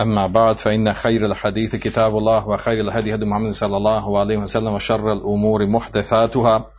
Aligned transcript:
أما 0.00 0.26
بعد 0.26 0.58
فإن 0.58 0.94
خير 0.94 1.26
الحديث 1.26 1.76
كتاب 1.76 2.18
الله 2.18 2.48
وخير 2.48 2.80
الهدي 2.80 3.14
هدي 3.14 3.24
محمد 3.24 3.50
صلى 3.50 3.76
الله 3.76 4.20
عليه 4.20 4.36
وسلم 4.36 4.72
وشر 4.72 5.12
الأمور 5.12 5.66
محدثاتها 5.66 6.70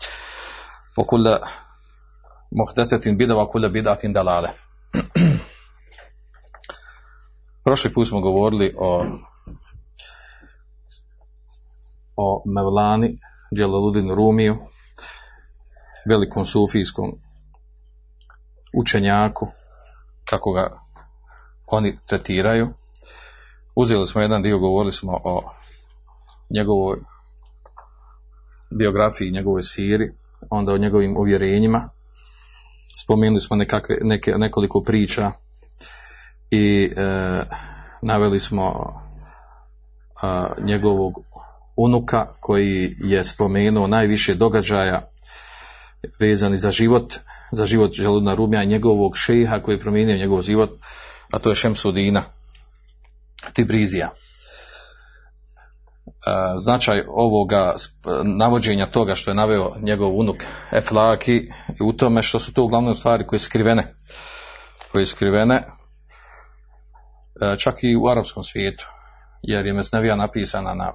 وكل 0.97 1.39
محدثة 2.51 3.11
بدعة 3.11 3.35
وكل 3.35 3.69
بدعة 3.69 3.99
ضلالة 4.05 4.53
Prošli 7.63 7.93
put 7.93 8.07
smo 8.07 8.19
govorili 8.21 8.73
o 8.77 9.05
o 12.15 12.43
Mevlani 12.45 13.19
Djelaludinu 13.51 14.15
Rumiju, 14.15 14.57
velikom 16.09 16.45
sufijskom 16.45 17.11
učenjaku, 18.73 19.47
kako 20.25 20.51
ga 20.51 20.69
oni 21.67 21.99
tretiraju. 22.05 22.73
Uzeli 23.79 24.07
smo 24.07 24.21
jedan 24.21 24.43
dio, 24.43 24.59
govorili 24.59 24.91
smo 24.91 25.19
o 25.23 25.43
njegovoj 26.49 26.97
biografiji, 28.69 29.31
njegovoj 29.31 29.61
siri, 29.61 30.11
onda 30.49 30.73
o 30.73 30.77
njegovim 30.77 31.17
uvjerenjima. 31.17 31.89
Spomenuli 33.03 33.39
smo 33.39 33.55
nekakve, 33.55 33.97
neke, 34.01 34.31
nekoliko 34.31 34.83
priča 34.83 35.31
i 36.51 36.93
e, 36.97 37.43
naveli 38.01 38.39
smo 38.39 38.93
a, 40.21 40.47
njegovog 40.61 41.13
unuka 41.75 42.25
koji 42.39 42.95
je 42.99 43.23
spomenuo 43.23 43.87
najviše 43.87 44.35
događaja 44.35 45.01
vezani 46.19 46.57
za 46.57 46.71
život, 46.71 47.13
za 47.51 47.65
život 47.65 47.93
Želudna 47.93 48.33
Rumija 48.33 48.63
i 48.63 48.67
njegovog 48.67 49.17
šeha 49.17 49.59
koji 49.59 49.75
je 49.75 49.79
promijenio 49.79 50.17
njegov 50.17 50.41
život, 50.41 50.69
a 51.31 51.39
to 51.39 51.49
je 51.49 51.55
Šemsudina 51.55 52.36
Tibrizija. 53.53 54.09
Značaj 56.57 57.03
ovoga 57.07 57.75
navođenja 58.23 58.85
toga 58.85 59.15
što 59.15 59.31
je 59.31 59.35
naveo 59.35 59.75
njegov 59.81 60.19
unuk 60.19 60.43
Eflaki 60.71 61.35
i 61.79 61.83
u 61.83 61.93
tome 61.93 62.23
što 62.23 62.39
su 62.39 62.53
to 62.53 62.63
uglavnom 62.63 62.95
stvari 62.95 63.27
koje 63.27 63.39
su 63.39 63.45
skrivene, 63.45 63.95
koje 64.91 65.05
su 65.05 65.15
skrivene 65.15 65.63
čak 67.57 67.75
i 67.81 67.95
u 67.95 68.07
arapskom 68.07 68.43
svijetu, 68.43 68.87
jer 69.41 69.65
je 69.65 69.73
Mesnevija 69.73 70.15
napisana 70.15 70.73
na, 70.73 70.93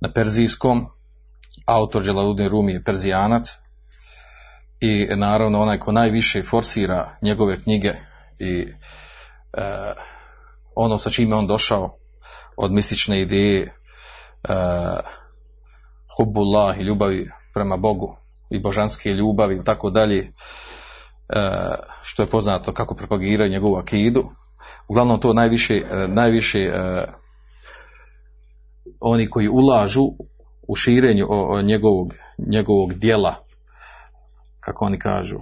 na 0.00 0.12
perzijskom, 0.12 0.86
autor 1.66 2.02
Đelaludin 2.02 2.48
Rumi 2.48 2.72
je 2.72 2.84
perzijanac 2.84 3.56
i 4.80 5.08
naravno 5.16 5.60
onaj 5.60 5.78
ko 5.78 5.92
najviše 5.92 6.42
forsira 6.42 7.16
njegove 7.22 7.62
knjige 7.62 7.92
i 8.38 8.66
e, 9.52 9.92
ono 10.74 10.98
sa 10.98 11.10
čime 11.10 11.36
on 11.36 11.46
došao 11.46 11.96
od 12.56 12.72
mistične 12.72 13.20
ideje 13.20 13.62
e, 13.62 13.72
hubbullah 16.16 16.78
i 16.78 16.82
ljubavi 16.82 17.30
prema 17.54 17.76
Bogu 17.76 18.16
i 18.50 18.60
božanske 18.60 19.12
ljubavi 19.14 19.56
i 19.56 19.64
tako 19.64 19.90
dalje 19.90 20.18
e, 20.18 20.30
što 22.02 22.22
je 22.22 22.30
poznato 22.30 22.72
kako 22.72 22.94
propagiraju 22.94 23.50
njegovu 23.50 23.76
akidu. 23.76 24.30
Uglavnom 24.88 25.20
to 25.20 25.32
najviše, 25.32 25.82
najviše 26.08 26.72
oni 29.00 29.30
koji 29.30 29.48
ulažu 29.48 30.02
u 30.68 30.76
širenju 30.76 31.26
njegovog, 31.62 32.14
njegovog 32.38 32.94
dijela, 32.94 33.34
kako 34.60 34.84
oni 34.84 34.98
kažu, 34.98 35.40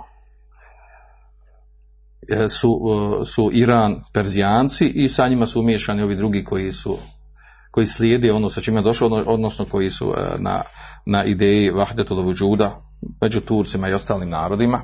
su, 2.49 2.81
su 3.25 3.51
Iran 3.53 4.03
Perzijanci 4.13 4.87
i 4.87 5.09
sa 5.09 5.29
njima 5.29 5.47
su 5.47 5.61
umiješani 5.61 6.03
ovi 6.03 6.17
drugi 6.17 6.45
koji 6.45 6.73
su 6.73 6.99
koji 7.71 7.87
slijede 7.87 8.33
ono 8.33 8.51
sa 8.51 8.61
čime 8.61 8.79
je 8.79 8.83
došao, 8.83 9.09
odnosno 9.09 9.65
koji 9.65 9.91
su 9.91 10.15
na, 10.39 10.63
na 11.07 11.25
ideji 11.25 11.71
Vahdetul 11.71 12.23
Vujuda 12.23 12.71
među 13.23 13.41
Turcima 13.41 13.89
i 13.89 13.93
ostalim 13.93 14.29
narodima. 14.29 14.81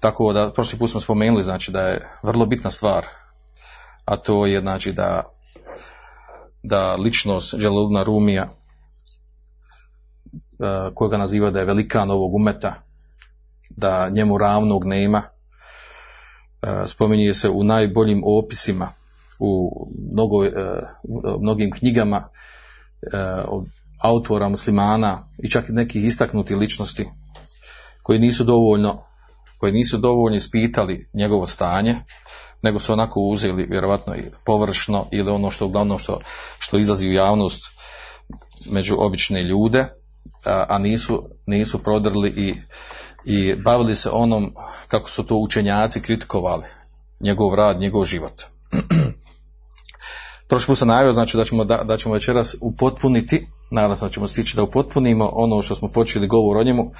Tako 0.00 0.32
da, 0.32 0.52
prošli 0.52 0.78
put 0.78 0.90
smo 0.90 1.00
spomenuli, 1.00 1.42
znači 1.42 1.72
da 1.72 1.80
je 1.80 2.06
vrlo 2.22 2.46
bitna 2.46 2.70
stvar, 2.70 3.06
a 4.04 4.16
to 4.16 4.46
je 4.46 4.60
znači 4.60 4.92
da, 4.92 5.22
da 6.62 6.94
ličnost 6.94 7.54
Đeludna 7.54 8.02
Rumija, 8.02 8.48
koga 10.94 11.16
naziva 11.16 11.50
da 11.50 11.58
je 11.58 11.64
velikan 11.64 12.10
ovog 12.10 12.34
umeta, 12.34 12.74
da 13.70 14.08
njemu 14.08 14.38
ravnog 14.38 14.84
nema, 14.84 15.22
spominje 16.86 17.34
se 17.34 17.48
u 17.48 17.64
najboljim 17.64 18.22
opisima, 18.24 18.88
u 19.38 19.70
mnogo, 20.12 20.36
mnogim 21.40 21.70
knjigama 21.70 22.28
autora 24.02 24.48
muslimana 24.48 25.28
i 25.42 25.50
čak 25.50 25.68
i 25.68 25.72
nekih 25.72 26.04
istaknutih 26.04 26.56
ličnosti 26.56 27.08
koji 28.02 28.18
nisu 28.18 28.44
dovoljno 28.44 29.08
koji 29.58 29.72
nisu 29.72 29.98
dovoljno 29.98 30.36
ispitali 30.36 31.08
njegovo 31.14 31.46
stanje, 31.46 31.96
nego 32.62 32.80
su 32.80 32.92
onako 32.92 33.20
uzeli 33.20 33.66
vjerojatno 33.70 34.16
i 34.16 34.22
površno 34.44 35.06
ili 35.12 35.30
ono 35.30 35.50
što 35.50 35.66
uglavnom 35.66 35.98
što, 35.98 36.20
što 36.58 36.78
izlazi 36.78 37.08
u 37.08 37.12
javnost 37.12 37.62
među 38.70 38.96
obične 38.98 39.42
ljude, 39.42 39.80
a, 40.44 40.66
a 40.68 40.78
nisu, 40.78 41.28
nisu 41.46 41.82
prodrli 41.82 42.32
i, 42.36 42.54
i 43.28 43.54
bavili 43.54 43.94
se 43.94 44.10
onom 44.12 44.54
kako 44.88 45.10
su 45.10 45.22
to 45.22 45.36
učenjaci 45.36 46.00
kritikovali 46.00 46.64
njegov 47.20 47.54
rad, 47.54 47.80
njegov 47.80 48.04
život. 48.04 48.42
Prošli 50.48 50.66
put 50.66 50.78
sam 50.78 50.88
najavio 50.88 51.12
znači 51.12 51.36
da 51.36 51.44
ćemo, 51.44 51.64
da, 51.64 51.84
da 51.84 51.96
ćemo 51.96 52.14
večeras 52.14 52.56
upotpuniti, 52.60 53.46
nadam 53.70 53.96
se 53.96 54.04
da 54.04 54.08
ćemo 54.08 54.26
stići 54.26 54.56
da 54.56 54.62
upotpunimo 54.62 55.30
ono 55.32 55.62
što 55.62 55.74
smo 55.74 55.88
počeli 55.88 56.26
govor 56.26 56.56
o 56.56 56.64
njemu, 56.64 56.92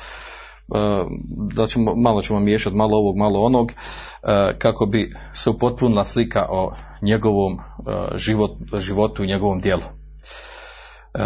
da 1.55 1.67
ćemo, 1.67 1.95
malo 1.95 2.23
ćemo 2.23 2.41
miješati 2.41 2.77
malo 2.77 2.99
ovog, 2.99 3.17
malo 3.17 3.41
onog, 3.41 3.73
kako 4.59 4.87
bi 4.87 5.15
se 5.35 5.51
upotpunila 5.51 6.05
slika 6.05 6.47
o 6.51 6.73
njegovom 7.03 7.59
život, 8.17 8.51
životu 8.79 9.25
i 9.25 9.27
njegovom 9.27 9.61
dijelu. 9.61 9.98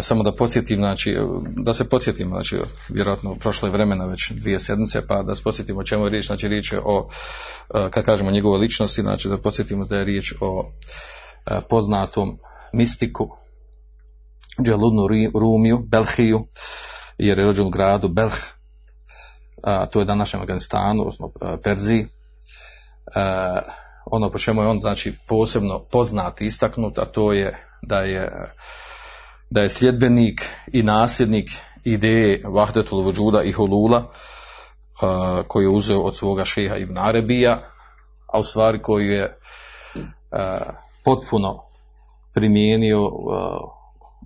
Samo 0.02 0.22
da 0.22 0.34
podsjetim, 0.34 0.80
znači, 0.80 1.16
da 1.56 1.74
se 1.74 1.88
podsjetimo, 1.88 2.34
znači, 2.34 2.60
vjerojatno 2.88 3.34
prošlo 3.34 3.68
je 3.68 3.72
vremena 3.72 4.06
već 4.06 4.30
dvije 4.30 4.58
sedmice, 4.58 5.06
pa 5.06 5.22
da 5.22 5.34
se 5.34 5.42
podsjetimo 5.42 5.80
o 5.80 5.84
čemu 5.84 6.04
je 6.04 6.10
riječ, 6.10 6.26
znači 6.26 6.48
riječ 6.48 6.72
je 6.72 6.80
o, 6.84 7.08
kad 7.90 8.04
kažemo 8.04 8.30
njegovoj 8.30 8.58
ličnosti, 8.58 9.02
znači 9.02 9.28
da 9.28 9.38
podsjetimo 9.38 9.84
da 9.84 9.98
je 9.98 10.04
riječ 10.04 10.34
o 10.40 10.70
poznatom 11.68 12.38
mistiku, 12.72 13.30
Dželudnu 14.62 15.08
Rumiju, 15.34 15.78
Belhiju, 15.78 16.46
jer 17.18 17.38
je 17.38 17.44
rođen 17.44 17.66
u 17.66 17.70
gradu 17.70 18.08
Belh, 18.08 18.34
a, 19.62 19.86
to 19.86 19.98
je 19.98 20.04
današnjem 20.04 20.42
Afganistanu, 20.42 21.00
odnosno 21.00 21.32
Perziji. 21.62 22.06
A, 23.14 23.60
ono 24.06 24.30
po 24.30 24.38
čemu 24.38 24.62
je 24.62 24.68
on 24.68 24.80
znači 24.80 25.18
posebno 25.28 25.78
poznat 25.78 26.40
i 26.40 26.46
istaknut, 26.46 26.98
a 26.98 27.04
to 27.04 27.32
je 27.32 27.68
da 27.82 28.00
je 28.00 28.30
da 29.52 29.62
je 29.62 29.68
sljedbenik 29.68 30.48
i 30.72 30.82
nasljednik 30.82 31.50
ideje 31.84 32.42
Vahdetul 32.44 33.02
Vujuda 33.02 33.42
i 33.42 33.52
Hulula 33.52 34.12
a, 35.02 35.42
koju 35.48 35.62
je 35.62 35.76
uzeo 35.76 36.00
od 36.00 36.16
svoga 36.16 36.44
šeha 36.44 36.76
Ibn 36.76 36.98
Arabija, 36.98 37.60
a 38.32 38.40
u 38.40 38.44
stvari 38.44 38.82
koju 38.82 39.10
je 39.10 39.38
a, 40.30 40.58
potpuno 41.04 41.62
primijenio 42.34 43.10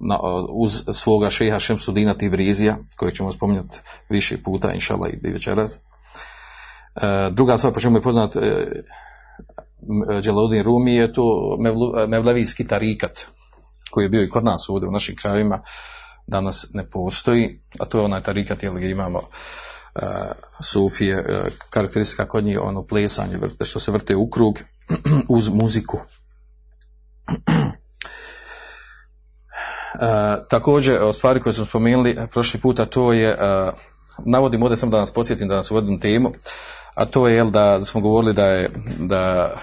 na, 0.01 0.19
uz 0.51 0.85
svoga 0.93 1.31
šeha 1.31 1.59
Šemsudina 1.59 2.15
Tibrizija, 2.15 2.77
kojeg 2.97 3.15
ćemo 3.15 3.33
spominjati 3.33 3.81
više 4.09 4.43
puta, 4.43 4.73
inšala 4.73 5.09
i 5.09 5.33
večeras. 5.33 5.81
Druga 7.33 7.59
stvar 7.59 7.73
po 7.73 7.81
čemu 7.81 7.97
je 7.97 8.03
poznat 8.03 8.33
Đelodin 10.23 10.63
Rumi 10.63 10.95
je 10.95 11.13
to 11.13 11.57
Mevlevijski 12.09 12.67
tarikat, 12.67 13.27
koji 13.91 14.05
je 14.05 14.09
bio 14.09 14.23
i 14.23 14.29
kod 14.29 14.45
nas 14.45 14.69
ovdje 14.69 14.89
u 14.89 14.93
našim 14.93 15.17
krajevima, 15.17 15.61
danas 16.27 16.67
ne 16.73 16.91
postoji, 16.91 17.63
a 17.79 17.85
to 17.85 17.99
je 17.99 18.05
onaj 18.05 18.23
tarikat 18.23 18.63
jel, 18.63 18.75
gdje 18.75 18.91
imamo 18.91 19.21
e, 19.95 20.01
sufije, 20.61 21.17
e, 21.17 21.51
karakteristika 21.71 22.29
kod 22.29 22.45
njih 22.45 22.61
ono 22.63 22.87
plesanje, 22.87 23.37
vrte, 23.37 23.65
što 23.65 23.81
se 23.81 23.93
vrte 23.93 24.17
u 24.17 24.31
krug 24.31 24.59
uz 25.37 25.49
muziku. 25.49 25.99
E, 30.01 30.49
također, 30.49 31.03
od 31.03 31.17
stvari 31.17 31.41
koje 31.41 31.53
smo 31.53 31.65
spomenuli 31.65 32.19
prošli 32.31 32.61
puta, 32.61 32.87
to 32.87 33.13
je, 33.13 33.37
navodim 34.25 34.63
ovdje 34.63 34.77
samo 34.77 34.93
da 34.93 34.99
nas 34.99 35.11
podsjetim, 35.11 35.49
da 35.49 35.57
nas 35.57 35.71
uvodim 35.71 36.01
temu, 36.01 36.33
a 36.95 37.05
to 37.05 37.29
je 37.29 37.35
jel, 37.35 37.51
da, 37.51 37.79
da 37.79 37.85
smo 37.85 38.01
govorili 38.01 38.33
da 38.33 38.47
je 38.47 38.71
da 38.99 39.55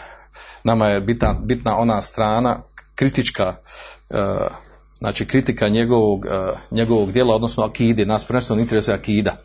nama 0.64 0.88
je 0.88 1.02
bitna, 1.02 1.34
bitna 1.34 1.78
ona 1.78 2.02
strana 2.02 2.62
kritička 3.04 3.56
e, 4.10 4.24
znači 5.00 5.26
kritika 5.26 5.68
njegovog, 5.70 6.26
e, 6.26 6.30
njegovog 6.72 7.12
djela, 7.12 7.36
odnosno 7.36 7.64
akide, 7.64 8.06
nas 8.06 8.26
prvenstveno 8.26 8.62
interesuje 8.62 8.96
akida. 8.96 9.32
E, 9.32 9.36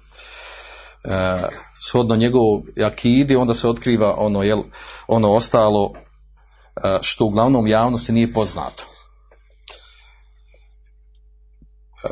shodno 1.89 2.17
njegovog 2.17 2.63
akidi, 2.87 3.37
onda 3.37 3.55
se 3.55 3.69
otkriva 3.69 4.15
ono, 4.19 4.43
jel, 4.43 4.63
ono 5.09 5.33
ostalo 5.33 5.93
što 7.03 7.25
uglavnom 7.25 7.67
javnosti 7.67 8.13
nije 8.13 8.33
poznato. 8.33 8.85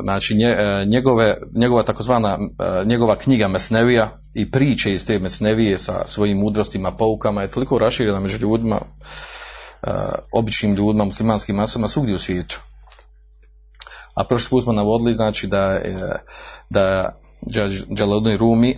Znači 0.03 0.35
nje, 0.35 0.55
njegove, 0.87 1.37
njegova 1.55 1.83
takozvana 1.83 2.37
njegova 2.85 3.17
knjiga 3.17 3.47
Mesnevija 3.47 4.19
i 4.33 4.51
priče 4.51 4.93
iz 4.93 5.05
te 5.05 5.19
Mesnevije 5.19 5.77
sa 5.77 6.07
svojim 6.07 6.37
mudrostima, 6.37 6.95
poukama 6.95 7.41
je 7.41 7.51
toliko 7.51 7.77
raširena 7.77 8.19
među 8.19 8.37
ljudima, 8.37 8.81
običnim 10.31 10.75
ljudima, 10.75 11.05
muslimanskim 11.05 11.55
masama 11.55 11.87
svugdje 11.87 12.15
u 12.15 12.19
svijetu. 12.19 12.59
A 14.13 14.23
prošli 14.23 14.49
put 14.49 14.63
smo 14.63 14.73
navodili 14.73 15.13
znači 15.13 15.47
da 15.47 15.57
je 15.57 16.23
da 16.69 17.15
Đalaluddin 17.87 18.37
Rumi 18.37 18.77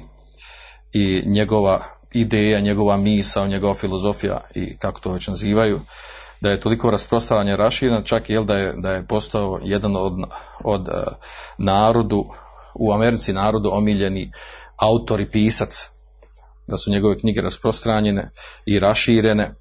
i 0.94 1.24
njegova 1.26 1.84
ideja, 2.14 2.60
njegova 2.60 2.98
misa, 2.98 3.48
njegova 3.48 3.76
filozofija 3.76 4.42
i 4.56 4.78
kako 4.78 5.00
to 5.00 5.12
već 5.12 5.28
nazivaju, 5.28 5.82
da 6.42 6.52
je 6.52 6.62
toliko 6.62 6.92
rasprostranjena 6.92 7.58
raširena, 7.58 8.02
čak 8.02 8.30
jel 8.30 8.46
da 8.46 8.58
je, 8.58 8.74
da 8.78 8.92
je 8.92 9.08
postao 9.08 9.60
jedan 9.64 9.96
od, 9.96 10.14
od 10.64 10.82
uh, 10.82 11.14
narodu, 11.58 12.26
u 12.76 12.94
Americi 12.94 13.34
narodu 13.34 13.70
omiljeni 13.74 14.32
autor 14.78 15.22
i 15.22 15.32
pisac, 15.32 15.90
da 16.68 16.78
su 16.78 16.92
njegove 16.92 17.18
knjige 17.18 17.42
rasprostranjene 17.42 18.32
i 18.66 18.80
raširene 18.80 19.56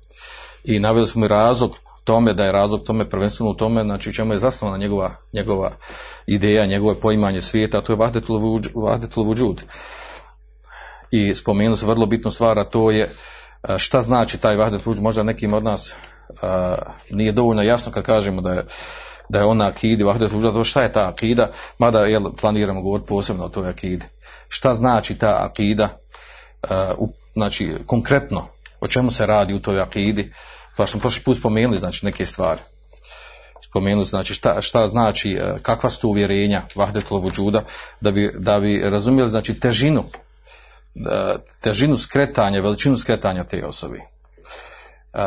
i 0.69 0.79
naveli 0.79 1.07
smo 1.07 1.25
i 1.25 1.29
razlog 1.29 1.77
tome 2.05 2.33
da 2.33 2.45
je 2.45 2.53
razlog 2.53 2.83
tome 2.83 3.11
prvenstveno 3.11 3.51
u 3.51 3.55
tome 3.55 3.83
znači 3.83 4.09
u 4.09 4.13
čemu 4.13 4.33
je 4.33 4.39
zasnovana 4.39 4.79
njegova, 4.79 5.11
njegova 5.33 5.71
ideja, 6.27 6.67
njegovo 6.67 6.95
poimanje 6.95 7.41
svijeta, 7.41 7.79
a 7.79 7.81
to 7.81 7.93
je 7.93 7.97
vahdetul 8.75 9.25
vudžud. 9.25 9.63
I 11.11 11.35
spomenuli 11.35 11.77
se 11.77 11.87
vrlo 11.87 12.07
bitnu 12.07 12.31
stvar, 12.31 12.59
a 12.59 12.65
to 12.65 12.91
je 12.91 13.15
šta 13.79 14.01
znači 14.01 14.39
taj 14.39 14.57
vahdetul 14.57 14.91
vudžud, 14.91 15.03
možda 15.03 15.23
nekim 15.23 15.55
od 15.55 15.65
nas 15.65 15.95
a, 16.43 16.77
nije 17.11 17.33
dovoljno 17.33 17.63
jasno 17.63 17.93
kad 17.93 18.05
kažemo 18.05 18.41
da 18.41 18.53
je 18.53 18.65
da 19.29 19.39
je 19.39 19.45
ona 19.45 19.67
akidi, 19.67 20.05
vahdet 20.05 20.31
to 20.31 20.65
šta 20.65 20.83
je 20.83 20.93
ta 20.93 21.09
akida, 21.09 21.51
mada 21.79 22.05
jel, 22.05 22.33
planiramo 22.41 22.83
govoriti 22.83 23.09
posebno 23.09 23.45
o 23.45 23.49
toj 23.49 23.69
akidi. 23.69 24.07
Šta 24.49 24.75
znači 24.75 25.19
ta 25.19 25.47
akida, 25.51 25.89
a, 26.63 26.95
u, 26.99 27.13
znači 27.33 27.75
konkretno, 27.87 28.47
o 28.81 28.89
čemu 28.89 29.11
se 29.11 29.27
radi 29.27 29.55
u 29.55 29.63
toj 29.63 29.81
akidi, 29.81 30.33
pa 30.79 30.87
smo 30.87 31.01
prošli 31.01 31.23
put 31.23 31.37
spomenuli 31.37 31.79
znači 31.79 32.07
neke 32.07 32.25
stvari. 32.25 32.61
Spomenuli 33.61 34.05
znači 34.05 34.35
šta, 34.35 34.63
šta 34.63 34.89
znači, 34.89 35.39
kakva 35.63 35.91
su 35.91 36.09
uvjerenja 36.09 36.63
vahdetul 36.75 37.19
vudžuda, 37.19 37.65
da 38.01 38.11
bi, 38.11 38.31
da 38.39 38.61
bi 38.61 38.81
razumjeli 38.85 39.31
znači 39.31 39.61
težinu, 39.61 40.05
težinu 41.61 41.97
skretanja, 41.97 42.61
veličinu 42.61 42.97
skretanja 42.97 43.45
te 43.45 43.65
osobe. 43.67 43.99
Uh, 43.99 45.21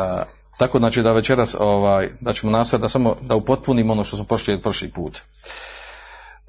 tako 0.58 0.78
znači 0.78 1.02
da 1.02 1.12
večeras 1.12 1.56
ovaj, 1.58 2.08
da 2.20 2.32
ćemo 2.32 2.52
nastaviti 2.52 2.82
da 2.82 2.88
samo 2.88 3.16
da 3.20 3.34
upotpunimo 3.34 3.92
ono 3.92 4.04
što 4.04 4.16
smo 4.16 4.24
prošli 4.24 4.62
prošli 4.62 4.90
put. 4.90 5.20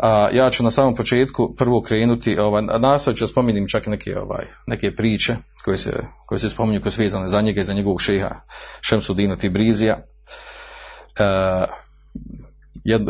A, 0.03 0.29
ja 0.33 0.50
ću 0.50 0.63
na 0.63 0.71
samom 0.71 0.95
početku 0.95 1.55
prvo 1.57 1.81
krenuti, 1.81 2.39
ovaj, 2.39 2.61
nastavit 2.61 3.17
ću 3.17 3.27
spominim 3.27 3.67
čak 3.67 3.88
neke, 3.88 4.19
ovaj, 4.19 4.45
neke 4.67 4.95
priče 4.95 5.35
koje 5.65 5.77
se, 5.77 5.91
koje 6.25 6.39
se 6.39 6.50
spominju 6.50 6.81
koje 6.81 6.91
su 6.91 7.01
vezane 7.01 7.27
za 7.27 7.41
njega 7.41 7.61
i 7.61 7.63
za 7.63 7.73
njegovog 7.73 8.01
šeha 8.01 8.35
Šemsudina 8.81 9.35
Tibrizija. 9.35 10.03
E, 11.19 11.65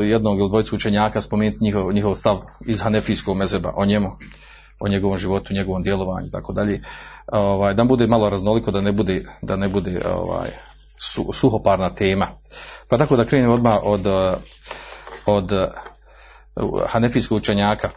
jednog 0.04 0.40
ili 0.40 0.50
dvojcu 0.50 0.76
učenjaka 0.76 1.22
spomenuti 1.22 1.64
njihov, 1.64 1.94
njihov 1.94 2.16
stav 2.16 2.42
iz 2.68 2.82
Hanefijskog 2.82 3.38
mezeba 3.38 3.74
o 3.76 3.86
njemu, 3.86 4.12
o 4.80 4.88
njegovom 4.88 5.18
životu, 5.18 5.54
njegovom 5.54 5.84
djelovanju 5.84 6.28
i 6.28 6.32
tako 6.32 6.54
dalje. 6.54 6.82
Ovaj, 7.28 7.74
da 7.74 7.84
bude 7.84 8.08
malo 8.08 8.30
raznoliko, 8.30 8.72
da 8.72 8.82
ne 8.82 8.92
bude, 8.92 9.26
da 9.42 9.56
ne 9.56 9.70
bude 9.70 10.02
ovaj, 10.06 10.50
su, 11.00 11.30
suhoparna 11.34 11.90
tema. 11.90 12.28
Pa 12.88 12.98
tako 12.98 13.16
da 13.16 13.26
krenem 13.26 13.52
odmah 13.52 13.80
od, 13.84 14.08
od 15.26 15.52
hanefijskog 16.88 17.38
učenjaka 17.38 17.90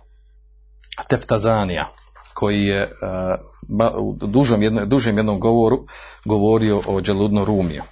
Teftazanija, 1.09 1.87
koji 2.35 2.63
je 2.63 2.93
uh, 3.03 3.99
u 3.99 4.17
dužem, 4.27 4.63
jedno, 4.63 4.85
dužem 4.87 5.17
jednom 5.17 5.41
govoru 5.41 5.87
govorio 6.25 6.83
o 6.87 7.01
Đeludno 7.01 7.45
Rumiju. 7.45 7.83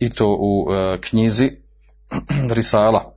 I 0.00 0.10
to 0.10 0.26
u 0.28 0.66
uh, 0.68 1.00
knjizi 1.00 1.50
Risala, 2.50 3.14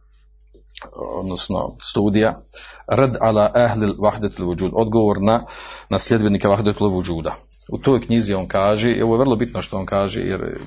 odnosno 1.19 1.75
studija 1.81 2.41
Rad 2.87 3.17
ala 3.21 3.51
ahlil 3.53 3.93
vahdetul 3.99 4.45
vujud, 4.45 4.71
odgovor 4.73 5.21
na, 5.21 5.45
na 5.89 5.99
sljedbenika 5.99 6.49
vahdetul 6.49 6.89
vujuda 6.89 7.35
u 7.69 7.77
toj 7.77 8.01
knjizi 8.01 8.33
on 8.33 8.47
kaže, 8.47 8.91
i 8.91 9.01
ovo 9.01 9.15
je 9.15 9.19
vrlo 9.19 9.35
bitno 9.35 9.61
što 9.61 9.77
on 9.77 9.85
kaže, 9.85 10.21
jer, 10.21 10.59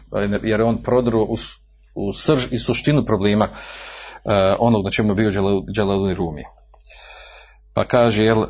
jer 0.43 0.61
je 0.61 0.65
on 0.65 0.83
prodro 0.83 1.23
u, 1.23 1.37
u 1.95 2.13
srž 2.13 2.47
i 2.51 2.59
suštinu 2.59 3.05
problema 3.05 3.45
uh, 3.45 4.33
onog 4.59 4.85
na 4.85 4.91
čemu 4.91 5.11
je 5.11 5.15
bio 5.15 5.31
Đalaluni 5.77 6.15
Rumi. 6.15 6.43
Pa 7.75 7.85
kaže, 7.85 8.25
jel, 8.25 8.39
uh, 8.39 8.49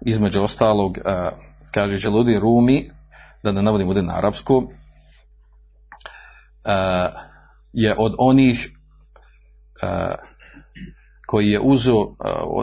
između 0.00 0.42
ostalog, 0.42 0.98
uh, 0.98 1.38
kaže 1.74 1.98
Đalaluni 1.98 2.38
Rumi, 2.38 2.90
da 3.42 3.52
ne 3.52 3.62
navodim 3.62 3.88
ovdje 3.88 4.02
na 4.02 4.16
arapsku, 4.16 4.68
je 7.72 7.94
od 7.98 8.14
onih 8.18 8.68
koji 11.26 11.50
je 11.50 11.60
uzo, 11.60 12.16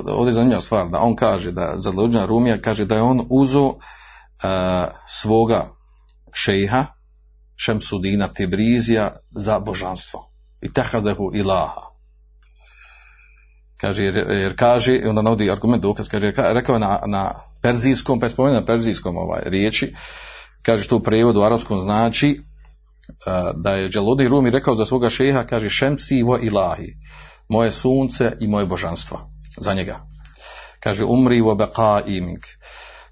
ovdje 0.08 0.30
je 0.30 0.34
zanimljiva 0.34 0.62
stvar, 0.62 0.90
da 0.90 1.00
on 1.00 1.16
kaže 1.16 1.52
da 1.52 1.76
za 1.78 2.26
Rumija 2.26 2.62
kaže 2.62 2.86
da 2.86 2.96
je 2.96 3.02
on 3.02 3.28
uzo 3.30 3.74
svoga 5.08 5.66
šejha 6.34 6.86
Šemsudina 7.56 8.28
Tebrizija 8.28 9.12
za 9.32 9.60
božanstvo. 9.60 10.32
I 10.62 10.74
tehadehu 10.74 11.32
ilaha. 11.34 11.96
Kaže, 13.78 14.04
jer, 14.04 14.18
jer 14.18 14.56
kaže, 14.56 15.02
onda 15.06 15.22
navodi 15.22 15.52
argument 15.52 15.84
dokaz, 15.84 16.08
kaže, 16.10 16.32
rekao 16.36 16.74
je 16.76 16.80
na, 16.80 17.00
na 17.06 17.32
perzijskom, 17.62 18.20
pa 18.20 18.48
je 18.48 18.54
na 18.54 18.66
perzijskom 18.66 19.18
ovaj, 19.18 19.42
riječi, 19.46 19.94
kaže 20.62 20.88
to 20.88 20.98
u 20.98 21.04
prevodu 21.04 21.40
u 21.40 21.44
arabskom 21.44 21.80
znači 21.80 22.40
uh, 22.40 23.62
da 23.62 23.76
je 23.76 23.90
Đalodi 23.90 24.28
Rumi 24.28 24.50
rekao 24.50 24.76
za 24.76 24.86
svoga 24.86 25.10
šeha, 25.10 25.44
kaže, 25.44 25.70
šemsi 25.70 26.24
vo 26.24 26.40
ilahi, 26.42 26.96
moje 27.50 27.72
sunce 27.72 28.32
i 28.40 28.48
moje 28.48 28.66
božanstvo, 28.66 29.32
za 29.58 29.74
njega. 29.74 30.00
Kaže, 30.80 31.04
umri 31.04 31.42
vo 31.42 31.56
beqa 31.56 32.02
imink, 32.08 32.46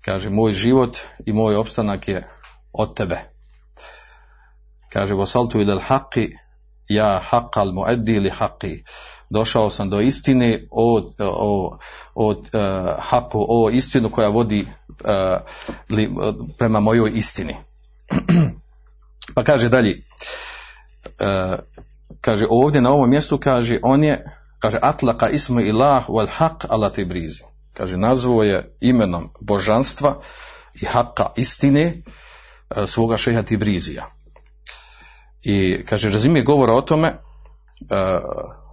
kaže 0.02 0.30
moj 0.30 0.52
život 0.52 0.98
i 1.26 1.34
moj 1.34 1.56
opstanak 1.56 2.08
je 2.08 2.28
od 2.74 2.96
tebe 2.96 3.33
kaže 4.94 5.14
wasaltu 5.14 5.62
ila 5.62 5.74
al-haqqi 5.74 6.30
ja 6.90 7.20
haqqal 7.30 7.74
muaddi 7.74 8.20
li 8.20 8.30
haqqi 8.30 8.84
došao 9.30 9.70
sam 9.70 9.90
do 9.90 10.02
istine 10.02 10.68
od, 10.72 11.14
o, 11.20 11.78
od 12.16 12.38
uh, 12.54 12.90
haku, 13.00 13.46
o 13.50 13.70
istinu 13.70 14.12
koja 14.12 14.30
vodi 14.30 14.68
li, 15.90 16.10
prema 16.58 16.80
mojoj 16.80 17.12
istini. 17.16 17.56
pa 19.36 19.44
kaže 19.44 19.70
dalje, 19.70 20.04
uh, 21.06 21.60
kaže 22.22 22.48
ovdje 22.50 22.82
na 22.82 22.92
ovom 22.92 23.10
mjestu, 23.10 23.38
kaže 23.38 23.80
on 23.84 24.04
je, 24.04 24.26
kaže 24.60 24.80
atlaka 24.82 25.30
ismu 25.30 25.62
ilah 25.62 26.10
wal 26.10 26.28
haq 26.38 26.66
ala 26.70 26.90
tibrizi 26.90 27.44
kaže 27.74 27.98
nazvao 27.98 28.44
je 28.44 28.76
imenom 28.82 29.30
božanstva 29.42 30.20
i 30.82 30.86
haka 30.86 31.32
istine 31.36 31.82
e, 31.82 32.88
svoga 32.88 33.18
šeha 33.18 33.42
Tibrizija. 33.42 34.06
I 35.44 35.86
kaže 35.86 36.10
razumije 36.10 36.44
govora 36.44 36.74
o 36.74 36.82
tome? 36.82 37.14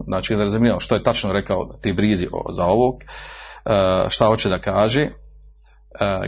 Znači 0.06 0.36
ne 0.36 0.42
razumijem 0.42 0.80
što 0.80 0.94
je 0.94 1.02
tačno 1.02 1.32
rekao 1.32 1.64
ti 1.82 1.92
brizi 1.92 2.28
za 2.52 2.64
ovog, 2.64 2.94
šta 4.08 4.26
hoće 4.26 4.48
da 4.48 4.58
kaže, 4.58 5.08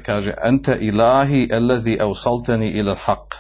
kaže 0.03 0.35
ente 0.45 0.79
ilahi 0.81 1.49
allazi 1.53 1.99
awsaltani 2.01 2.71
ila 2.71 2.97
al-haq 2.97 3.37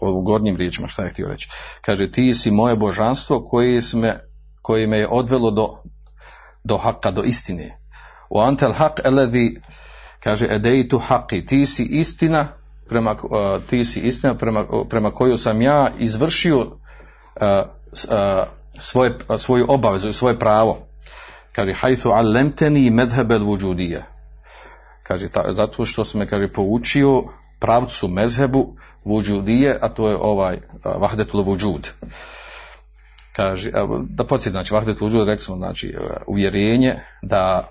u 0.00 0.22
gornjim 0.22 0.56
riječima 0.56 0.88
šta 0.88 1.02
je 1.02 1.10
htio 1.10 1.28
reći? 1.28 1.48
Kaže 1.80 2.12
ti 2.12 2.34
si 2.34 2.50
moje 2.50 2.76
božanstvo 2.76 3.44
koje, 3.44 3.82
sme, 3.82 4.28
koje 4.62 4.86
me 4.86 4.98
je 4.98 5.08
odvelo 5.08 5.50
do, 5.50 5.82
do 6.64 6.76
haka, 6.76 7.10
do 7.10 7.22
istine. 7.22 7.78
U 8.30 8.40
antel 8.40 8.72
haq 8.72 9.00
allazi 9.04 9.54
kaže 10.20 10.46
edeitu 10.50 10.98
haqi. 11.08 11.46
Ti 11.46 11.66
si 11.66 11.84
istina 11.84 12.48
prema, 12.88 13.16
ti 13.66 13.84
si 13.84 14.00
istina 14.00 14.34
prema, 14.34 14.64
prema 14.88 15.10
koju 15.10 15.38
sam 15.38 15.62
ja 15.62 15.90
izvršio 15.98 16.66
svoje, 18.80 19.18
svoju 19.38 19.66
obavezu 19.68 20.08
i 20.08 20.12
svoje 20.12 20.38
pravo. 20.38 20.86
Kaže 21.52 21.72
hajtu 21.72 22.10
allemteni 22.10 22.90
medhebel 22.90 23.44
vujudije 23.44 24.12
kaže 25.02 25.28
ta, 25.28 25.54
zato 25.54 25.84
što 25.84 26.04
sam 26.04 26.20
me 26.20 26.26
kaže 26.26 26.52
poučio 26.52 27.24
pravcu 27.58 28.08
mezhebu 28.08 28.76
vujudije 29.04 29.78
a 29.82 29.88
to 29.88 30.08
je 30.08 30.16
ovaj 30.16 30.58
vahdetul 30.84 31.42
vujud 31.42 31.90
kaže 33.32 33.70
da 34.08 34.24
podsjetim 34.24 34.52
znači 34.52 34.74
vahdetul 34.74 35.08
vujud 35.08 35.28
rekli 35.28 35.44
smo 35.44 35.56
znači 35.56 35.94
uvjerenje 36.26 37.00
da 37.22 37.68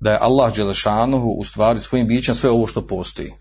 da 0.00 0.10
je 0.10 0.18
Allah 0.20 0.54
Đelešanuhu 0.54 1.28
u 1.28 1.44
stvari 1.44 1.80
svojim 1.80 2.08
bićem 2.08 2.34
sve 2.34 2.50
ovo 2.50 2.66
što 2.66 2.86
postoji 2.86 3.32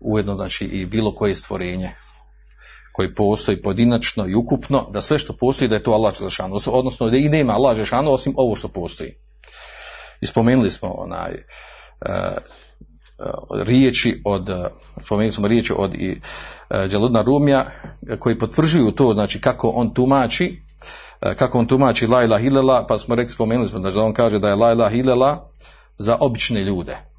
ujedno 0.00 0.36
znači 0.36 0.64
i 0.64 0.86
bilo 0.86 1.14
koje 1.14 1.34
stvorenje 1.34 1.90
koji 2.92 3.14
postoji 3.14 3.62
pojedinačno 3.62 4.26
i 4.26 4.34
ukupno, 4.34 4.86
da 4.90 5.00
sve 5.00 5.18
što 5.18 5.32
postoji 5.32 5.68
da 5.68 5.74
je 5.74 5.82
to 5.82 5.92
Allah 5.92 6.18
Đelešanu, 6.18 6.58
odnosno 6.66 7.10
da 7.10 7.16
i 7.16 7.28
nema 7.28 7.52
Allah 7.52 7.74
Đelešanu 7.74 8.12
osim 8.12 8.34
ovo 8.36 8.56
što 8.56 8.68
postoji. 8.68 9.14
I 10.20 10.26
spomenuli 10.26 10.70
smo 10.70 10.88
onaj 10.88 11.30
uh, 11.30 12.36
riječi 13.64 14.22
od, 14.24 14.50
spomenuli 14.96 15.32
smo 15.32 15.48
riječi 15.48 15.72
od 15.76 15.94
i 15.94 16.20
uh, 16.70 17.22
Rumija 17.24 17.70
koji 18.18 18.38
potvrđuju 18.38 18.92
to, 18.92 19.14
znači 19.14 19.40
kako 19.40 19.68
on 19.68 19.94
tumači, 19.94 20.62
kako 21.36 21.58
on 21.58 21.66
tumači 21.66 22.06
la 22.06 22.24
ilaha 22.24 22.44
illallah, 22.44 22.84
pa 22.88 22.98
smo 22.98 23.14
rekli, 23.14 23.32
spomenuli 23.32 23.68
smo 23.68 23.78
da 23.78 24.02
on 24.02 24.12
kaže 24.12 24.38
da 24.38 24.48
je 24.48 24.54
la 24.54 24.72
ilaha 24.72 24.96
illallah 24.96 25.38
za 25.98 26.16
obične 26.20 26.62
ljude. 26.62 27.09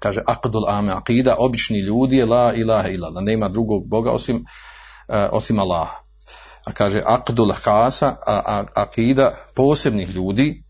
Kaže 0.00 0.22
akdul 0.26 0.68
ame 0.68 0.92
akida, 0.92 1.36
obični 1.38 1.80
ljudi 1.80 2.16
je 2.16 2.26
la 2.26 2.52
ilaha 2.54 2.88
illallah, 2.88 3.24
nema 3.24 3.48
drugog 3.48 3.88
Boga 3.88 4.10
osim, 4.10 4.36
uh, 4.36 5.14
osim 5.32 5.58
Allaha. 5.58 6.06
A 6.66 6.72
kaže 6.72 7.02
akdul 7.06 7.52
hasa, 7.64 8.16
a, 8.26 8.64
akida 8.74 9.34
posebnih 9.54 10.10
ljudi, 10.10 10.64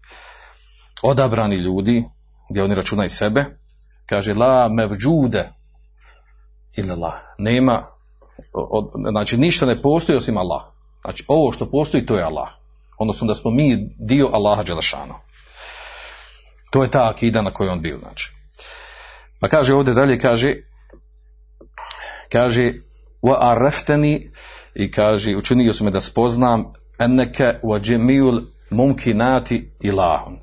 odabrani 1.03 1.57
ljudi, 1.57 2.05
gdje 2.51 2.63
oni 2.63 2.75
računaju 2.75 3.11
sebe, 3.11 3.45
kaže 4.07 4.35
la 4.35 4.69
mevđude 4.69 5.49
illallah, 6.77 7.15
nema, 7.39 7.83
od, 8.53 8.91
znači 9.11 9.37
ništa 9.37 9.67
ne 9.67 9.83
postoji 9.83 10.17
osim 10.17 10.37
Allah. 10.37 10.63
Znači 11.01 11.25
ovo 11.29 11.53
što 11.53 11.71
postoji 11.71 12.07
to 12.07 12.17
je 12.17 12.23
Allah. 12.23 12.49
Odnosno 12.99 13.27
da 13.27 13.35
smo 13.35 13.51
mi 13.51 13.95
dio 13.99 14.31
Allaha 14.33 14.63
Đelešanu. 14.63 15.15
To 16.71 16.83
je 16.83 16.91
ta 16.91 17.09
akida 17.09 17.43
na 17.43 17.51
kojoj 17.51 17.71
on 17.71 17.81
bio, 17.81 17.99
znači. 17.99 18.36
Pa 19.46 19.48
kaže 19.48 19.74
ovdje 19.74 19.94
dalje, 19.94 20.20
kaže, 20.20 20.56
kaže, 22.32 22.74
wa 23.22 23.38
arrefteni, 23.40 24.32
i 24.76 24.92
kaže, 24.92 25.36
učinio 25.36 25.74
su 25.74 25.84
me 25.84 25.92
da 25.92 26.02
spoznam, 26.02 26.74
enneke 27.00 27.54
wa 27.64 27.82
džemijul 27.82 28.42
mumkinati 28.70 29.72
ilahun. 29.82 30.40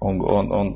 On, 0.00 0.18
on, 0.24 0.48
on, 0.52 0.74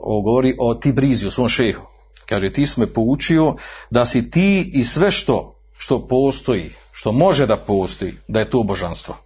on 0.00 0.22
govori 0.22 0.54
o 0.58 0.74
Tibrizi, 0.74 1.26
o 1.26 1.30
svom 1.30 1.48
šehu. 1.48 1.82
Kaže, 2.26 2.52
ti 2.52 2.66
si 2.66 2.80
me 2.80 2.86
poučio 2.86 3.54
da 3.90 4.06
si 4.06 4.30
ti 4.30 4.70
i 4.74 4.84
sve 4.84 5.10
što, 5.10 5.60
što 5.78 6.08
postoji, 6.08 6.70
što 6.92 7.12
može 7.12 7.46
da 7.46 7.56
postoji, 7.56 8.14
da 8.28 8.40
je 8.40 8.50
to 8.50 8.62
božanstvo. 8.62 9.16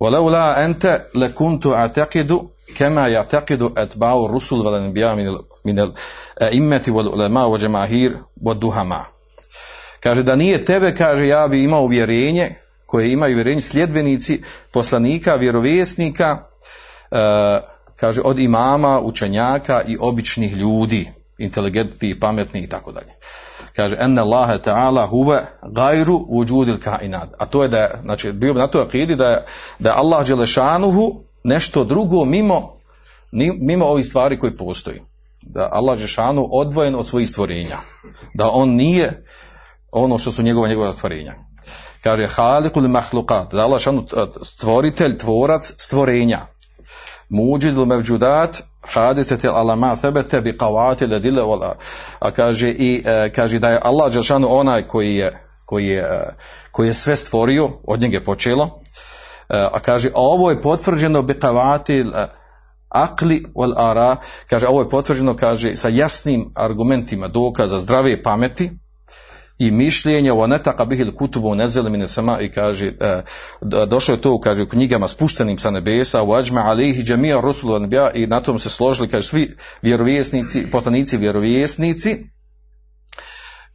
وَلَوْلَا 0.00 0.64
أَنْتَ 0.64 0.84
لَكُنْتُ 1.14 1.66
أَعْتَقِدُ 1.66 2.30
كما 2.76 3.08
يعتقد 3.08 3.72
أتباع 3.76 4.24
الرسل 4.24 4.56
والأنبياء 4.56 5.14
من 5.14 5.38
من 5.64 5.78
الأئمة 5.78 6.82
والعلماء 6.88 7.48
والجماهير 7.48 8.18
والدهماء 8.42 9.04
kaže 10.00 10.22
da 10.22 10.36
nije 10.36 10.64
tebe 10.64 10.94
kaže 10.94 11.26
ja 11.26 11.48
bi 11.48 11.64
imao 11.64 11.86
vjerenje 11.86 12.54
koje 12.86 13.12
imaju 13.12 13.34
vjerenje 13.34 13.60
sljedbenici 13.60 14.42
poslanika 14.72 15.34
vjerovjesnika 15.34 16.38
e, 17.10 17.60
kaže 17.96 18.20
od 18.24 18.38
imama 18.38 19.00
učenjaka 19.00 19.82
i 19.86 19.96
običnih 20.00 20.56
ljudi 20.56 21.10
inteligentnih 21.38 22.16
pametnih 22.20 22.64
i 22.64 22.68
tako 22.68 22.92
dalje 22.92 23.12
kaže 23.76 23.96
enne 24.00 24.20
Allahe 24.20 24.58
ta'ala 24.58 25.06
huve 25.06 25.46
gajru 25.62 26.26
vujudil 26.28 26.78
kainat 26.78 27.28
a 27.38 27.46
to 27.46 27.62
je 27.62 27.68
da 27.68 27.78
je, 27.78 27.90
znači 28.02 28.32
bio 28.32 28.54
bi 28.54 28.60
na 28.60 28.66
to 28.66 28.80
akidi 28.80 29.16
da 29.16 29.26
je, 29.26 29.42
da 29.78 29.90
je 29.90 29.96
Allah 29.96 30.26
Đelešanuhu 30.26 31.24
nešto 31.43 31.83
drugo 31.83 32.25
mimo, 32.25 32.79
mimo 33.59 33.85
ovih 33.85 34.05
stvari 34.05 34.39
koji 34.39 34.57
postoji. 34.57 35.01
Da 35.41 35.69
Allah 35.71 35.99
Žešanu 35.99 36.47
odvojen 36.51 36.95
od 36.95 37.07
svojih 37.07 37.29
stvorenja. 37.29 37.77
Da 38.33 38.49
on 38.49 38.69
nije 38.69 39.23
ono 39.91 40.17
što 40.17 40.31
su 40.31 40.43
njegova 40.43 40.67
njegova 40.67 40.93
stvorenja. 40.93 41.33
Kaže 42.03 42.27
halikul 42.27 42.87
mahlukat, 42.87 43.53
da 43.53 43.63
Allah 43.63 43.79
Žešanu 43.79 44.05
stvoritelj, 44.43 45.17
tvorac 45.17 45.73
stvorenja. 45.77 46.39
Muđidul 47.29 47.85
mevđudat, 47.85 48.63
hadisetel 48.81 49.55
alama 49.55 49.95
sebete 49.95 50.41
bi 50.41 50.57
wala. 50.57 51.73
A 52.19 52.31
kaže 52.31 52.69
i 52.69 53.03
e, 53.05 53.29
kaže 53.35 53.59
da 53.59 53.69
je 53.69 53.79
Allah 53.83 54.11
Žešanu 54.11 54.47
onaj 54.51 54.87
koji 54.87 55.15
je 55.15 55.49
koji 55.69 55.87
je, 55.87 56.01
e, 56.01 56.35
koji 56.71 56.87
je 56.87 56.93
sve 56.93 57.15
stvorio, 57.15 57.69
od 57.83 58.01
njega 58.01 58.17
je 58.17 58.23
počelo, 58.23 58.78
a 59.49 59.79
kaže 59.79 60.09
a 60.09 60.11
ovo 60.15 60.49
je 60.49 60.61
potvrđeno 60.61 61.21
betavati 61.21 62.05
akli 62.89 63.45
wal 63.55 63.73
ara. 63.77 64.15
Kaže 64.49 64.67
ovo 64.67 64.81
je 64.81 64.89
potvrđeno 64.89 65.35
kaže 65.35 65.75
sa 65.75 65.89
jasnim 65.89 66.51
argumentima 66.55 67.27
dokaza 67.27 67.79
zdrave 67.79 68.23
pameti 68.23 68.71
i 69.59 69.71
mišljenja 69.71 70.33
o 70.33 70.47
netaka 70.47 70.85
bihil 70.85 71.11
kutubu 71.11 71.55
nezeli 71.55 71.89
mine 71.89 72.07
sama 72.07 72.39
i 72.39 72.49
kaže 72.49 72.87
e, 72.87 73.21
došlo 73.87 74.13
je 74.13 74.21
to 74.21 74.39
kaže 74.39 74.63
u 74.63 74.67
knjigama 74.67 75.07
spuštenim 75.07 75.57
sa 75.57 75.71
nebesa 75.71 76.23
u 76.23 76.33
ađma 76.33 76.61
alihi 76.61 77.03
džemija 77.03 77.41
rusulu 77.41 77.87
i 78.13 78.27
na 78.27 78.41
tom 78.41 78.59
se 78.59 78.69
složili 78.69 79.09
kaže 79.09 79.27
svi 79.27 79.55
vjerovjesnici 79.81 80.69
poslanici 80.71 81.17
vjerovjesnici. 81.17 82.25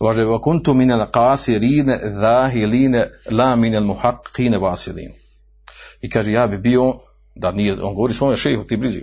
Važe, 0.00 0.24
wa 0.24 0.40
kuntu 0.40 0.74
minel 0.74 1.06
qasirine 1.12 1.98
zahiline 2.20 3.06
la 3.30 3.56
minel 3.56 3.84
muhaqqine 3.84 4.60
vasilin 4.60 5.23
i 6.04 6.10
kaže 6.10 6.32
ja 6.32 6.46
bi 6.46 6.58
bio 6.58 6.94
da 7.34 7.52
nije, 7.52 7.82
on 7.82 7.94
govori 7.94 8.14
svome 8.14 8.36
šehu 8.36 8.64
ti 8.64 8.76
bliži, 8.76 9.00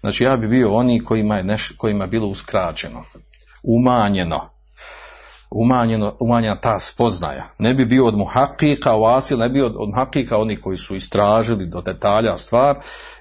znači 0.00 0.24
ja 0.24 0.36
bi 0.36 0.48
bio 0.48 0.74
oni 0.74 1.04
kojima 1.04 1.36
je, 1.36 1.42
neš, 1.42 1.72
kojima 1.76 2.04
je 2.04 2.08
bilo 2.08 2.28
uskraćeno, 2.28 3.04
umanjeno, 3.62 4.40
umanjeno, 5.50 6.16
umanjena 6.20 6.56
ta 6.56 6.80
spoznaja. 6.80 7.44
Ne 7.58 7.74
bi 7.74 7.84
bio 7.84 8.06
od 8.06 8.16
muhakika 8.16 8.92
vasil, 8.92 9.38
ne 9.38 9.48
bi 9.48 9.52
bio 9.52 9.66
od, 9.66 9.74
od 9.76 9.88
muhakika 9.88 10.38
oni 10.38 10.56
koji 10.60 10.78
su 10.78 10.96
istražili 10.96 11.66
do 11.66 11.80
detalja 11.80 12.38
stvar 12.38 12.80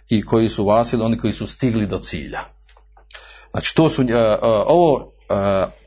i 0.10 0.26
koji 0.26 0.50
su 0.50 0.66
vasili, 0.66 1.04
oni 1.04 1.18
koji 1.18 1.34
su 1.34 1.48
stigli 1.48 1.88
do 1.88 2.00
cilja. 2.00 2.40
Znači 3.52 3.76
to 3.76 3.90
su, 3.90 4.02
uh, 4.02 4.08
uh, 4.08 4.14
ovo, 4.68 5.11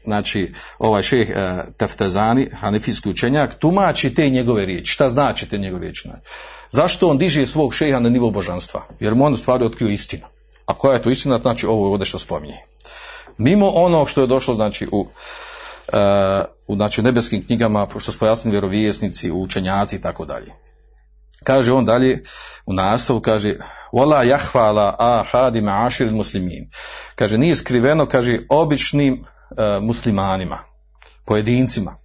znači 0.04 0.52
ovaj 0.78 1.02
šeh 1.02 1.28
uh, 1.28 1.36
Teftezani, 1.76 2.50
hanefijski 2.60 3.08
učenjak, 3.08 3.58
tumači 3.58 4.14
te 4.14 4.28
njegove 4.30 4.66
riječi. 4.66 4.92
Šta 4.92 5.08
znači 5.08 5.48
te 5.48 5.58
njegove 5.58 5.80
riječi? 5.80 6.08
Zašto 6.70 7.08
on 7.08 7.18
diže 7.18 7.46
svog 7.46 7.74
šeha 7.74 8.00
na 8.00 8.08
nivo 8.08 8.30
božanstva? 8.30 8.82
Jer 9.00 9.14
mu 9.14 9.24
on 9.24 9.36
stvari 9.36 9.64
otkrio 9.64 9.88
istinu. 9.88 10.22
A 10.66 10.74
koja 10.74 10.94
je 10.94 11.02
to 11.02 11.10
istina? 11.10 11.38
Znači 11.38 11.66
ovo 11.66 11.86
je 11.86 11.90
ovdje 11.90 12.06
što 12.06 12.18
spominje. 12.18 12.58
Mimo 13.38 13.68
onog 13.68 14.10
što 14.10 14.20
je 14.20 14.26
došlo 14.26 14.54
znači 14.54 14.86
u, 14.92 15.00
uh, 15.00 15.08
u 16.66 16.76
znači, 16.76 17.02
nebeskim 17.02 17.46
knjigama, 17.46 17.86
što 17.98 18.12
su 18.12 18.18
pojasnili 18.18 18.54
vjerovijesnici, 18.54 19.30
učenjaci 19.30 19.96
i 19.96 20.00
tako 20.00 20.24
dalje. 20.24 20.52
Kaže 21.44 21.72
on 21.72 21.84
dalje 21.84 22.22
u 22.66 22.72
nastavu, 22.72 23.20
kaže 23.20 23.54
Wala 23.92 24.22
jahvala 24.22 24.96
ahadima 24.98 25.86
ašir 25.86 26.10
muslimin. 26.10 26.70
Kaže, 27.14 27.38
nije 27.38 27.56
skriveno, 27.56 28.06
kaže, 28.06 28.38
običnim 28.48 29.24
muslimanima, 29.80 30.58
pojedincima. 31.24 31.96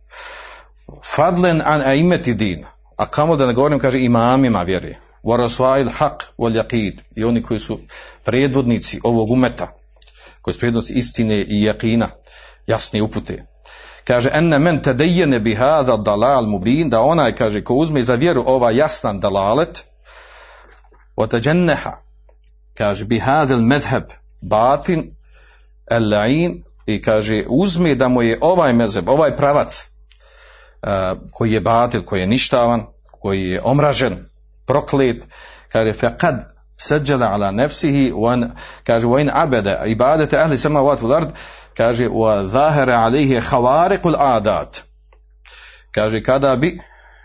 Fadlen 1.16 1.62
an 1.66 1.82
aimeti 1.82 2.34
din. 2.34 2.66
A 2.98 3.06
kamo 3.06 3.36
da 3.36 3.46
ne 3.46 3.54
govorim, 3.54 3.80
kaže, 3.80 4.00
imamima 4.00 4.64
vjeri, 4.64 4.96
warasvail 5.24 5.90
haq 6.00 6.24
wal 6.38 6.64
yaqid, 6.64 7.00
i 7.16 7.24
oni 7.24 7.44
koji 7.44 7.60
su 7.60 7.80
predvodnici 8.24 9.00
ovog 9.04 9.32
umeta, 9.32 9.68
koji 10.42 10.54
su 10.54 10.60
predvodnici 10.60 10.94
istine 10.94 11.36
i 11.36 11.64
jakina, 11.64 12.10
jasne 12.68 13.02
upute. 13.02 13.46
kaže 14.10 14.30
enne 14.34 14.58
men 14.60 14.82
tedejene 14.82 15.40
bi 15.40 15.54
hada 15.56 15.98
dalal 15.98 16.48
mubin. 16.50 16.90
Da 16.90 17.02
onaj 17.02 17.36
kaže 17.36 17.64
ko 17.64 17.74
uzme 17.74 18.04
za 18.04 18.16
vjeru 18.16 18.44
ova 18.48 18.72
jasnan 18.72 19.20
dalalet 19.20 19.84
otađenneha 21.16 21.98
kaže 22.78 23.06
bi 23.06 23.20
hadel 23.20 23.62
medheb 23.62 24.04
batin 24.42 25.12
el 25.92 26.14
i 26.96 27.02
kaže 27.02 27.44
uzme 27.48 27.96
da 27.96 28.08
mu 28.08 28.22
je 28.22 28.38
ovaj 28.42 28.74
mezeb, 28.74 29.10
ovaj 29.10 29.36
pravac 29.36 29.88
uh, 30.82 30.90
koji 31.34 31.52
je 31.52 31.62
batil, 31.62 32.04
koji 32.04 32.20
je 32.20 32.28
ništavan, 32.28 32.86
koji 33.22 33.50
je 33.50 33.62
omražen, 33.64 34.26
proklet, 34.66 35.24
kaže 35.72 35.94
faqad 35.94 36.36
sajjala 36.78 37.32
ala 37.32 37.52
nafsihi 37.52 38.12
wa 38.12 38.50
kaže 38.84 39.08
wa 39.08 39.22
in 39.22 39.30
abada 39.34 39.86
ibadatu 39.86 40.38
ahli 40.38 40.58
samawati 40.58 41.04
wal 41.04 41.16
ard 41.16 41.30
kaže 41.78 42.08
wa 42.08 42.48
zahara 42.48 42.98
alayhi 42.98 43.42
khawariqul 43.42 44.16
adat 44.16 44.84
kaže 45.92 46.24
kada 46.24 46.56
bi 46.56 46.80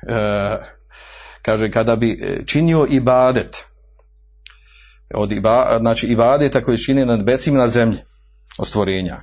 uh, 0.08 0.58
kaže 1.42 1.70
kada 1.70 1.96
bi 1.96 2.42
činio 2.46 2.86
ibadet 2.90 3.64
od 5.14 5.32
iba, 5.32 5.78
znači 5.80 6.06
ibadeta 6.06 6.60
koji 6.60 6.78
čini 6.78 7.06
na 7.06 7.16
nebesima 7.16 7.58
na 7.58 7.68
zemlji 7.68 7.98
ostvorenja. 8.58 9.16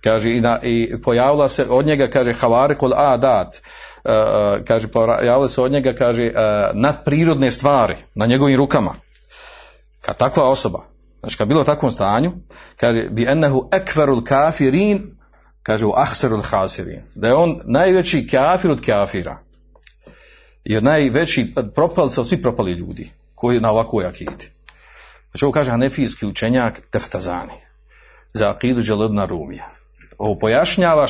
Kaže 0.00 0.36
i, 0.36 0.40
na, 0.40 0.60
i 0.62 1.02
pojavila 1.02 1.48
se 1.48 1.66
od 1.68 1.86
njega 1.86 2.08
kaže 2.08 2.32
havarikul 2.32 2.94
adat 2.94 3.56
uh, 4.04 4.10
kaže 4.64 4.88
pojavila 4.88 5.48
se 5.48 5.60
od 5.60 5.72
njega 5.72 5.92
kaže 5.92 6.26
uh, 6.26 6.80
nadprirodne 6.80 7.50
stvari 7.50 7.96
na 8.14 8.26
njegovim 8.26 8.56
rukama. 8.56 8.94
Kad 10.00 10.16
takva 10.16 10.44
osoba, 10.44 10.80
znači 11.20 11.36
kad 11.36 11.48
bilo 11.48 11.60
u 11.60 11.64
takvom 11.64 11.92
stanju, 11.92 12.32
kaže 12.76 13.02
bi 13.10 13.26
ennehu 13.28 13.68
ekverul 13.72 14.24
kafirin 14.24 15.16
kaže 15.62 15.86
u 15.86 15.92
ahserul 15.96 16.42
hasirin. 16.42 17.02
Da 17.14 17.28
je 17.28 17.34
on 17.34 17.60
najveći 17.64 18.26
kafir 18.26 18.70
od 18.70 18.86
kafira. 18.86 19.38
I 20.64 20.80
najveći 20.80 21.54
propalica 21.74 22.20
od 22.20 22.28
svih 22.28 22.40
propali 22.42 22.72
ljudi 22.72 23.10
koji 23.34 23.60
na 23.60 23.70
ovakvoj 23.70 24.06
akiti. 24.06 24.50
Znači 25.30 25.44
ovo 25.44 25.52
kaže 25.52 25.70
hanefijski 25.70 26.26
učenjak 26.26 26.80
Teftazani 26.90 27.63
za 28.34 28.50
akidu 28.50 28.82
Đelebna 28.82 29.26
Rumija. 29.26 29.70
Ovo 30.18 30.38
pojašnjava, 30.38 31.06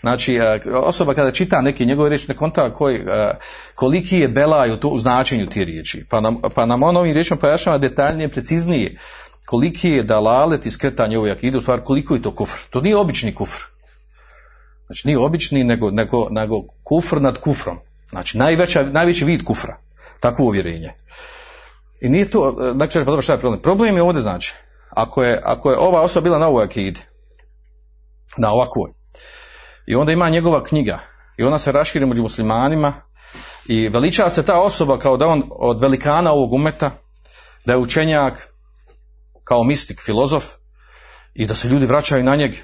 znači 0.00 0.34
e, 0.34 0.60
osoba 0.74 1.14
kada 1.14 1.32
čita 1.32 1.60
neki 1.60 1.86
njegove 1.86 2.08
riječi 2.08 2.28
ne 2.28 2.36
konta 2.36 2.72
koji, 2.72 2.96
e, 2.96 3.34
koliki 3.74 4.18
je 4.18 4.28
belaj 4.28 4.70
u, 4.70 4.76
to, 4.76 4.88
u 4.88 4.98
značenju 4.98 5.46
ti 5.46 5.64
riječi. 5.64 6.04
Pa 6.10 6.20
nam, 6.20 6.40
pa 6.54 6.66
nam 6.66 6.82
on 6.82 6.96
ovim 6.96 7.12
riječima 7.12 7.40
pojašnjava 7.40 7.78
detaljnije, 7.78 8.28
preciznije 8.28 8.96
koliki 9.46 9.90
je 9.90 10.02
dalalet 10.02 10.66
i 10.66 10.70
skretanje 10.70 11.18
ovoj 11.18 11.30
akidu, 11.30 11.58
u 11.58 11.60
stvari 11.60 11.82
koliko 11.84 12.14
je 12.14 12.22
to 12.22 12.34
kufr. 12.34 12.70
To 12.70 12.80
nije 12.80 12.96
obični 12.96 13.34
kufr. 13.34 13.62
Znači 14.86 15.06
nije 15.06 15.18
obični 15.18 15.64
nego, 15.64 15.90
nego, 15.90 16.28
nego 16.30 16.62
kufr 16.82 17.20
nad 17.20 17.38
kufrom. 17.38 17.78
Znači 18.10 18.38
najveća, 18.38 18.82
najveći 18.82 19.24
vid 19.24 19.44
kufra. 19.44 19.76
Takvo 20.20 20.44
uvjerenje. 20.44 20.92
I 22.00 22.08
nije 22.08 22.30
to, 22.30 22.72
znači, 22.76 22.98
pa 22.98 23.04
dobro 23.04 23.22
šta 23.22 23.32
je 23.32 23.38
problem? 23.38 23.62
Problem 23.62 23.96
je 23.96 24.02
ovdje 24.02 24.22
znači, 24.22 24.54
ako 24.96 25.22
je, 25.22 25.40
ako 25.44 25.70
je 25.70 25.78
ova 25.78 26.00
osoba 26.00 26.24
bila 26.24 26.38
na 26.38 26.48
ovoj 26.48 26.64
akidi, 26.64 27.00
na 28.36 28.52
ovakvoj, 28.52 28.90
i 29.86 29.94
onda 29.94 30.12
ima 30.12 30.30
njegova 30.30 30.62
knjiga, 30.62 30.98
i 31.38 31.44
ona 31.44 31.58
se 31.58 31.72
raširi 31.72 32.06
među 32.06 32.22
muslimanima, 32.22 32.94
i 33.66 33.88
veličava 33.88 34.30
se 34.30 34.44
ta 34.44 34.60
osoba 34.60 34.98
kao 34.98 35.16
da 35.16 35.26
on 35.26 35.42
od 35.50 35.80
velikana 35.80 36.32
ovog 36.32 36.52
umeta, 36.52 36.90
da 37.64 37.72
je 37.72 37.78
učenjak, 37.78 38.48
kao 39.44 39.64
mistik, 39.64 40.00
filozof, 40.00 40.44
i 41.34 41.46
da 41.46 41.54
se 41.54 41.68
ljudi 41.68 41.86
vraćaju 41.86 42.24
na 42.24 42.36
njeg, 42.36 42.54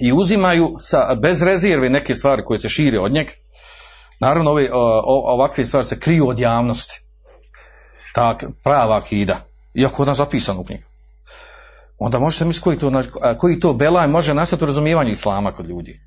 i 0.00 0.12
uzimaju 0.12 0.76
sa, 0.78 1.14
bez 1.22 1.42
rezerve 1.42 1.90
neke 1.90 2.14
stvari 2.14 2.44
koje 2.44 2.58
se 2.58 2.68
šire 2.68 2.98
od 2.98 3.12
njeg, 3.12 3.30
naravno 4.20 4.50
ove, 4.50 4.68
ovakve 5.04 5.64
stvari 5.64 5.86
se 5.86 6.00
kriju 6.00 6.28
od 6.28 6.38
javnosti, 6.38 7.02
ta 8.14 8.38
prava 8.64 8.96
akida, 8.96 9.36
iako 9.74 10.02
je 10.02 10.04
ona 10.04 10.14
zapisana 10.14 10.60
u 10.60 10.64
knjigu. 10.64 10.89
Onda 12.00 12.18
možete 12.18 12.44
misliti 12.44 12.64
koji 12.64 12.78
to, 12.78 13.02
koji 13.38 13.60
to 13.60 13.74
belaj 13.74 14.08
može 14.08 14.34
nastati 14.34 14.64
u 14.64 14.66
razumijevanju 14.66 15.10
islama 15.10 15.52
kod 15.52 15.66
ljudi. 15.66 16.00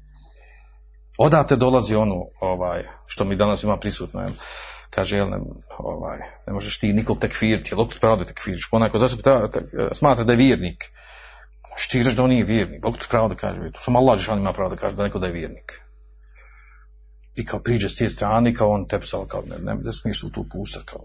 Odate 1.17 1.55
dolazi 1.55 1.95
ono, 1.95 2.15
ovaj, 2.41 2.83
što 3.05 3.25
mi 3.25 3.35
danas 3.35 3.63
ima 3.63 3.77
prisutno, 3.77 4.21
jel? 4.21 4.31
kaže, 4.89 5.17
jel, 5.17 5.29
ne, 5.29 5.37
ovaj, 5.77 6.17
ne 6.47 6.53
možeš 6.53 6.79
ti 6.79 6.93
nikog 6.93 7.19
tekfiriti, 7.19 7.69
jel, 7.71 7.81
opet 7.81 7.99
pravo 8.01 8.15
da 8.15 8.25
tekfiriš, 8.25 8.69
onaj 8.71 8.89
ko 8.89 8.99
zase 8.99 9.17
smatra 9.91 10.23
da 10.23 10.33
je 10.33 10.37
vjernik, 10.37 10.83
možeš 11.71 12.15
da 12.15 12.23
on 12.23 12.29
nije 12.29 12.45
vjernik, 12.45 12.85
opet 12.85 13.07
pravo 13.09 13.27
da 13.27 13.35
kaže, 13.35 13.71
to 13.71 13.81
sam 13.81 13.95
Allah 13.95 14.19
on 14.29 14.39
ima 14.39 14.53
pravo 14.53 14.69
da 14.69 14.75
kaže 14.75 14.95
da 14.95 15.03
neko 15.03 15.19
da 15.19 15.27
je 15.27 15.33
vjernik. 15.33 15.81
I 17.35 17.45
kao 17.45 17.59
priđe 17.59 17.89
s 17.89 17.95
te 17.95 18.09
strane, 18.09 18.53
kao 18.53 18.71
on 18.71 18.87
tepsao, 18.87 19.25
kao 19.25 19.43
ne, 19.49 19.57
ne, 19.57 19.75
ne 19.83 19.93
smiješ 19.93 20.23
u 20.23 20.31
tu 20.31 20.45
pušta, 20.51 20.79
kao, 20.85 21.01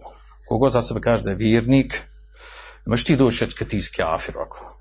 Kogo 0.47 0.71
za 0.71 0.83
sebe 0.83 1.01
kaže 1.01 1.23
da 1.23 1.31
je 1.31 1.37
vjernik, 1.37 2.03
možeš 2.87 3.05
ti 3.05 3.17
doći 3.17 3.47
kad 3.59 3.69
ti 3.69 3.81
kafir 3.97 4.37
ovako. 4.37 4.78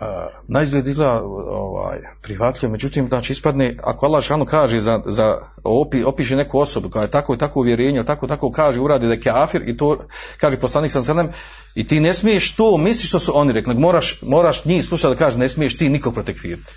Uh, 0.00 0.06
na 0.48 0.62
izgled 0.62 0.86
izgleda 0.86 1.22
ovaj, 1.50 1.98
prihvatljivo, 2.22 2.72
međutim, 2.72 3.08
znači 3.08 3.32
ispadne, 3.32 3.76
ako 3.82 4.06
Allah 4.06 4.24
šanu 4.24 4.44
kaže 4.44 4.80
za, 4.80 5.00
za 5.04 5.38
opi, 5.64 6.04
opiše 6.04 6.36
neku 6.36 6.58
osobu 6.58 6.90
koja 6.90 7.02
je 7.02 7.10
tako 7.10 7.34
i 7.34 7.38
tako 7.38 7.60
uvjerenje, 7.60 8.04
tako 8.04 8.26
tako 8.26 8.50
kaže, 8.50 8.80
uradi 8.80 9.06
da 9.06 9.12
je 9.12 9.20
kafir 9.20 9.62
i 9.66 9.76
to 9.76 9.98
kaže 10.40 10.56
poslanik 10.56 10.92
sam 10.92 11.02
selem 11.02 11.28
i 11.74 11.86
ti 11.86 12.00
ne 12.00 12.14
smiješ 12.14 12.56
to, 12.56 12.76
misliš 12.76 13.08
što 13.08 13.18
su 13.18 13.38
oni 13.38 13.52
rekli, 13.52 13.74
moraš, 13.74 14.22
moraš 14.22 14.64
njih 14.64 14.84
slušati 14.84 15.14
da 15.14 15.18
kaže 15.18 15.38
ne 15.38 15.48
smiješ 15.48 15.76
ti 15.76 15.88
nikog 15.88 16.14
protekvirati. 16.14 16.72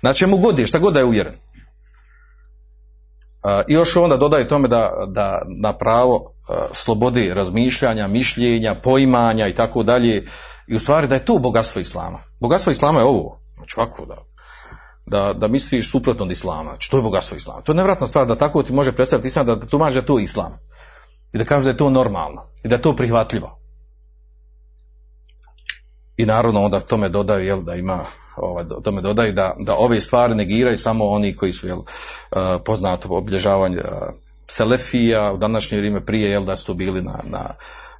Znači 0.00 0.26
mu 0.26 0.38
god 0.38 0.58
je, 0.58 0.66
šta 0.66 0.78
god 0.78 0.94
da 0.94 1.00
je 1.00 1.06
uvjeren. 1.06 1.34
I 3.68 3.72
još 3.72 3.96
onda 3.96 4.16
dodaju 4.16 4.48
tome 4.48 4.68
da, 4.68 4.92
da 5.08 5.42
na 5.60 5.72
pravo 5.72 6.24
slobode 6.72 7.34
razmišljanja, 7.34 8.06
mišljenja, 8.08 8.74
poimanja 8.74 9.48
i 9.48 9.54
tako 9.54 9.82
dalje. 9.82 10.26
I 10.66 10.76
u 10.76 10.78
stvari 10.78 11.06
da 11.06 11.14
je 11.14 11.24
to 11.24 11.38
bogatstvo 11.38 11.80
islama. 11.80 12.18
Bogatstvo 12.40 12.70
islama 12.70 12.98
je 12.98 13.04
ovo. 13.04 13.40
Znači 13.56 13.74
ovako 13.76 14.06
da, 14.06 14.16
da, 15.06 15.32
da 15.32 15.48
misliš 15.48 15.90
suprotno 15.90 16.24
od 16.24 16.30
islama. 16.30 16.70
Znači 16.70 16.90
to 16.90 16.96
je 16.96 17.02
bogatstvo 17.02 17.36
islama. 17.36 17.60
To 17.60 17.72
je 17.72 17.76
nevratna 17.76 18.06
stvar 18.06 18.26
da 18.26 18.38
tako 18.38 18.62
ti 18.62 18.72
može 18.72 18.92
predstaviti 18.92 19.28
islam 19.28 19.46
da 19.46 19.60
tumači 19.60 19.94
da 19.94 20.06
to 20.06 20.18
islam. 20.18 20.58
I 21.32 21.38
da 21.38 21.44
kaže 21.44 21.64
da 21.64 21.70
je 21.70 21.76
to 21.76 21.90
normalno. 21.90 22.46
I 22.64 22.68
da 22.68 22.74
je 22.74 22.82
to 22.82 22.96
prihvatljivo. 22.96 23.58
I 26.16 26.26
naravno 26.26 26.64
onda 26.64 26.80
tome 26.80 27.08
dodaju 27.08 27.46
jel, 27.46 27.62
da 27.62 27.74
ima 27.74 28.04
ovaj, 28.36 28.64
tome 28.84 29.00
dodaju 29.00 29.32
da, 29.32 29.54
da 29.58 29.74
ove 29.76 30.00
stvari 30.00 30.34
negiraju 30.34 30.78
samo 30.78 31.04
oni 31.04 31.36
koji 31.36 31.52
su 31.52 31.66
jel, 31.66 31.78
uh, 31.78 31.86
poznato 32.64 33.08
obilježavanje 33.10 33.78
uh, 33.78 34.14
Selefija 34.46 35.32
u 35.32 35.36
današnje 35.36 35.78
vrijeme 35.78 36.04
prije 36.04 36.30
jel, 36.30 36.44
da 36.44 36.56
su 36.56 36.66
to 36.66 36.74
bili 36.74 37.02
na, 37.02 37.18
na, 37.24 37.54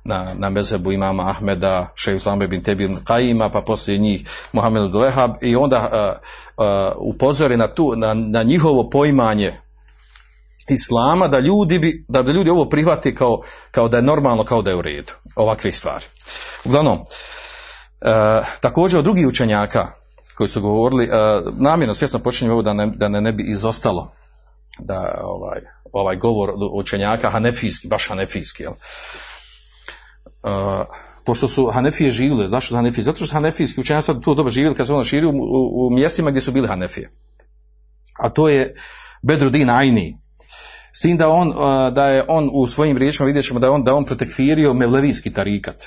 na, 0.05 0.35
na 0.39 0.51
mezebu 0.51 0.93
imama 0.93 1.31
Ahmeda, 1.31 1.89
šeju 1.95 2.21
Slambe 2.21 2.49
bin 2.49 2.63
Tebin 2.63 2.99
Kajima, 3.05 3.49
pa 3.49 3.61
poslije 3.61 3.99
njih 3.99 4.25
Mohamedu 4.53 4.89
Dulehab 4.89 5.31
i 5.41 5.57
onda 5.57 5.79
uh, 6.57 6.67
uh, 6.67 7.15
upozori 7.15 7.57
na, 7.57 7.69
tu, 7.69 7.97
na, 7.97 8.15
na 8.15 8.43
njihovo 8.43 8.91
poimanje 8.91 9.53
islama 10.69 11.29
da 11.29 11.39
ljudi 11.39 11.79
bi, 11.79 12.05
da 12.09 12.21
ljudi 12.21 12.51
ovo 12.51 12.69
prihvati 12.69 13.15
kao, 13.15 13.41
kao 13.71 13.89
da 13.89 13.97
je 13.97 14.03
normalno, 14.03 14.45
kao 14.45 14.63
da 14.63 14.71
je 14.71 14.77
u 14.77 14.83
redu. 14.83 15.13
Ovakve 15.37 15.73
stvari. 15.73 16.05
Uglavnom, 16.65 16.99
uh, 16.99 18.47
također 18.61 18.99
od 18.99 19.05
drugih 19.05 19.27
učenjaka 19.27 20.02
koji 20.35 20.49
su 20.49 20.61
govorili, 20.61 21.09
uh, 21.09 21.55
namjerno 21.59 21.95
svjesno 21.95 22.19
počinjem 22.19 22.53
ovo 22.53 22.63
da 22.63 22.73
ne, 22.73 22.87
da 22.87 23.09
ne, 23.09 23.21
ne 23.21 23.33
bi 23.33 23.43
izostalo 23.43 24.13
da 24.79 25.21
ovaj, 25.25 25.61
ovaj 25.93 26.17
govor 26.17 26.51
učenjaka 26.73 27.31
hanefijski, 27.31 27.89
baš 27.89 28.09
hanefijski, 28.09 28.63
jel? 28.63 28.73
Uh, 30.43 30.87
pošto 31.25 31.49
su 31.49 31.71
Hanefije 31.71 32.11
živjeli, 32.11 32.51
zašto 32.51 32.75
Hanefije? 32.75 33.05
Zato 33.05 33.17
što 33.17 33.27
su 33.27 33.33
Hanefijski 33.33 33.81
učenjaci 33.81 34.13
tu 34.23 34.35
dobro 34.35 34.51
živjeli 34.51 34.75
kad 34.75 34.87
su 34.87 34.95
ono 34.95 35.05
širili 35.05 35.33
u, 35.33 35.41
u, 35.41 35.87
u, 35.87 35.91
mjestima 35.91 36.31
gdje 36.31 36.41
su 36.41 36.53
bili 36.53 36.69
Hanefije. 36.69 37.11
A 38.19 38.29
to 38.29 38.49
je 38.49 38.75
Bedrudin 39.23 39.71
Ajni. 39.71 40.19
S 40.93 41.01
tim 41.01 41.17
da, 41.17 41.29
on, 41.29 41.49
uh, 41.49 41.95
da 41.95 42.07
je 42.07 42.25
on 42.29 42.51
u 42.53 42.67
svojim 42.67 42.97
riječima 42.97 43.27
vidjet 43.27 43.45
ćemo 43.45 43.61
da 43.61 43.67
je 43.67 43.71
on, 43.71 43.85
da 43.85 43.95
on 43.95 44.05
protekvirio 44.05 44.75
Mevlevijski 44.75 45.33
tarikat. 45.33 45.85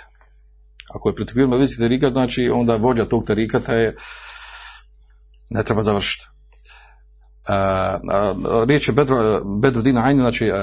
Ako 0.96 1.10
je 1.10 1.16
protekvirio 1.16 1.48
Mevlevijski 1.48 1.82
tarikat, 1.82 2.12
znači 2.12 2.50
onda 2.50 2.76
vođa 2.76 3.06
tog 3.06 3.26
tarikata 3.26 3.74
je 3.74 3.96
ne 5.50 5.64
treba 5.64 5.82
završiti. 5.82 6.28
Uh, 7.48 8.66
riječ 8.68 8.88
je 8.88 8.94
Bedru, 8.94 9.18
Bedrudina 9.62 10.04
Ajnu, 10.06 10.22
znači 10.22 10.52
uh, 10.52 10.58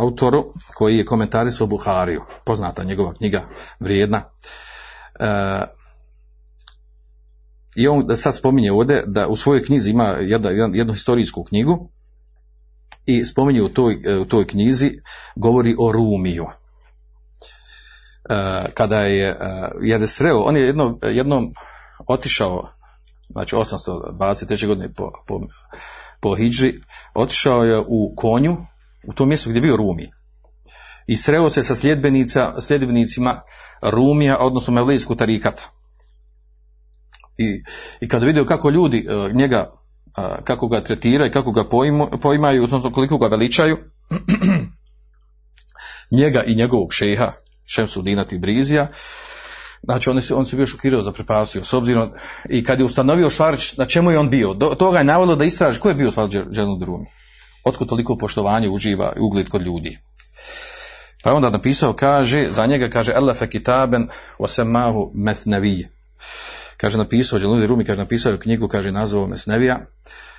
autoru 0.00 0.52
koji 0.74 0.98
je 0.98 1.04
komentarisao 1.04 1.66
Buhariju, 1.66 2.22
poznata 2.44 2.84
njegova 2.84 3.14
knjiga, 3.14 3.42
vrijedna. 3.80 4.22
I 7.76 7.88
on 7.88 8.16
sad 8.16 8.36
spominje 8.36 8.72
ovdje 8.72 9.04
da 9.06 9.28
u 9.28 9.36
svojoj 9.36 9.64
knjizi 9.64 9.90
ima 9.90 10.04
jednu 10.72 10.92
historijsku 10.92 11.44
knjigu 11.44 11.90
i 13.06 13.24
spominje 13.24 13.62
u 13.62 13.68
toj, 13.68 13.98
u 14.20 14.24
toj 14.24 14.46
knjizi 14.46 14.92
govori 15.36 15.74
o 15.78 15.92
Rumiju. 15.92 16.46
Kada 18.74 19.00
je, 19.00 19.36
je 19.82 20.06
sreo, 20.06 20.38
on 20.38 20.56
je 20.56 20.62
jedno, 20.62 20.98
jednom 21.02 21.54
otišao 22.06 22.79
znači 23.30 23.56
823. 23.56 24.66
godine 24.66 24.94
po, 24.94 25.10
po, 25.26 25.40
po 26.20 26.34
Hidži, 26.34 26.72
otišao 27.14 27.64
je 27.64 27.78
u 27.78 28.14
konju, 28.16 28.56
u 29.08 29.12
tom 29.12 29.28
mjestu 29.28 29.50
gdje 29.50 29.58
je 29.58 29.62
bio 29.62 29.76
Rumi. 29.76 30.10
I 31.06 31.16
sreo 31.16 31.50
se 31.50 31.62
sa 31.62 31.74
sljedbenicima 32.60 33.42
Rumija, 33.82 34.38
odnosno 34.38 34.74
Mevlijskog 34.74 35.18
tarikata. 35.18 35.62
I, 37.38 37.62
I 38.00 38.08
kada 38.08 38.26
vidio 38.26 38.44
kako 38.44 38.70
ljudi 38.70 39.06
e, 39.08 39.32
njega, 39.32 39.72
a, 40.14 40.44
kako 40.44 40.68
ga 40.68 40.80
tretiraju, 40.80 41.32
kako 41.32 41.52
ga 41.52 41.64
poimaju, 42.22 42.64
odnosno 42.64 42.92
koliko 42.92 43.18
ga 43.18 43.26
veličaju, 43.26 43.76
njega 46.20 46.42
i 46.42 46.54
njegovog 46.54 46.92
šeha, 46.92 47.32
Šemsudina 47.64 48.24
Tibrizija, 48.24 48.88
Znači, 49.82 50.10
on 50.10 50.20
se, 50.22 50.34
on 50.34 50.46
se 50.46 50.56
bio 50.56 50.66
šokirao 50.66 51.02
za 51.02 51.12
prepasio, 51.12 51.64
s 51.64 51.72
obzirom, 51.72 52.10
i 52.48 52.64
kad 52.64 52.78
je 52.78 52.84
ustanovio 52.84 53.30
Švarić, 53.30 53.76
na 53.76 53.86
čemu 53.86 54.10
je 54.10 54.18
on 54.18 54.30
bio, 54.30 54.54
do, 54.54 54.66
toga 54.66 54.98
je 54.98 55.04
navalo 55.04 55.36
da 55.36 55.44
istraži 55.44 55.80
ko 55.80 55.88
je 55.88 55.94
bio 55.94 56.10
Švarić 56.10 56.32
Dželnud 56.52 56.82
Rumi. 56.82 57.06
Otkud 57.64 57.88
toliko 57.88 58.16
poštovanje 58.16 58.68
uživa 58.68 59.12
i 59.16 59.20
ugled 59.20 59.48
kod 59.48 59.62
ljudi. 59.62 59.98
Pa 61.22 61.30
je 61.30 61.36
onda 61.36 61.50
napisao, 61.50 61.92
kaže, 61.92 62.48
za 62.50 62.66
njega 62.66 62.88
kaže, 62.90 63.12
Elefe 63.12 63.46
kitaben 63.46 64.08
osemahu 64.38 65.10
mesnevije. 65.14 65.88
Kaže, 66.76 66.98
napisao, 66.98 67.38
Dželnud 67.38 67.64
Rumi, 67.64 67.84
kaže, 67.84 67.98
napisao 67.98 68.36
knjigu, 68.38 68.68
kaže, 68.68 68.92
nazvao 68.92 69.26
mesnevija, 69.26 69.80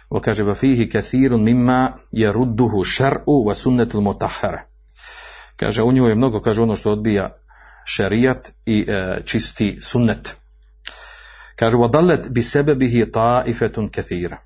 o 0.09 0.19
kaže, 0.19 0.43
vafihi 0.43 0.89
kathirun 0.89 1.43
mimma 1.43 1.91
je 2.11 2.31
rudduhu 2.31 2.83
šar'u 2.83 3.45
wa 3.47 3.55
sunnetul 3.55 4.01
motahara. 4.01 4.63
Kaže, 5.55 5.83
u 5.83 5.91
njoj 5.91 6.09
je 6.11 6.15
mnogo, 6.15 6.39
kaže, 6.39 6.61
ono 6.61 6.75
što 6.75 6.91
odbija 6.91 7.40
šerijat 7.85 8.51
i 8.65 8.85
e, 8.87 9.17
čisti 9.25 9.79
sunnet. 9.81 10.35
Kaže, 11.55 11.77
vodalet 11.77 12.29
bi 12.29 12.41
sebebihi 12.41 12.97
je 12.97 13.11
ta 13.11 13.43
i 13.45 13.53
fetun 13.53 13.89
kathira. 13.89 14.37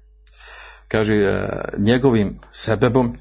Kaže, 0.87 1.15
e, 1.15 1.47
njegovim 1.77 2.39
sebebom, 2.51 3.17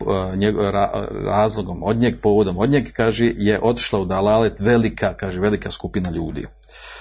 e, 0.00 0.36
njeg, 0.36 0.56
ra, 0.58 1.06
razlogom 1.24 1.82
od 1.82 1.96
njeg, 1.96 2.20
povodom 2.22 2.58
od 2.58 2.70
njeg, 2.70 2.92
kaže, 2.92 3.32
je 3.36 3.60
otišla 3.62 4.00
u 4.00 4.04
dalalet 4.04 4.60
velika, 4.60 5.14
kaže, 5.14 5.40
velika 5.40 5.70
skupina 5.70 6.10
ljudi. 6.10 6.46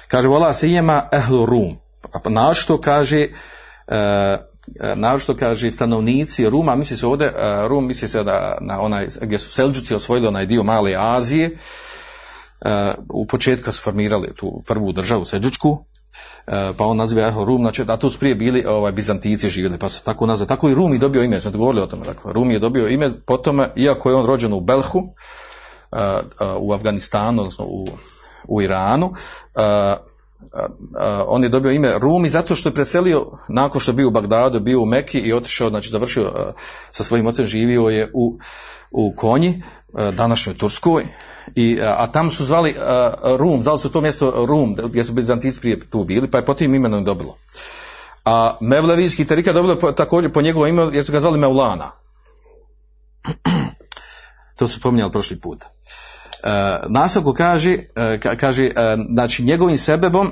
Kaže, 0.08 0.27
vola 0.27 0.53
se 0.53 0.71
jema 0.71 1.10
ehlu 1.12 1.45
rum. 1.45 1.77
A 2.13 2.29
našto 2.29 2.81
kaže, 2.81 3.21
e, 3.21 3.27
e, 3.88 4.95
našto 4.95 5.36
kaže 5.36 5.71
stanovnici 5.71 6.49
Ruma, 6.49 6.75
misli 6.75 6.97
se 6.97 7.08
ovdje, 7.08 7.27
e, 7.27 7.67
Rum 7.67 7.88
misli 7.88 8.08
se 8.08 8.23
da, 8.23 8.58
na 8.62 8.81
onaj, 8.81 9.08
gdje 9.21 9.38
su 9.38 9.51
Selđuci 9.51 9.95
osvojili 9.95 10.27
onaj 10.27 10.45
dio 10.45 10.63
Male 10.63 10.95
Azije, 10.97 11.58
u 13.10 13.25
početka 13.25 13.71
su 13.71 13.82
formirali 13.82 14.34
tu 14.36 14.63
prvu 14.65 14.91
državu 14.91 15.25
Selđučku, 15.25 15.86
pa 16.78 16.86
on 16.86 16.97
naziva 16.97 17.34
Rum, 17.45 17.62
znači, 17.62 17.86
a 17.88 17.97
tu 17.97 18.10
su 18.10 18.19
prije 18.19 18.36
bili 18.36 18.65
ovaj, 18.65 18.91
Bizantici 18.91 19.49
živjeli, 19.49 19.78
pa 19.78 19.89
su 19.89 20.04
tako 20.04 20.25
nazvali. 20.25 20.47
Tako 20.47 20.69
i 20.69 20.75
Rum 20.75 20.93
i 20.93 20.99
dobio 20.99 21.23
ime, 21.23 21.41
smo 21.41 21.51
govorili 21.51 21.84
o 21.84 21.88
tome. 21.88 22.06
Dakle, 22.06 22.34
Rum 22.34 22.51
je 22.51 22.60
dobio 22.60 22.88
ime 22.88 23.10
po 23.25 23.38
tome, 23.38 23.71
iako 23.75 24.10
je 24.10 24.15
on 24.15 24.25
rođen 24.25 24.54
u 24.54 24.60
Belhu, 24.60 25.04
u 26.60 26.73
Afganistanu, 26.73 27.41
odnosno 27.41 27.65
u, 27.65 27.88
u 28.47 28.62
Iranu, 28.62 29.13
on 31.28 31.43
je 31.43 31.49
dobio 31.49 31.71
ime 31.71 31.93
Rumi 31.99 32.30
zato 32.30 32.56
što 32.56 32.69
je 32.69 32.73
preselio 32.73 33.25
nakon 33.47 33.82
što 33.82 33.91
je 33.91 33.95
bio 33.95 34.08
u 34.08 34.12
Bagdadu, 34.12 34.60
bio 34.60 34.82
u 34.82 34.86
Meki 34.86 35.19
i 35.19 35.34
otišao, 35.34 35.69
znači 35.69 35.89
završio 35.89 36.54
sa 36.91 37.04
svojim 37.04 37.28
ocem, 37.28 37.45
živio 37.45 37.82
je 37.82 38.12
u, 38.13 38.38
u 38.91 39.13
Konji, 39.15 39.63
današnjoj 40.13 40.58
Turskoj, 40.58 41.06
i, 41.55 41.79
a 41.81 42.08
tamo 42.08 42.29
su 42.29 42.45
zvali 42.45 42.75
Rum, 43.38 43.63
zvali 43.63 43.79
su 43.79 43.89
to 43.89 44.01
mjesto 44.01 44.45
Rum, 44.45 44.75
gdje 44.84 45.03
su 45.03 45.13
Bizantici 45.13 45.60
prije 45.60 45.79
tu 45.79 46.03
bili, 46.03 46.31
pa 46.31 46.38
je 46.38 46.45
po 46.45 46.53
tim 46.53 46.75
imenom 46.75 47.03
dobilo. 47.03 47.38
A 48.25 48.58
Mevlevijski 48.62 49.25
tarika 49.25 49.53
dobilo 49.53 49.79
po, 49.79 49.91
također 49.91 50.31
po 50.31 50.41
njegovom 50.41 50.69
imenu, 50.69 50.91
jer 50.93 51.05
su 51.05 51.12
ga 51.12 51.19
zvali 51.19 51.39
Mevlana. 51.39 51.91
to 54.58 54.67
su 54.67 54.79
spominjali 54.79 55.12
prošli 55.12 55.39
put. 55.39 55.63
E, 55.63 55.67
nastavku 56.88 57.34
kaže, 57.34 57.77
kaže, 58.38 58.71
znači 59.10 59.43
njegovim 59.43 59.77
sebebom, 59.77 60.31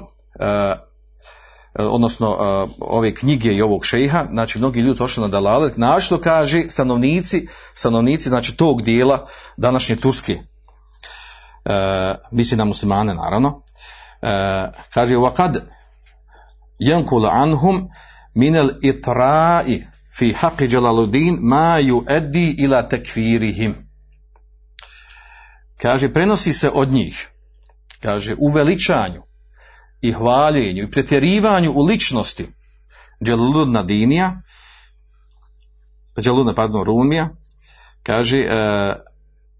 odnosno 1.75 2.37
ove 2.79 3.15
knjige 3.15 3.53
i 3.53 3.61
ovog 3.61 3.85
šeha, 3.85 4.25
znači 4.31 4.57
mnogi 4.57 4.79
ljudi 4.79 4.99
su 5.07 5.21
na 5.21 5.27
Dalalet, 5.27 5.73
što 6.01 6.21
kaže 6.21 6.63
stanovnici, 6.69 7.47
stanovnici 7.75 8.29
znači 8.29 8.55
tog 8.55 8.81
dijela 8.81 9.27
današnje 9.57 9.95
Turske, 9.95 10.33
e, 10.33 10.52
misli 12.30 12.56
na 12.56 12.64
muslimane 12.64 13.14
naravno, 13.14 13.62
e, 14.22 14.30
kaže 14.94 15.16
وَقَدْ 15.16 15.62
يَنْكُلَ 16.80 17.26
عَنْهُمْ 17.26 17.88
مِنَ 18.36 18.56
الْإِطْرَاءِ 18.56 19.82
fi 20.12 20.34
حَقِ 20.34 20.62
جَلَالُدِينَ 20.62 21.38
ma 21.40 21.78
يُؤَدِّي 21.78 22.54
ila 22.58 22.88
tekfirihim. 22.88 23.74
Kaže, 25.76 26.12
prenosi 26.12 26.52
se 26.52 26.70
od 26.70 26.92
njih, 26.92 27.28
kaže, 28.00 28.34
u 28.38 28.48
veličanju 28.48 29.22
i 30.00 30.12
hvaljenju 30.12 30.82
i 30.82 30.90
pretjerivanju 30.90 31.72
u 31.72 31.84
ličnosti 31.84 32.48
Džaludna 33.24 33.82
Dinija, 33.82 34.42
Džaludna, 36.20 36.54
pardon, 36.54 36.84
Rumija, 36.84 37.28
kaže, 38.02 38.38
e, 38.38 38.48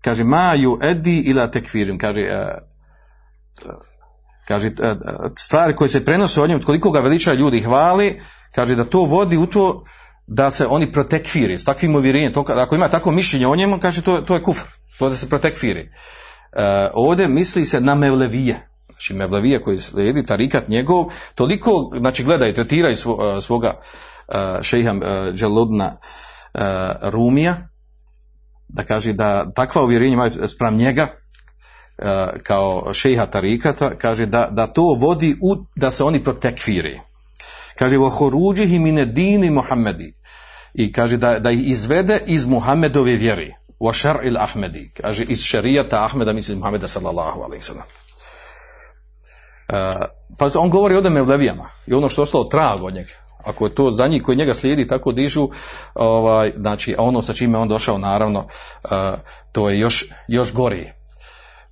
kaže 0.03 0.23
maju 0.23 0.79
edi 0.81 1.19
ila 1.19 1.47
tekfirim, 1.47 1.97
kaže 1.97 2.21
uh, 2.21 3.73
kaže 4.47 4.67
uh, 4.67 4.97
stvari 5.37 5.75
koje 5.75 5.89
se 5.89 6.05
prenose 6.05 6.41
od 6.41 6.49
njemu, 6.49 6.63
koliko 6.65 6.91
ga 6.91 6.99
veličaju 6.99 7.39
ljudi 7.39 7.61
hvali, 7.61 8.21
kaže 8.55 8.75
da 8.75 8.85
to 8.85 8.99
vodi 8.99 9.37
u 9.37 9.45
to 9.45 9.83
da 10.27 10.51
se 10.51 10.67
oni 10.67 10.91
protekfiri, 10.91 11.59
s 11.59 11.65
takvim 11.65 11.95
uvjerenjem, 11.95 12.33
ako 12.47 12.75
ima 12.75 12.89
tako 12.89 13.11
mišljenje 13.11 13.47
o 13.47 13.55
njemu, 13.55 13.79
kaže 13.79 14.01
to, 14.01 14.21
to 14.21 14.35
je 14.35 14.43
kufr, 14.43 14.67
to 14.99 15.09
da 15.09 15.15
se 15.15 15.29
protekfiri. 15.29 15.89
Uh, 16.53 16.59
ovdje 16.93 17.27
misli 17.27 17.65
se 17.65 17.81
na 17.81 17.95
Mevlevije, 17.95 18.67
znači 18.87 19.13
Mevlevije 19.13 19.61
koji 19.61 19.79
slijedi, 19.79 20.25
tarikat 20.25 20.67
njegov, 20.67 21.05
toliko, 21.35 21.91
znači 21.97 22.23
gleda 22.23 22.47
i 22.47 22.53
tretiraju 22.53 22.95
svo, 22.97 23.41
svoga 23.41 23.73
šeha 24.61 24.93
Dželudna 25.33 25.97
uh, 26.53 26.61
Rumija, 27.01 27.67
da 28.73 28.83
kaže 28.83 29.13
da 29.13 29.51
takva 29.55 29.83
uvjerenja 29.83 30.13
imaju 30.13 30.47
spram 30.47 30.75
njega 30.75 31.07
e, 31.97 32.29
kao 32.43 32.93
šeha 32.93 33.25
tarikata, 33.25 33.97
kaže 33.97 34.25
da, 34.25 34.47
da 34.51 34.67
to 34.67 34.81
vodi 34.99 35.35
u, 35.41 35.65
da 35.75 35.91
se 35.91 36.03
oni 36.03 36.23
protekviri. 36.23 36.99
Kaže, 37.75 37.97
vo 37.97 38.09
horuđihi 38.09 38.79
mine 38.79 39.05
dini 39.05 39.49
Muhammedi. 39.51 40.13
I 40.73 40.91
kaže 40.91 41.17
da, 41.17 41.39
da 41.39 41.51
ih 41.51 41.69
izvede 41.69 42.19
iz 42.25 42.45
Muhammedove 42.45 43.15
vjeri. 43.15 43.53
Wa 43.79 43.93
šar 43.93 44.19
il 44.23 44.37
Ahmedi. 44.37 44.91
Kaže, 45.01 45.23
iz 45.23 45.43
šarijata 45.43 46.03
Ahmeda, 46.05 46.33
mislim 46.33 46.57
Muhammeda 46.57 46.87
sallallahu 46.87 47.41
alaihi 47.41 47.63
sallam. 47.63 47.85
Uh, 49.69 50.05
pa 50.37 50.49
on 50.55 50.69
govori 50.69 50.95
o 50.95 51.09
Mevlevijama 51.09 51.69
i 51.87 51.93
ono 51.93 52.09
što 52.09 52.21
je 52.21 52.23
ostalo 52.23 52.43
trag 52.43 52.83
od 52.83 52.93
njega 52.93 53.22
ako 53.43 53.65
je 53.65 53.75
to 53.75 53.91
za 53.91 54.07
njih 54.07 54.23
koji 54.23 54.37
njega 54.37 54.53
slijedi 54.53 54.87
tako 54.87 55.11
dižu, 55.11 55.49
ovaj, 55.95 56.51
znači 56.55 56.95
ono 56.97 57.21
sa 57.21 57.33
čime 57.33 57.57
on 57.57 57.67
došao 57.67 57.97
naravno, 57.97 58.39
uh, 58.83 58.89
to 59.51 59.69
je 59.69 59.79
još, 59.79 60.05
još 60.27 60.53
gori, 60.53 60.91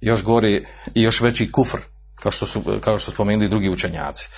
još 0.02 0.24
gori 0.24 0.66
i 0.94 1.02
još 1.02 1.22
veći 1.22 1.52
kufr, 1.52 1.78
kao 2.16 2.32
što 2.32 2.46
su, 2.46 2.62
kao 2.82 3.00
što 3.00 3.12
spomenuli 3.12 3.50
drugi 3.50 3.70
učenjaci. 3.70 4.30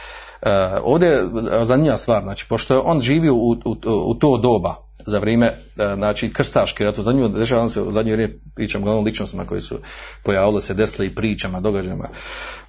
Uh, 0.42 0.50
ovdje 0.84 1.10
je 1.10 1.26
zanimljiva 1.64 1.98
stvar, 1.98 2.24
znači, 2.24 2.46
pošto 2.50 2.74
je 2.74 2.82
on 2.84 3.02
živio 3.02 3.34
u, 3.34 3.52
u, 3.52 3.76
u 3.84 4.16
to 4.16 4.38
doba, 4.38 4.76
za 5.06 5.20
vrijeme, 5.20 5.48
uh, 5.48 5.86
znači, 5.96 6.34
krstaški 6.34 6.84
rat, 6.84 7.00
zanimljivo, 7.00 7.40
dešava 7.40 7.70
se, 7.70 7.82
u 7.82 7.92
zadnje 7.92 8.12
vrijeme 8.12 8.34
pričam 8.56 8.82
uglavnom 8.82 9.06
ličnostima 9.06 9.46
koji 9.46 9.62
su 9.62 9.80
pojavili 10.24 10.62
se, 10.62 10.74
desili 10.74 11.08
i 11.08 11.16
pričama, 11.16 11.60
događajima 11.60 12.10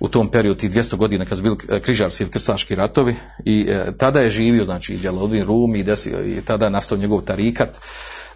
u 0.01 0.09
tom 0.09 0.31
periodu, 0.31 0.61
tih 0.61 0.71
200 0.71 0.97
godina 0.97 1.25
kad 1.25 1.39
su 1.39 1.43
bili 1.43 1.57
križarski 1.83 2.23
ili 2.23 2.31
krstaški 2.31 2.75
ratovi 2.75 3.15
i 3.45 3.67
e, 3.69 3.97
tada 3.99 4.21
je 4.21 4.31
živio, 4.31 4.65
znači, 4.65 4.97
Đalodin 4.97 5.45
Rum 5.45 5.77
i, 5.77 5.83
desio, 5.83 6.27
i 6.27 6.43
tada 6.45 6.69
nastao 6.69 6.99
njegov 6.99 7.21
tarikat, 7.21 7.79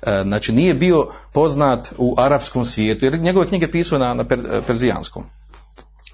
e, 0.02 0.22
znači, 0.22 0.52
nije 0.52 0.74
bio 0.74 1.06
poznat 1.32 1.92
u 1.98 2.14
arapskom 2.18 2.64
svijetu, 2.64 3.04
jer 3.04 3.18
njegove 3.18 3.46
knjige 3.46 3.70
pisao 3.70 3.98
na, 3.98 4.14
na 4.14 4.28
per, 4.28 4.62
perzijanskom. 4.66 5.24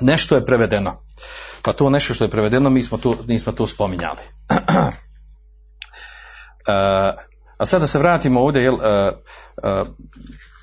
Nešto 0.00 0.34
je 0.34 0.46
prevedeno 0.46 1.04
pa 1.64 1.72
to 1.72 1.90
nešto 1.90 2.14
što 2.14 2.24
je 2.24 2.30
prevedeno, 2.30 2.70
mi 2.70 2.82
smo 2.82 2.98
to, 2.98 3.16
nismo 3.26 3.52
to 3.52 3.66
spominjali. 3.66 4.20
a 7.58 7.66
sada 7.66 7.86
se 7.86 7.98
vratimo 7.98 8.40
ovdje, 8.40 8.62
jel, 8.62 8.76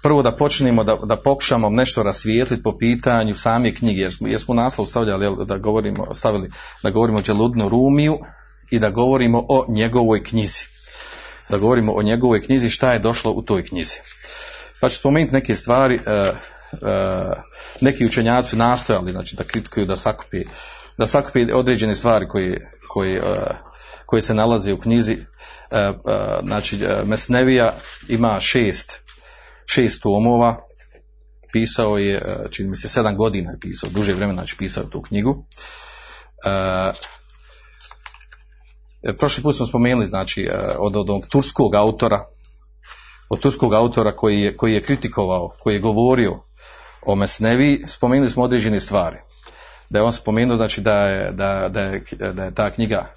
prvo 0.04 0.23
da 0.23 0.36
počnemo 0.36 0.84
da, 0.84 0.95
da 0.95 1.15
pokušamo 1.15 1.69
nešto 1.69 2.04
rasvijetliti 2.04 2.63
po 2.63 2.77
pitanju 2.77 3.36
same 3.36 3.75
knjige, 3.75 4.01
jer 4.01 4.13
smo, 4.13 4.27
jer 4.27 4.39
smo 4.39 4.54
naslov 4.54 4.86
stavljali 4.86 5.25
jel, 5.25 5.36
da 5.45 5.58
govorimo, 5.58 6.13
stavili 6.13 6.51
da 6.84 6.89
govorimo 6.89 7.17
o 7.17 7.21
Đeludnu 7.21 7.69
Rumiju 7.69 8.19
i 8.71 8.80
da 8.80 8.89
govorimo 8.89 9.45
o 9.49 9.65
njegovoj 9.69 10.23
knjizi. 10.23 10.65
Da 11.49 11.58
govorimo 11.58 11.93
o 11.93 12.01
njegovoj 12.01 12.41
knjizi, 12.41 12.69
šta 12.69 12.93
je 12.93 12.99
došlo 12.99 13.32
u 13.32 13.41
toj 13.41 13.65
knjizi. 13.65 13.95
Pa 14.82 14.89
ću 14.89 14.97
spomenuti 14.97 15.34
neke 15.34 15.56
stvari, 15.56 15.99
neki 17.82 18.06
učenjaci 18.06 18.56
nastojali 18.56 19.12
znači, 19.12 19.36
da 19.36 19.43
kritikuju, 19.43 19.86
da 19.86 19.95
sakupi 19.95 20.43
da 20.97 21.08
sakupi 21.08 21.51
određene 21.54 21.95
stvari 21.95 22.27
koje, 22.27 22.71
koje, 22.88 23.21
koje 24.12 24.21
se 24.21 24.34
nalaze 24.34 24.74
u 24.74 24.78
knjizi. 24.78 25.17
E, 25.71 25.78
e, 25.78 25.93
Znači, 26.43 26.80
e, 26.84 27.04
Mesnevija 27.06 27.76
ima 28.08 28.39
šest, 28.39 29.00
šest 29.65 30.02
tomova, 30.02 30.58
pisao 31.54 31.97
je, 31.97 32.21
čini 32.52 32.69
mi 32.69 32.76
se, 32.76 32.88
sedam 32.88 33.17
godina 33.17 33.52
je 33.52 33.60
pisao, 33.60 33.89
duže 33.89 34.13
vremena 34.13 34.41
znači 34.41 34.58
pisao 34.58 34.84
tu 34.84 35.02
knjigu. 35.02 35.45
Prošli 39.17 39.43
put 39.43 39.56
smo 39.56 39.65
spomenuli, 39.65 40.06
znači, 40.06 40.50
od, 40.80 40.95
od 40.95 41.10
onog 41.10 41.28
turskog 41.30 41.76
autora, 41.76 42.26
od 43.30 43.39
turskog 43.39 43.74
autora 43.74 44.15
koji 44.15 44.41
je, 44.41 44.58
koji 44.58 44.74
je 44.74 44.84
kritikovao, 44.84 45.54
koji 45.60 45.74
je 45.74 45.80
govorio 45.80 46.43
o 47.06 47.15
Mesnevi, 47.15 47.84
spomenuli 47.88 48.30
smo 48.30 48.43
određene 48.43 48.80
stvari. 48.80 49.17
Da 49.89 50.00
je 50.00 50.04
on 50.04 50.13
spomenuo, 50.13 50.58
znači, 50.58 50.82
da 50.82 51.08
je, 51.08 51.32
da, 51.32 51.69
da 51.69 51.82
je, 51.82 52.04
da 52.34 52.43
je 52.43 52.54
ta 52.54 52.71
knjiga 52.71 53.13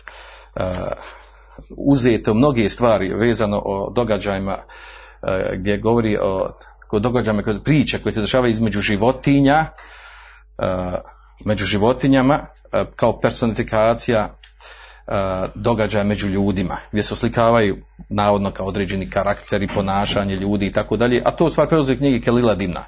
uzeto 1.76 2.34
mnoge 2.34 2.68
stvari 2.68 3.14
vezano 3.14 3.62
o 3.64 3.90
događajima 3.90 4.56
uh, 4.56 5.28
gdje 5.54 5.78
govori 5.78 6.18
o 6.22 6.50
kod 6.88 7.02
događajima, 7.02 7.42
kod 7.42 7.64
priče 7.64 8.02
koje 8.02 8.12
se 8.12 8.20
dešavaju 8.20 8.50
između 8.50 8.80
životinja, 8.80 9.66
uh, 10.58 10.66
među 11.44 11.64
životinjama, 11.64 12.46
kao 12.96 13.20
personifikacija 13.20 14.38
događaja 15.54 16.04
među 16.04 16.28
ljudima, 16.28 16.76
gdje 16.92 17.02
se 17.02 17.14
oslikavaju 17.14 17.76
navodno 18.08 18.50
kao 18.50 18.66
određeni 18.66 19.10
karakteri, 19.10 19.68
ponašanje 19.74 20.36
ljudi 20.36 20.66
i 20.66 20.72
tako 20.72 20.96
dalje, 20.96 21.22
a 21.24 21.30
to 21.30 21.46
u 21.46 21.50
stvari 21.50 21.68
preuzeo 21.68 21.96
knjigi 21.96 22.20
Kelila 22.20 22.54
Dimna. 22.54 22.84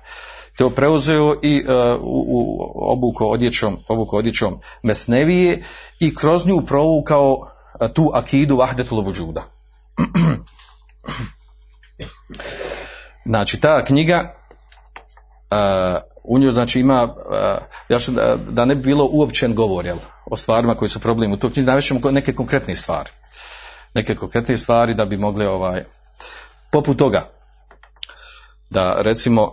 To 0.56 0.70
preuzeo 0.70 1.34
i 1.42 1.64
uh, 1.68 2.00
u, 2.02 2.24
u 2.28 2.92
obuko 2.92 3.26
odjećom, 3.26 3.76
obuko 3.88 4.16
odjećom 4.16 4.60
Mesnevije 4.82 5.62
i 6.00 6.14
kroz 6.14 6.46
nju 6.46 6.62
provukao 6.66 7.55
tu 7.94 8.10
akidu 8.14 8.56
Vahdetul 8.56 9.02
Vujuda. 9.02 9.42
znači, 13.26 13.60
ta 13.60 13.84
knjiga 13.84 14.34
u 16.24 16.38
njoj 16.38 16.52
znači 16.52 16.80
ima, 16.80 17.14
ja 17.88 17.98
što 17.98 18.12
da, 18.36 18.64
ne 18.64 18.74
bi 18.74 18.82
bilo 18.82 19.08
uopćen 19.12 19.54
govor 19.54 19.86
jel, 19.86 19.98
o 20.26 20.36
stvarima 20.36 20.74
koji 20.74 20.88
su 20.88 21.00
problem 21.00 21.32
u 21.32 21.36
toj 21.36 21.52
knjizi, 21.52 21.66
navešćemo 21.66 22.10
neke 22.10 22.34
konkretne 22.34 22.74
stvari. 22.74 23.10
Neke 23.94 24.14
konkretne 24.14 24.56
stvari 24.56 24.94
da 24.94 25.04
bi 25.04 25.16
mogli 25.16 25.46
ovaj, 25.46 25.84
poput 26.70 26.98
toga, 26.98 27.30
da 28.70 28.96
recimo, 29.02 29.52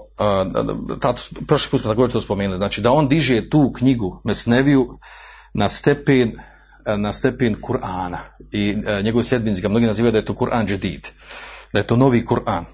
tato, 1.01 1.21
prošli 1.47 1.71
put 1.71 1.81
smo 1.81 1.91
također 1.91 2.13
to 2.13 2.21
spomenuli, 2.21 2.57
znači 2.57 2.81
da 2.81 2.91
on 2.91 3.07
diže 3.07 3.49
tu 3.49 3.73
knjigu 3.75 4.21
Mesneviju 4.23 4.99
na 5.53 5.69
stepen 5.69 6.39
na 6.97 7.13
stepen 7.13 7.55
Kur'ana 7.61 8.17
i 8.51 8.75
uh, 8.77 9.03
njegovi 9.03 9.23
sljedbenici 9.23 9.61
ga 9.61 9.69
mnogi 9.69 9.85
nazivaju 9.85 10.11
da 10.11 10.17
je 10.17 10.25
to 10.25 10.35
Kur'an 10.35 10.67
džedid, 10.67 11.09
da 11.73 11.79
je 11.79 11.87
to 11.87 11.95
novi 11.95 12.25
Kur'an. 12.25 12.65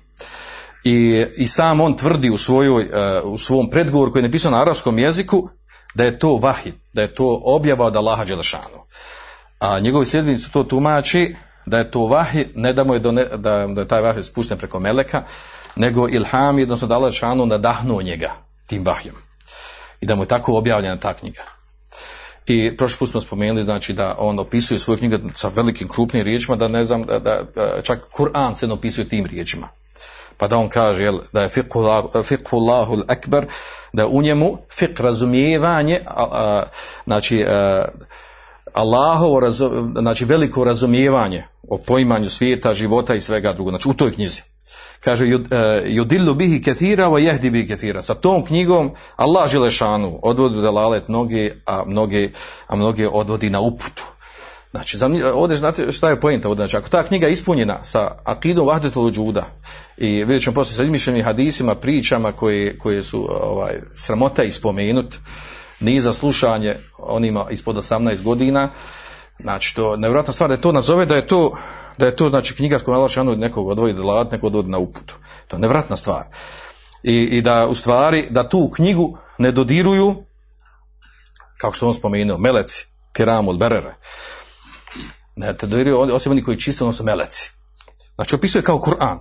I, 0.83 1.25
I 1.37 1.47
sam 1.47 1.81
on 1.81 1.95
tvrdi 1.95 2.29
u, 2.29 2.37
svojoj, 2.37 2.83
uh, 2.83 3.31
u 3.33 3.37
svom 3.37 3.69
predgovoru 3.69 4.11
koji 4.11 4.21
je 4.21 4.27
napisao 4.27 4.51
na 4.51 4.61
arapskom 4.61 4.99
jeziku 4.99 5.49
da 5.95 6.03
je 6.03 6.19
to 6.19 6.37
vahid, 6.37 6.73
da 6.93 7.01
je 7.01 7.15
to 7.15 7.41
objava 7.43 7.85
od 7.85 7.95
Allaha 7.95 8.25
Đelešanu. 8.25 8.79
A 9.59 9.79
njegovi 9.79 10.05
sljedbenici 10.05 10.51
to 10.51 10.63
tumači 10.63 11.35
da 11.65 11.77
je 11.77 11.91
to 11.91 12.05
vahid, 12.05 12.47
ne 12.55 12.73
da 12.73 12.83
mu 12.83 12.93
je, 12.93 12.99
done, 12.99 13.25
da, 13.25 13.67
da 13.67 13.81
je 13.81 13.87
taj 13.87 14.01
vahid 14.01 14.25
spušten 14.25 14.57
preko 14.57 14.79
meleka, 14.79 15.23
nego 15.75 16.07
ilham, 16.09 16.61
odnosno 16.61 16.87
da 16.87 16.95
Allah 16.95 17.09
Đelešanu 17.11 17.45
nadahnuo 17.45 18.01
njega 18.01 18.31
tim 18.67 18.85
vahjem. 18.85 19.15
I 20.01 20.05
da 20.05 20.15
mu 20.15 20.23
je 20.23 20.27
tako 20.27 20.57
objavljena 20.57 20.97
ta 20.97 21.13
knjiga. 21.13 21.58
I 22.49 22.77
prošli 22.77 22.97
put 22.99 23.09
smo 23.09 23.21
spomenuli 23.21 23.61
znači 23.61 23.93
da 23.93 24.15
on 24.17 24.39
opisuje 24.39 24.79
svoju 24.79 24.97
knjigu 24.97 25.17
sa 25.35 25.47
velikim 25.47 25.87
krupnim 25.87 26.23
riječima, 26.23 26.55
da 26.55 26.67
ne 26.67 26.85
znam, 26.85 27.03
da, 27.03 27.19
da 27.19 27.81
čak 27.83 28.05
Kur'an 28.17 28.55
se 28.55 28.67
opisuje 28.67 29.09
tim 29.09 29.25
riječima 29.25 29.69
pa 30.39 30.47
da 30.47 30.57
on 30.57 30.69
kaže 30.69 31.03
jel, 31.03 31.19
da 31.33 31.41
je 31.41 31.49
fiqhullahu 31.49 32.95
al-akbar, 32.95 33.45
da 33.93 34.07
u 34.07 34.21
njemu 34.21 34.57
fiqh 34.79 35.01
razumijevanje, 35.01 36.01
a, 36.05 36.27
a, 36.31 36.63
znači 37.05 37.45
a, 37.47 37.85
Allahovo 38.73 39.39
razum, 39.39 39.95
znači 39.99 40.25
veliko 40.25 40.63
razumijevanje 40.63 41.43
o 41.69 41.77
poimanju 41.77 42.29
svijeta, 42.29 42.73
života 42.73 43.15
i 43.15 43.21
svega 43.21 43.53
drugo, 43.53 43.69
znači 43.69 43.89
u 43.89 43.93
toj 43.93 44.13
knjizi. 44.13 44.41
Kaže, 44.99 45.25
judillu 45.85 46.33
bihi 46.33 46.61
kethira 46.61 47.07
wa 47.07 47.19
jehdi 47.19 47.49
bihi 47.49 47.67
kethira. 47.67 48.01
Sa 48.01 48.13
tom 48.13 48.45
knjigom 48.45 48.91
Allah 49.15 49.51
Želešanu 49.51 50.19
odvodi 50.23 50.61
dalalet 50.61 51.07
mnoge, 51.07 51.51
a 51.65 51.83
mnoge, 51.85 52.29
a 52.67 52.75
mnoge 52.75 53.07
odvodi 53.07 53.49
na 53.49 53.59
uputu. 53.59 54.03
Znači, 54.71 54.97
ovdje 55.33 55.57
znate 55.57 55.91
šta 55.91 56.09
je 56.09 56.19
pojenta 56.19 56.49
ovdje? 56.49 56.61
Znači, 56.61 56.77
ako 56.77 56.89
ta 56.89 57.03
knjiga 57.03 57.27
je 57.27 57.33
ispunjena 57.33 57.83
sa 57.83 58.11
akidom 58.23 58.67
vahdetul 58.67 59.11
džuda 59.11 59.45
i 59.97 60.23
vidjet 60.23 60.43
ćemo 60.43 60.53
poslije 60.53 60.75
sa 60.75 60.83
izmišljenim 60.83 61.23
hadisima, 61.23 61.75
pričama 61.75 62.31
koje, 62.31 62.77
koje 62.77 63.03
su 63.03 63.27
ovaj, 63.41 63.73
sramota 63.93 64.43
ispomenut, 64.43 65.15
nije 65.79 66.01
za 66.01 66.13
slušanje 66.13 66.75
onima 66.97 67.47
ispod 67.51 67.75
18 67.75 68.21
godina, 68.21 68.69
znači 69.39 69.75
to 69.75 69.97
nevjerojatna 69.97 70.33
stvar 70.33 70.49
da 70.49 70.53
je 70.53 70.61
to 70.61 70.71
nazove 70.71 71.05
da 71.05 71.15
je 71.15 71.27
to 71.27 71.57
da 71.99 72.05
je 72.05 72.15
to 72.15 72.29
znači 72.29 72.55
knjiga 72.55 72.79
s 72.79 72.83
kojom 72.83 72.97
Allah 72.97 73.11
šanu 73.11 73.35
nekog 73.35 73.67
odvoji 73.67 73.93
ladat, 73.93 74.31
nekog 74.31 74.47
odvodi 74.47 74.69
na 74.69 74.77
uputu. 74.77 75.15
To 75.47 75.55
je 75.55 75.59
nevjerojatna 75.59 75.95
stvar. 75.95 76.23
I, 77.03 77.23
I 77.23 77.41
da 77.41 77.67
u 77.67 77.75
stvari 77.75 78.27
da 78.29 78.49
tu 78.49 78.69
knjigu 78.75 79.17
ne 79.37 79.51
dodiruju 79.51 80.15
kao 81.57 81.73
što 81.73 81.87
on 81.87 81.93
spomenuo, 81.93 82.37
meleci, 82.37 82.87
kiramul, 83.13 83.57
berere, 83.57 83.95
ne 85.35 85.57
te 85.57 85.67
dodiruju 85.67 86.15
osim 86.15 86.31
oni 86.31 86.43
koji 86.43 86.59
čisto 86.59 86.85
odnosno 86.85 87.05
meleci. 87.05 87.51
Znači 88.15 88.35
opisuje 88.35 88.63
kao 88.63 88.77
Kur'an. 88.77 89.19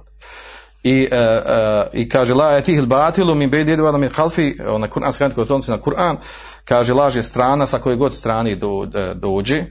I, 0.82 1.08
uh, 1.12 1.18
uh, 1.18 2.00
i 2.00 2.08
kaže 2.08 2.34
la 2.34 2.52
je 2.52 2.64
tih 2.64 2.82
batilu 2.82 3.34
min 3.34 3.50
bejdi 3.50 3.70
jedva 3.70 3.98
min 3.98 4.10
halfi, 4.10 4.54
ona 4.66 4.88
Kur'an 4.88 5.34
koji 5.34 5.42
odnosi 5.42 5.70
na 5.70 5.78
Kur'an, 5.78 6.16
kaže 6.64 6.94
laže 6.94 7.22
strana 7.22 7.66
sa 7.66 7.78
koje 7.78 7.96
god 7.96 8.14
strani 8.14 8.56
do, 8.56 8.86
dođe, 9.14 9.64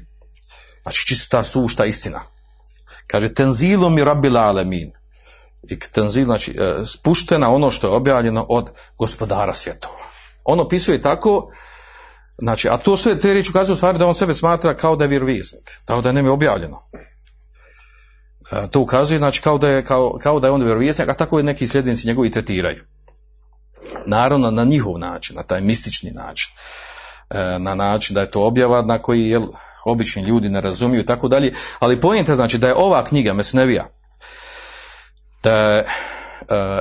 znači 0.83 1.07
čisto 1.07 1.37
ta 1.37 1.43
sušta 1.43 1.85
istina. 1.85 2.36
Kaže 3.07 3.33
tenzilom 3.33 3.95
mi 3.95 4.03
rabbil 4.03 4.37
alemin. 4.37 4.91
I 5.69 5.79
tenzil, 5.79 6.25
znači 6.25 6.57
spuštena 6.85 7.53
ono 7.53 7.71
što 7.71 7.87
je 7.87 7.93
objavljeno 7.93 8.45
od 8.49 8.69
gospodara 8.97 9.53
svjetova. 9.53 10.07
On 10.43 10.59
opisuje 10.59 11.01
tako, 11.01 11.51
znači, 12.37 12.69
a 12.69 12.77
to 12.77 12.97
sve 12.97 13.19
te 13.19 13.33
riječi 13.33 13.49
ukazuju 13.49 13.73
u 13.73 13.77
stvari 13.77 13.97
da 13.97 14.07
on 14.07 14.15
sebe 14.15 14.33
smatra 14.33 14.75
kao 14.75 14.95
da 14.95 15.03
je 15.03 15.07
vjerovisnik, 15.07 15.81
kao 15.85 16.01
da 16.01 16.09
je 16.09 16.29
objavljeno. 16.29 16.89
E, 18.51 18.67
to 18.71 18.79
ukazuje, 18.79 19.17
znači, 19.17 19.41
kao 19.41 19.57
da 19.57 19.69
je, 19.69 19.83
kao, 19.83 20.17
kao 20.21 20.39
da 20.39 20.47
je 20.47 20.51
on 20.51 20.63
vjerovisnik, 20.63 21.09
a 21.09 21.13
tako 21.13 21.37
je 21.37 21.43
neki 21.43 21.67
sljedenici 21.67 22.07
njegovi 22.07 22.31
tretiraju. 22.31 22.83
Naravno, 24.05 24.51
na 24.51 24.63
njihov 24.63 24.99
način, 24.99 25.35
na 25.35 25.43
taj 25.43 25.61
mistični 25.61 26.11
način. 26.11 26.51
E, 27.29 27.59
na 27.59 27.75
način 27.75 28.13
da 28.13 28.21
je 28.21 28.31
to 28.31 28.45
objava 28.45 28.81
na 28.81 29.01
koji 29.01 29.29
jel, 29.29 29.43
obični 29.87 30.23
ljudi 30.23 30.49
ne 30.49 30.61
razumiju 30.61 31.01
i 31.01 31.05
tako 31.05 31.27
dalje, 31.27 31.53
ali 31.79 32.01
pojenta 32.01 32.35
znači 32.35 32.57
da 32.57 32.67
je 32.67 32.75
ova 32.75 33.03
knjiga 33.03 33.33
Mesnevija 33.33 33.87
da 35.43 35.83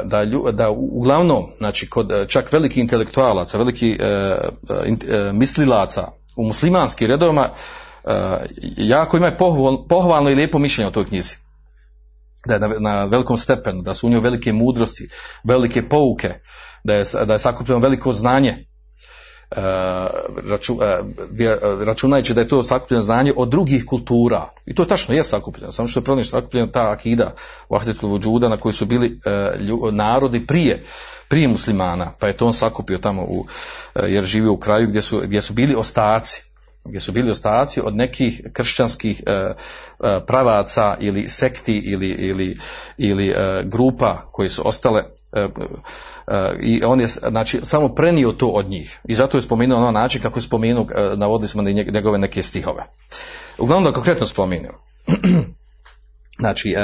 da, 0.04 0.24
da 0.52 0.70
uglavnom, 0.70 1.46
znači 1.58 1.90
kod 1.90 2.28
čak 2.28 2.52
veliki 2.52 2.80
intelektualaca, 2.80 3.58
veliki 3.58 3.96
e, 4.00 4.04
e, 4.04 5.32
mislilaca 5.32 6.08
u 6.36 6.44
muslimanskim 6.44 7.08
redovima 7.08 7.48
e, 7.48 8.10
jako 8.76 9.16
imaju 9.16 9.32
pohval, 9.38 9.86
pohvalno 9.88 10.30
i 10.30 10.34
lijepo 10.34 10.58
mišljenje 10.58 10.88
o 10.88 10.92
toj 10.92 11.06
knjizi. 11.06 11.36
Da 12.46 12.54
je 12.54 12.60
na, 12.60 12.68
na 12.78 13.04
velikom 13.04 13.36
stepenu, 13.36 13.82
da 13.82 13.94
su 13.94 14.06
u 14.06 14.10
njoj 14.10 14.20
velike 14.20 14.52
mudrosti, 14.52 15.08
velike 15.44 15.88
pouke, 15.88 16.34
da 16.84 16.94
je, 16.94 17.04
da 17.26 17.32
je 17.32 17.38
sakupljeno 17.38 17.80
veliko 17.80 18.12
znanje, 18.12 18.66
računajući 21.84 22.34
da 22.34 22.40
je 22.40 22.48
to 22.48 22.62
sakupljeno 22.62 23.02
znanje 23.02 23.32
od 23.36 23.48
drugih 23.48 23.84
kultura. 23.84 24.50
I 24.66 24.74
to 24.74 24.82
je 24.82 24.88
tačno, 24.88 25.14
je 25.14 25.22
sakupljeno, 25.22 25.72
samo 25.72 25.88
što 25.88 26.00
je 26.00 26.04
proniš 26.04 26.30
sakupljeno 26.30 26.66
ta 26.66 26.90
akida 26.90 27.34
Vahdetul 27.70 28.10
Vujuda 28.10 28.48
na 28.48 28.56
koji 28.56 28.72
su 28.72 28.86
bili 28.86 29.20
narodi 29.92 30.46
prije, 30.46 30.84
prije 31.28 31.48
muslimana, 31.48 32.12
pa 32.18 32.26
je 32.26 32.32
to 32.32 32.46
on 32.46 32.52
sakupio 32.52 32.98
tamo 32.98 33.22
u, 33.22 33.46
jer 34.06 34.24
živio 34.24 34.52
u 34.52 34.58
kraju 34.58 34.88
gdje 34.88 35.02
su, 35.02 35.20
gdje 35.24 35.42
su 35.42 35.54
bili 35.54 35.74
ostaci 35.74 36.42
gdje 36.88 37.00
su 37.00 37.12
bili 37.12 37.30
ostaci 37.30 37.80
od 37.80 37.96
nekih 37.96 38.42
kršćanskih 38.52 39.22
pravaca 40.26 40.96
ili 41.00 41.28
sekti 41.28 41.78
ili, 41.78 42.08
ili, 42.08 42.58
ili 42.98 43.34
grupa 43.64 44.22
koje 44.32 44.48
su 44.48 44.68
ostale 44.68 45.04
i 46.60 46.84
on 46.84 47.00
je 47.00 47.06
znači, 47.06 47.60
samo 47.62 47.88
prenio 47.88 48.32
to 48.32 48.48
od 48.48 48.68
njih. 48.68 48.98
I 49.04 49.14
zato 49.14 49.38
je 49.38 49.42
spomenuo 49.42 49.80
na 49.80 49.90
način 49.90 50.22
kako 50.22 50.38
je 50.38 50.42
spomenuo, 50.42 50.86
navodili 51.16 51.48
smo 51.48 51.62
njegove 51.62 52.18
neke 52.18 52.42
stihove. 52.42 52.86
Uglavnom 53.58 53.84
da 53.84 53.92
konkretno 53.92 54.26
spomenuo. 54.26 54.72
znači, 56.42 56.74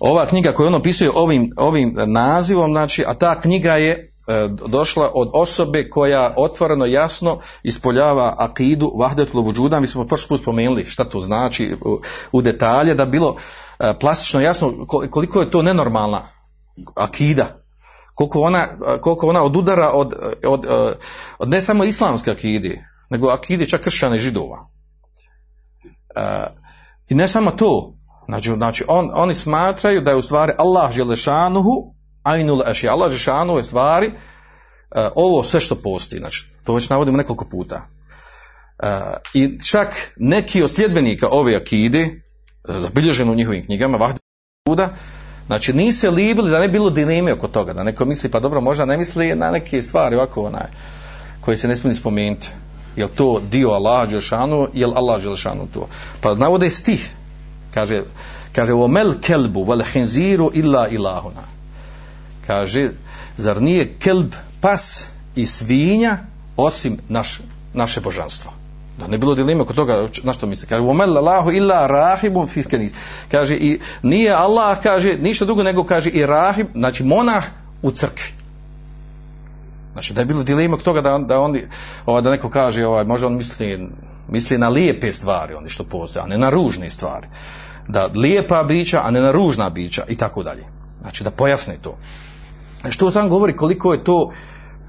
ova 0.00 0.26
knjiga 0.26 0.52
koju 0.52 0.66
on 0.66 0.74
opisuje 0.74 1.10
ovim, 1.14 1.52
ovim 1.56 1.94
nazivom, 2.06 2.70
znači, 2.70 3.04
a 3.06 3.14
ta 3.14 3.40
knjiga 3.40 3.72
je 3.72 3.92
e, 3.92 4.48
došla 4.68 5.10
od 5.14 5.30
osobe 5.32 5.88
koja 5.88 6.34
otvoreno 6.36 6.86
jasno 6.86 7.38
ispoljava 7.62 8.34
akidu 8.38 8.92
vahdetul 8.98 9.42
vuđuda, 9.42 9.80
mi 9.80 9.86
smo 9.86 10.06
prošli 10.06 10.28
put 10.28 10.40
spomenuli 10.40 10.84
šta 10.84 11.04
to 11.04 11.20
znači 11.20 11.76
u, 12.32 12.42
detalje, 12.42 12.94
da 12.94 13.04
bilo 13.04 13.36
e, 13.78 13.94
plastično 14.00 14.40
jasno 14.40 14.86
koliko 14.86 15.40
je 15.40 15.50
to 15.50 15.62
nenormalna 15.62 16.22
akida, 16.94 17.59
koliko 18.14 18.40
ona, 18.40 18.68
koliko 19.00 19.26
ona 19.26 19.42
odudara 19.42 19.90
od, 19.90 20.14
od, 20.46 20.66
od 21.38 21.48
ne 21.48 21.60
samo 21.60 21.84
islamske 21.84 22.30
akide, 22.30 22.84
nego 23.10 23.28
akide 23.28 23.66
čak 23.66 23.80
kršćana 23.80 24.16
i 24.16 24.18
židova. 24.18 24.58
I 27.08 27.14
ne 27.14 27.28
samo 27.28 27.50
to, 27.50 27.94
znači, 28.24 28.52
znači 28.56 28.84
on, 28.88 29.10
oni 29.14 29.34
smatraju 29.34 30.00
da 30.00 30.10
je 30.10 30.16
u 30.16 30.22
stvari 30.22 30.52
Allah 30.58 30.92
želešanuhu 30.92 31.94
ainul 32.22 32.62
eši, 32.66 32.88
Allah 32.88 33.10
želešanuhu 33.10 33.58
je 33.58 33.64
stvari 33.64 34.06
uh, 34.06 34.14
ovo 35.14 35.42
sve 35.42 35.60
što 35.60 35.74
postoji, 35.74 36.20
znači 36.20 36.46
to 36.64 36.74
već 36.74 36.88
navodimo 36.88 37.16
nekoliko 37.16 37.44
puta. 37.44 37.82
Uh, 38.82 38.88
I 39.34 39.60
čak 39.70 40.12
neki 40.16 40.62
od 40.62 40.70
sljedbenika 40.70 41.28
ove 41.30 41.56
akide, 41.56 42.22
zabilježeno 42.68 43.32
u 43.32 43.34
njihovim 43.34 43.64
knjigama, 43.64 43.96
Vahduda, 43.96 44.94
znači 45.50 45.72
nisu 45.72 45.98
se 45.98 46.10
libili 46.10 46.50
da 46.50 46.58
ne 46.58 46.68
bilo 46.68 46.90
dileme 46.90 47.32
oko 47.32 47.48
toga, 47.48 47.72
da 47.72 47.82
neko 47.82 48.04
misli, 48.04 48.30
pa 48.30 48.40
dobro, 48.40 48.60
možda 48.60 48.84
ne 48.84 48.96
misli 48.96 49.34
na 49.34 49.50
neke 49.50 49.82
stvari 49.82 50.16
ovako 50.16 50.44
onaj, 50.44 50.66
koje 51.40 51.56
se 51.56 51.68
ne 51.68 51.76
smije 51.76 51.94
spomenuti. 51.94 52.48
Jel 52.96 53.08
to 53.14 53.40
dio 53.40 53.70
Allah 53.70 54.08
Đelšanu, 54.08 54.68
jel 54.74 54.94
Allah 54.96 55.22
Đelšanu 55.22 55.66
to? 55.74 55.88
Pa 56.20 56.34
navode 56.34 56.70
stih, 56.70 57.10
kaže, 57.74 58.02
kaže, 58.52 58.72
o 58.72 58.86
mel 58.88 59.14
kelbu, 59.20 59.64
vel 59.64 59.82
henziru 59.92 60.50
illa 60.54 60.88
ilahuna. 60.88 61.42
Kaže, 62.46 62.90
zar 63.36 63.62
nije 63.62 63.94
kelb 63.98 64.34
pas 64.60 65.06
i 65.34 65.46
svinja 65.46 66.18
osim 66.56 66.98
naš, 67.08 67.40
naše 67.74 68.00
božanstvo? 68.00 68.52
Da 69.00 69.06
ne 69.06 69.18
bilo 69.18 69.34
dilema 69.34 69.62
oko 69.62 69.72
toga, 69.72 70.08
na 70.22 70.32
što 70.32 70.46
misli? 70.46 70.68
Kaže, 70.68 70.82
o 70.82 70.94
mel 70.94 71.18
Allahu 71.18 71.50
illa 71.50 71.86
rahibun 71.86 72.48
fiskenis. 72.48 72.92
Kaže, 73.30 73.56
i 73.56 73.80
nije 74.02 74.32
Allah, 74.32 74.78
kaže, 74.82 75.16
ništa 75.16 75.44
drugo 75.44 75.62
nego 75.62 75.84
kaže 75.84 76.10
i 76.10 76.26
rahib, 76.26 76.66
znači 76.74 77.04
monah 77.04 77.44
u 77.82 77.90
crkvi. 77.90 78.32
Znači 79.92 80.14
da 80.14 80.20
je 80.20 80.26
bilo 80.26 80.42
dilema 80.42 80.76
toga 80.76 81.00
da, 81.00 81.18
da, 81.18 81.40
on, 81.40 81.56
ovaj, 82.06 82.22
da 82.22 82.30
neko 82.30 82.50
kaže, 82.50 82.86
ovaj, 82.86 83.04
možda 83.04 83.26
on 83.26 83.36
misli, 83.36 83.88
misli 84.28 84.58
na 84.58 84.68
lijepe 84.68 85.12
stvari, 85.12 85.54
oni 85.54 85.68
što 85.68 85.84
postoje, 85.84 86.22
a 86.22 86.26
ne 86.26 86.38
na 86.38 86.50
ružne 86.50 86.90
stvari. 86.90 87.26
Da 87.88 88.08
lijepa 88.14 88.62
bića, 88.62 89.00
a 89.04 89.10
ne 89.10 89.20
na 89.20 89.32
ružna 89.32 89.70
bića 89.70 90.04
i 90.08 90.16
tako 90.16 90.42
dalje. 90.42 90.64
Znači 91.00 91.24
da 91.24 91.30
pojasne 91.30 91.76
to. 91.82 91.98
Što 92.90 93.10
sam 93.10 93.28
govori 93.28 93.56
koliko 93.56 93.92
je 93.92 94.04
to 94.04 94.32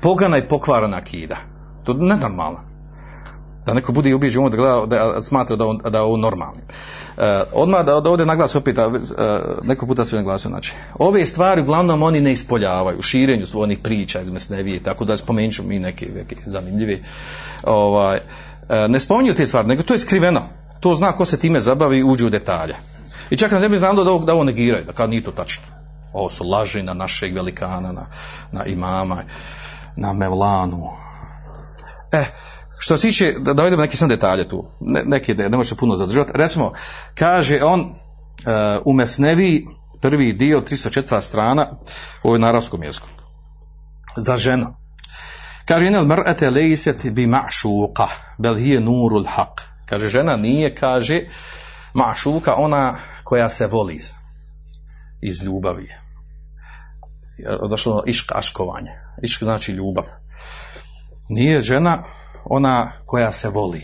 pogana 0.01 0.37
i 0.37 0.47
pokvarana 0.47 0.97
akida. 0.97 1.37
To 1.83 1.91
je 1.91 1.97
nenormalno. 1.97 2.70
Da 3.65 3.73
neko 3.73 3.91
bude 3.91 4.15
ubiđen 4.15 4.49
da, 4.49 4.57
gleda, 4.57 4.85
da 4.85 5.23
smatra 5.23 5.55
da, 5.55 5.65
on, 5.65 5.77
da 5.77 5.97
je 5.97 6.01
ovo 6.01 6.17
normalno. 6.17 6.61
E, 7.17 7.43
odmah 7.53 7.85
da, 7.85 7.99
da 7.99 8.09
ovdje 8.09 8.25
naglasi 8.25 8.57
opet, 8.57 8.77
e, 8.77 8.89
neko 9.63 9.85
puta 9.85 10.05
se 10.05 10.15
naglasio, 10.15 10.49
znači, 10.49 10.73
ove 10.99 11.25
stvari 11.25 11.61
uglavnom 11.61 12.03
oni 12.03 12.21
ne 12.21 12.31
ispoljavaju 12.31 12.99
u 12.99 13.01
širenju 13.01 13.45
svojih 13.45 13.79
priča 13.79 14.21
iz 14.21 14.29
Mesnevije, 14.29 14.83
tako 14.83 15.05
da 15.05 15.17
spomenut 15.17 15.53
ću 15.53 15.63
mi 15.63 15.79
neke, 15.79 16.07
neke 16.15 16.35
zanimljive. 16.45 16.99
Ovaj, 17.63 18.17
e, 18.69 18.87
ne 18.87 18.99
spominju 18.99 19.33
te 19.33 19.45
stvari, 19.45 19.67
nego 19.67 19.83
to 19.83 19.93
je 19.93 19.99
skriveno. 19.99 20.41
To 20.79 20.95
zna 20.95 21.11
ko 21.11 21.25
se 21.25 21.37
time 21.37 21.61
zabavi 21.61 21.99
i 21.99 22.03
uđe 22.03 22.25
u 22.25 22.29
detalje. 22.29 22.75
I 23.29 23.37
čak 23.37 23.51
ne 23.51 23.69
bi 23.69 23.77
znalo 23.77 24.03
da 24.03 24.11
ovo, 24.11 24.25
da 24.25 24.33
ovo 24.33 24.43
negiraju, 24.43 24.85
da 24.85 24.93
kao 24.93 25.07
nije 25.07 25.23
to 25.23 25.31
tačno. 25.31 25.63
Ovo 26.13 26.29
su 26.29 26.43
laži 26.43 26.83
na 26.83 26.93
našeg 26.93 27.35
velikana, 27.35 27.91
na, 27.91 28.05
na 28.51 28.65
imama, 28.65 29.23
na 29.95 30.13
Mevlanu. 30.13 30.89
E, 32.11 32.25
što 32.81 32.97
se 32.97 33.07
tiče, 33.07 33.33
da 33.39 33.53
dovedemo 33.53 33.81
neke 33.81 33.97
sam 33.97 34.09
detalje 34.09 34.49
tu, 34.49 34.65
ne, 34.79 35.03
neke 35.05 35.35
ne, 35.35 35.49
ne 35.49 35.57
može 35.57 35.75
puno 35.75 35.95
zadržati. 35.95 36.31
Recimo, 36.33 36.71
kaže 37.15 37.63
on 37.63 37.79
uh, 37.81 37.87
u 38.85 38.93
Mesnevi, 38.93 39.65
prvi 40.01 40.33
dio, 40.33 40.61
304 40.61 41.21
strana, 41.21 41.67
ovo 42.23 42.35
je 42.35 42.39
na 42.39 42.61
jeziku. 42.83 43.07
Za 44.17 44.37
ženu. 44.37 44.73
Kaže, 45.67 45.87
inel 45.87 46.05
mr'ete 46.05 46.49
lejset 46.49 47.11
bi 47.11 47.27
ma'šuqa, 47.27 48.07
bel 48.37 48.55
hije 48.55 48.79
nurul 48.79 49.25
haq. 49.25 49.61
Kaže, 49.85 50.07
žena 50.07 50.35
nije, 50.35 50.75
kaže, 50.75 51.21
ma'šuka, 51.93 52.53
ona 52.57 52.95
koja 53.23 53.49
se 53.49 53.67
voli 53.67 54.01
iz 55.21 55.43
ljubavi. 55.43 55.87
Došlo 57.69 58.03
išk 58.07 58.31
aškovanje. 58.35 58.91
Išk 59.23 59.43
znači 59.43 59.71
ljubav. 59.71 60.05
Nije 61.29 61.61
žena 61.61 62.03
ona 62.45 62.91
koja 63.05 63.31
se 63.31 63.49
voli. 63.49 63.81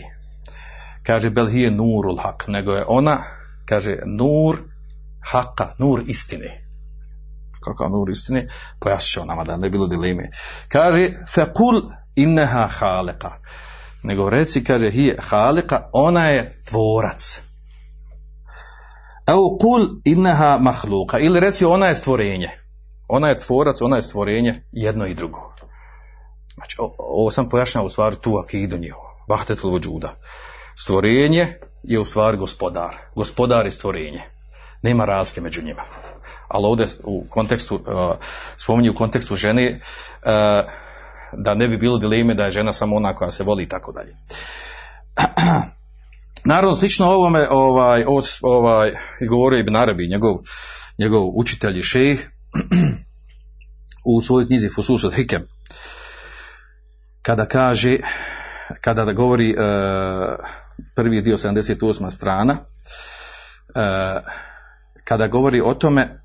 Kaže 1.02 1.30
Belhije 1.30 1.70
nurul 1.70 2.16
hak, 2.16 2.44
nego 2.48 2.72
je 2.72 2.84
ona, 2.88 3.18
kaže 3.64 3.96
nur 4.06 4.58
haka, 5.20 5.74
nur 5.78 6.02
istine. 6.06 6.64
Kako 7.64 7.88
nur 7.88 8.10
istine? 8.10 8.46
Pojasnit 8.80 9.12
ćemo 9.12 9.26
nama 9.26 9.44
da 9.44 9.56
ne 9.56 9.70
bilo 9.70 9.86
dileme. 9.86 10.30
Kaže, 10.68 11.10
fekul 11.34 11.82
inneha 12.16 12.66
haleka. 12.66 13.30
Nego 14.02 14.30
reci, 14.30 14.64
kaže, 14.64 14.90
hije 14.90 15.18
haleka, 15.20 15.88
ona 15.92 16.28
je 16.28 16.56
tvorac. 16.68 17.40
Evo 19.26 19.58
kul 19.60 19.88
inneha 20.04 20.58
mahluka. 20.60 21.18
Ili 21.18 21.40
reci, 21.40 21.64
ona 21.64 21.86
je 21.86 21.94
stvorenje. 21.94 22.50
Ona 23.08 23.28
je 23.28 23.38
tvorac, 23.38 23.80
ona 23.80 23.96
je 23.96 24.02
stvorenje, 24.02 24.62
jedno 24.72 25.06
i 25.06 25.14
drugo. 25.14 25.54
Znači, 26.58 26.76
ovo 26.98 27.30
sam 27.30 27.48
pojašnjao 27.48 27.84
u 27.84 27.88
stvari 27.88 28.16
tu 28.20 28.36
akidu 28.36 28.78
njihovu. 28.78 29.06
Vahtetl 29.28 29.68
vođuda. 29.68 30.14
Stvorenje 30.76 31.58
je 31.82 31.98
u 31.98 32.04
stvari 32.04 32.36
gospodar. 32.36 32.96
Gospodar 33.16 33.66
je 33.66 33.70
stvorenje. 33.70 34.22
Nema 34.82 35.04
razlike 35.04 35.40
među 35.40 35.62
njima. 35.62 35.82
Ali 36.48 36.66
ovdje 36.66 36.86
u 37.04 37.24
kontekstu, 37.30 37.74
uh, 37.74 37.82
spominju 38.56 38.92
u 38.92 38.94
kontekstu 38.94 39.36
žene, 39.36 39.80
uh, 39.80 40.28
da 41.32 41.54
ne 41.54 41.68
bi 41.68 41.76
bilo 41.76 41.98
dileme 41.98 42.34
da 42.34 42.44
je 42.44 42.50
žena 42.50 42.72
samo 42.72 42.96
ona 42.96 43.14
koja 43.14 43.30
se 43.30 43.44
voli 43.44 43.62
i 43.62 43.68
tako 43.68 43.92
dalje. 43.92 44.16
Naravno, 46.44 46.74
slično 46.74 47.06
ovome, 47.06 47.48
ovaj, 47.50 48.04
ovaj, 48.42 48.92
govorio 49.28 49.60
Ibn 49.60 49.76
Arabi, 49.76 50.08
njegov, 50.08 50.36
njegov 50.98 51.30
učitelj 51.34 51.78
i 51.78 51.82
šejh, 51.82 52.26
u 54.14 54.20
svojoj 54.20 54.46
knjizi 54.46 54.68
Fusus 54.68 55.04
od 55.04 55.14
Hikem, 55.14 55.46
kada 57.28 57.44
kaže, 57.44 57.98
kada 58.80 59.04
da 59.04 59.12
govori 59.12 59.52
uh, 59.52 59.64
prvi 60.94 61.20
dio 61.22 61.36
78. 61.36 62.10
strana, 62.10 62.52
uh, 62.52 64.22
kada 65.04 65.26
govori 65.26 65.60
o 65.60 65.74
tome, 65.74 66.20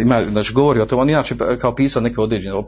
ima, 0.00 0.22
znači 0.30 0.52
govori 0.52 0.80
o 0.80 0.86
tome, 0.86 1.02
on 1.02 1.10
inače 1.10 1.36
kao 1.60 1.74
pisao 1.74 2.02
neke 2.02 2.20
određene, 2.20 2.54
uh, 2.54 2.64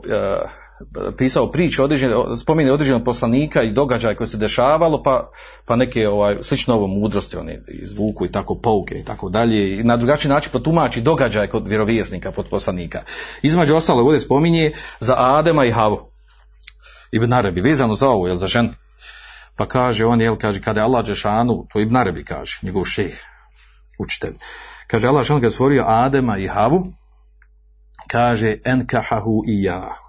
pisao 1.17 1.51
priče, 1.51 1.83
određene, 1.83 2.15
spominje 2.37 2.71
određenog 2.71 3.03
poslanika 3.03 3.63
i 3.63 3.71
događaja 3.71 4.15
koje 4.15 4.27
se 4.27 4.37
dešavalo, 4.37 5.03
pa, 5.03 5.31
pa 5.65 5.75
neke 5.75 6.07
ovaj, 6.07 6.35
slično 6.41 6.73
ovo 6.75 6.87
mudrosti 6.87 7.37
oni 7.37 7.57
izvuku 7.67 8.25
i 8.25 8.31
tako 8.31 8.55
pouke 8.55 8.95
i 8.95 9.05
tako 9.05 9.29
dalje 9.29 9.79
i 9.79 9.83
na 9.83 9.97
drugačiji 9.97 10.29
način 10.29 10.51
potumači 10.51 11.01
događaje 11.01 11.49
kod 11.49 11.67
vjerovjesnika, 11.67 12.31
pod 12.31 12.49
poslanika. 12.49 13.03
Između 13.41 13.75
ostalo 13.75 14.01
ovdje 14.01 14.19
spominje 14.19 14.71
za 14.99 15.15
Adema 15.17 15.65
i 15.65 15.71
Havu. 15.71 16.14
Ibn 17.11 17.33
Arabi, 17.33 17.61
vezano 17.61 17.95
za 17.95 18.09
ovo, 18.09 18.27
jel 18.27 18.37
za 18.37 18.47
ženu? 18.47 18.73
Pa 19.55 19.65
kaže 19.65 20.05
on, 20.05 20.21
jel, 20.21 20.35
kaže, 20.35 20.61
kada 20.61 20.79
je 20.79 20.83
Allah 20.83 21.05
Đešanu, 21.05 21.67
to 21.73 21.79
Ibn 21.79 21.95
Arabi 21.95 22.23
kaže, 22.23 22.59
njegov 22.61 22.85
šeh, 22.85 23.13
učitelj. 23.99 24.35
Kaže, 24.87 25.07
Allah 25.07 25.21
Đešanu 25.23 25.39
kada 25.39 25.47
je 25.47 25.51
stvorio 25.51 25.83
Adema 25.87 26.37
i 26.37 26.47
Havu, 26.47 26.93
kaže, 28.07 28.57
enkahahu 28.65 29.43
i 29.47 29.63
jahu. 29.63 30.05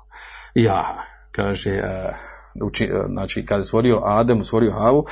Jaha. 0.54 1.02
Kaže, 1.32 1.80
uh, 1.80 2.66
uči, 2.66 2.90
uh, 2.92 3.06
znači, 3.06 3.46
kada 3.46 3.60
je 3.60 3.64
stvorio 3.64 4.00
Adem, 4.04 4.44
stvorio 4.44 4.72
Havu, 4.72 5.06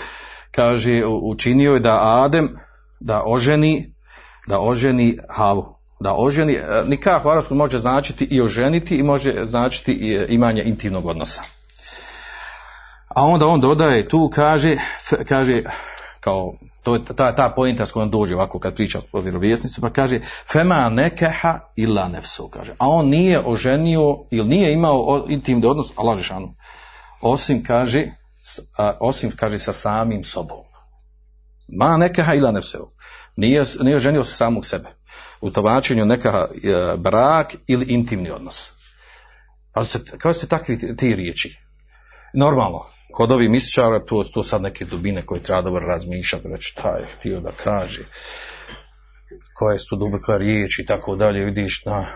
kaže, 0.50 1.02
učinio 1.22 1.74
je 1.74 1.80
da 1.80 2.22
Adem, 2.24 2.56
da 3.00 3.22
oženi, 3.26 3.94
da 4.46 4.60
oženi 4.60 5.18
Havu. 5.28 5.74
Da 6.00 6.14
oženi, 6.14 6.58
uh, 6.58 6.88
nikah 6.88 7.24
u 7.50 7.54
može 7.54 7.78
značiti 7.78 8.24
i 8.24 8.40
oženiti 8.40 8.96
i 8.96 9.02
može 9.02 9.46
značiti 9.46 10.26
imanje 10.28 10.62
intimnog 10.62 11.06
odnosa. 11.06 11.42
A 13.14 13.26
onda 13.26 13.46
on 13.46 13.60
dodaje 13.60 14.08
tu, 14.08 14.30
kaže, 14.34 14.76
kaže 15.28 15.62
kao, 16.20 16.54
to 16.82 16.94
je 16.94 17.04
ta, 17.04 17.32
ta 17.32 17.48
pojenta 17.56 17.86
s 17.86 17.92
kojom 17.92 18.10
dođe 18.10 18.34
ovako 18.34 18.58
kad 18.58 18.74
priča 18.74 19.00
o 19.12 19.20
vjerovjesnicu, 19.20 19.80
pa 19.80 19.90
kaže, 19.90 20.20
fema 20.52 20.88
nekeha 20.88 21.60
illa 21.76 22.08
nefsu, 22.08 22.48
kaže. 22.48 22.72
A 22.78 22.88
on 22.88 23.08
nije 23.08 23.40
oženio 23.46 24.18
ili 24.30 24.48
nije 24.48 24.72
imao 24.72 25.26
intimni 25.28 25.66
odnos, 25.66 25.92
Allah 25.96 26.18
Žešanu, 26.18 26.54
osim, 27.20 27.64
kaže, 27.64 28.06
a, 28.78 28.92
osim, 29.00 29.32
kaže, 29.36 29.58
sa 29.58 29.72
samim 29.72 30.24
sobom. 30.24 30.64
Ma 31.68 31.96
nekeha 31.96 32.34
illa 32.34 32.50
nefsu. 32.50 32.90
Nije, 33.36 33.64
nije 33.80 33.96
oženio 33.96 34.24
sa 34.24 34.36
samog 34.36 34.66
sebe. 34.66 34.88
U 35.40 35.50
tovačenju 35.50 36.04
neka 36.04 36.46
e, 36.64 36.96
brak 36.96 37.54
ili 37.66 37.86
intimni 37.88 38.30
odnos. 38.30 38.70
Pazite, 39.72 40.18
kao 40.18 40.32
ste 40.32 40.46
takvi 40.46 40.96
ti 40.96 41.14
riječi. 41.16 41.58
Normalno, 42.34 42.93
kod 43.14 43.32
ovih 43.32 43.50
mističara 43.50 44.04
to, 44.04 44.24
to 44.24 44.42
sad 44.42 44.62
neke 44.62 44.84
dubine 44.84 45.22
koje 45.22 45.42
treba 45.42 45.62
dobro 45.62 45.86
razmišljati, 45.86 46.48
reći 46.48 46.72
šta 46.72 46.88
je 46.88 47.06
htio 47.18 47.40
da 47.40 47.52
kaže, 47.52 48.08
koja 49.54 49.78
su 49.78 49.96
duboka 49.96 50.36
riječ 50.36 50.78
i 50.78 50.86
tako 50.86 51.16
dalje, 51.16 51.44
vidiš, 51.44 51.84
na, 51.84 52.06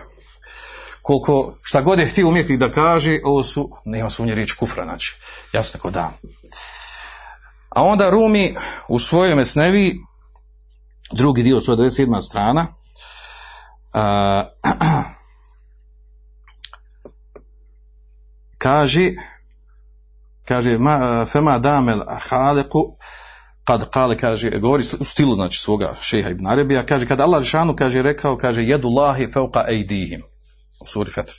koliko, 1.01 1.57
šta 1.63 1.81
god 1.81 1.99
je 1.99 2.07
htio 2.07 2.27
umjetnik 2.27 2.59
da 2.59 2.71
kaže, 2.71 3.19
ovo 3.23 3.43
su, 3.43 3.69
nema 3.85 4.09
sumnje 4.09 4.35
riječ 4.35 4.53
kufra, 4.53 4.83
znači, 4.83 5.15
jasno 5.53 5.79
ko 5.79 5.91
da. 5.91 6.11
A 7.69 7.83
onda 7.83 8.09
Rumi 8.09 8.55
u 8.87 8.99
svojoj 8.99 9.35
mesnevi, 9.35 9.95
drugi 11.11 11.43
dio, 11.43 11.61
svoja 11.61 11.77
97. 11.77 12.21
strana, 12.21 12.67
a, 13.93 14.43
kaže, 18.57 19.11
kaže, 20.49 20.77
ma, 20.77 21.25
fema 21.25 21.59
damel 21.59 22.01
haleku, 22.29 22.97
kad 23.63 23.89
kale, 23.89 24.17
kaže, 24.17 24.49
govori 24.49 24.83
u 24.99 25.05
stilu, 25.05 25.35
znači, 25.35 25.59
svoga 25.59 25.95
šeha 26.01 26.29
ibn 26.29 26.47
Arabija, 26.47 26.85
kaže, 26.85 27.05
kad 27.07 27.21
Allah 27.21 27.43
šanu, 27.43 27.75
kaže, 27.75 28.01
rekao, 28.01 28.37
kaže, 28.37 28.63
jedu 28.63 28.89
lahi 28.89 29.27
feuka 29.33 29.65
ejdihim, 29.67 30.23
u 30.81 30.85
suri 30.85 31.11
Fetr. 31.11 31.33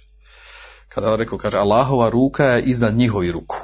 Kada 0.88 1.06
Allah 1.06 1.18
rekao, 1.18 1.38
kaže, 1.38 1.58
Allahova 1.58 2.10
ruka 2.10 2.44
je 2.44 2.62
iznad 2.62 2.94
njihovi 2.96 3.32
ruku. 3.32 3.56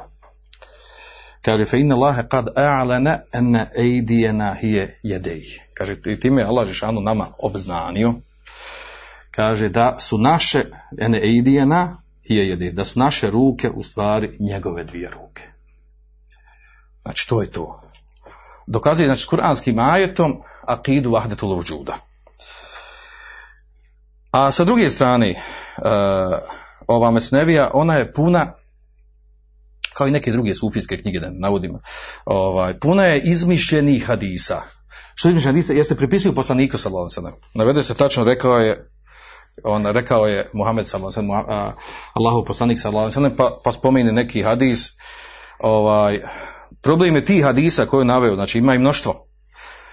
Kaže, 1.43 1.65
fe 1.65 1.81
inna 1.81 1.95
Allahe 1.95 2.29
kad 2.29 2.49
a'lana 2.57 3.19
enne 3.33 3.71
ejdijena 3.79 4.55
hije 4.55 5.01
jedej. 5.03 5.43
Kaže, 5.75 5.97
i 6.07 6.21
time 6.21 6.43
je 6.43 6.47
Allah 6.47 6.67
Žešanu 6.67 7.01
nama 7.01 7.27
obznanio, 7.39 8.15
kaže, 9.31 9.69
da 9.69 9.97
su 10.01 10.19
naše, 10.19 10.65
ene 10.99 11.19
ejdijena 11.19 12.03
hije 12.29 12.49
jedej, 12.49 12.73
da 12.73 12.85
su 12.85 12.99
naše 12.99 13.31
ruke 13.31 13.71
u 13.71 13.83
stvari 13.83 14.37
njegove 14.41 14.85
dvije 14.85 15.11
ruke. 15.11 15.43
Znači, 17.03 17.29
to 17.29 17.43
je 17.43 17.51
to. 17.51 17.81
Dokazuje, 18.67 19.07
znači, 19.07 19.23
s 19.23 19.27
kuranskim 19.27 19.79
ajetom 19.79 20.43
akidu 20.63 21.11
vahdetul 21.11 21.59
vđuda. 21.59 21.97
A 24.31 24.51
sa 24.51 24.65
druge 24.65 24.91
strane, 24.91 25.31
uh, 25.31 25.85
ova 26.87 27.11
mesnevija, 27.11 27.71
ona 27.75 27.95
je 27.95 28.13
puna 28.13 28.53
kao 29.95 30.09
i 30.09 30.11
neke 30.11 30.33
druge 30.33 30.55
sufijske 30.55 30.97
knjige 30.97 31.21
da 31.21 31.31
navodimo, 31.31 31.81
ovaj, 32.25 32.79
puna 32.79 33.05
je 33.05 33.21
izmišljenih 33.21 34.07
hadisa. 34.07 34.63
Što 35.15 35.29
izmišljenih 35.29 35.55
hadisa? 35.55 35.73
Jeste 35.73 35.95
pripisuju 35.95 36.35
poslaniku 36.35 36.79
sallallahu. 36.79 37.11
Navede 37.55 37.83
se 37.83 37.95
tačno 37.95 38.25
rekao 38.25 38.59
je 38.59 38.91
on 39.65 39.87
rekao 39.87 40.27
je 40.27 40.51
Muhammed 40.53 40.89
sallallahu 40.89 41.43
Allahov 42.13 42.45
poslanik 42.45 42.79
sallallahu 42.79 43.37
pa, 43.37 43.51
pa 43.65 43.73
spomene 43.73 44.13
neki 44.13 44.43
hadis 44.43 44.91
ovaj 45.59 46.21
problem 46.83 47.17
je 47.17 47.25
tih 47.25 47.45
hadisa 47.45 47.87
koje 47.87 48.01
je 48.01 48.05
naveo, 48.05 48.35
znači 48.35 48.59
ima 48.59 48.75
i 48.75 48.79
mnoštvo. 48.79 49.27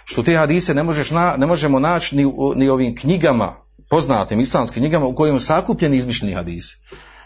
Što 0.05 0.23
te 0.23 0.37
hadise 0.37 0.73
ne 0.73 0.83
možeš 0.83 1.11
na, 1.11 1.35
ne 1.37 1.45
možemo 1.45 1.79
naći 1.79 2.15
ni, 2.15 2.33
ni 2.55 2.69
ovim 2.69 2.95
knjigama 2.95 3.55
poznatim 3.89 4.39
islamskim 4.39 4.81
knjigama 4.81 5.05
u 5.05 5.15
kojima 5.15 5.39
su 5.39 5.45
sakupljeni 5.45 5.97
izmišljeni 5.97 6.33
hadisi. 6.33 6.77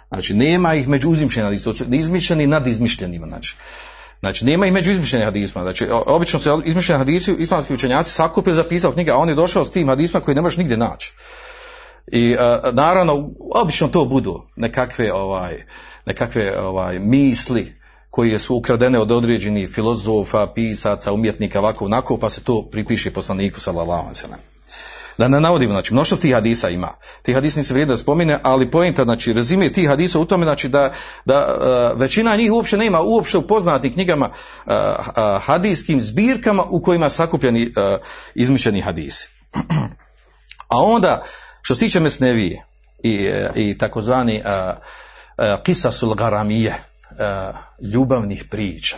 Znači, 0.08 0.34
nema 0.34 0.74
ih 0.74 0.88
među 0.88 1.10
uzmišljenim 1.10 1.48
hadisima, 1.48 1.74
su 1.74 1.86
izmišljeni 1.92 2.48
nad 2.48 2.68
izmišljenima, 2.68 3.28
znači. 3.28 3.56
Znači, 4.20 4.46
nema 4.46 4.68
ih 4.68 4.74
među 4.74 4.92
izmišljenim 4.92 5.26
hadisima. 5.26 5.62
Znači, 5.62 5.88
obično 5.92 6.40
se 6.40 6.50
izmišljeni 6.66 6.98
hadisi, 6.98 7.36
islamski 7.40 7.74
učenjaci 7.74 8.12
sakupili, 8.12 8.56
zapisao 8.56 8.92
knjige, 8.92 9.12
a 9.12 9.18
on 9.18 9.30
je 9.30 9.36
došao 9.36 9.66
s 9.66 9.72
tim 9.72 9.88
hadisima 9.88 10.22
koji 10.22 10.36
ne 10.36 10.42
možeš 10.42 10.58
nigdje 10.58 10.78
naći. 10.78 11.14
I 12.12 12.36
a, 12.40 12.62
naravno, 12.72 13.30
obično 13.56 13.88
to 13.88 14.06
budu 14.06 14.42
nekakve, 14.56 15.14
ovaj, 15.14 15.64
nekakve 16.06 16.60
ovaj, 16.62 17.00
misli 17.00 17.78
koje 18.10 18.40
su 18.40 18.56
ukradene 18.56 19.00
od 19.00 19.12
određenih 19.12 19.70
filozofa, 19.70 20.48
pisaca, 20.56 21.14
umjetnika, 21.14 21.60
ovako, 21.60 21.86
onako, 21.86 22.18
pa 22.18 22.30
se 22.30 22.44
to 22.44 22.70
pripiše 22.72 23.12
poslaniku, 23.12 23.60
sallallahu. 23.60 24.10
Da 25.18 25.28
ne 25.28 25.40
navodimo, 25.40 25.74
znači, 25.74 25.94
mnoštvo 25.94 26.18
tih 26.18 26.34
hadisa 26.34 26.70
ima. 26.70 26.90
Ti 27.22 27.34
hadisi 27.34 27.60
nisu 27.60 27.74
vrijede 27.74 27.90
da 27.90 27.98
spomine, 27.98 28.40
ali 28.44 28.72
poenta, 28.72 29.04
znači, 29.04 29.34
rezime 29.34 29.74
tih 29.74 29.88
hadisa 29.88 30.20
u 30.20 30.26
tome, 30.26 30.46
znači, 30.46 30.68
da, 30.70 30.94
da 31.26 31.36
e, 31.36 32.00
većina 32.00 32.36
njih 32.36 32.54
uopće 32.54 32.78
nema 32.78 33.02
uopće 33.02 33.38
u 33.38 33.48
poznatim 33.48 33.94
knjigama 33.94 34.26
e, 34.26 34.32
a, 34.68 35.40
hadijskim 35.44 36.02
zbirkama 36.02 36.64
u 36.70 36.82
kojima 36.82 37.10
sakupljeni 37.10 37.64
e, 37.64 37.98
izmišljeni 38.36 38.82
hadisi. 38.82 39.30
A 40.76 40.84
onda, 40.84 41.24
što 41.68 41.76
se 41.76 41.80
tiče 41.80 42.00
mesnevije 42.00 42.64
i, 43.04 43.32
i 43.56 43.78
takozvani 43.78 44.44
kisasul 45.64 46.14
garamije, 46.16 46.76
ljubavnih 47.94 48.46
priča, 48.50 48.98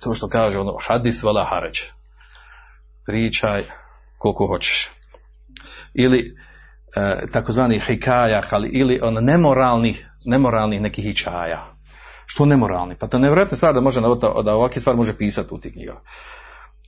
to 0.00 0.14
što 0.14 0.28
kaže 0.28 0.58
ono, 0.58 0.76
hadis 0.86 1.22
vala 1.22 1.44
hareć, 1.44 1.84
pričaj 3.06 3.64
koliko 4.18 4.46
hoćeš. 4.46 4.90
Ili 5.94 6.36
takozvani 7.32 7.80
hikaja, 7.80 8.42
ali, 8.50 8.68
ili 8.68 9.00
on 9.02 9.24
nemoralnih, 9.24 10.06
nemoralnih 10.24 10.80
nekih 10.80 11.04
hičaja. 11.04 11.64
Što 12.26 12.46
nemoralni? 12.46 12.94
Pa 12.94 13.06
to 13.06 13.16
je 13.16 13.20
nevjerojatna 13.20 13.56
stvar 13.56 13.74
da 13.74 13.80
može 13.80 14.00
da, 14.00 14.42
da 14.42 14.54
ovakve 14.54 14.80
stvari 14.80 14.96
može 14.96 15.16
pisati 15.16 15.54
u 15.54 15.60
tih 15.60 15.72
knjiga. 15.72 16.00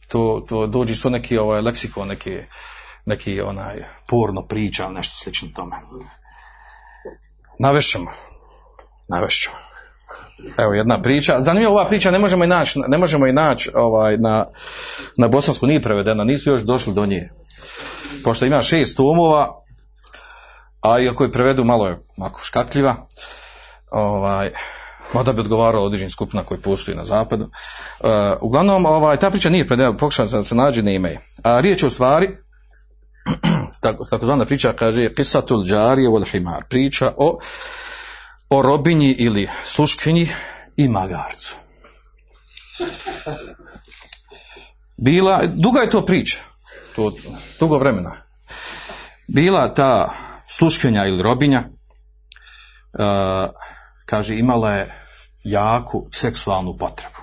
To, 0.09 0.46
to 0.48 0.66
dođi 0.66 0.94
su 0.94 1.11
neki 1.11 1.38
ovaj 1.38 1.61
leksikon, 1.61 2.09
neki, 2.09 2.38
neki 3.05 3.40
onaj 3.40 3.84
porno 4.07 4.42
priča, 4.42 4.84
ili 4.84 4.94
nešto 4.94 5.16
slično 5.16 5.48
tome. 5.55 5.76
Navešćemo. 7.59 8.11
Navešćemo. 9.09 9.57
Evo 10.59 10.72
jedna 10.72 11.03
priča. 11.03 11.40
Zanimljiva 11.40 11.72
ova 11.72 11.88
priča, 11.88 12.11
ne 12.11 12.18
možemo 12.18 12.44
i 12.44 12.46
naći, 12.46 12.78
ne 12.88 12.98
možemo 12.98 13.26
i 13.26 13.32
naći 13.32 13.70
ovaj, 13.74 14.16
na, 14.16 14.46
na 15.16 15.28
bosansku 15.28 15.66
nije 15.66 15.82
prevedena, 15.82 16.24
nisu 16.24 16.50
još 16.50 16.62
došli 16.62 16.94
do 16.94 17.07
nje. 17.07 17.28
Pošto 18.24 18.46
ima 18.46 18.62
šest 18.62 18.96
tomova, 18.96 19.62
a 20.80 21.00
iako 21.00 21.24
je 21.24 21.32
prevedu 21.32 21.64
malo 21.64 21.86
je 21.86 21.98
mako 22.16 22.40
škakljiva, 22.44 22.94
ovaj, 23.90 24.50
mada 25.14 25.32
bi 25.32 25.40
odgovaralo 25.40 25.84
određenim 25.84 26.11
skupina 26.11 26.44
koji 26.44 26.61
postoji 26.61 26.96
na 26.96 27.05
zapadu. 27.05 27.44
Uh, 27.44 28.09
uglavnom, 28.40 28.86
ovaj, 28.86 29.16
ta 29.16 29.30
priča 29.30 29.50
nije 29.50 29.66
prevedena, 29.66 29.96
pokušam 29.96 30.28
da 30.28 30.44
se 30.44 30.55
nađe, 30.55 30.82
ne 30.82 30.94
ime. 30.94 31.18
A 31.42 31.61
riječ 31.61 31.82
je 31.82 31.86
u 31.86 31.90
stvari, 31.90 32.36
takozvana 34.10 34.44
priča 34.44 34.72
kaže 34.72 35.12
Kisatul 35.14 35.64
džarije 35.64 36.08
wal 36.08 36.30
himar, 36.30 36.64
priča 36.68 37.14
o 37.16 37.38
o 38.52 38.62
robinji 38.62 39.12
ili 39.12 39.48
sluškinji 39.64 40.28
i 40.76 40.88
magarcu. 40.88 41.56
Bila, 44.96 45.42
duga 45.46 45.80
je 45.80 45.90
to 45.90 46.04
priča, 46.04 46.38
to 46.96 47.12
dugo 47.60 47.78
vremena. 47.78 48.12
Bila 49.28 49.74
ta 49.74 50.12
sluškinja 50.46 51.06
ili 51.06 51.22
robinja, 51.22 51.62
uh, 52.92 53.00
kaže, 54.06 54.38
imala 54.38 54.72
je 54.72 55.02
jaku 55.44 56.08
seksualnu 56.12 56.76
potrebu. 56.78 57.18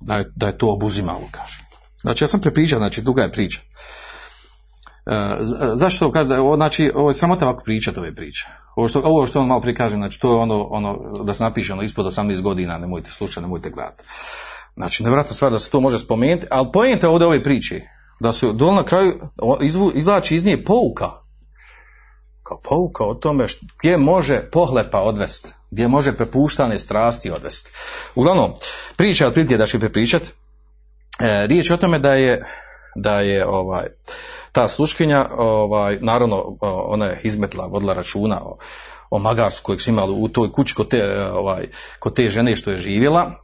Da 0.00 0.16
je, 0.16 0.32
da 0.36 0.46
je 0.46 0.58
to 0.58 0.72
obuzimalo, 0.72 1.28
kaže. 1.30 1.63
Znači, 2.04 2.24
ja 2.24 2.28
sam 2.28 2.40
prepričao, 2.40 2.78
znači, 2.78 3.02
duga 3.02 3.22
je 3.22 3.32
priča. 3.32 3.60
E, 5.06 5.36
zašto 5.74 6.12
ovo, 6.40 6.56
znači, 6.56 6.92
ovo 6.94 7.10
je 7.10 7.14
sramota 7.14 7.46
ovako 7.48 7.64
pričati 7.64 7.98
ove 7.98 8.14
priče. 8.14 8.46
Ovo 8.76 8.88
što, 8.88 9.00
ovo 9.00 9.26
što 9.26 9.40
on 9.40 9.48
malo 9.48 9.60
prikaže, 9.60 9.96
znači, 9.96 10.20
to 10.20 10.34
je 10.34 10.40
ono, 10.40 10.62
ono, 10.62 10.98
da 11.24 11.34
se 11.34 11.42
napiše 11.42 11.72
ono 11.72 11.82
ispod 11.82 12.06
18 12.06 12.40
godina, 12.40 12.78
nemojte 12.78 13.10
slušati, 13.10 13.40
nemojte 13.40 13.70
gledati. 13.70 14.04
Znači, 14.76 15.02
nevjerojatna 15.02 15.34
stvar 15.34 15.52
da 15.52 15.58
se 15.58 15.70
to 15.70 15.80
može 15.80 15.98
spomenuti, 15.98 16.46
ali 16.50 16.68
pojente 16.72 17.08
ovdje 17.08 17.26
ove 17.26 17.42
priče, 17.42 17.80
da 18.20 18.32
se 18.32 18.52
dol 18.52 18.74
na 18.74 18.84
kraju 18.84 19.20
izvu, 19.60 19.92
iz 20.30 20.44
nje 20.44 20.64
pouka. 20.64 21.10
Kao 22.42 22.60
pouka 22.60 23.04
o 23.04 23.14
tome 23.14 23.48
što, 23.48 23.66
gdje 23.78 23.98
može 23.98 24.50
pohlepa 24.50 25.00
odvesti, 25.00 25.52
gdje 25.70 25.88
može 25.88 26.12
prepuštane 26.12 26.78
strasti 26.78 27.30
odvesti. 27.30 27.70
Uglavnom, 28.14 28.52
priča 28.96 29.26
od 29.26 29.34
da 29.34 29.66
će 29.66 29.78
prepričati, 29.78 30.32
riječ 31.20 31.70
je 31.70 31.74
o 31.74 31.76
tome 31.76 31.98
da 31.98 32.14
je, 32.14 32.42
da 32.96 33.20
je 33.20 33.46
ovaj, 33.46 33.86
ta 34.52 34.68
sluškinja, 34.68 35.28
ovaj, 35.36 35.98
naravno, 36.00 36.56
ona 36.60 37.06
je 37.06 37.20
izmetla, 37.22 37.66
vodila 37.66 37.94
računa 37.94 38.40
o, 38.42 38.58
o 39.10 39.18
magarsu 39.18 39.62
kojeg 39.62 39.80
su 39.80 39.90
imali 39.90 40.12
u 40.16 40.28
toj 40.28 40.52
kući 40.52 40.74
kod 40.74 40.88
te, 40.88 41.24
ovaj, 41.32 41.66
kod 41.98 42.14
te 42.14 42.28
žene 42.28 42.56
što 42.56 42.70
je 42.70 42.78
živjela. 42.78 43.38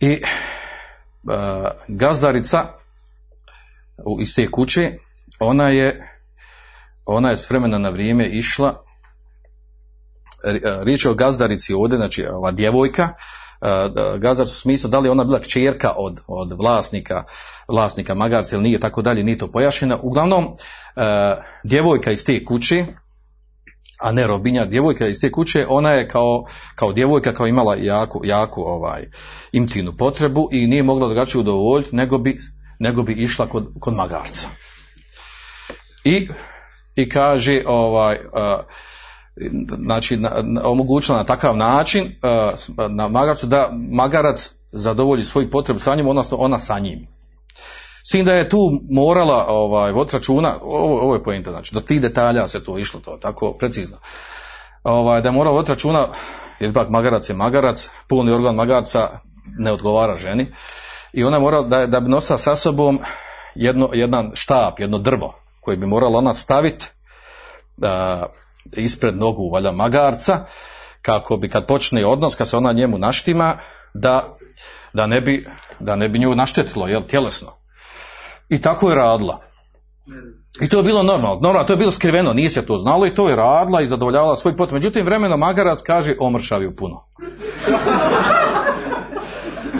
I 0.00 0.22
uh, 0.22 1.32
gazdarica 1.88 2.66
iz 4.20 4.34
te 4.34 4.50
kuće, 4.50 4.92
ona 5.40 5.68
je, 5.68 6.18
ona 7.06 7.30
je 7.30 7.36
s 7.36 7.50
vremena 7.50 7.78
na 7.78 7.88
vrijeme 7.88 8.26
išla, 8.26 8.84
riječ 10.84 11.04
je 11.04 11.10
o 11.10 11.14
gazdarici 11.14 11.74
ovdje, 11.74 11.96
znači 11.96 12.26
ova 12.26 12.52
djevojka, 12.52 13.14
gazdarica 14.18 14.52
u 14.52 14.60
smislu 14.60 14.90
da 14.90 14.98
li 14.98 15.08
ona 15.08 15.24
bila 15.24 15.40
kćerka 15.40 15.92
od, 15.96 16.20
od 16.26 16.52
vlasnika, 16.52 17.24
vlasnika 17.68 18.14
magarca 18.14 18.56
ili 18.56 18.62
nije 18.62 18.80
tako 18.80 19.02
dalje, 19.02 19.24
nije 19.24 19.38
to 19.38 19.52
pojašnjeno. 19.52 19.98
Uglavnom, 20.02 20.48
djevojka 21.64 22.10
iz 22.10 22.24
te 22.24 22.44
kuće 22.44 22.86
a 23.98 24.12
ne 24.12 24.26
robinja, 24.26 24.64
djevojka 24.64 25.06
iz 25.06 25.20
te 25.20 25.30
kuće, 25.30 25.66
ona 25.68 25.90
je 25.90 26.08
kao, 26.08 26.44
kao 26.74 26.92
djevojka 26.92 27.34
kao 27.34 27.46
imala 27.46 27.76
jako, 27.76 28.20
jako 28.24 28.62
ovaj, 28.62 29.02
intimnu 29.52 29.96
potrebu 29.96 30.48
i 30.52 30.66
nije 30.66 30.82
mogla 30.82 31.08
drugačije 31.08 31.40
udovoljiti 31.40 31.96
nego 31.96 32.18
bi, 32.18 32.40
nego 32.78 33.02
bi 33.02 33.12
išla 33.12 33.48
kod, 33.48 33.72
kod 33.80 33.94
magarca. 33.94 34.48
I, 36.04 36.28
i 36.94 37.08
kaže 37.08 37.62
ovaj, 37.66 38.18
a, 38.34 38.62
znači 39.84 40.16
na, 40.16 40.30
na, 40.42 40.68
omogućila 40.68 41.18
na 41.18 41.24
takav 41.24 41.56
način 41.56 42.12
a, 42.22 42.50
na 42.88 43.08
magarcu 43.08 43.46
da 43.46 43.70
magarac 43.90 44.50
zadovolji 44.72 45.24
svoju 45.24 45.50
potrebu 45.50 45.80
sa 45.80 45.94
njim, 45.94 46.08
odnosno 46.08 46.36
ona 46.36 46.58
sa 46.58 46.78
njim. 46.78 47.06
S 48.04 48.10
tim 48.10 48.24
da 48.24 48.32
je 48.32 48.48
tu 48.48 48.58
morala 48.90 49.46
ovaj, 49.48 49.92
vod 49.92 50.10
računa, 50.12 50.54
ovo, 50.62 51.00
ovo 51.00 51.14
je 51.14 51.22
pojenta, 51.22 51.50
znači 51.50 51.74
do 51.74 51.80
tih 51.80 52.00
detalja 52.00 52.48
se 52.48 52.64
to 52.64 52.78
išlo, 52.78 53.00
to 53.00 53.16
tako 53.16 53.56
precizno. 53.58 53.96
Ovaj, 54.82 55.20
da 55.20 55.28
je 55.28 55.32
morala 55.32 55.56
vod 55.56 55.68
računa, 55.68 56.08
jer 56.60 56.70
ipak 56.70 56.88
magarac 56.88 57.28
je 57.28 57.34
magarac, 57.34 57.88
pulni 58.08 58.32
organ 58.32 58.54
magarca 58.54 59.08
ne 59.58 59.72
odgovara 59.72 60.16
ženi 60.16 60.46
i 61.12 61.24
ona 61.24 61.38
mora 61.38 61.62
da, 61.62 61.86
da 61.86 62.00
bi 62.00 62.10
nosila 62.10 62.38
sa 62.38 62.56
sobom 62.56 63.00
jedno, 63.54 63.90
jedan 63.92 64.30
štap, 64.34 64.80
jedno 64.80 64.98
drvo 64.98 65.34
koje 65.60 65.76
bi 65.76 65.86
morala 65.86 66.18
ona 66.18 66.34
staviti 66.34 66.86
da, 67.76 68.26
ispred 68.72 69.16
nogu 69.16 69.50
valja 69.50 69.72
magarca 69.72 70.44
kako 71.02 71.36
bi 71.36 71.48
kad 71.48 71.66
počne 71.66 72.06
odnos, 72.06 72.36
kad 72.36 72.48
se 72.48 72.56
ona 72.56 72.72
njemu 72.72 72.98
naštima, 72.98 73.56
da, 73.94 74.34
da, 74.92 75.06
ne, 75.06 75.20
bi, 75.20 75.46
da 75.80 75.96
ne 75.96 76.08
bi 76.08 76.18
nju 76.18 76.34
naštetilo, 76.34 76.88
jel, 76.88 77.02
tjelesno. 77.02 77.56
I 78.48 78.62
tako 78.62 78.90
je 78.90 78.96
radila. 78.96 79.38
I 80.60 80.68
to 80.68 80.76
je 80.76 80.82
bilo 80.82 81.02
normalno, 81.02 81.40
normalno, 81.42 81.66
to 81.66 81.72
je 81.72 81.76
bilo 81.76 81.90
skriveno, 81.90 82.32
nije 82.32 82.50
se 82.50 82.66
to 82.66 82.78
znalo 82.78 83.06
i 83.06 83.14
to 83.14 83.28
je 83.28 83.36
radila 83.36 83.82
i 83.82 83.86
zadovoljavala 83.86 84.36
svoj 84.36 84.56
pot. 84.56 84.70
Međutim, 84.70 85.04
vremeno 85.04 85.36
magarac 85.36 85.82
kaže 85.82 86.16
omršavio 86.20 86.72
puno. 86.76 87.00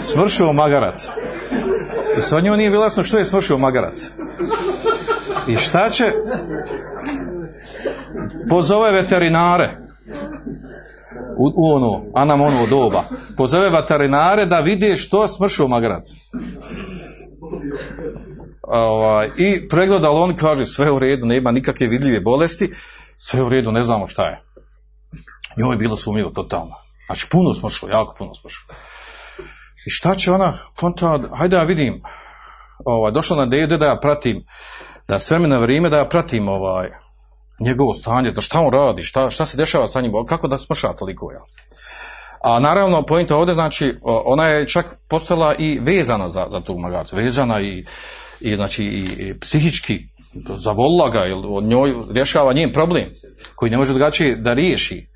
Smršio 0.01 0.53
magarac. 0.53 1.09
I 2.17 2.21
sa 2.21 2.39
njom 2.39 2.57
nije 2.57 2.69
bilo 2.69 2.83
jasno 2.83 3.03
što 3.03 3.17
je 3.17 3.25
smršio 3.25 3.57
magarac. 3.57 4.11
I 5.47 5.55
šta 5.55 5.89
će? 5.89 6.13
Pozove 8.49 8.91
veterinare 8.91 9.77
u, 11.37 11.51
u 11.55 11.75
ono, 11.75 12.03
a 12.15 12.25
nam 12.25 12.41
ono 12.41 12.65
doba. 12.65 13.03
Pozove 13.37 13.69
veterinare 13.69 14.45
da 14.45 14.59
vide 14.59 14.97
što 14.97 15.27
smršio 15.27 15.67
magarac. 15.67 16.03
Ovaj, 18.61 19.29
I 19.37 19.67
pregledali 19.67 20.19
on 20.19 20.35
kaže 20.35 20.65
sve 20.65 20.91
u 20.91 20.99
redu, 20.99 21.25
nema 21.25 21.51
nikakve 21.51 21.87
vidljive 21.87 22.19
bolesti, 22.19 22.71
sve 23.17 23.43
u 23.43 23.49
redu, 23.49 23.71
ne 23.71 23.83
znamo 23.83 24.07
šta 24.07 24.25
je. 24.25 24.43
Njoj 25.57 25.73
je 25.73 25.77
bilo 25.77 25.95
sumnjivo 25.95 26.29
totalno. 26.29 26.73
Znači 27.05 27.27
puno 27.29 27.53
smršilo, 27.53 27.91
jako 27.91 28.15
puno 28.17 28.35
smršilo. 28.35 28.75
I 29.87 29.89
šta 29.89 30.15
će 30.15 30.31
ona, 30.31 30.57
konta, 30.75 31.19
hajde 31.33 31.55
ja 31.55 31.63
vidim, 31.63 32.01
ovaj, 32.85 33.11
došla 33.11 33.37
na 33.37 33.45
dede 33.45 33.77
da 33.77 33.85
ja 33.85 33.99
pratim, 34.01 34.45
da 35.07 35.19
s 35.19 35.31
vremena 35.31 35.57
vrijeme 35.57 35.89
da 35.89 35.97
ja 35.97 36.05
pratim 36.05 36.47
ovaj, 36.47 36.89
njegovo 37.59 37.93
stanje, 37.93 38.31
da 38.31 38.41
šta 38.41 38.59
on 38.59 38.73
radi, 38.73 39.03
šta, 39.03 39.29
šta 39.29 39.45
se 39.45 39.57
dešava 39.57 39.87
sa 39.87 40.01
njim, 40.01 40.13
kako 40.27 40.47
da 40.47 40.57
smrša 40.57 40.93
toliko, 40.93 41.31
ja. 41.31 41.41
A 42.43 42.59
naravno, 42.59 43.05
pojenta 43.05 43.35
ovdje, 43.35 43.53
znači, 43.53 43.95
ona 44.03 44.47
je 44.47 44.67
čak 44.67 44.97
postala 45.07 45.55
i 45.55 45.79
vezana 45.79 46.29
za, 46.29 46.47
za 46.51 46.59
tog 46.59 46.79
magarca, 46.79 47.15
vezana 47.15 47.61
i, 47.61 47.85
i 48.39 48.55
znači, 48.55 48.83
i, 48.83 49.29
i 49.29 49.39
psihički, 49.39 49.99
zavolila 50.55 51.09
ga, 51.09 51.19
jer 51.19 51.37
od 51.47 51.63
njoj 51.63 51.95
rješava 52.11 52.53
njen 52.53 52.73
problem, 52.73 53.11
koji 53.55 53.71
ne 53.71 53.77
može 53.77 53.93
drugačije 53.93 54.35
da 54.35 54.53
riješi, 54.53 55.07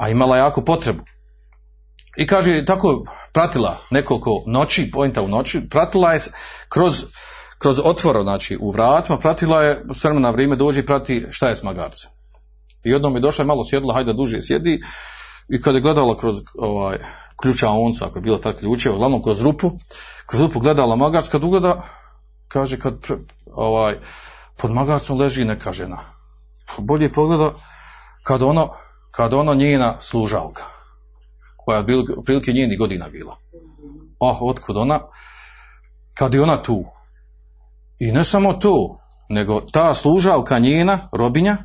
a 0.00 0.08
imala 0.08 0.36
jako 0.36 0.64
potrebu. 0.64 1.04
I 2.16 2.26
kaže, 2.26 2.64
tako 2.64 3.04
pratila 3.32 3.78
nekoliko 3.90 4.30
noći, 4.46 4.90
pojenta 4.90 5.22
u 5.22 5.28
noći, 5.28 5.68
pratila 5.70 6.12
je 6.12 6.20
kroz, 6.68 7.04
kroz 7.58 7.80
otvoro, 7.84 8.22
znači 8.22 8.58
u 8.60 8.70
vratima, 8.70 9.18
pratila 9.18 9.62
je, 9.62 9.84
s 9.94 10.04
vremena 10.04 10.30
vrijeme 10.30 10.56
dođe 10.56 10.80
i 10.80 10.86
prati 10.86 11.26
šta 11.30 11.48
je 11.48 11.56
s 11.56 11.62
magarcem. 11.62 12.10
I 12.84 12.90
jednom 12.90 13.14
je 13.14 13.20
došla 13.20 13.44
malo 13.44 13.64
sjedla, 13.64 13.94
hajde 13.94 14.12
duže 14.12 14.40
sjedi, 14.40 14.80
i 15.48 15.62
kada 15.62 15.78
je 15.78 15.82
gledala 15.82 16.16
kroz 16.16 16.36
ovaj, 16.58 16.98
ključa 17.42 17.68
onca, 17.68 18.06
ako 18.06 18.18
je 18.18 18.22
bilo 18.22 18.38
tako 18.38 18.58
ključeva, 18.58 18.94
uglavnom 18.94 19.22
kroz 19.22 19.40
rupu, 19.40 19.70
kroz 20.26 20.40
rupu 20.40 20.60
gledala 20.60 20.96
magarc, 20.96 21.28
kad 21.28 21.44
ugleda, 21.44 21.82
kaže, 22.48 22.78
kad 22.78 22.94
ovaj, 23.52 23.98
pod 24.56 24.70
magarcom 24.70 25.18
leži 25.18 25.44
neka 25.44 25.72
žena. 25.72 25.98
Bolje 26.78 27.12
pogleda 27.12 27.54
kad 28.22 28.42
ono, 28.42 28.72
kad 29.10 29.34
ono 29.34 29.54
njena 29.54 29.94
služavka, 30.00 30.62
koja 31.56 31.78
je 31.78 31.84
bil, 31.84 32.04
prilike 32.24 32.52
njeni 32.52 32.76
godina 32.76 33.08
bila. 33.08 33.36
Oh, 34.18 34.42
otkud 34.42 34.76
ona? 34.76 35.00
Kad 36.14 36.34
je 36.34 36.42
ona 36.42 36.62
tu. 36.62 36.84
I 37.98 38.12
ne 38.12 38.24
samo 38.24 38.52
tu, 38.52 38.98
nego 39.28 39.60
ta 39.60 39.94
služavka 39.94 40.58
njena, 40.58 41.08
robinja, 41.12 41.56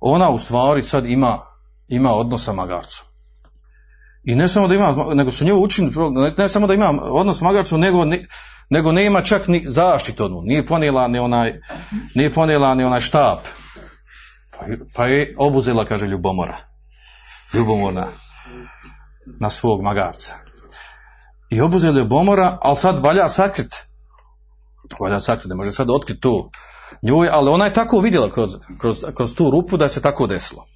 ona 0.00 0.30
u 0.30 0.38
stvari 0.38 0.82
sad 0.82 1.06
ima 1.06 1.50
ima 1.90 2.12
odnos 2.12 2.44
sa 2.44 2.52
magarcom. 2.52 3.06
I 4.24 4.34
ne 4.34 4.48
samo 4.48 4.68
da 4.68 4.74
ima, 4.74 4.94
nego 5.14 5.30
su 5.30 5.44
nju 5.44 5.54
učini, 5.54 5.92
ne, 6.38 6.48
samo 6.48 6.66
da 6.66 6.74
ima 6.74 6.90
odnos 7.02 7.38
sa 7.38 7.44
magarcom, 7.44 7.80
nego, 7.80 8.04
ne, 8.04 8.24
nego 8.70 8.92
nema 8.92 9.22
čak 9.22 9.48
ni 9.48 9.64
zaštitu 9.66 10.24
onu, 10.24 10.40
nije 10.42 10.66
ponijela 10.66 11.08
ni 11.08 11.18
onaj, 11.18 11.60
nije 12.14 12.32
ponijela 12.32 12.74
ni 12.74 12.84
onaj 12.84 13.00
štap. 13.00 13.38
Pa, 14.50 14.66
pa 14.94 15.06
je 15.06 15.34
obuzela, 15.38 15.84
kaže, 15.84 16.06
ljubomora. 16.06 16.58
Ljubomorna 17.54 18.08
na 19.40 19.50
svog 19.50 19.82
magarca. 19.82 20.34
I 21.50 21.60
obuzela 21.60 21.98
ljubomora, 21.98 22.58
ali 22.62 22.76
sad 22.76 22.98
valja 22.98 23.28
sakrit. 23.28 23.89
Valja 25.00 25.20
sakrit, 25.20 25.48
ne 25.48 25.54
može 25.54 25.72
sad 25.72 25.90
otkriti 25.90 26.20
to 26.20 26.50
njoj, 27.02 27.28
ali 27.32 27.50
ona 27.50 27.64
je 27.64 27.74
tako 27.74 27.98
vidjela 27.98 28.30
kroz, 28.30 28.56
kroz, 28.78 29.04
kroz 29.14 29.34
tu 29.34 29.50
rupu 29.50 29.76
da 29.76 29.88
se 29.88 30.02
tako 30.02 30.26
desilo 30.26 30.66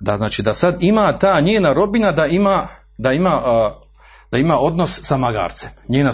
da 0.00 0.16
znači 0.16 0.42
da 0.42 0.54
sad 0.54 0.82
ima 0.82 1.18
ta 1.18 1.40
njena 1.40 1.72
robina 1.72 2.12
da 2.12 2.26
ima 2.26 2.68
da 2.98 3.12
ima 3.12 3.42
da 4.30 4.38
ima 4.38 4.58
odnos 4.58 5.00
sa 5.02 5.16
magarcem. 5.16 5.70
Njena, 5.88 6.12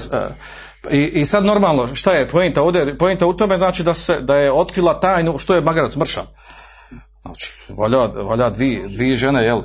i, 0.91 0.99
I 0.99 1.25
sad 1.25 1.45
normalno, 1.45 1.95
šta 1.95 2.13
je 2.13 2.29
pojenta 2.29 2.63
ovdje? 2.63 2.99
Pojenta 2.99 3.27
u 3.27 3.37
tome 3.37 3.59
znači 3.59 3.83
da, 3.83 3.95
se, 3.95 4.21
da 4.21 4.37
je 4.37 4.53
otkrila 4.53 5.01
tajnu 5.01 5.39
što 5.39 5.55
je 5.55 5.61
magarac 5.61 5.97
mršav. 5.97 6.25
Znači, 7.23 7.53
valja, 7.79 8.07
valja 8.07 8.51
dvi, 8.51 8.85
dvi 8.89 9.17
žene, 9.17 9.45
jel, 9.45 9.63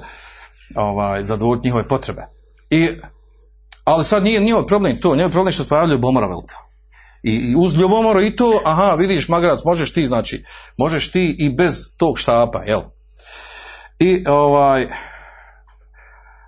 ovaj, 0.76 1.26
zadovoljiti 1.26 1.68
njihove 1.68 1.88
potrebe. 1.88 2.22
I, 2.70 2.90
ali 3.84 4.06
sad 4.06 4.24
nije 4.24 4.40
njihov 4.40 4.66
problem 4.66 5.00
to, 5.02 5.16
njihov 5.16 5.32
problem 5.32 5.52
što 5.52 5.64
se 5.64 5.70
pojavljaju 5.70 5.98
ljubomora 5.98 6.28
velika. 6.28 6.56
I, 7.24 7.56
uz 7.58 7.76
ljubomoru 7.76 8.22
i 8.22 8.36
to, 8.36 8.62
aha, 8.66 8.96
vidiš 8.96 9.28
magarac, 9.28 9.60
možeš 9.66 9.94
ti, 9.94 10.08
znači, 10.08 10.44
možeš 10.78 11.12
ti 11.12 11.36
i 11.40 11.56
bez 11.56 11.76
tog 11.98 12.20
štapa, 12.20 12.64
jel, 12.64 12.82
i 14.00 14.24
ovaj 14.28 14.88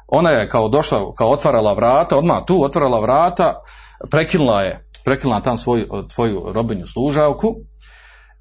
ona 0.08 0.30
je 0.30 0.48
kao 0.48 0.70
došla, 0.70 1.14
kao 1.18 1.32
otvarala 1.32 1.74
vrata, 1.74 2.18
odmah 2.18 2.38
tu 2.48 2.64
otvarala 2.64 3.00
vrata, 3.00 3.54
prekinula 4.12 4.62
je, 4.62 4.88
prekinula 5.06 5.40
tam 5.40 5.58
svoju, 5.58 5.88
tvoju 6.16 6.44
robinju 6.54 6.88
služavku 6.88 7.56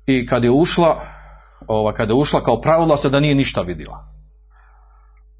i 0.06 0.26
kad 0.26 0.44
je 0.44 0.50
ušla, 0.50 1.00
ova, 1.68 1.92
kad 1.92 2.08
je 2.08 2.14
ušla, 2.14 2.42
kao 2.42 2.60
pravila 2.60 2.96
se 2.96 3.08
da 3.08 3.20
nije 3.20 3.34
ništa 3.34 3.60
vidjela. 3.60 3.98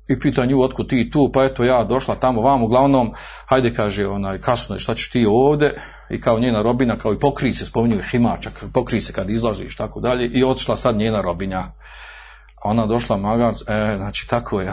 I 0.09 0.21
pita 0.21 0.47
nju, 0.47 0.63
otkud 0.63 0.89
ti 0.89 1.11
tu, 1.13 1.31
pa 1.33 1.45
eto 1.45 1.65
ja 1.65 1.85
došla 1.85 2.15
tamo 2.15 2.41
vam, 2.41 2.63
uglavnom, 2.63 3.13
hajde 3.47 3.75
kaže, 3.75 4.07
onaj, 4.07 4.39
kasno 4.39 4.75
je, 4.75 4.81
šta 4.81 4.95
ćeš 4.95 5.11
ti 5.11 5.27
ovdje, 5.29 5.75
i 6.11 6.21
kao 6.21 6.39
njena 6.39 6.63
robina, 6.63 6.97
kao 6.97 7.13
i 7.13 7.19
pokri 7.19 7.55
se, 7.55 7.67
spominju 7.67 8.03
himačak, 8.11 8.65
pokri 8.73 9.01
se 9.01 9.13
kad 9.13 9.31
izlaziš, 9.31 9.77
tako 9.77 10.01
dalje, 10.01 10.27
i 10.27 10.45
otišla 10.45 10.77
sad 10.77 10.97
njena 10.97 11.21
robinja 11.21 11.65
ona 12.65 12.87
došla 12.87 13.17
magarc, 13.17 13.61
e, 13.67 13.95
znači 13.97 14.29
tako 14.29 14.61
je, 14.61 14.73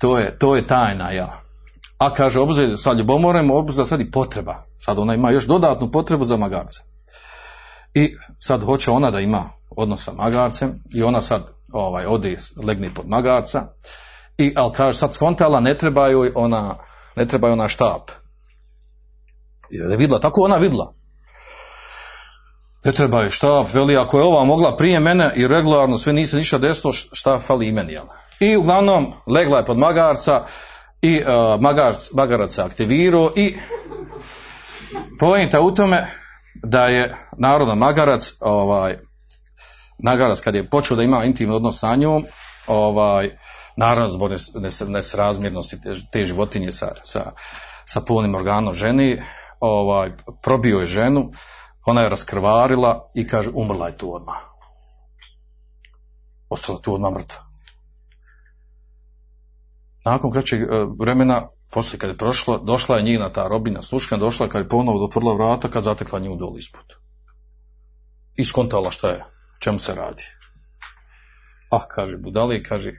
to 0.00 0.18
je, 0.18 0.38
to 0.38 0.56
je 0.56 0.66
tajna, 0.66 1.10
ja. 1.10 1.40
A 1.98 2.12
kaže, 2.12 2.40
obzir 2.40 2.78
sa 2.78 2.92
ljubomorem, 2.92 3.50
obzir 3.50 3.86
sad 3.86 4.00
i 4.00 4.10
potreba. 4.10 4.62
Sad 4.78 4.98
ona 4.98 5.14
ima 5.14 5.30
još 5.30 5.44
dodatnu 5.44 5.90
potrebu 5.90 6.24
za 6.24 6.36
magarce. 6.36 6.80
I 7.94 8.16
sad 8.38 8.64
hoće 8.64 8.90
ona 8.90 9.10
da 9.10 9.20
ima 9.20 9.50
odnos 9.70 10.04
sa 10.04 10.12
magarcem 10.12 10.82
i 10.94 11.02
ona 11.02 11.22
sad 11.22 11.46
ovaj, 11.72 12.06
ode, 12.06 12.36
legne 12.64 12.94
pod 12.94 13.08
magarca. 13.08 13.66
I, 14.38 14.52
ali 14.56 14.72
kaže, 14.72 14.98
sad 14.98 15.14
skontala, 15.14 15.60
ne 15.60 15.78
treba 15.78 16.08
joj 16.08 16.32
ona, 16.34 16.76
ne 17.16 17.26
treba 17.26 17.48
joj 17.48 17.52
ona 17.52 17.68
štap. 17.68 18.10
Jer 19.70 19.90
je 19.90 19.96
vidla, 19.96 20.20
tako 20.20 20.42
ona 20.42 20.56
vidla 20.56 20.92
ne 22.84 22.92
treba 22.92 23.22
je 23.22 23.30
štap, 23.30 23.74
veli 23.74 23.96
ako 23.96 24.18
je 24.18 24.24
ova 24.24 24.44
mogla 24.44 24.76
prije 24.76 25.00
mene 25.00 25.32
i 25.36 25.48
regularno 25.48 25.98
sve 25.98 26.12
nisi 26.12 26.36
ništa 26.36 26.58
desilo, 26.58 26.92
šta 26.92 27.38
fali 27.38 27.68
i 27.68 27.72
meni, 27.72 27.92
jel? 27.92 28.04
I 28.40 28.56
uglavnom 28.56 29.12
legla 29.26 29.58
je 29.58 29.64
pod 29.64 29.78
magarca 29.78 30.44
i 31.02 31.22
uh, 31.22 31.60
magarc, 31.60 32.10
magarac 32.12 32.54
se 32.54 32.62
aktivirao 32.62 33.32
i 33.36 33.56
pojenta 35.18 35.60
u 35.60 35.74
tome 35.74 36.06
da 36.62 36.82
je 36.82 37.16
narodno 37.38 37.74
magarac 37.74 38.32
ovaj, 38.40 38.96
nagaras 39.98 40.40
kad 40.40 40.54
je 40.54 40.70
počeo 40.70 40.96
da 40.96 41.02
ima 41.02 41.24
intimni 41.24 41.54
odnos 41.54 41.78
sa 41.78 41.96
njom, 41.96 42.24
ovaj, 42.66 43.30
naravno 43.76 44.08
zbog 44.08 44.30
nes- 44.30 44.54
nes- 44.54 44.88
nesrazmjernosti 44.88 45.80
te, 45.80 45.92
te 46.12 46.24
životinje 46.24 46.72
sa, 46.72 46.88
sa, 47.02 47.32
sa 47.84 48.00
polnim 48.00 48.34
organom 48.34 48.74
ženi, 48.74 49.22
ovaj, 49.60 50.12
probio 50.42 50.80
je 50.80 50.86
ženu, 50.86 51.30
ona 51.86 52.02
je 52.02 52.08
raskrvarila 52.08 53.10
i 53.14 53.26
kaže 53.26 53.50
umrla 53.54 53.88
je 53.88 53.98
tu 53.98 54.14
odmah. 54.14 54.36
Ostala 56.48 56.78
tu 56.80 56.94
odmah 56.94 57.12
mrtva. 57.12 57.50
Nakon 60.04 60.30
kraćeg 60.30 60.62
e, 60.62 60.66
vremena, 60.98 61.42
poslije 61.70 61.98
kad 61.98 62.10
je 62.10 62.16
prošla, 62.16 62.58
došla 62.58 62.96
je 62.96 63.02
njena 63.02 63.28
ta 63.32 63.48
robina 63.48 63.82
sluška, 63.82 64.16
došla 64.16 64.48
kad 64.48 64.62
je 64.62 64.68
ponovo 64.68 65.04
otvorila 65.04 65.34
vrata, 65.34 65.68
kad 65.68 65.84
zatekla 65.84 66.18
nju 66.18 66.36
dol 66.36 66.58
ispod. 66.58 66.84
I 68.36 68.44
skontala 68.44 68.90
šta 68.90 69.08
je, 69.08 69.24
čemu 69.58 69.78
se 69.78 69.94
radi. 69.94 70.24
Ah, 71.70 71.86
kaže, 71.94 72.16
budali, 72.16 72.62
kaže, 72.62 72.92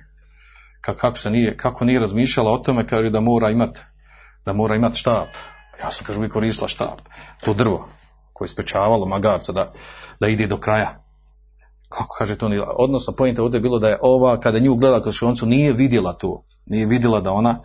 ka- 0.82 0.95
kako 0.95 1.18
se 1.18 1.30
nije, 1.30 1.57
kako 1.57 1.86
nije 1.86 1.99
razmišljala 1.99 2.51
o 2.51 2.57
tome, 2.57 2.88
kaže 2.88 3.09
da 3.09 3.20
mora 3.20 3.49
imat, 3.49 3.80
da 4.45 4.53
mora 4.53 4.76
imat 4.76 4.95
štap. 4.95 5.30
Ja 5.84 5.91
sam, 5.91 6.05
kaže, 6.05 6.19
uvijek 6.19 6.34
koristila 6.34 6.67
štap, 6.67 7.01
to 7.41 7.53
drvo 7.53 7.88
koje 8.34 8.45
je 8.45 8.49
sprečavalo 8.49 9.05
magarca 9.05 9.51
da, 9.51 9.73
da 10.19 10.27
ide 10.27 10.47
do 10.47 10.57
kraja. 10.57 11.03
Kako 11.89 12.15
kaže 12.17 12.38
to 12.38 12.49
odnosno 12.77 13.13
pojenta 13.13 13.43
ovdje 13.43 13.57
je 13.57 13.61
bilo 13.61 13.79
da 13.79 13.89
je 13.89 13.99
ova, 14.01 14.39
kada 14.39 14.59
nju 14.59 14.75
gleda 14.75 15.01
kroz 15.01 15.15
šoncu, 15.15 15.45
nije 15.45 15.73
vidjela 15.73 16.13
to, 16.13 16.43
nije 16.65 16.86
vidjela 16.86 17.19
da 17.21 17.32
ona, 17.32 17.63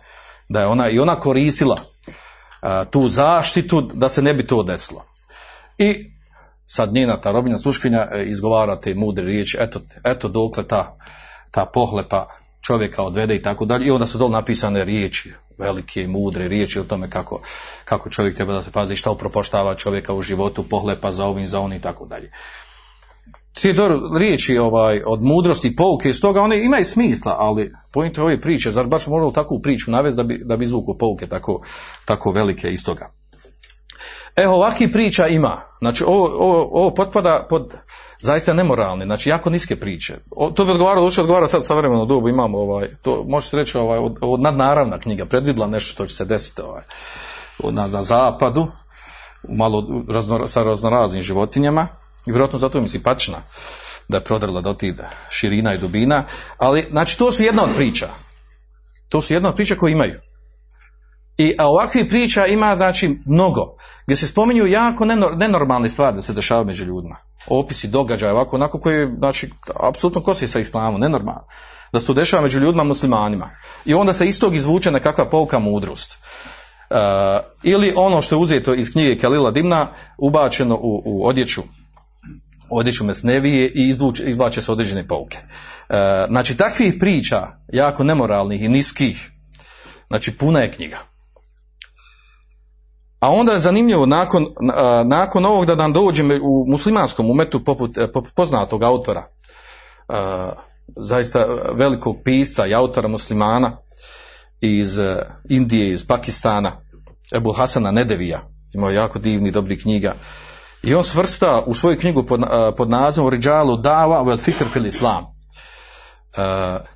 da 0.49 0.59
je 0.59 0.67
ona, 0.67 0.89
i 0.89 0.99
ona 0.99 1.15
koristila 1.15 1.75
a, 2.61 2.85
tu 2.85 3.07
zaštitu 3.07 3.81
da 3.81 4.09
se 4.09 4.21
ne 4.21 4.33
bi 4.33 4.47
to 4.47 4.63
desilo. 4.63 5.05
I 5.77 6.11
sad 6.65 6.93
njena 6.93 7.21
ta 7.21 7.31
robina 7.31 7.57
sluškinja 7.57 8.07
e, 8.11 8.23
izgovara 8.23 8.75
te 8.75 8.95
mudre 8.95 9.25
riječi, 9.25 9.57
eto, 9.59 9.79
eto 10.03 10.27
dokle 10.27 10.67
ta, 10.67 10.97
ta 11.51 11.65
pohlepa 11.65 12.27
čovjeka 12.61 13.03
odvede 13.03 13.35
i 13.35 13.41
tako 13.41 13.65
dalje. 13.65 13.87
I 13.87 13.91
onda 13.91 14.07
su 14.07 14.17
dole 14.17 14.31
napisane 14.31 14.85
riječi, 14.85 15.33
velike 15.57 16.03
i 16.03 16.07
mudre 16.07 16.47
riječi 16.47 16.79
o 16.79 16.83
tome 16.83 17.09
kako, 17.09 17.41
kako 17.85 18.09
čovjek 18.09 18.35
treba 18.35 18.53
da 18.53 18.63
se 18.63 18.71
pazi, 18.71 18.95
šta 18.95 19.11
upropoštava 19.11 19.75
čovjeka 19.75 20.13
u 20.13 20.21
životu, 20.21 20.63
pohlepa 20.63 21.11
za 21.11 21.25
ovim, 21.25 21.47
za 21.47 21.59
onim 21.59 21.77
i 21.77 21.81
tako 21.81 22.05
dalje. 22.05 22.31
Dobro 23.75 24.17
riječi 24.17 24.57
ovaj, 24.57 25.01
od 25.05 25.21
mudrosti 25.21 25.75
pouke 25.75 26.09
iz 26.09 26.21
toga, 26.21 26.41
one 26.41 26.63
imaju 26.63 26.85
smisla, 26.85 27.35
ali 27.39 27.73
pojente 27.91 28.21
ove 28.21 28.41
priče, 28.41 28.71
zar 28.71 28.87
baš 28.87 29.07
moralo 29.07 29.31
takvu 29.31 29.61
priču 29.61 29.91
navesti 29.91 30.17
da 30.17 30.23
bi, 30.23 30.41
da 30.45 30.57
bi 30.57 30.65
izvuku 30.65 30.97
pouke 30.97 31.27
tako, 31.27 31.61
tako 32.05 32.31
velike 32.31 32.69
iz 32.69 32.85
toga. 32.85 33.11
E, 34.37 34.47
ovakvih 34.47 34.89
priča 34.93 35.27
ima. 35.27 35.57
Znači, 35.79 36.03
ovo, 36.03 36.25
ovo, 36.25 36.69
ovo 36.71 36.93
potpada 36.93 37.45
pod 37.49 37.73
zaista 38.19 38.53
nemoralne, 38.53 39.05
znači 39.05 39.29
jako 39.29 39.49
niske 39.49 39.75
priče. 39.75 40.15
O, 40.31 40.49
to 40.51 40.65
bi 40.65 40.71
odgovaralo, 40.71 41.05
uopće 41.05 41.21
odgovara 41.21 41.47
sad 41.47 41.65
savremeno 41.65 42.05
dobu, 42.05 42.29
imamo 42.29 42.57
ovaj, 42.57 42.87
to 43.01 43.25
može 43.27 43.47
se 43.47 43.57
reći 43.57 43.77
ovaj, 43.77 43.99
od, 44.21 44.39
nadnaravna 44.39 44.99
knjiga, 44.99 45.25
predvidla 45.25 45.67
nešto 45.67 45.91
što 45.91 46.05
će 46.05 46.15
se 46.15 46.25
desiti 46.25 46.61
ovaj, 46.61 46.83
na, 47.71 47.87
na 47.87 48.03
zapadu, 48.03 48.67
malo 49.49 50.03
razno, 50.09 50.47
sa 50.47 50.63
raznoraznim 50.63 51.21
životinjama, 51.21 51.87
i 52.25 52.31
vjerojatno 52.31 52.59
zato 52.59 52.81
mi 52.81 52.89
simpatična 52.89 53.37
da 54.07 54.17
je 54.17 54.23
prodrla 54.23 54.61
do 54.61 54.73
tih 54.73 54.93
širina 55.29 55.73
i 55.73 55.77
dubina, 55.77 56.23
ali 56.57 56.87
znači 56.89 57.17
to 57.17 57.31
su 57.31 57.43
jedna 57.43 57.63
od 57.63 57.69
priča. 57.75 58.09
To 59.09 59.21
su 59.21 59.33
jedna 59.33 59.49
od 59.49 59.55
priča 59.55 59.75
koje 59.75 59.91
imaju. 59.91 60.19
I 61.37 61.55
a 61.57 61.67
ovakvih 61.67 62.05
priča 62.09 62.45
ima 62.45 62.75
znači 62.75 63.17
mnogo, 63.25 63.75
gdje 64.05 64.15
se 64.15 64.27
spominju 64.27 64.65
jako 64.65 65.05
nenor- 65.05 65.37
nenormalne 65.37 65.89
stvari 65.89 66.15
da 66.15 66.21
se 66.21 66.33
dešavaju 66.33 66.65
među 66.65 66.85
ljudima. 66.85 67.15
Opisi 67.47 67.87
događaja 67.87 68.33
ovako, 68.33 68.55
onako 68.55 68.79
koji 68.79 69.07
znači 69.17 69.49
apsolutno 69.83 70.23
kosi 70.23 70.47
sa 70.47 70.59
islamom, 70.59 71.01
nenormalno. 71.01 71.47
Da 71.93 71.99
se 71.99 72.05
to 72.05 72.13
dešava 72.13 72.43
među 72.43 72.59
ljudima 72.59 72.83
muslimanima. 72.83 73.49
I 73.85 73.93
onda 73.93 74.13
se 74.13 74.25
iz 74.25 74.39
tog 74.39 74.55
izvuče 74.55 74.91
nekakva 74.91 75.29
pouka 75.29 75.59
mudrost. 75.59 76.17
Uh, 76.89 76.97
ili 77.63 77.93
ono 77.95 78.21
što 78.21 78.35
je 78.35 78.39
uzeto 78.39 78.73
iz 78.73 78.91
knjige 78.91 79.17
Kalila 79.21 79.51
Dimna, 79.51 79.93
ubačeno 80.17 80.75
u, 80.75 81.01
u 81.05 81.27
odjeću 81.27 81.63
odjeću 82.69 83.03
mesnevije 83.03 83.71
i 83.75 83.89
izvuče, 83.89 84.23
izvlače 84.23 84.61
se 84.61 84.71
određene 84.71 85.07
pouke. 85.07 85.37
E, 85.37 86.25
znači, 86.27 86.57
takvih 86.57 86.93
priča, 86.99 87.47
jako 87.73 88.03
nemoralnih 88.03 88.61
i 88.61 88.67
niskih, 88.67 89.31
znači 90.07 90.37
puna 90.37 90.59
je 90.59 90.71
knjiga. 90.71 90.97
A 93.27 93.31
onda 93.31 93.53
je 93.53 93.59
zanimljivo, 93.59 94.05
nakon, 94.05 94.45
a, 94.73 95.03
nakon 95.05 95.45
ovog 95.45 95.65
da 95.65 95.75
nam 95.75 95.93
dođe 95.93 96.23
u 96.41 96.65
muslimanskom 96.67 97.29
umetu, 97.29 97.63
poput, 97.63 97.97
e, 97.97 98.11
poput 98.11 98.33
poznatog 98.33 98.83
autora, 98.83 99.27
a, 100.07 100.51
zaista 100.97 101.45
velikog 101.73 102.17
pisca 102.23 102.67
i 102.67 102.73
autora 102.73 103.07
muslimana 103.07 103.77
iz 104.61 104.97
e, 104.97 105.25
Indije, 105.49 105.93
iz 105.93 106.07
Pakistana, 106.07 106.71
Ebu 107.35 107.51
Hasana 107.51 107.91
Nedevija, 107.91 108.39
imao 108.73 108.91
jako 108.91 109.19
divni, 109.19 109.51
dobri 109.51 109.79
knjiga, 109.79 110.15
i 110.83 110.95
on 110.95 111.03
svrsta 111.03 111.63
u 111.65 111.73
svoju 111.73 111.97
knjigu 111.97 112.23
pod, 112.23 112.41
pod 112.77 112.89
nazivom 112.89 113.29
Riđalu 113.29 113.77
Dava 113.77 114.21
vel 114.21 114.37
fikr 114.37 114.65
fil 114.73 114.85
Islam. 114.85 115.23
E, 115.23 115.29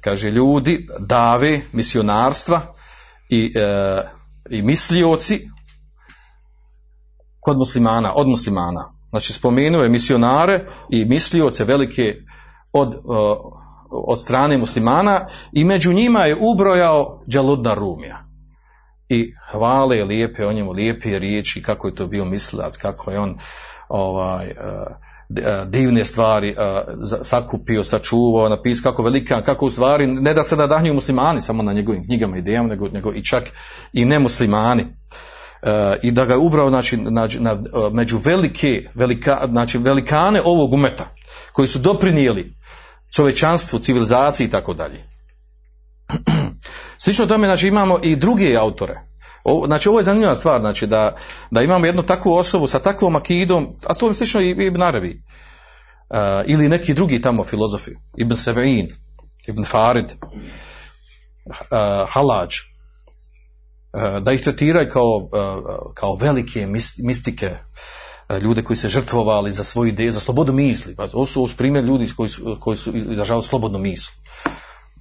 kaže 0.01 0.31
ljudi, 0.31 0.87
dave, 0.99 1.61
misionarstva 1.71 2.61
i, 3.29 3.53
e, 3.55 4.01
i 4.49 4.61
mislioci 4.61 5.47
kod 7.41 7.57
muslimana, 7.57 8.13
od 8.15 8.27
muslimana. 8.27 8.83
Znači 9.09 9.33
spomenuo 9.33 9.83
je 9.83 9.89
misionare 9.89 10.65
i 10.89 11.05
mislioce 11.05 11.63
velike 11.63 12.15
od, 12.73 13.01
od 13.91 14.21
strane 14.21 14.57
muslimana 14.57 15.27
i 15.51 15.63
među 15.63 15.93
njima 15.93 16.25
je 16.25 16.37
ubrojao 16.39 17.23
Đaludna 17.27 17.73
Rumija 17.73 18.17
i 19.09 19.33
hvale 19.51 20.03
lijepe 20.03 20.45
o 20.45 20.53
njemu, 20.53 20.71
lijepe 20.71 21.19
riječi, 21.19 21.63
kako 21.63 21.87
je 21.87 21.95
to 21.95 22.07
bio 22.07 22.25
mislilac, 22.25 22.77
kako 22.77 23.11
je 23.11 23.19
on 23.19 23.37
ovaj, 23.89 24.53
divne 25.67 26.05
stvari 26.05 26.55
sakupio, 27.21 27.83
sačuvao, 27.83 28.49
napisao 28.49 28.91
kako 28.91 29.03
velika, 29.03 29.41
kako 29.41 29.65
u 29.65 29.69
stvari, 29.69 30.07
ne 30.07 30.33
da 30.33 30.43
se 30.43 30.55
nadahnju 30.55 30.93
muslimani 30.93 31.41
samo 31.41 31.63
na 31.63 31.73
njegovim 31.73 32.05
knjigama 32.05 32.35
i 32.35 32.39
idejama, 32.39 32.69
nego, 32.69 32.87
nego 32.87 33.13
i 33.13 33.23
čak 33.23 33.43
i 33.93 34.05
nemuslimani. 34.05 34.85
I 36.01 36.11
da 36.11 36.25
ga 36.25 36.33
je 36.33 36.39
ubrao 36.39 36.69
znači, 36.69 36.97
na, 36.97 37.27
na, 37.39 37.57
među 37.91 38.17
velike, 38.17 38.89
velika, 38.95 39.47
znači 39.51 39.77
velikane 39.77 40.41
ovog 40.45 40.73
umeta, 40.73 41.05
koji 41.51 41.67
su 41.67 41.79
doprinijeli 41.79 42.53
čovečanstvu, 43.15 43.79
civilizaciji 43.79 44.47
i 44.47 44.49
tako 44.49 44.73
dalje. 44.73 45.03
Slično 47.03 47.25
tome, 47.25 47.47
znači, 47.47 47.67
imamo 47.67 47.99
i 48.03 48.15
druge 48.15 48.55
autore. 48.55 48.95
O, 49.43 49.65
znači, 49.65 49.89
ovo 49.89 49.99
je 49.99 50.03
zanimljiva 50.03 50.35
stvar, 50.35 50.61
znači, 50.61 50.87
da, 50.87 51.15
da 51.51 51.61
imamo 51.61 51.85
jednu 51.85 52.03
takvu 52.03 52.33
osobu 52.33 52.67
sa 52.67 52.79
takvom 52.79 53.15
akidom, 53.15 53.75
a 53.85 53.93
to 53.93 54.07
je 54.07 54.13
slično 54.13 54.41
i 54.41 54.49
Ibn 54.49 54.81
Arabi, 54.81 55.23
uh, 56.09 56.17
ili 56.45 56.69
neki 56.69 56.93
drugi 56.93 57.21
tamo 57.21 57.43
filozofi, 57.43 57.91
Ibn 58.17 58.35
Sevein, 58.35 58.87
Ibn 59.47 59.63
Farid, 59.63 60.05
uh, 60.05 60.11
Halađ, 62.09 62.55
uh, 62.55 62.70
da 64.21 64.31
ih 64.31 64.43
tretiraju 64.43 64.89
kao, 64.89 65.15
uh, 65.15 65.93
kao 65.93 66.15
velike 66.15 66.67
mistike, 66.97 67.49
ljude 68.41 68.63
koji 68.63 68.77
se 68.77 68.87
žrtvovali 68.87 69.51
za 69.51 69.63
svoju 69.63 69.89
ideju, 69.89 70.11
za 70.11 70.19
slobodu 70.19 70.53
misli. 70.53 70.95
Pa, 70.95 71.07
ovo 71.13 71.25
su 71.25 71.57
primjer 71.57 71.83
ljudi 71.83 72.13
koji 72.15 72.29
su, 72.29 72.57
koji 72.59 72.77
su 72.77 72.95
izražavali 72.95 73.43
slobodnu 73.43 73.79
mislu 73.79 74.13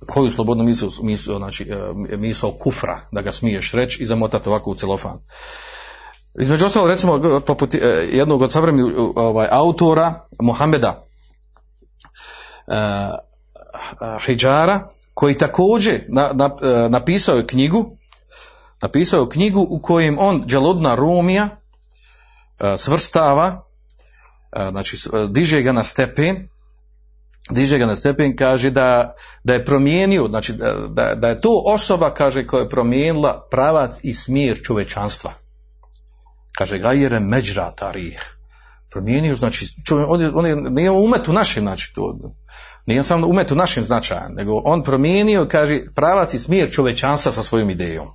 koju 0.07 0.31
slobodnu 0.31 0.65
misl, 0.65 0.87
misl, 1.03 1.37
znači, 1.37 1.71
misl 2.19 2.47
kufra, 2.59 3.01
da 3.13 3.23
ga 3.23 3.33
smiješ 3.33 3.73
reći 3.73 4.03
i 4.03 4.07
zamotati 4.07 4.49
ovako 4.49 4.71
u 4.71 4.75
celofan. 4.75 5.19
Između 6.41 6.67
ostalo, 6.67 6.89
recimo, 6.89 7.41
poput 7.47 7.75
jednog 8.13 8.43
od 8.43 8.53
savremenih 8.53 8.95
ovaj, 9.17 9.49
autora, 9.51 10.27
Mohameda 10.41 11.07
uh, 12.67 12.75
Hidžara, 14.27 14.89
koji 15.15 15.39
također 15.39 16.05
na, 16.09 16.31
na, 16.33 16.57
napisao 16.89 17.37
je 17.37 17.47
knjigu, 17.47 17.97
napisao 18.83 19.29
knjigu 19.29 19.67
u 19.71 19.81
kojem 19.83 20.19
on 20.19 20.45
Đalodna 20.47 20.95
Rumija 20.95 21.45
uh, 21.45 22.67
svrstava, 22.79 23.65
uh, 24.57 24.69
znači, 24.71 24.97
diže 25.29 25.63
ga 25.63 25.73
na 25.73 25.83
stepen, 25.83 26.49
diže 27.51 27.79
ga 27.79 27.87
na 27.87 27.97
stepen, 27.97 28.37
kaže 28.37 28.71
da, 28.71 29.15
da 29.45 29.55
je 29.55 29.65
promijenio, 29.65 30.29
znači 30.29 30.53
da, 30.89 31.15
da, 31.15 31.29
je 31.29 31.41
to 31.41 31.63
osoba, 31.67 32.15
kaže, 32.15 32.47
koja 32.47 32.63
je 32.63 32.69
promijenila 32.69 33.47
pravac 33.51 33.99
i 34.03 34.13
smjer 34.13 34.61
čovečanstva. 34.63 35.33
Kaže, 36.59 36.79
gajere 36.79 37.21
međra 37.21 37.71
tarih. 37.71 38.37
Promijenio, 38.91 39.37
znači, 39.37 39.67
čovjek, 39.87 40.09
on, 40.11 40.21
je, 40.21 40.31
on 40.35 40.47
je, 40.47 40.57
nije 40.57 40.91
umet 40.91 41.29
u 41.29 41.33
našem, 41.33 41.65
znači, 41.65 41.93
to, 41.95 42.19
nije 42.87 43.03
samo 43.03 43.27
umet 43.27 43.51
u 43.51 43.55
našem 43.55 43.85
značajan, 43.85 44.33
nego 44.35 44.63
on 44.65 44.83
promijenio, 44.83 45.47
kaže, 45.51 45.81
pravac 45.95 46.35
i 46.35 46.39
smjer 46.39 46.73
čovečanstva 46.73 47.33
sa 47.33 47.43
svojom 47.43 47.71
idejom. 47.71 48.09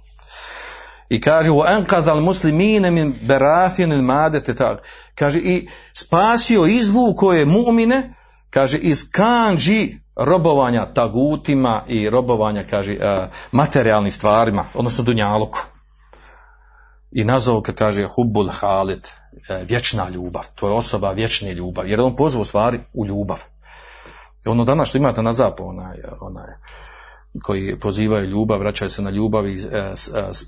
I 1.15 1.21
kaže, 1.21 1.51
u 1.51 1.63
enkazal 1.67 2.21
muslimine 2.21 2.91
min 2.91 3.13
berafin 3.21 3.91
il 3.91 4.01
madete 4.01 4.55
tak. 4.55 4.83
Kaže, 5.15 5.39
i 5.39 5.67
spasio 5.93 6.65
izvuko 6.65 7.33
je 7.33 7.45
mu'mine, 7.45 8.13
kaže 8.49 8.77
iz 8.77 9.11
kanđi 9.11 9.97
robovanja 10.15 10.85
tagutima 10.93 11.81
i 11.87 12.09
robovanja 12.09 12.63
kaže 12.69 12.97
materijalnim 13.51 14.11
stvarima 14.11 14.65
odnosno 14.73 15.03
dunjaluku 15.03 15.59
i 17.11 17.23
nazvao 17.23 17.61
ga 17.61 17.73
kaže 17.73 18.07
hubbul 18.07 18.49
halid 18.49 19.07
e, 19.49 19.65
vječna 19.69 20.09
ljubav 20.09 20.43
to 20.55 20.67
je 20.67 20.73
osoba 20.73 21.11
vječne 21.11 21.53
ljubav 21.53 21.87
jer 21.89 22.01
on 22.01 22.15
pozvao 22.15 22.45
stvari 22.45 22.79
u 22.93 23.05
ljubav 23.05 23.37
ono 24.45 24.65
danas 24.65 24.89
što 24.89 24.97
imate 24.97 25.21
na 25.21 25.33
zapadu 25.33 25.69
onaj, 25.69 25.97
onaj 26.21 26.53
koji 27.43 27.79
pozivaju 27.79 28.29
ljubav 28.29 28.59
vraćaju 28.59 28.89
se 28.89 29.01
na 29.01 29.09
ljubav 29.09 29.47
i 29.47 29.55
e, 29.55 29.93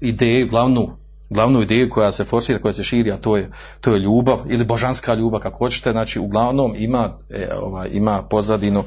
ideju 0.02 0.48
glavnu 0.48 0.98
glavnu 1.30 1.62
ideju 1.62 1.90
koja 1.90 2.12
se 2.12 2.26
forsira, 2.26 2.60
koja 2.60 2.74
se 2.74 2.84
širi, 2.84 3.12
a 3.12 3.18
to 3.18 3.38
je, 3.38 3.52
to 3.82 3.94
je 3.94 4.00
ljubav 4.00 4.40
ili 4.50 4.66
božanska 4.66 5.14
ljubav, 5.14 5.42
kako 5.42 5.58
hoćete, 5.58 5.92
znači 5.92 6.20
uglavnom 6.20 6.74
ima, 6.78 7.18
e, 7.30 7.50
ovaj, 7.62 7.90
ima 7.92 8.24
pozadinu 8.30 8.84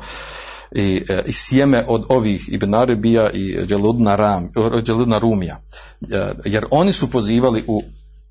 i, 0.72 1.02
e, 1.08 1.22
i 1.26 1.32
sjeme 1.32 1.84
od 1.88 2.04
ovih 2.08 2.48
Ibn 2.52 2.74
Arabija 2.74 3.30
i 3.30 3.56
Đeludna, 3.66 4.16
Ram, 4.16 4.52
Đeludna 4.84 5.18
Rumija. 5.18 5.60
E, 6.00 6.32
jer 6.44 6.64
oni 6.70 6.92
su 6.92 7.10
pozivali 7.10 7.64
u 7.66 7.82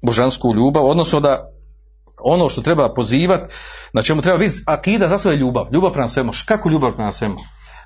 božansku 0.02 0.54
ljubav, 0.56 0.86
odnosno 0.86 1.20
da 1.20 1.50
ono 2.24 2.50
što 2.50 2.62
treba 2.62 2.94
pozivati, 2.94 3.54
na 3.94 4.02
čemu 4.02 4.22
treba 4.22 4.38
biti 4.38 4.56
akida, 4.66 5.08
za 5.08 5.30
je 5.30 5.38
ljubav. 5.38 5.66
Ljubav 5.74 5.92
prema 5.92 6.08
svemu. 6.08 6.32
Kako 6.46 6.70
ljubav 6.70 6.96
prema 6.96 7.12
svemu? 7.12 7.36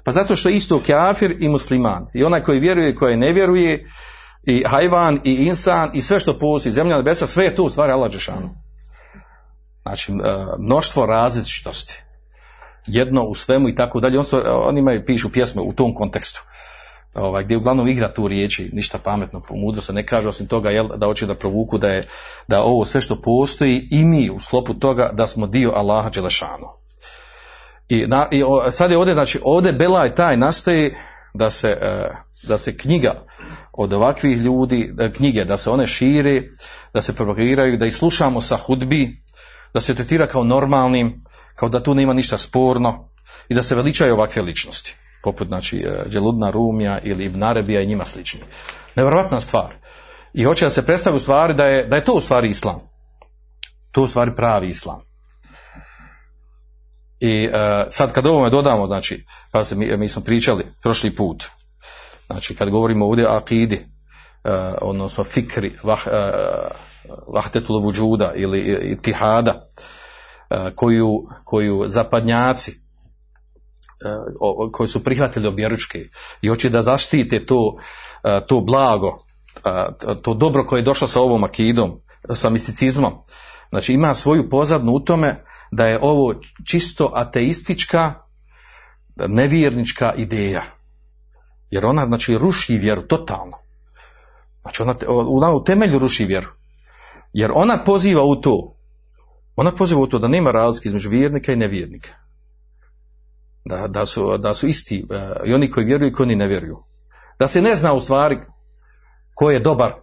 Pa 0.04 0.12
zato 0.12 0.36
što 0.36 0.50
je 0.50 0.56
isto 0.56 0.82
kafir 0.88 1.38
i 1.40 1.50
musliman. 1.50 2.08
I 2.14 2.24
onaj 2.24 2.44
koji 2.44 2.60
vjeruje 2.60 2.90
i 2.90 2.96
koji 2.96 3.18
ne 3.18 3.34
vjeruje, 3.34 3.88
i 4.44 4.64
hajvan 4.68 5.20
i 5.24 5.34
insan 5.34 5.90
i 5.94 6.02
sve 6.02 6.20
što 6.20 6.40
postoji, 6.40 6.74
zemlja 6.74 6.98
nebesa, 6.98 7.28
sve 7.28 7.46
je 7.46 7.56
tu 7.56 7.64
u 7.64 7.70
stvari 7.70 7.92
Allah 7.92 8.12
Đešanu. 8.12 8.50
Znači, 9.84 10.12
e, 10.12 10.16
mnoštvo 10.60 11.06
različitosti. 11.06 12.04
Jedno 12.88 13.24
u 13.24 13.34
svemu 13.34 13.70
i 13.70 13.76
tako 13.76 14.00
dalje. 14.00 14.20
Oni 14.46 14.80
imaju, 14.80 15.06
pišu 15.06 15.32
pjesme 15.32 15.62
u 15.62 15.74
tom 15.74 15.94
kontekstu. 15.94 16.44
Ovaj, 17.16 17.44
gdje 17.44 17.58
uglavnom 17.58 17.88
igra 17.88 18.14
tu 18.14 18.28
riječi, 18.28 18.70
ništa 18.74 18.98
pametno, 18.98 19.42
mudro 19.50 19.82
se 19.82 19.94
ne 19.94 20.06
kaže 20.06 20.28
osim 20.28 20.48
toga 20.48 20.70
jel, 20.70 20.88
da 20.98 21.06
hoće 21.06 21.26
da 21.26 21.36
provuku 21.36 21.78
da 21.78 21.90
je 21.90 22.08
da 22.48 22.64
ovo 22.64 22.86
sve 22.86 23.02
što 23.02 23.22
postoji 23.22 23.88
i 23.92 24.06
mi 24.06 24.30
u 24.30 24.40
sklopu 24.40 24.74
toga 24.74 25.10
da 25.14 25.28
smo 25.28 25.48
dio 25.48 25.72
Allaha 25.76 26.10
Đelešanu. 26.10 26.68
I, 27.94 28.08
na, 28.08 28.28
i 28.32 28.44
sad 28.72 28.92
je 28.92 28.98
ovdje, 28.98 29.14
znači 29.14 29.40
ovdje 29.44 29.74
Belaj 29.74 30.16
taj 30.16 30.38
nastaje 30.38 30.96
da 31.34 31.50
se, 31.50 31.78
e, 31.82 32.10
da 32.48 32.58
se 32.58 32.78
knjiga 32.78 33.26
od 33.74 33.94
ovakvih 33.94 34.38
ljudi, 34.38 34.94
knjige, 35.16 35.46
da 35.46 35.58
se 35.58 35.70
one 35.70 35.88
šire, 35.88 36.42
da 36.94 37.02
se 37.02 37.14
propagiraju, 37.14 37.78
da 37.78 37.86
ih 37.86 37.96
slušamo 37.96 38.42
sa 38.42 38.58
hudbi, 38.58 39.24
da 39.74 39.82
se 39.82 39.96
tretira 39.96 40.28
kao 40.28 40.44
normalnim, 40.44 41.24
kao 41.56 41.70
da 41.70 41.84
tu 41.84 41.96
nema 41.96 42.14
ništa 42.14 42.38
sporno 42.38 43.10
i 43.50 43.54
da 43.54 43.64
se 43.64 43.76
veličaju 43.76 44.14
ovakve 44.14 44.42
ličnosti, 44.42 44.96
poput 45.24 45.48
znači 45.48 45.86
Đeludna 46.06 46.52
Rumija 46.52 47.00
ili 47.04 47.26
Ibn 47.26 47.44
Arabija 47.44 47.82
i 47.82 47.88
njima 47.88 48.06
slični. 48.06 48.40
Nevjerojatna 48.96 49.40
stvar. 49.40 49.76
I 50.34 50.44
hoće 50.44 50.66
da 50.66 50.70
se 50.70 50.86
predstavi 50.86 51.16
u 51.16 51.20
stvari 51.20 51.54
da 51.54 51.66
je, 51.66 51.86
da 51.88 51.96
je 51.96 52.06
to 52.06 52.14
u 52.14 52.22
stvari 52.22 52.50
islam. 52.50 52.80
To 53.92 54.02
u 54.02 54.08
stvari 54.08 54.32
pravi 54.36 54.68
islam. 54.68 55.13
I 57.26 57.48
uh, 57.48 57.54
sad 57.90 58.14
kad 58.14 58.28
ovome 58.28 58.50
dodamo, 58.50 58.88
znači, 58.88 59.26
pa 59.52 59.64
se 59.64 59.76
mi, 59.76 59.98
mi 59.98 60.08
smo 60.08 60.22
pričali 60.22 60.66
prošli 60.82 61.16
put, 61.16 61.44
Znači 62.28 62.56
kad 62.56 62.70
govorimo 62.70 63.06
ovdje 63.06 63.28
o 63.28 63.32
akidi, 63.32 63.76
uh, 63.76 64.52
odnosno 64.82 65.24
fikri, 65.24 65.74
vah, 65.84 66.08
uh, 66.08 66.14
vahtetul 67.34 67.82
vuđuda 67.82 68.32
ili 68.36 68.60
itihada, 68.82 69.54
uh, 70.50 70.58
koju, 70.76 71.24
koju 71.44 71.86
zapadnjaci 71.88 72.84
koji 74.72 74.90
su 74.90 75.04
prihvatili 75.04 75.48
objeručke 75.48 76.00
i 76.42 76.48
hoće 76.48 76.70
da 76.70 76.82
zaštite 76.82 77.46
to, 77.46 77.78
to 78.48 78.62
blago, 78.62 79.26
to 80.22 80.34
dobro 80.34 80.66
koje 80.66 80.80
je 80.80 80.84
došlo 80.84 81.08
sa 81.08 81.22
ovom 81.22 81.44
akidom, 81.44 82.02
sa 82.34 82.50
misticizmom, 82.50 83.14
znači 83.70 83.94
ima 83.94 84.14
svoju 84.14 84.50
pozadnu 84.50 84.92
u 84.92 85.00
tome 85.00 85.46
da 85.76 85.88
je 85.88 86.00
ovo 86.02 86.34
čisto 86.66 87.12
ateistička, 87.14 88.14
nevjernička 89.16 90.14
ideja 90.18 90.64
jer 91.74 91.86
ona 91.86 92.06
znači 92.06 92.38
ruši 92.38 92.78
vjeru 92.78 93.02
totalno. 93.02 93.58
Znači 94.62 94.82
ona, 94.82 94.96
ona 95.08 95.52
u 95.52 95.64
temelju 95.64 96.00
ruši 96.00 96.26
vjeru. 96.26 96.48
Jer 97.34 97.52
ona 97.56 97.84
poziva 97.84 98.24
u 98.24 98.36
to, 98.36 98.76
ona 99.56 99.72
poziva 99.72 100.02
u 100.02 100.08
to 100.08 100.20
da 100.20 100.28
nema 100.28 100.52
razlike 100.52 100.90
između 100.90 101.10
vjernika 101.10 101.54
i 101.54 101.56
nevjernika. 101.56 102.10
Da, 103.66 103.88
da, 103.88 104.06
su, 104.06 104.38
da 104.38 104.54
su 104.54 104.68
isti 104.68 105.06
uh, 105.10 105.48
i 105.48 105.54
oni 105.54 105.72
koji 105.72 105.86
vjeruju 105.86 106.10
i 106.10 106.14
koji 106.14 106.36
ne 106.36 106.48
vjeruju. 106.48 106.84
Da 107.40 107.48
se 107.48 107.62
ne 107.62 107.76
zna 107.76 107.94
u 107.94 108.02
stvari 108.02 108.38
ko 109.34 109.52
je 109.52 109.60
dobar 109.60 109.94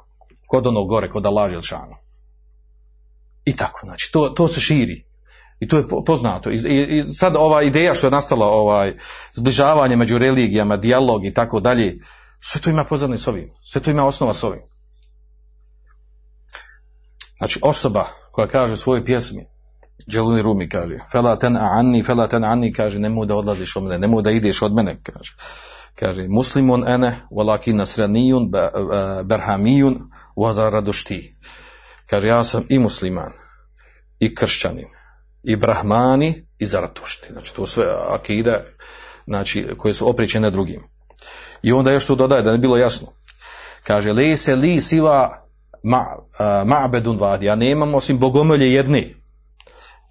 kod 0.47 0.67
onog 0.67 0.89
gore, 0.89 1.09
kod 1.09 1.27
Allah 1.27 1.51
Želšanu. 1.51 1.97
I 3.45 3.57
tako, 3.57 3.81
znači, 3.85 4.11
to, 4.13 4.29
to 4.29 4.49
se 4.49 4.61
širi. 4.61 5.10
I 5.61 5.69
to 5.69 5.79
je 5.79 5.85
poznato. 6.07 6.51
I, 6.51 6.57
i, 6.57 7.05
sad 7.09 7.37
ova 7.37 7.63
ideja 7.63 7.95
što 7.95 8.07
je 8.07 8.11
nastala, 8.11 8.47
ovaj, 8.47 8.95
zbližavanje 9.33 9.97
među 9.97 10.19
religijama, 10.19 10.77
dijalog 10.77 11.25
i 11.25 11.35
tako 11.35 11.61
dalje, 11.61 11.99
sve 12.41 12.61
to 12.61 12.71
ima 12.71 12.85
pozadne 12.85 13.19
s 13.19 13.29
ovim. 13.29 13.51
Sve 13.65 13.81
to 13.81 13.91
ima 13.91 14.07
osnova 14.07 14.35
s 14.35 14.45
ovim. 14.45 14.63
Znači 17.39 17.61
osoba 17.63 18.07
koja 18.33 18.49
kaže 18.49 18.75
u 18.75 18.77
svojoj 18.77 19.05
pjesmi, 19.05 19.47
Đeluni 20.07 20.43
Rumi 20.43 20.69
kaže, 20.69 20.99
fela 21.13 21.37
ten 21.37 21.57
anni, 21.57 22.03
fela 22.03 22.27
ten 22.27 22.45
anni, 22.45 22.73
kaže, 22.73 22.99
nemoj 22.99 23.27
da 23.27 23.37
odlaziš 23.37 23.77
od 23.77 23.83
mene, 23.83 23.99
nemoj 23.99 24.23
da 24.23 24.31
ideš 24.31 24.63
od 24.63 24.75
mene, 24.75 25.01
kaže. 25.03 25.37
Kaže, 25.95 26.29
muslimun 26.29 26.89
ene, 26.89 27.21
walakin 27.31 27.77
nasranijun, 27.77 28.51
berhamijun, 29.25 30.11
wazaradošti. 30.37 31.35
Kaže, 32.07 32.29
ja 32.29 32.45
sam 32.45 32.65
i 32.69 32.79
musliman, 32.79 33.33
i 34.19 34.35
kršćanin 34.35 35.00
i 35.43 35.57
Brahmani 35.57 36.47
i 36.59 36.67
Zaratušti. 36.67 37.33
Znači 37.33 37.55
to 37.55 37.67
sve 37.67 37.85
akide 38.09 38.65
znači, 39.27 39.69
koje 39.77 39.95
su 39.95 40.09
opričene 40.09 40.51
drugim. 40.51 40.83
I 41.63 41.73
onda 41.73 41.93
još 41.93 42.07
tu 42.07 42.17
dodaje 42.17 42.43
da 42.43 42.53
ne 42.53 42.59
bilo 42.59 42.77
jasno. 42.77 43.13
Kaže, 43.85 44.13
li 44.13 44.37
se 44.37 44.57
li 44.57 44.81
siva 44.81 45.47
ma, 45.83 46.07
ma'bedun 46.65 47.21
vadi, 47.21 47.47
ja 47.47 47.55
nemam 47.55 47.95
osim 47.95 48.19
bogomolje 48.19 48.73
jedni. 48.73 49.17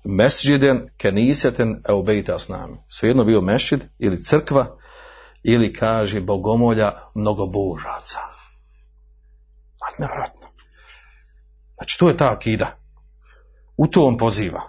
Mesđiden 0.04 0.88
keniseten 0.98 1.84
eubejta 1.90 2.40
s 2.40 2.48
nami. 2.48 2.78
Svejedno 2.90 3.24
bio 3.24 3.42
mešid 3.42 3.84
ili 4.00 4.24
crkva 4.24 4.78
ili 5.44 5.74
kaže 5.74 6.22
bogomolja 6.22 6.92
mnogobožaca. 7.16 8.20
Nevjerojatno. 10.00 10.48
Znači, 11.78 12.00
to 12.00 12.10
je 12.10 12.18
ta 12.18 12.32
akida. 12.32 12.78
U 13.78 13.88
to 13.88 14.06
on 14.06 14.18
poziva. 14.18 14.62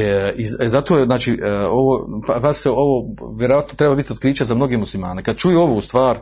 E, 0.00 0.34
I 0.36 0.68
zato 0.68 0.98
je, 0.98 1.04
znači, 1.04 1.40
e, 1.42 1.56
ovo, 1.56 2.22
pa, 2.26 2.50
ovo 2.70 3.04
vjerojatno 3.38 3.74
treba 3.76 3.94
biti 3.94 4.12
otkriće 4.12 4.44
za 4.44 4.54
mnoge 4.54 4.76
muslimane. 4.76 5.22
Kad 5.22 5.36
čuju 5.36 5.60
ovu 5.60 5.80
stvar, 5.80 6.18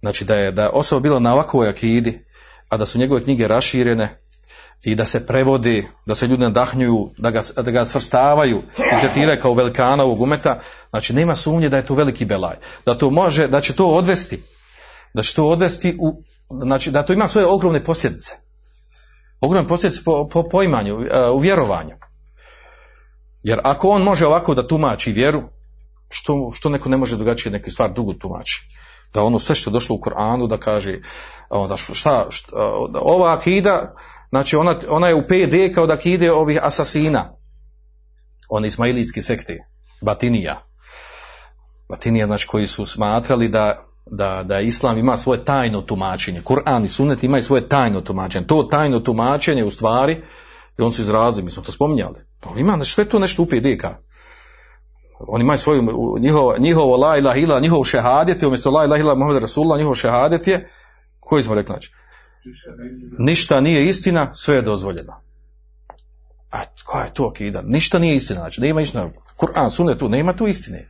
znači 0.00 0.24
da 0.24 0.36
je, 0.36 0.52
da 0.52 0.62
je 0.62 0.68
osoba 0.68 1.00
bila 1.00 1.18
na 1.18 1.34
ovakvoj 1.34 1.68
akidi, 1.68 2.24
a 2.68 2.76
da 2.76 2.86
su 2.86 2.98
njegove 2.98 3.22
knjige 3.22 3.48
raširene 3.48 4.08
i 4.84 4.94
da 4.94 5.04
se 5.04 5.26
prevodi, 5.26 5.86
da 6.06 6.14
se 6.14 6.26
ljudi 6.26 6.42
nadahnjuju, 6.42 7.10
da 7.18 7.30
ga, 7.30 7.42
da 7.56 7.70
ga 7.70 7.84
svrstavaju 7.84 8.62
i 8.78 9.00
tretiraju 9.00 9.40
kao 9.40 9.54
velikana 9.54 10.04
ovog 10.04 10.20
umeta, 10.20 10.60
znači 10.90 11.12
nema 11.12 11.36
sumnje 11.36 11.68
da 11.68 11.76
je 11.76 11.86
to 11.86 11.94
veliki 11.94 12.24
belaj. 12.24 12.56
Da 12.86 12.98
to 12.98 13.10
može, 13.10 13.48
da 13.48 13.60
će 13.60 13.72
to 13.72 13.86
odvesti, 13.86 14.42
da 15.14 15.22
će 15.22 15.34
to 15.34 15.48
odvesti 15.48 15.96
u, 16.00 16.22
znači 16.64 16.90
da 16.90 17.02
to 17.02 17.12
ima 17.12 17.28
svoje 17.28 17.46
ogromne 17.46 17.84
posljedice. 17.84 18.34
Ogromne 19.40 19.68
posljedice 19.68 20.04
po, 20.04 20.28
po 20.28 20.48
poimanju, 20.48 21.00
e, 21.10 21.30
u 21.30 21.38
vjerovanju. 21.38 21.94
Jer 23.42 23.60
ako 23.64 23.88
on 23.88 24.02
može 24.02 24.26
ovako 24.26 24.54
da 24.54 24.66
tumači 24.66 25.12
vjeru, 25.12 25.42
što, 26.10 26.50
što 26.54 26.68
neko 26.68 26.88
ne 26.88 26.96
može 26.96 27.16
drugačije 27.16 27.52
neke 27.52 27.70
stvari 27.70 27.92
dugo 27.96 28.12
tumači? 28.12 28.68
Da 29.14 29.22
ono 29.22 29.38
sve 29.38 29.54
što 29.54 29.70
je 29.70 29.72
došlo 29.72 29.96
u 29.96 30.00
Koranu 30.00 30.46
da 30.46 30.56
kaže, 30.56 31.00
onda 31.50 31.76
šta, 31.76 32.26
šta 32.30 32.56
ova 33.00 33.34
akida, 33.34 33.94
znači 34.28 34.56
ona, 34.56 34.76
ona 34.88 35.08
je 35.08 35.14
u 35.14 35.22
PD 35.22 35.74
kao 35.74 35.86
da 35.86 35.94
akide 35.94 36.32
ovih 36.32 36.58
asasina, 36.62 37.32
one 38.48 38.68
ismailitske 38.68 39.22
sekte, 39.22 39.56
Batinija. 40.00 40.60
Batinija, 41.88 42.26
znači 42.26 42.46
koji 42.46 42.66
su 42.66 42.86
smatrali 42.86 43.48
da, 43.48 43.84
da, 44.06 44.42
da 44.42 44.60
Islam 44.60 44.98
ima 44.98 45.16
svoje 45.16 45.44
tajno 45.44 45.80
tumačenje. 45.80 46.40
Kur'an 46.40 46.84
i 46.84 46.88
Sunnet 46.88 47.22
imaju 47.22 47.42
svoje 47.42 47.68
tajno 47.68 48.00
tumačenje. 48.00 48.46
To 48.46 48.62
tajno 48.62 49.00
tumačenje 49.00 49.64
u 49.64 49.70
stvari, 49.70 50.22
i 50.78 50.82
on 50.82 50.92
su 50.92 51.02
izrazili, 51.02 51.44
mi 51.44 51.50
smo 51.50 51.62
to 51.62 51.72
spominjali, 51.72 52.20
pa 52.40 52.50
ima 52.60 52.84
sve 52.84 53.04
to 53.04 53.18
nešto 53.18 53.42
u 53.42 53.46
PDK. 53.46 53.84
Oni 55.20 55.44
imaju 55.44 55.58
svoju, 55.58 55.82
njihovo, 56.20 56.56
njihovo 56.58 56.96
la 56.96 57.16
ilaha 57.18 57.38
ila, 57.38 57.60
njihov 57.60 57.84
šehadet 57.84 58.42
je, 58.42 58.48
umjesto 58.48 58.70
la 58.70 58.84
ilaha 58.84 59.00
ila 59.00 59.14
Muhammed 59.14 59.42
Rasulullah, 59.42 59.78
njihov 59.78 59.94
šehadet 59.94 60.46
je, 60.46 60.68
koji 61.20 61.42
smo 61.42 61.54
rekli 61.54 61.72
znači? 61.72 61.92
Ništa 63.18 63.60
nije 63.60 63.88
istina, 63.88 64.34
sve 64.34 64.54
je 64.54 64.62
dozvoljeno. 64.62 65.20
A 66.50 66.58
koja 66.84 67.04
je 67.04 67.14
to 67.14 67.24
akida? 67.24 67.62
Ništa 67.62 67.98
nije 67.98 68.16
istina, 68.16 68.40
znači 68.40 68.60
nema 68.60 68.80
istina. 68.80 69.10
Kur'an, 69.36 69.70
sunne 69.70 69.98
tu, 69.98 70.08
nema 70.08 70.32
tu 70.32 70.46
istine. 70.46 70.88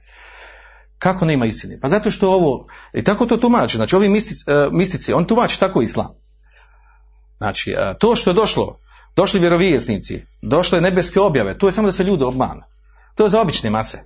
Kako 0.99 1.24
nema 1.24 1.47
istine? 1.47 1.80
Pa 1.80 1.89
zato 1.89 2.11
što 2.11 2.30
ovo, 2.30 2.66
i 2.93 3.05
tako 3.05 3.26
to 3.26 3.36
tumači, 3.36 3.76
znači 3.76 3.97
ovi 3.97 4.09
mistici, 4.09 4.45
uh, 4.51 4.72
mistici 4.72 5.12
on 5.12 5.24
tumači 5.24 5.61
tako 5.61 5.82
islam. 5.82 6.14
Znači, 7.39 7.72
uh, 7.72 7.99
to 7.99 8.16
što 8.16 8.30
je 8.30 8.34
došlo, 8.34 8.80
došli 9.18 9.40
vjerovjesnici, 9.40 10.22
došle 10.42 10.80
nebeske 10.80 11.20
objave, 11.20 11.58
to 11.58 11.68
je 11.68 11.72
samo 11.72 11.88
da 11.88 11.92
se 11.92 12.04
ljudi 12.04 12.24
obmanu. 12.24 12.62
To 13.14 13.24
je 13.24 13.30
za 13.30 13.40
obične 13.40 13.70
mase. 13.70 14.04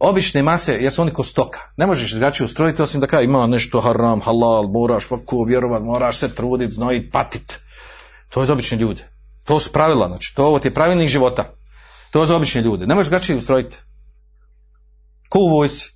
Obične 0.00 0.42
mase, 0.42 0.76
jer 0.80 0.92
su 0.92 1.02
oni 1.02 1.12
ko 1.12 1.24
stoka. 1.24 1.60
Ne 1.76 1.86
možeš 1.86 2.12
drugačije 2.12 2.44
ustrojiti, 2.44 2.82
osim 2.82 3.00
da 3.00 3.06
kao 3.06 3.22
ima 3.22 3.46
nešto 3.46 3.80
haram, 3.80 4.20
halal, 4.20 4.68
moraš 4.68 5.10
ovako 5.10 5.44
vjerovat, 5.44 5.82
moraš 5.82 6.18
se 6.18 6.34
truditi, 6.34 6.74
znojit, 6.74 7.12
patit. 7.12 7.58
To 8.30 8.40
je 8.40 8.46
za 8.46 8.52
obične 8.52 8.78
ljude. 8.78 9.08
To 9.44 9.58
su 9.60 9.72
pravila, 9.72 10.08
znači, 10.08 10.34
to 10.34 10.46
ovo 10.46 10.58
ti 10.58 10.68
je 10.68 10.74
pravilnik 10.74 11.08
života. 11.08 11.44
To 12.10 12.20
je 12.20 12.26
za 12.26 12.36
obične 12.36 12.62
ljude. 12.62 12.86
Ne 12.86 12.94
možeš 12.94 13.10
drugačije 13.10 13.36
ustrojiti. 13.36 13.76
Ko 15.28 15.38
u 15.38 15.50
vojsci. 15.58 15.90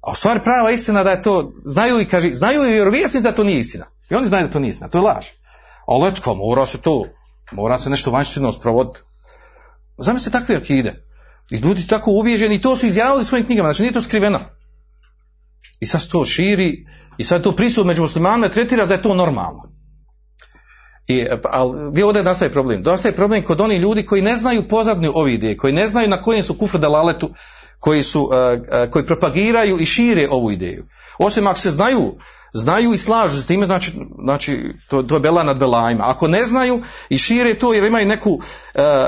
A 0.00 0.12
u 0.12 0.14
stvari 0.14 0.40
prava 0.44 0.70
istina 0.70 1.02
da 1.04 1.10
je 1.10 1.22
to, 1.22 1.52
znaju 1.64 2.00
i 2.00 2.04
kaže, 2.04 2.34
znaju 2.34 2.64
i 2.64 2.72
vjerovjesnici 2.72 3.24
da 3.24 3.34
to 3.34 3.44
nije 3.44 3.60
istina. 3.60 3.86
I 4.10 4.14
oni 4.14 4.28
znaju 4.28 4.46
da 4.46 4.52
to 4.52 4.58
nije 4.58 4.70
istina, 4.70 4.88
to 4.88 4.98
je 4.98 5.02
laž. 5.02 5.26
Ali 5.86 6.08
etko, 6.08 6.34
mora 6.34 6.66
se 6.66 6.78
to, 6.78 7.04
mora 7.52 7.78
se 7.78 7.90
nešto 7.90 8.10
vanjštveno 8.10 8.52
sprovoditi. 8.52 9.00
Zamislite 9.98 10.38
takve 10.38 10.56
akide. 10.56 11.04
I 11.50 11.56
ljudi 11.56 11.86
tako 11.86 12.10
ubijeđeni 12.10 12.54
i 12.54 12.60
to 12.60 12.76
su 12.76 12.86
izjavili 12.86 13.24
svojim 13.24 13.46
knjigama, 13.46 13.68
znači 13.68 13.82
nije 13.82 13.92
to 13.92 14.02
skriveno. 14.02 14.40
I 15.80 15.86
sad 15.86 16.08
to 16.08 16.24
širi 16.24 16.86
i 17.18 17.24
sad 17.24 17.42
to 17.42 17.52
prisut 17.52 17.86
među 17.86 18.02
muslimanima 18.02 18.48
tretira 18.48 18.86
da 18.86 18.94
je 18.94 19.02
to 19.02 19.14
normalno. 19.14 19.74
I, 21.06 21.26
ali 21.44 21.90
gdje 21.90 22.04
ovdje 22.04 22.22
nastaje 22.22 22.52
problem? 22.52 22.82
Nastaje 22.82 23.16
problem 23.16 23.42
kod 23.42 23.60
onih 23.60 23.80
ljudi 23.80 24.06
koji 24.06 24.22
ne 24.22 24.36
znaju 24.36 24.68
pozadnju 24.68 25.12
ove 25.14 25.34
ideje, 25.34 25.56
koji 25.56 25.72
ne 25.72 25.86
znaju 25.86 26.08
na 26.08 26.20
kojem 26.20 26.42
su 26.42 26.58
kufru 26.58 26.78
dalaletu, 26.78 27.30
koji, 27.78 28.02
su, 28.02 28.22
uh, 28.22 28.30
uh, 28.30 28.90
koji 28.90 29.06
propagiraju 29.06 29.78
i 29.80 29.86
šire 29.86 30.28
ovu 30.30 30.50
ideju. 30.50 30.84
Osim 31.18 31.46
ako 31.46 31.58
se 31.58 31.70
znaju, 31.70 32.14
znaju 32.54 32.94
i 32.94 32.98
slažu 32.98 33.42
s 33.42 33.46
time, 33.46 33.66
znači, 33.66 33.92
znači 34.22 34.74
to, 34.88 35.02
to 35.02 35.14
je 35.14 35.20
bela 35.20 35.42
nad 35.42 35.58
belajima. 35.58 36.04
Ako 36.06 36.28
ne 36.28 36.44
znaju 36.44 36.82
i 37.08 37.18
šire 37.18 37.54
to 37.54 37.74
jer 37.74 37.84
imaju, 37.84 38.06
neku, 38.06 38.30
uh, 38.30 38.40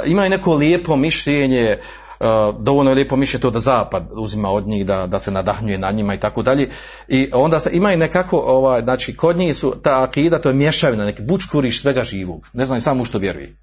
imaju 0.04 0.30
neko 0.30 0.54
lijepo 0.54 0.96
mišljenje, 0.96 1.78
Uh, 2.20 2.26
dovoljno 2.60 2.90
je 2.90 2.94
lijepo 2.94 3.16
mišljenje 3.16 3.42
to 3.42 3.50
da 3.50 3.58
zapad 3.58 4.08
uzima 4.12 4.50
od 4.50 4.66
njih, 4.66 4.86
da, 4.86 5.06
da 5.06 5.18
se 5.18 5.30
nadahnjuje 5.30 5.78
na 5.78 5.90
njima 5.90 6.14
i 6.14 6.20
tako 6.20 6.42
dalje. 6.42 6.68
I 7.08 7.30
onda 7.32 7.58
se 7.58 7.70
imaju 7.72 7.98
nekako, 7.98 8.38
ovaj, 8.38 8.82
znači 8.82 9.16
kod 9.16 9.36
njih 9.36 9.56
su 9.56 9.74
ta 9.82 10.02
akida, 10.02 10.38
to 10.38 10.48
je 10.48 10.54
mješavina, 10.54 11.04
neki 11.04 11.22
bučkuriš 11.22 11.82
svega 11.82 12.04
živog. 12.04 12.48
Ne 12.52 12.64
znam 12.64 12.80
samo 12.80 13.02
u 13.02 13.04
što 13.04 13.18
vjeruje. 13.18 13.56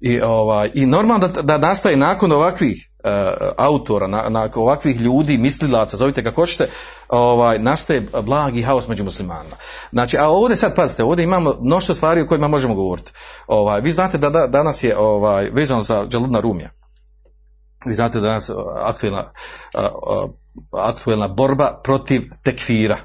I, 0.00 0.20
ovaj, 0.20 0.70
i 0.74 0.86
normalno 0.86 1.28
da, 1.28 1.42
da 1.42 1.58
nastaje 1.58 1.96
nakon 1.96 2.32
ovakvih 2.32 2.90
autora, 3.56 4.06
na, 4.06 4.28
nakon 4.28 4.62
ovakvih 4.62 5.00
ljudi, 5.00 5.38
mislilaca, 5.38 5.96
zovite 5.96 6.24
kako 6.24 6.40
hoćete, 6.40 6.68
ovaj, 7.08 7.58
nastaje 7.58 8.08
blagi 8.22 8.62
haos 8.62 8.88
među 8.88 9.04
muslimanima. 9.04 9.56
Znači, 9.92 10.18
a 10.18 10.28
ovdje 10.28 10.56
sad, 10.56 10.74
pazite, 10.74 11.04
ovdje 11.04 11.22
imamo 11.22 11.54
mnoštvo 11.60 11.94
stvari 11.94 12.20
o 12.20 12.26
kojima 12.26 12.48
možemo 12.48 12.74
govoriti. 12.74 13.12
Ovaj, 13.46 13.80
vi 13.80 13.92
znate 13.92 14.18
da, 14.18 14.30
da 14.30 14.46
danas 14.46 14.82
je 14.82 14.98
ovaj, 14.98 15.50
vezano 15.52 15.82
za 15.82 16.06
Džaludna 16.06 16.40
Rumija. 16.40 16.70
Vi 17.86 17.94
znate 17.94 18.20
da 18.20 18.28
danas 18.28 18.50
aktuelna, 18.82 19.32
aktuelna 20.72 21.28
borba 21.28 21.80
protiv 21.84 22.22
tekfira, 22.42 22.96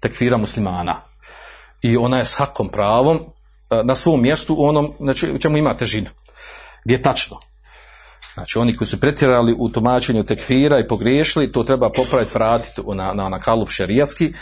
tekfira 0.00 0.36
muslimana. 0.36 0.94
I 1.82 1.96
ona 1.96 2.18
je 2.18 2.24
s 2.24 2.34
hakom 2.34 2.68
pravom 2.68 3.20
na 3.84 3.94
svom 3.94 4.22
mjestu 4.22 4.54
u 4.58 4.64
onom 4.64 4.92
znači, 5.00 5.32
u 5.32 5.38
čemu 5.38 5.56
ima 5.56 5.74
težinu. 5.74 6.10
Gdje 6.84 6.94
je 6.94 7.02
tačno. 7.02 7.36
Znači 8.34 8.58
oni 8.58 8.76
koji 8.76 8.88
su 8.88 9.00
pretjerali 9.00 9.54
u 9.58 9.68
tumačenju 9.68 10.24
tekfira 10.24 10.78
i 10.78 10.88
pogriješili, 10.88 11.52
to 11.52 11.64
treba 11.64 11.90
popraviti, 11.92 12.32
vratiti 12.34 12.82
na, 12.94 13.12
na, 13.12 13.28
na 13.28 13.38
kalup 13.38 13.70
šerijatski. 13.70 14.32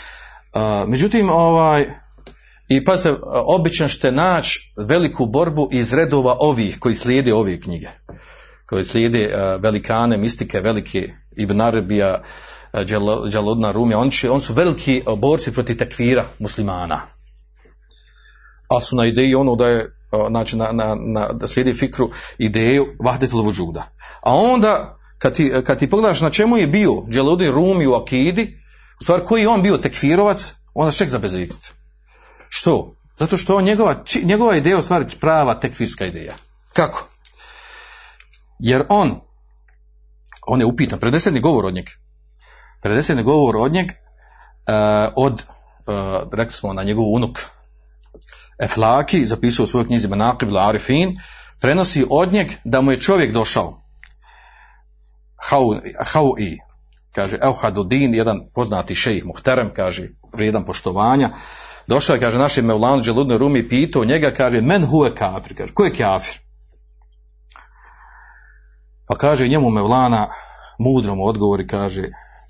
međutim, 0.87 1.29
ovaj, 1.29 1.85
i 2.67 2.85
pa 2.85 2.97
se 2.97 3.15
obično 3.45 3.87
ćete 3.87 4.11
naći 4.11 4.73
veliku 4.87 5.25
borbu 5.25 5.69
iz 5.71 5.93
redova 5.93 6.37
ovih 6.39 6.79
koji 6.79 6.95
slijede 6.95 7.33
ove 7.33 7.61
knjige 7.61 7.87
koji 8.67 8.83
slijede 8.83 9.27
uh, 9.27 9.63
velikane, 9.63 10.17
mistike, 10.17 10.59
velike 10.61 11.09
Ibn 11.37 11.61
Arabija, 11.61 12.21
uh, 12.73 12.79
Džalodna 13.29 13.71
Rumija, 13.71 13.99
on, 13.99 14.09
on 14.29 14.41
su 14.41 14.53
veliki 14.53 15.03
borci 15.17 15.51
protiv 15.51 15.77
tekvira 15.77 16.25
muslimana. 16.39 17.01
Ali 18.67 18.81
su 18.81 18.95
na 18.95 19.05
ideji 19.05 19.35
ono 19.35 19.55
da 19.55 19.67
je, 19.67 19.91
znači 20.29 20.55
na, 20.57 20.71
na, 20.71 20.95
na, 20.99 21.27
da 21.33 21.47
slijedi 21.47 21.73
fikru 21.73 22.09
ideju 22.37 22.85
vahdetul 22.99 23.41
vuđuda. 23.41 23.83
A 24.21 24.35
onda, 24.35 24.97
kad 25.17 25.35
ti, 25.35 25.53
kad 25.65 25.79
ti 25.79 25.89
pogledaš 25.89 26.21
na 26.21 26.29
čemu 26.29 26.57
je 26.57 26.67
bio 26.67 27.03
Džalodin 27.09 27.51
Rumi 27.51 27.87
u 27.87 27.93
Akidi, 27.93 28.59
u 29.01 29.03
stvari 29.03 29.23
koji 29.25 29.41
je 29.41 29.49
on 29.49 29.61
bio 29.61 29.77
tekfirovac, 29.77 30.53
onda 30.73 30.91
ček 30.91 31.09
za 31.09 31.17
bezviknuti. 31.17 31.71
Što? 32.49 32.95
Zato 33.17 33.37
što 33.37 33.55
on, 33.55 33.63
njegova, 33.63 34.03
njegova 34.23 34.55
ideja 34.55 34.77
u 34.77 34.81
stvari 34.81 35.05
prava 35.19 35.59
tekfirska 35.59 36.05
ideja. 36.05 36.33
Kako? 36.73 37.07
Jer 38.59 38.85
on, 38.89 39.21
on 40.47 40.59
je 40.59 40.65
upitan, 40.65 40.99
predeseni 40.99 41.39
govor 41.39 41.65
od 41.65 41.73
njeg, 41.73 41.85
predeseni 42.81 43.23
govor 43.23 43.55
od 43.57 43.71
njeg, 43.71 43.87
uh, 43.87 45.13
od, 45.15 45.33
uh, 45.33 46.33
rekli 46.33 46.53
smo 46.53 46.73
na 46.73 46.83
njegov 46.83 47.05
unuk, 47.05 47.39
Eflaki, 48.59 49.25
zapisao 49.25 49.63
u 49.63 49.67
svojoj 49.67 49.87
knjizi 49.87 50.07
Manaqib 50.07 50.67
Arifin, 50.67 51.17
prenosi 51.59 52.05
od 52.09 52.33
njeg 52.33 52.51
da 52.63 52.81
mu 52.81 52.91
je 52.91 52.99
čovjek 52.99 53.33
došao, 53.33 53.83
Hau 56.05 56.33
i, 56.39 56.57
kaže 57.11 57.37
Euhadudin, 57.41 58.13
jedan 58.13 58.39
poznati 58.53 58.95
šejih 58.95 59.25
Muhterem, 59.25 59.73
kaže, 59.73 60.09
vrijedan 60.37 60.65
poštovanja, 60.65 61.29
došao 61.87 62.13
je, 62.13 62.19
kaže, 62.19 62.37
našem 62.37 62.65
Mevlanu 62.65 63.01
Đeludne 63.01 63.37
Rumi, 63.37 63.69
pitao 63.69 64.05
njega, 64.05 64.33
kaže, 64.33 64.61
men 64.61 64.85
huve 64.85 65.15
kafir, 65.15 65.57
kaže, 65.57 65.73
ko 65.73 65.85
je 65.85 65.93
kafir? 65.93 66.39
Pa 69.07 69.15
kaže 69.15 69.47
njemu 69.47 69.69
Mevlana, 69.69 70.29
mudro 70.79 71.15
mu 71.15 71.25
odgovori, 71.25 71.67
kaže, 71.67 72.09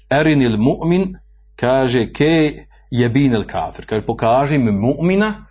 erinil 0.09 0.57
mu'min, 0.57 1.15
kaže, 1.55 2.11
ke 2.11 2.53
je 2.91 3.09
binil 3.09 3.43
kafir. 3.43 3.85
Kaže, 3.85 4.05
pokaži 4.05 4.57
mi 4.57 4.71
mu'mina 4.71 5.46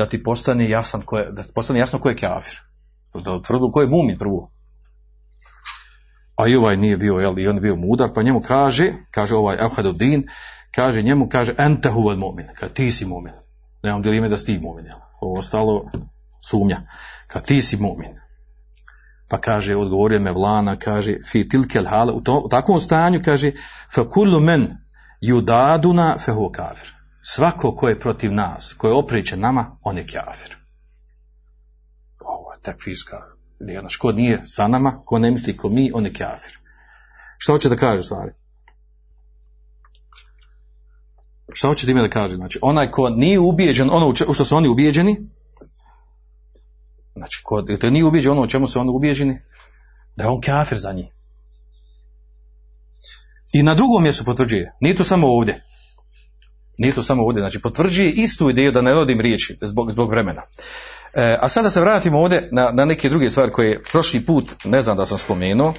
da 0.00 0.06
ti 0.06 0.22
postane, 0.22 0.68
jasan 0.68 1.02
ko 1.02 1.18
je, 1.18 1.32
da 1.32 1.42
ti 1.42 1.52
postane 1.54 1.78
jasno 1.78 1.98
ko 1.98 2.08
je 2.08 2.16
kafir. 2.16 2.60
Da 3.14 3.34
utvrdu 3.34 3.70
ko 3.72 3.80
je 3.80 3.88
mu'min 3.88 4.18
prvo. 4.18 4.50
A 6.36 6.46
i 6.48 6.56
ovaj 6.56 6.76
nije 6.76 6.96
bio, 6.96 7.18
jel, 7.20 7.38
i 7.38 7.48
on 7.48 7.56
je 7.56 7.60
bio 7.60 7.76
mudar, 7.76 8.12
pa 8.14 8.22
njemu 8.22 8.40
kaže, 8.40 8.92
kaže 9.10 9.34
ovaj 9.34 9.58
Ahadudin, 9.60 10.24
kaže 10.74 11.02
njemu, 11.02 11.28
kaže, 11.28 11.54
ente 11.58 11.90
huvad 11.90 12.18
mu'min, 12.18 12.46
kaže, 12.54 12.74
ti 12.74 12.90
si 12.90 13.06
mu'min. 13.06 13.34
Nemam 13.82 14.02
dilime 14.02 14.28
da 14.28 14.36
si 14.36 14.58
mu'min, 14.58 14.86
jel. 14.86 14.98
Ovo 15.20 15.38
ostalo 15.38 15.90
sumnja. 16.50 16.80
Kaže, 17.26 17.44
ti 17.44 17.62
si 17.62 17.76
mu'min. 17.76 18.16
Pa 19.28 19.38
kaže, 19.38 19.76
odgovorio 19.76 20.20
me 20.20 20.32
vlana, 20.32 20.76
kaže, 20.76 21.18
fi 21.26 21.48
tilkel 21.48 21.84
hale, 21.86 22.12
u, 22.12 22.20
to, 22.20 22.38
u 22.38 22.48
takvom 22.48 22.80
stanju, 22.80 23.20
kaže, 23.24 23.52
fa 23.94 24.08
kullu 24.08 24.40
men 24.40 24.66
judaduna 25.20 26.16
fe 26.18 26.32
hu 26.32 26.50
kafir. 26.52 26.99
Svako 27.22 27.74
ko 27.74 27.88
je 27.88 28.00
protiv 28.00 28.32
nas, 28.32 28.72
ko 28.72 28.88
je 28.88 28.94
opričan 28.94 29.40
nama, 29.40 29.76
on 29.82 29.98
je 29.98 30.06
kafir. 30.06 30.56
Ovo 32.20 32.52
je 32.52 32.60
takfirska. 32.62 33.22
Znaš, 33.80 33.96
ko 33.96 34.12
nije 34.12 34.42
sa 34.46 34.68
nama, 34.68 35.02
ko 35.04 35.18
ne 35.18 35.30
misli 35.30 35.56
ko 35.56 35.68
mi, 35.68 35.90
on 35.94 36.06
je 36.06 36.12
kafir. 36.12 36.58
Šta 37.38 37.52
hoće 37.52 37.68
da 37.68 37.76
kaže 37.76 38.00
u 38.00 38.02
stvari? 38.02 38.32
Šta 41.52 41.68
hoće 41.68 41.86
time 41.86 42.02
da 42.02 42.08
kaže? 42.08 42.36
Znači, 42.36 42.58
onaj 42.62 42.90
ko 42.90 43.10
nije 43.10 43.38
ubijeđen, 43.38 43.90
ono 43.92 44.08
u 44.08 44.34
što 44.34 44.44
su 44.44 44.56
oni 44.56 44.68
ubijeđeni, 44.68 45.16
Znači, 47.20 47.40
ko, 47.44 47.62
to 47.62 47.90
nije 47.90 48.04
ubijeđen 48.04 48.32
ono 48.32 48.42
u 48.42 48.46
čemu 48.46 48.68
su 48.68 48.80
oni 48.80 48.90
ubijeđeni, 48.90 49.38
da 50.16 50.24
je 50.24 50.30
on 50.30 50.40
kafir 50.40 50.78
za 50.78 50.92
njih. 50.92 51.06
I 53.52 53.62
na 53.62 53.74
drugom 53.74 54.02
mjestu 54.02 54.24
potvrđuje, 54.24 54.72
nije 54.80 54.96
to 54.96 55.04
samo 55.04 55.26
ovdje. 55.26 55.64
Nije 56.80 56.92
to 56.92 57.02
samo 57.02 57.22
ovdje, 57.22 57.40
znači 57.40 57.60
potvrđuje 57.60 58.10
istu 58.10 58.50
ideju 58.50 58.72
da 58.72 58.82
ne 58.82 58.92
vodim 58.94 59.20
riječi 59.20 59.58
zbog, 59.60 59.90
zbog 59.90 60.10
vremena. 60.10 60.42
E, 61.14 61.38
a 61.40 61.48
sada 61.48 61.70
se 61.70 61.80
vratimo 61.80 62.20
ovdje 62.20 62.48
na, 62.52 62.70
na 62.72 62.84
neke 62.84 63.08
druge 63.08 63.30
stvari 63.30 63.52
koje 63.52 63.82
prošli 63.82 64.20
put, 64.26 64.44
ne 64.64 64.82
znam 64.82 64.96
da 64.96 65.06
sam 65.06 65.18
spomenuo, 65.18 65.74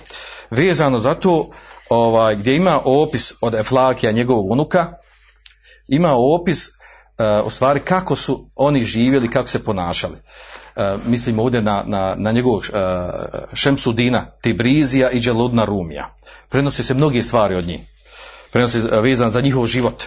vezano 0.50 0.98
za 0.98 1.14
to 1.14 1.50
ovaj, 1.90 2.36
gdje 2.36 2.56
ima 2.56 2.82
opis 2.86 3.34
od 3.42 3.54
Eflakija 3.56 4.12
njegovog 4.12 4.52
unuka, 4.52 4.94
ima 5.88 6.14
opis 6.18 6.68
uh, 6.68 7.48
u 7.48 7.50
stvari 7.50 7.80
kako 7.80 8.16
su 8.16 8.50
oni 8.56 8.84
živjeli, 8.84 9.30
kako 9.30 9.48
se 9.48 9.64
ponašali. 9.64 10.16
Uh, 10.16 10.84
mislim 11.06 11.40
ovdje 11.40 11.62
na, 11.62 11.84
na, 11.88 12.16
na 12.18 12.32
njegovog 12.32 12.60
uh, 12.60 12.80
Šemsudina, 13.54 14.26
Tibrizija 14.42 15.10
i 15.10 15.20
Đeludna 15.20 15.66
Rumija. 15.66 16.16
Prenosi 16.50 16.84
se 16.84 16.94
mnoge 16.94 17.22
stvari 17.22 17.56
od 17.56 17.68
njih. 17.68 17.80
Prenosi 18.52 18.80
vezan 18.92 19.32
za 19.32 19.42
njihov 19.42 19.66
život. 19.66 20.04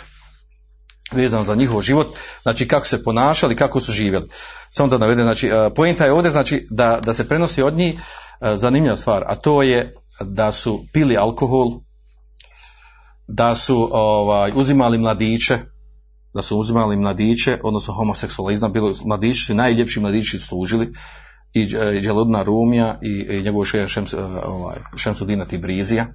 Vezano 1.13 1.45
za 1.45 1.55
njihov 1.55 1.83
život, 1.83 2.17
znači 2.43 2.69
kako 2.69 2.87
se 2.87 3.03
ponašali, 3.03 3.57
kako 3.57 3.81
su 3.81 3.93
živjeli. 3.93 4.29
Samo 4.71 4.89
da 4.89 4.99
navedem, 4.99 5.25
znači, 5.25 5.47
e, 5.47 5.71
pojenta 5.75 6.05
je 6.05 6.13
ovdje 6.13 6.31
znači 6.31 6.67
da, 6.71 7.01
da 7.03 7.13
se 7.13 7.29
prenosi 7.29 7.63
od 7.63 7.75
njih 7.75 7.95
e, 7.95 8.01
zanimljiva 8.57 8.97
stvar, 8.97 9.25
a 9.27 9.35
to 9.35 9.63
je 9.63 9.95
da 10.21 10.53
su 10.53 10.85
pili 10.93 11.17
alkohol, 11.17 11.81
da 13.29 13.55
su 13.55 13.89
ovaj, 13.93 14.53
uzimali 14.55 14.99
mladiće, 14.99 15.59
da 16.35 16.43
su 16.43 16.59
uzimali 16.59 16.97
mladiće, 16.97 17.59
odnosno 17.63 17.95
homoseksualizam, 17.95 18.73
bilo 18.73 18.93
mladići 19.05 19.55
najljepši 19.55 20.01
mladići 20.01 20.39
služili, 20.39 20.93
i 21.55 21.67
Đeludna 22.03 22.43
Rumija 22.43 22.99
i, 23.03 23.27
i 23.31 23.43
njegov 23.43 23.65
Šems, 23.65 24.15
ovaj, 24.45 24.77
Šemsudina 24.97 25.45
Tibrizija, 25.45 26.07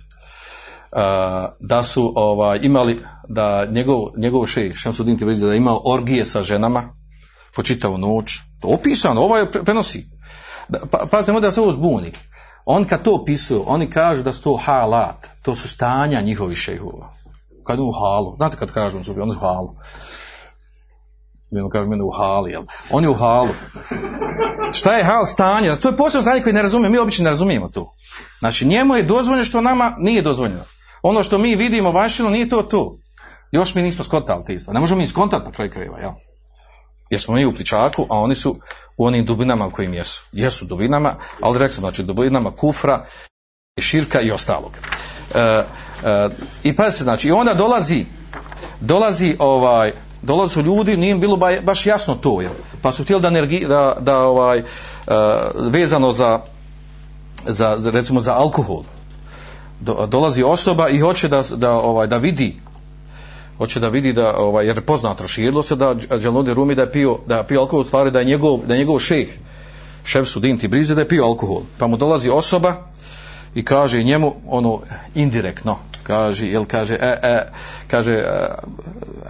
da 1.59 1.83
su 1.83 2.13
ovaj, 2.15 2.59
imali, 2.61 2.99
da 3.27 3.65
njegov, 3.65 4.05
njegov 4.17 4.45
šej 4.45 4.73
Šemsudin 4.73 5.17
Tibrizija 5.17 5.47
da 5.47 5.53
je 5.53 5.57
imao 5.57 5.81
orgije 5.85 6.25
sa 6.25 6.41
ženama 6.41 6.83
po 7.55 7.63
čitavu 7.63 7.97
noć. 7.97 8.39
To 8.61 8.67
opisano, 8.67 9.21
ovaj 9.21 9.51
prenosi. 9.51 10.09
Pa, 10.91 11.07
pazite, 11.11 11.39
da 11.39 11.51
se 11.51 11.61
ovo 11.61 11.71
zbuni. 11.71 12.11
On 12.65 12.85
kad 12.85 13.03
to 13.03 13.15
opisuju, 13.21 13.63
oni 13.67 13.89
kažu 13.89 14.23
da 14.23 14.33
su 14.33 14.41
to 14.41 14.55
halat, 14.55 15.27
to 15.41 15.55
su 15.55 15.67
stanja 15.67 16.21
njihovih 16.21 16.57
šejhova. 16.57 17.13
Kad 17.65 17.79
u 17.79 17.91
halu, 17.91 18.35
znate 18.35 18.57
kad 18.57 18.71
kažu 18.71 18.97
on 18.97 19.03
su, 19.03 19.21
oni 19.21 19.31
su 19.31 19.39
halu. 19.39 19.75
Mi 21.51 21.69
kažu 21.69 21.85
u 22.03 22.11
hali, 22.11 22.51
jel? 22.51 22.63
On 22.91 23.03
je 23.03 23.09
u 23.09 23.13
halu. 23.13 23.49
Šta 24.71 24.93
je 24.93 25.03
hal 25.03 25.25
stanje? 25.25 25.75
To 25.75 25.89
je 25.89 25.97
posebno 25.97 26.21
stanje 26.21 26.41
koje 26.41 26.53
ne 26.53 26.61
razumijemo, 26.61 26.91
mi 26.91 26.99
obično 26.99 27.23
ne 27.23 27.29
razumijemo 27.29 27.69
to. 27.69 27.93
Znači 28.39 28.67
njemu 28.67 28.95
je 28.95 29.03
dozvoljeno 29.03 29.45
što 29.45 29.61
nama 29.61 29.95
nije 29.97 30.21
dozvoljeno. 30.21 30.63
Ono 31.01 31.23
što 31.23 31.37
mi 31.37 31.55
vidimo 31.55 31.91
vanštino 31.91 32.29
nije 32.29 32.49
to 32.49 32.61
to. 32.61 32.97
Još 33.51 33.75
mi 33.75 33.81
nismo 33.81 34.03
skontali 34.03 34.45
te 34.45 34.53
isto. 34.53 34.73
Ne 34.73 34.79
možemo 34.79 35.01
mi 35.01 35.07
skontati 35.07 35.45
na 35.45 35.51
kraju 35.51 35.71
krajeva, 35.71 35.99
jel? 35.99 36.11
Jer 37.09 37.21
smo 37.21 37.35
mi 37.35 37.45
u 37.45 37.53
pličaku, 37.53 38.07
a 38.09 38.19
oni 38.19 38.35
su 38.35 38.59
u 38.97 39.05
onim 39.05 39.25
dubinama 39.25 39.67
u 39.67 39.71
kojim 39.71 39.93
jesu. 39.93 40.25
Jesu 40.31 40.65
dubinama, 40.65 41.13
ali 41.41 41.59
rekli 41.59 41.75
znači 41.75 42.03
dubinama 42.03 42.51
kufra, 42.51 43.05
širka 43.79 44.21
i 44.21 44.31
ostalog. 44.31 44.71
E, 45.35 45.39
e, 45.39 45.63
I 46.63 46.75
pa 46.75 46.91
se 46.91 47.03
znači, 47.03 47.27
i 47.27 47.31
onda 47.31 47.53
dolazi, 47.53 48.05
dolazi 48.79 49.35
ovaj, 49.39 49.91
dolazi 50.21 50.53
su 50.53 50.61
ljudi, 50.61 50.97
nije 50.97 51.11
im 51.11 51.19
bilo 51.19 51.37
baš 51.63 51.85
jasno 51.85 52.15
to, 52.15 52.41
jel? 52.41 52.51
pa 52.81 52.91
su 52.91 53.03
htjeli 53.03 53.21
da, 53.21 53.27
energi, 53.27 53.65
da, 53.67 53.95
da 53.99 54.17
ovaj, 54.17 54.59
uh, 54.59 54.65
vezano 55.71 56.11
za, 56.11 56.39
za, 57.45 57.91
recimo 57.91 58.19
za 58.19 58.33
alkohol, 58.33 58.83
Do, 59.79 60.07
dolazi 60.07 60.43
osoba 60.43 60.89
i 60.89 60.99
hoće 60.99 61.27
da, 61.27 61.41
da, 61.55 61.71
ovaj, 61.71 62.07
da 62.07 62.17
vidi 62.17 62.55
hoće 63.57 63.79
da 63.79 63.89
vidi 63.89 64.13
da 64.13 64.37
ovaj 64.37 64.65
jer 64.65 64.81
poznato 64.81 65.27
širilo 65.27 65.63
se 65.63 65.75
da 65.75 65.93
Đaludi 65.93 66.53
Rumi 66.53 66.75
da 66.75 66.81
je 66.81 66.91
pio 66.91 67.17
da 67.27 67.37
je 67.37 67.47
pio 67.47 67.59
alkohol 67.59 67.83
stvari 67.83 68.11
da 68.11 68.19
je 68.19 68.25
njegov 68.25 68.59
da 68.65 68.73
je 68.73 68.79
njegov 68.79 68.99
šejh 68.99 69.29
Šemsudin 70.03 70.57
Tibrizi 70.57 70.95
da 70.95 71.01
je 71.01 71.07
pio 71.07 71.25
alkohol. 71.25 71.61
Pa 71.77 71.87
mu 71.87 71.97
dolazi 71.97 72.29
osoba 72.29 72.75
i 73.55 73.65
kaže 73.65 74.03
njemu 74.03 74.35
ono 74.47 74.79
indirektno 75.15 75.77
kaže 76.03 76.47
jel 76.47 76.65
kaže 76.65 76.93
e, 76.93 77.19
e, 77.23 77.51
kaže 77.87 78.13
e, 78.13 78.47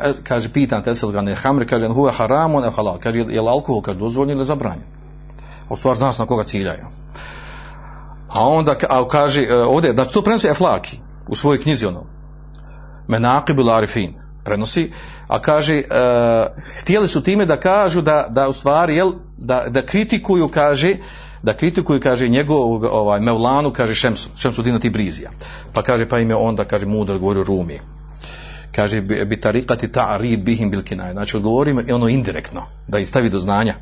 e 0.04 0.14
kaže 0.24 0.50
pitan 0.50 0.84
te 0.84 0.93
ga 1.14 1.22
ne 1.22 1.36
hamri 1.36 1.66
kaže 1.66 1.88
huwa 1.88 2.12
haramun 2.12 2.64
ne 2.64 2.70
halal? 2.70 3.00
Kaže 3.00 3.26
jel 3.30 3.50
alkohol 3.50 3.82
kaže 3.82 4.00
dozvoljen 4.00 4.38
ili 4.38 4.45
zabranjen 4.45 4.86
u 5.70 5.76
stvar 5.76 5.95
zna 5.95 6.12
na 6.20 6.26
koga 6.26 6.43
ciljaju 6.43 6.86
a 8.30 8.48
onda 8.48 8.76
a 8.90 9.08
kaže 9.08 9.44
e, 9.44 9.56
ovdje 9.56 9.94
da 9.94 10.06
to 10.06 10.22
prenosi 10.22 10.48
Eflaki 10.48 10.98
u 11.28 11.36
svojoj 11.36 11.62
knjizi 11.62 11.86
ono 11.86 12.06
Menaqibul 13.08 13.76
Arifin 13.76 14.14
prenosi 14.44 14.92
a 15.28 15.40
kaže 15.40 15.76
e, 15.76 15.84
htjeli 16.80 17.08
su 17.08 17.24
time 17.24 17.46
da 17.46 17.60
kažu 17.60 18.02
da, 18.02 18.28
da 18.30 18.50
u 18.50 18.54
stvari 18.54 18.96
jel 18.96 19.12
da, 19.38 19.66
da 19.68 19.86
kritikuju 19.86 20.48
kaže 20.48 20.98
da 21.44 21.54
kritikuju, 21.54 22.00
kaže, 22.00 22.28
njegov 22.28 22.86
ovaj, 22.86 23.20
Mevlanu, 23.20 23.72
kaže 23.74 23.96
Šemsu, 23.96 24.30
Šemsu 24.36 24.64
Dina 24.64 24.80
Tibrizija. 24.80 25.32
Pa 25.74 25.82
kaže, 25.82 26.10
pa 26.10 26.20
im 26.20 26.30
je 26.30 26.36
onda, 26.36 26.66
kaže, 26.66 26.86
mudar 26.86 27.18
govorio 27.18 27.44
Rumi. 27.44 27.80
Kaže, 28.76 29.02
bi 29.02 29.42
tarikati 29.42 29.88
ta'rid 29.88 30.44
bihim 30.44 30.72
bilkinaj. 30.72 31.12
Znači, 31.12 31.38
odgovorio 31.38 31.72
im 31.72 31.96
ono 31.96 32.08
indirektno, 32.08 32.66
da 32.88 33.00
ih 33.00 33.08
stavi 33.08 33.30
do 33.30 33.40
znanja. 33.40 33.76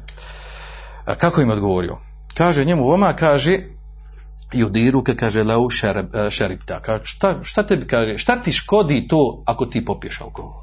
A 1.06 1.16
kako 1.16 1.42
im 1.42 1.50
odgovorio? 1.50 1.98
Kaže, 2.34 2.66
njemu 2.66 2.90
vama, 2.90 3.14
kaže, 3.14 3.60
judiruke, 4.54 5.16
kaže, 5.16 5.44
leu 5.44 5.70
šeripta. 6.30 6.80
Kaže, 6.80 7.06
šta, 7.06 7.36
šta 7.44 7.64
tebi, 7.64 7.88
kaže, 7.88 8.18
šta 8.18 8.42
ti 8.42 8.52
škodi 8.52 9.08
to 9.08 9.44
ako 9.46 9.66
ti 9.66 9.86
popiješ 9.86 10.22
alkohol? 10.22 10.62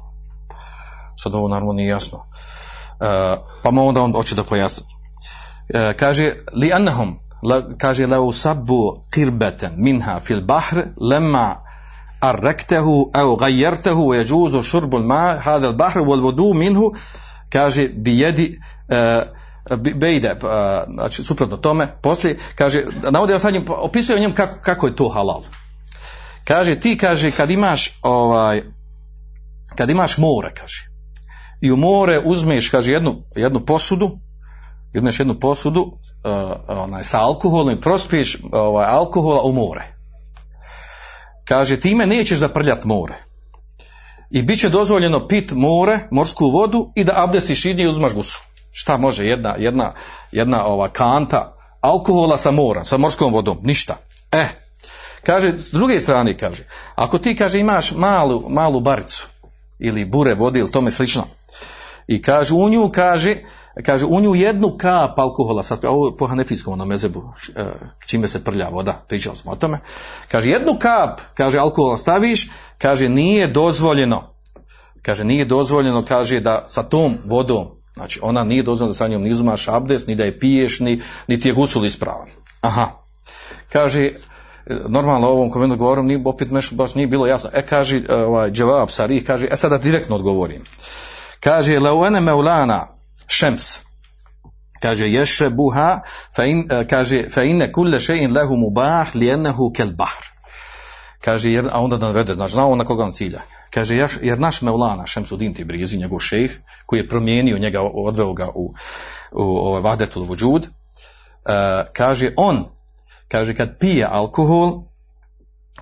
Sad 1.17 1.35
ovo 1.35 1.47
naravno 1.47 1.73
nije 1.73 1.89
jasno. 1.89 2.17
Uh, 2.17 3.07
pa 3.63 3.69
onda 3.69 4.01
on 4.01 4.11
hoće 4.11 4.35
da 4.35 4.43
pojasni. 4.43 4.85
E, 5.69 5.93
kaže 5.97 6.33
li 6.53 6.73
annahum 6.73 7.19
la, 7.43 7.61
kaže 7.77 8.07
la 8.07 8.19
usabbu 8.19 9.01
qirbatan 9.15 9.73
minha 9.77 10.19
fil 10.19 10.41
bahr 10.41 10.83
lamma 11.01 11.55
arraktahu 12.21 13.09
aw 13.13 13.35
ghayyartahu 13.35 14.09
wa 14.09 14.15
yajuzu 14.17 14.63
shurbu 14.63 14.97
al-ma 14.97 15.39
hadha 15.39 15.67
al-bahr 15.67 15.99
wal 15.99 16.21
wudu 16.21 16.53
minhu 16.53 16.93
kaže 17.49 17.87
bi 17.87 18.17
jedi 18.19 18.59
uh, 18.89 19.23
bejde, 19.95 20.31
uh, 20.31 20.49
znači 20.93 21.23
suprotno 21.23 21.57
tome, 21.57 21.87
poslije, 22.01 22.37
kaže, 22.55 22.83
navode 23.11 23.33
ja 23.33 23.39
sad 23.39 23.53
opisuje 23.67 24.15
o 24.15 24.19
njem 24.19 24.35
kako, 24.35 24.57
kako 24.61 24.87
je 24.87 24.95
to 24.95 25.09
halal. 25.09 25.41
Kaže, 26.43 26.79
ti, 26.79 26.97
kaže, 26.97 27.31
kad 27.31 27.51
imaš, 27.51 27.99
ovaj, 28.01 28.61
kad 29.75 29.89
imaš 29.89 30.17
more, 30.17 30.53
kaže, 30.53 30.89
i 31.61 31.71
u 31.71 31.77
more 31.77 32.21
uzmeš, 32.25 32.69
kaže, 32.69 32.91
jednu, 32.91 33.23
jednu 33.35 33.65
posudu, 33.65 34.19
jednaš 34.93 35.19
jednu 35.19 35.39
posudu 35.39 35.81
uh, 35.81 35.91
onaj, 36.67 37.03
sa 37.03 37.21
alkoholom 37.21 37.77
i 37.77 37.79
prospiješ 37.79 38.37
ovaj, 38.51 38.85
alkohola 38.89 39.41
u 39.43 39.51
more. 39.53 39.83
Kaže, 41.45 41.79
time 41.79 42.07
nećeš 42.07 42.39
zaprljat 42.39 42.83
more. 42.83 43.15
I 44.31 44.41
bit 44.41 44.59
će 44.59 44.69
dozvoljeno 44.69 45.27
pit 45.27 45.51
more, 45.51 45.99
morsku 46.11 46.49
vodu 46.49 46.91
i 46.95 47.03
da 47.03 47.23
abdestiš 47.23 47.65
i 47.65 47.87
uzmaš 47.87 48.13
gusu. 48.13 48.39
Šta 48.77 48.97
može 48.97 49.25
jedna, 49.25 49.55
jedna, 49.57 49.93
jedna 50.31 50.65
ova 50.65 50.87
kanta 50.89 51.57
alkohola 51.81 52.37
sa 52.37 52.51
mora, 52.51 52.83
sa 52.83 52.97
morskom 52.97 53.33
vodom? 53.33 53.57
Ništa. 53.61 53.97
E, 54.31 54.45
kaže, 55.23 55.53
s 55.59 55.71
druge 55.71 55.99
strane 55.99 56.37
kaže, 56.37 56.67
ako 56.95 57.17
ti 57.17 57.35
kaže 57.35 57.59
imaš 57.59 57.91
malu, 57.91 58.49
malu 58.49 58.79
baricu 58.79 59.27
ili 59.79 60.05
bure 60.05 60.35
vode 60.35 60.59
ili 60.59 60.71
tome 60.71 60.91
slično 60.91 61.23
i 62.07 62.21
kaže 62.21 62.53
u 62.53 62.69
nju 62.69 62.89
kaže 62.93 63.35
kaže 63.85 64.05
u 64.05 64.21
nju 64.21 64.35
jednu 64.35 64.77
kap 64.77 65.19
alkohola, 65.19 65.63
sad 65.63 65.85
ovo 65.85 66.15
po 66.17 66.27
hanefijskom 66.27 66.73
onom 66.73 66.87
mezebu, 66.87 67.23
e, 67.55 67.65
čime 68.07 68.27
se 68.27 68.43
prlja 68.43 68.69
voda, 68.69 69.05
pričali 69.07 69.37
smo 69.37 69.51
o 69.51 69.55
tome, 69.55 69.79
kaže 70.31 70.49
jednu 70.49 70.73
kap, 70.79 71.21
kaže 71.33 71.59
alkohola 71.59 71.97
staviš, 71.97 72.49
kaže 72.77 73.09
nije 73.09 73.47
dozvoljeno, 73.47 74.23
kaže 75.01 75.23
nije 75.23 75.45
dozvoljeno, 75.45 76.05
kaže 76.05 76.39
da 76.39 76.63
sa 76.67 76.83
tom 76.83 77.17
vodom, 77.25 77.67
znači 77.95 78.19
ona 78.23 78.43
nije 78.43 78.63
dozvoljeno 78.63 78.91
da 78.91 78.97
sa 78.97 79.07
njom 79.07 79.23
ni 79.23 79.31
abdes, 79.67 80.07
ni 80.07 80.15
da 80.15 80.23
je 80.23 80.39
piješ, 80.39 80.79
ni, 80.79 81.01
ni 81.27 81.39
ti 81.39 81.47
je 81.47 81.53
gusul 81.53 81.85
ispravan. 81.85 82.27
Aha. 82.61 82.91
Kaže, 83.71 84.11
normalno 84.87 85.27
ovom 85.27 85.49
komentu 85.49 85.75
govorim, 85.75 86.05
nije, 86.05 86.21
opet 86.25 86.51
nešto 86.51 86.75
baš 86.75 86.95
nije 86.95 87.07
bilo 87.07 87.27
jasno. 87.27 87.49
E, 87.53 87.65
kaže, 87.65 88.01
ovaj, 88.09 88.51
džavab 88.51 88.89
sarih, 88.89 89.23
kaže, 89.25 89.47
e 89.51 89.55
sada 89.55 89.77
direktno 89.77 90.15
odgovorim. 90.15 90.61
Kaže, 91.39 91.79
leuene 91.79 92.21
meulana, 92.21 92.87
šems. 93.27 93.79
Kaže 94.81 95.07
ješe 95.07 95.49
buha, 95.49 96.01
fa 96.35 96.43
in, 96.43 96.67
kaže 96.89 97.29
fa 97.29 97.43
inne 97.43 97.71
kulle 97.71 97.99
še'in 97.99 98.33
lehu 98.33 98.57
mubah 98.57 99.15
lijenehu 99.15 99.71
kel 99.73 99.91
bahr. 99.91 100.34
Kaže, 101.25 101.51
jer, 101.51 101.65
a 101.71 101.81
onda 101.81 101.97
navede, 101.97 102.35
znači 102.35 102.53
znao 102.53 102.75
na 102.75 102.85
koga 102.85 103.03
on 103.03 103.11
cilja. 103.11 103.41
Kaže, 103.69 103.95
jer, 103.95 104.11
jer 104.21 104.39
naš 104.39 104.61
Mevlana, 104.61 105.07
Šemsudin 105.07 105.53
Tibrizi, 105.53 105.97
njegov 105.97 106.19
šejh, 106.19 106.51
koji 106.85 106.99
je 106.99 107.07
promijenio 107.07 107.57
njega, 107.57 107.81
odveo 107.81 108.33
ga 108.33 108.49
u, 108.55 108.73
u, 109.31 109.43
u 109.43 109.81
Vahdetul 109.81 110.23
Vujud, 110.23 110.67
uh, 110.67 110.71
kaže, 111.93 112.33
on, 112.37 112.65
kaže, 113.31 113.55
kad 113.55 113.77
pije 113.79 114.07
alkohol, 114.11 114.83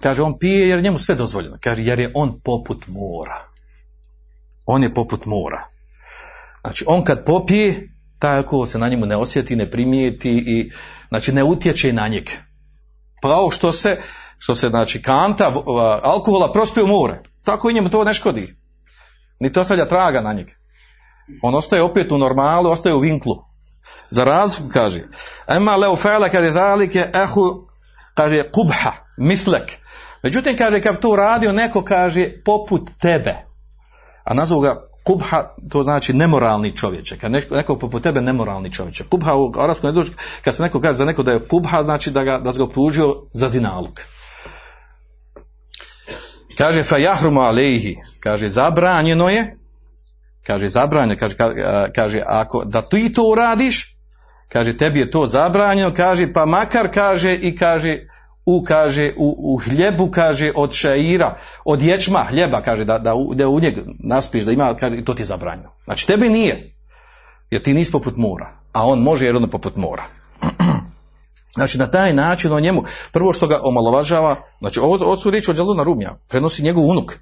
kaže, 0.01 0.23
on 0.23 0.39
pije 0.39 0.69
jer 0.69 0.83
njemu 0.83 0.99
sve 0.99 1.15
dozvoljeno. 1.15 1.57
Kaže, 1.63 1.83
jer 1.83 1.99
je 1.99 2.11
on 2.13 2.39
poput 2.43 2.87
mora. 2.87 3.47
On 4.65 4.83
je 4.83 4.93
poput 4.93 5.25
mora. 5.25 5.63
Znači, 6.61 6.85
on 6.87 7.03
kad 7.03 7.25
popije, 7.25 7.89
taj 8.19 8.37
alkohol 8.37 8.65
se 8.65 8.79
na 8.79 8.89
njemu 8.89 9.05
ne 9.05 9.15
osjeti, 9.15 9.55
ne 9.55 9.71
primijeti 9.71 10.43
i 10.47 10.71
znači 11.07 11.31
ne 11.31 11.43
utječe 11.43 11.93
na 11.93 12.07
njeg. 12.07 12.29
Pravo 13.23 13.51
što 13.51 13.71
se, 13.71 13.97
što 14.37 14.55
se 14.55 14.67
znači 14.67 15.01
kanta 15.01 15.53
alkohola 16.03 16.51
prospije 16.51 16.83
u 16.83 16.87
more, 16.87 17.23
tako 17.43 17.69
i 17.69 17.73
njemu 17.73 17.89
to 17.89 18.03
ne 18.03 18.13
škodi. 18.13 18.55
Ni 19.39 19.53
to 19.53 19.61
ostavlja 19.61 19.87
traga 19.87 20.21
na 20.21 20.33
njeg. 20.33 20.47
On 21.43 21.55
ostaje 21.55 21.81
opet 21.81 22.11
u 22.11 22.17
normalu, 22.17 22.69
ostaje 22.69 22.95
u 22.95 22.99
vinklu. 22.99 23.35
Za 24.09 24.23
razliku 24.23 24.69
kaže, 24.73 25.07
ema 25.47 25.75
leo 25.75 25.95
fela 25.95 26.29
kaže 26.29 26.51
zalike 26.51 27.09
ehu, 27.13 27.67
kaže 28.13 28.43
kubha, 28.51 28.91
mislek. 29.17 29.71
Međutim, 30.23 30.57
kaže, 30.57 30.81
kad 30.81 30.99
to 30.99 31.09
uradio, 31.09 31.53
neko 31.53 31.81
kaže 31.81 32.29
poput 32.45 32.89
tebe. 33.01 33.35
A 34.23 34.33
nazvu 34.33 34.59
ga 34.59 34.92
kubha 35.03 35.55
to 35.69 35.83
znači 35.83 36.13
nemoralni 36.13 36.77
čovječe, 36.77 37.17
kad 37.17 37.31
neko, 37.31 37.55
neko 37.55 37.79
poput 37.79 38.03
tebe 38.03 38.21
nemoralni 38.21 38.71
čovječe. 38.73 39.03
Kubha 39.03 39.35
u 39.35 39.53
arapskom 39.59 39.95
dođe, 39.95 40.11
kad 40.43 40.55
se 40.55 40.63
neko 40.63 40.81
kaže 40.81 40.97
za 40.97 41.05
neko 41.05 41.23
da 41.23 41.31
je 41.31 41.47
kubha, 41.47 41.83
znači 41.83 42.11
da 42.11 42.23
ga, 42.23 42.37
da 42.39 42.51
ga 42.51 42.63
optužio 42.63 43.15
za 43.31 43.49
zinaluk. 43.49 44.01
Kaže 46.57 46.83
fa 46.83 46.97
jahrumu 46.97 47.41
alejhi, 47.41 47.95
kaže 48.19 48.49
zabranjeno 48.49 49.29
je, 49.29 49.57
kaže 50.47 50.69
zabranjeno, 50.69 51.19
kaže, 51.19 51.35
ka- 51.35 51.91
kaže 51.95 52.21
ako 52.25 52.65
da 52.65 52.81
ti 52.81 53.13
to 53.13 53.23
uradiš, 53.23 53.97
kaže 54.49 54.77
tebi 54.77 54.99
je 54.99 55.11
to 55.11 55.27
zabranjeno, 55.27 55.93
kaže 55.93 56.33
pa 56.33 56.45
makar 56.45 56.91
kaže 56.93 57.35
i 57.35 57.55
kaže 57.55 57.99
u 58.45 58.63
kaže 58.67 59.13
u, 59.17 59.53
u 59.53 59.57
hljebu 59.57 60.11
kaže 60.11 60.51
od 60.55 60.71
šeira, 60.73 61.37
od 61.65 61.81
ječma 61.81 62.23
hljeba 62.29 62.61
kaže 62.61 62.85
da 62.85 62.99
da 62.99 63.13
da 63.35 63.47
u 63.47 63.59
njeg 63.59 63.77
naspiš 63.99 64.43
da 64.43 64.51
ima 64.51 64.75
kaže 64.75 65.05
to 65.05 65.13
ti 65.13 65.23
je. 65.23 65.69
Znači 65.83 66.07
tebi 66.07 66.29
nije. 66.29 66.75
Jer 67.51 67.61
ti 67.61 67.73
nisi 67.73 67.91
poput 67.91 68.17
mora, 68.17 68.49
a 68.73 68.87
on 68.87 68.99
može 68.99 69.25
jer 69.25 69.35
on 69.35 69.43
je 69.43 69.49
poput 69.49 69.75
mora. 69.75 70.03
Znači 71.55 71.77
na 71.77 71.91
taj 71.91 72.13
način 72.13 72.51
on 72.51 72.61
njemu, 72.61 72.83
prvo 73.11 73.33
što 73.33 73.47
ga 73.47 73.59
omalovažava, 73.63 74.43
znači 74.59 74.79
ovo, 74.79 74.95
ovo 74.95 75.17
su 75.17 75.31
riječi 75.31 75.51
od 75.51 75.57
Đaluna 75.57 75.83
Rumija, 75.83 76.17
prenosi 76.27 76.63
njegov 76.63 76.83
unuk. 76.83 77.13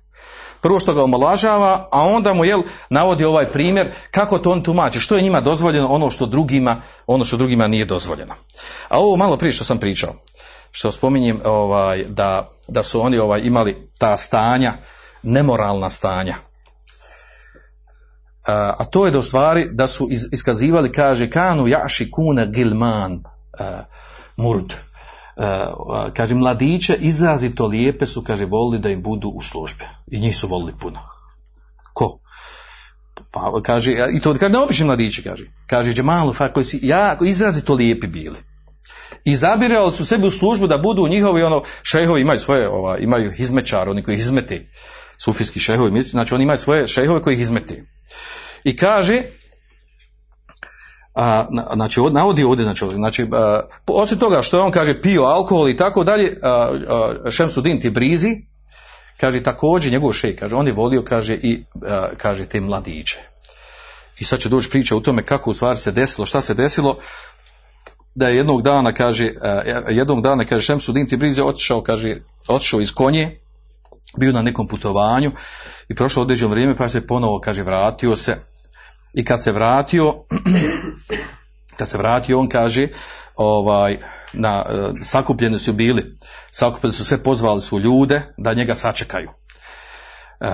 Prvo 0.61 0.79
što 0.79 0.93
ga 0.93 1.03
omalovažava, 1.03 1.87
a 1.91 2.01
onda 2.01 2.33
mu 2.33 2.45
jel, 2.45 2.61
navodi 2.89 3.23
ovaj 3.23 3.51
primjer 3.51 3.91
kako 4.11 4.39
to 4.39 4.51
on 4.51 4.63
tumači, 4.63 4.99
što 4.99 5.15
je 5.15 5.21
njima 5.21 5.41
dozvoljeno, 5.41 5.87
ono 5.87 6.11
što 6.11 6.25
drugima, 6.25 6.81
ono 7.07 7.25
što 7.25 7.37
drugima 7.37 7.67
nije 7.67 7.85
dozvoljeno. 7.85 8.33
A 8.89 8.99
ovo 8.99 9.17
malo 9.17 9.37
prije 9.37 9.53
što 9.53 9.63
sam 9.63 9.77
pričao, 9.77 10.13
što 10.71 10.91
spominjem 10.91 11.39
ovaj, 11.45 12.03
da, 12.03 12.49
da 12.67 12.83
su 12.83 13.01
oni 13.01 13.17
ovaj, 13.17 13.41
imali 13.43 13.89
ta 13.97 14.17
stanja, 14.17 14.73
nemoralna 15.23 15.89
stanja. 15.89 16.35
A, 18.47 18.75
a 18.79 18.85
to 18.85 19.05
je 19.05 19.11
da 19.11 19.21
stvari 19.21 19.67
da 19.71 19.87
su 19.87 20.07
iz, 20.11 20.27
iskazivali, 20.31 20.91
kaže, 20.91 21.29
kanu 21.29 21.67
jaši 21.67 22.11
kuna 22.11 22.45
gilman, 22.45 23.23
a, 23.59 23.83
murd. 24.37 24.73
A, 25.37 26.07
kaže, 26.13 26.35
mladiće 26.35 26.95
izrazito 26.99 27.67
lijepe 27.67 28.05
su, 28.05 28.23
kaže, 28.23 28.45
volili 28.45 28.81
da 28.81 28.89
im 28.89 29.03
budu 29.03 29.29
u 29.29 29.41
službe. 29.41 29.89
I 30.07 30.19
njih 30.19 30.37
su 30.37 30.47
volili 30.47 30.73
puno. 30.79 30.99
Ko? 31.93 32.19
Pa, 33.31 33.61
kaže, 33.63 34.07
i 34.13 34.19
to 34.19 34.33
kaže, 34.39 34.53
neobični 34.53 34.85
mladići, 34.85 35.23
kaže. 35.23 35.45
Kaže, 35.67 35.93
džemalu, 35.93 36.33
fa, 36.33 36.53
koji 36.53 36.65
su 36.65 36.77
jako 36.81 37.25
izrazito 37.25 37.73
lijepi 37.73 38.07
bili. 38.07 38.50
Izabirali 39.25 39.91
su 39.91 40.05
sebi 40.05 40.27
u 40.27 40.31
službu 40.31 40.67
da 40.67 40.77
budu 40.77 41.07
njihovi, 41.07 41.43
ono, 41.43 41.63
šehovi 41.83 42.21
imaju 42.21 42.39
svoje, 42.39 42.69
ova, 42.69 42.97
imaju 42.97 43.33
izmečar, 43.37 43.89
oni 43.89 44.03
koji 44.03 44.15
ih 44.15 44.21
izmete. 44.21 44.65
Sufijski 45.17 45.59
šehovi, 45.59 46.01
znači 46.01 46.33
oni 46.33 46.43
imaju 46.43 46.57
svoje 46.57 46.87
šehove 46.87 47.21
koji 47.21 47.33
ih 47.33 47.41
izmete. 47.41 47.83
I 48.63 48.75
kaže, 48.77 49.21
a, 51.13 51.47
na- 51.51 51.67
znači 51.73 52.01
navodi 52.11 52.43
ovdje, 52.43 52.63
znači, 52.63 52.85
znači 52.89 53.27
a, 53.31 53.61
osim 53.87 54.19
toga 54.19 54.41
što 54.41 54.57
je 54.57 54.63
on 54.63 54.71
kaže 54.71 55.01
pio 55.01 55.23
alkohol 55.23 55.69
i 55.69 55.77
tako 55.77 56.03
dalje, 56.03 56.37
a, 56.43 56.71
Šemsudin 57.31 57.81
Tibrizi, 57.81 58.35
kaže 59.19 59.43
također 59.43 59.91
njegov 59.91 60.13
šej, 60.13 60.35
kaže 60.35 60.55
on 60.55 60.67
je 60.67 60.73
volio, 60.73 61.03
kaže 61.03 61.33
i 61.33 61.63
a, 61.87 62.07
kaže 62.17 62.45
te 62.45 62.61
mladiće. 62.61 63.19
I 64.19 64.23
sad 64.23 64.39
će 64.39 64.49
doći 64.49 64.69
priča 64.69 64.95
u 64.95 65.01
tome 65.01 65.23
kako 65.25 65.49
u 65.49 65.53
stvari 65.53 65.77
se 65.77 65.91
desilo, 65.91 66.25
šta 66.25 66.41
se 66.41 66.53
desilo, 66.53 66.97
da 68.15 68.27
je 68.27 68.37
jednog 68.37 68.61
dana, 68.61 68.91
kaže, 68.91 69.31
a, 69.41 69.61
jednog 69.89 70.21
dana, 70.21 70.45
kaže 70.45 70.65
Šemsudin 70.65 71.07
Tibrizi 71.07 71.41
otišao, 71.41 71.81
kaže, 71.81 72.15
otišao 72.47 72.81
iz 72.81 72.93
konje, 72.93 73.39
bio 74.17 74.31
na 74.31 74.41
nekom 74.41 74.67
putovanju 74.67 75.31
i 75.89 75.95
prošlo 75.95 76.21
određeno 76.21 76.51
vrijeme 76.51 76.77
pa 76.77 76.89
se 76.89 77.07
ponovo, 77.07 77.39
kaže, 77.39 77.63
vratio 77.63 78.15
se. 78.15 78.37
I 79.13 79.25
kad 79.25 79.43
se 79.43 79.51
vratio 79.51 80.15
kad 81.77 81.89
se 81.89 81.97
vratio 81.97 82.39
on 82.39 82.49
kaže 82.49 82.87
ovaj 83.35 83.97
na 84.33 84.65
e, 84.69 85.03
sakupljeni 85.03 85.59
su 85.59 85.73
bili 85.73 86.15
sakupili 86.51 86.93
su 86.93 87.05
sve 87.05 87.23
pozvali 87.23 87.61
su 87.61 87.79
ljude 87.79 88.21
da 88.37 88.53
njega 88.53 88.75
sačekaju. 88.75 89.29
E, 90.39 90.47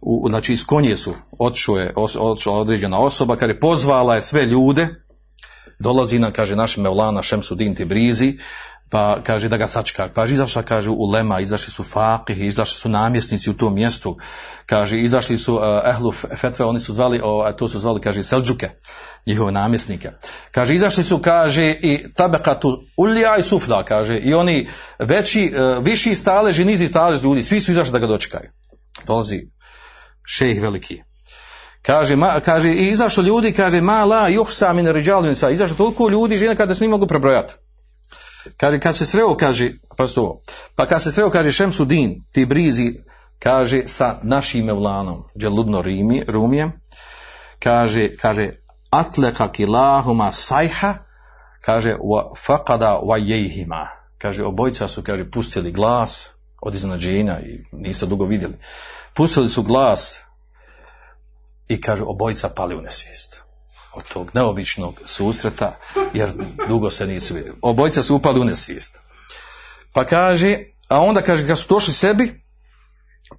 u, 0.00 0.28
znači 0.28 0.52
iz 0.52 0.66
konje 0.66 0.96
su 0.96 1.14
otišla 1.38 1.80
je 1.80 1.92
određena 2.46 2.98
osoba 3.00 3.36
kad 3.36 3.48
je 3.48 3.60
pozvala 3.60 4.14
je 4.14 4.22
sve 4.22 4.46
ljude 4.46 4.88
dolazi 5.78 6.18
nam 6.18 6.32
kaže 6.32 6.56
naš 6.56 6.76
Mevlana 6.76 7.22
Šemsudin 7.22 7.74
Tibrizi 7.74 8.38
pa 8.90 9.22
kaže 9.22 9.48
da 9.48 9.56
ga 9.56 9.66
sačeka. 9.68 10.08
Pa 10.14 10.24
izašla, 10.24 10.62
kaže, 10.62 10.90
u 10.90 11.10
Lema, 11.10 11.40
izašli 11.40 11.72
su 11.72 11.84
fakihi, 11.84 12.46
izašli 12.46 12.80
su 12.80 12.88
namjesnici 12.88 13.50
u 13.50 13.54
tom 13.54 13.74
mjestu, 13.74 14.16
kaže, 14.66 15.00
izašli 15.00 15.38
su 15.38 15.54
uh, 15.54 15.62
ehlu 15.84 16.12
fetve, 16.12 16.64
oni 16.64 16.80
su 16.80 16.94
zvali, 16.94 17.20
uh, 17.20 17.56
to 17.56 17.68
su 17.68 17.80
zvali, 17.80 18.00
kaže, 18.00 18.22
selđuke, 18.22 18.70
njihove 19.26 19.52
namjesnike. 19.52 20.10
Kaže, 20.52 20.74
izašli 20.74 21.04
su, 21.04 21.18
kaže, 21.18 21.70
i 21.70 22.12
tabekatu 22.14 22.78
ulja 22.96 23.36
i 23.38 23.42
sufla, 23.42 23.84
kaže, 23.84 24.18
i 24.18 24.34
oni 24.34 24.68
veći, 24.98 25.52
uh, 25.52 25.84
viši 25.84 26.14
staleži, 26.14 26.64
nizi 26.64 26.88
staleži 26.88 27.24
ljudi, 27.24 27.42
svi 27.42 27.60
su 27.60 27.72
izašli 27.72 27.92
da 27.92 27.98
ga 27.98 28.06
dočekaju. 28.06 28.50
Dolazi 29.06 29.42
šejh 30.24 30.62
veliki. 30.62 31.02
Kaže, 31.82 32.16
ma, 32.16 32.40
kaže, 32.40 32.72
i 32.72 32.90
izašlo 32.90 33.22
ljudi, 33.22 33.52
kaže, 33.52 33.80
ma 33.80 34.04
la 34.04 34.28
juhsa 34.28 34.72
min 34.72 34.86
riđalnica, 34.86 35.50
izašlo 35.50 35.76
toliko 35.76 36.08
ljudi, 36.08 36.36
žene 36.36 36.56
kada 36.56 36.74
se 36.74 36.84
ne 36.84 36.88
mogu 36.88 37.06
prebrojati. 37.06 37.54
Kaže, 38.56 38.80
kad 38.80 38.96
se 38.96 39.06
sreo, 39.06 39.36
kaže, 39.36 39.72
pa 39.96 40.06
to, 40.06 40.40
pa 40.74 40.86
kad 40.86 41.02
se 41.02 41.12
sreo, 41.12 41.30
kaže, 41.30 41.52
Šemsudin, 41.52 42.24
ti 42.32 42.46
brizi, 42.46 42.94
kaže, 43.38 43.82
sa 43.86 44.18
našim 44.22 44.64
Mevlanom, 44.64 45.24
Đeludno 45.34 45.82
Rimi, 45.82 46.24
Rumijem, 46.28 46.72
kaže, 47.58 48.16
kaže, 48.16 48.50
atleka 48.90 49.52
kilahuma 49.52 50.32
sajha, 50.32 50.94
kaže, 51.60 51.94
wa 51.94 52.34
faqada 52.46 53.00
wa 53.02 53.16
jejhima, 53.16 53.88
kaže, 54.18 54.44
obojca 54.44 54.88
su, 54.88 55.02
kaže, 55.02 55.30
pustili 55.30 55.72
glas 55.72 56.28
od 56.62 56.74
iznenađenja 56.74 57.40
i 57.40 57.62
nisu 57.72 58.06
dugo 58.06 58.24
vidjeli. 58.24 58.54
Pustili 59.14 59.48
su 59.48 59.62
glas 59.62 60.22
i, 61.68 61.80
kaže, 61.80 62.02
obojca 62.06 62.48
pali 62.48 62.74
u 62.74 62.80
nesvijest 62.80 63.48
od 63.98 64.08
tog 64.12 64.30
neobičnog 64.34 65.00
susreta, 65.04 65.76
jer 66.14 66.30
dugo 66.68 66.90
se 66.90 67.06
nisu 67.06 67.34
vidjeli. 67.34 67.58
Obojca 67.62 68.02
su 68.02 68.16
upali 68.16 68.40
u 68.40 68.44
nesvijest. 68.44 69.00
Pa 69.92 70.04
kaže, 70.04 70.58
a 70.88 71.00
onda 71.00 71.22
kaže, 71.22 71.46
kad 71.46 71.58
su 71.58 71.66
došli 71.68 71.94
sebi, 71.94 72.42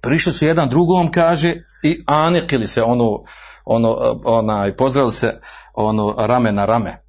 prišli 0.00 0.32
su 0.32 0.44
jedan 0.44 0.68
drugom, 0.68 1.10
kaže, 1.10 1.54
i 1.82 2.02
anekili 2.06 2.66
se, 2.66 2.82
ono, 2.82 3.24
ono, 3.64 4.20
onaj, 4.24 4.76
pozdravili 4.76 5.12
se, 5.12 5.40
ono, 5.74 6.14
rame 6.18 6.52
na 6.52 6.66
rame. 6.66 7.02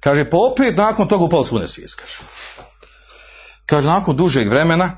Kaže, 0.00 0.30
pa 0.30 0.36
opet 0.36 0.76
nakon 0.76 1.08
toga 1.08 1.24
upali 1.24 1.44
su 1.44 1.56
u 1.56 1.58
nesvijest, 1.58 1.94
kaže. 1.94 2.18
Kaže, 3.66 3.86
nakon 3.86 4.16
dužeg 4.16 4.48
vremena, 4.48 4.96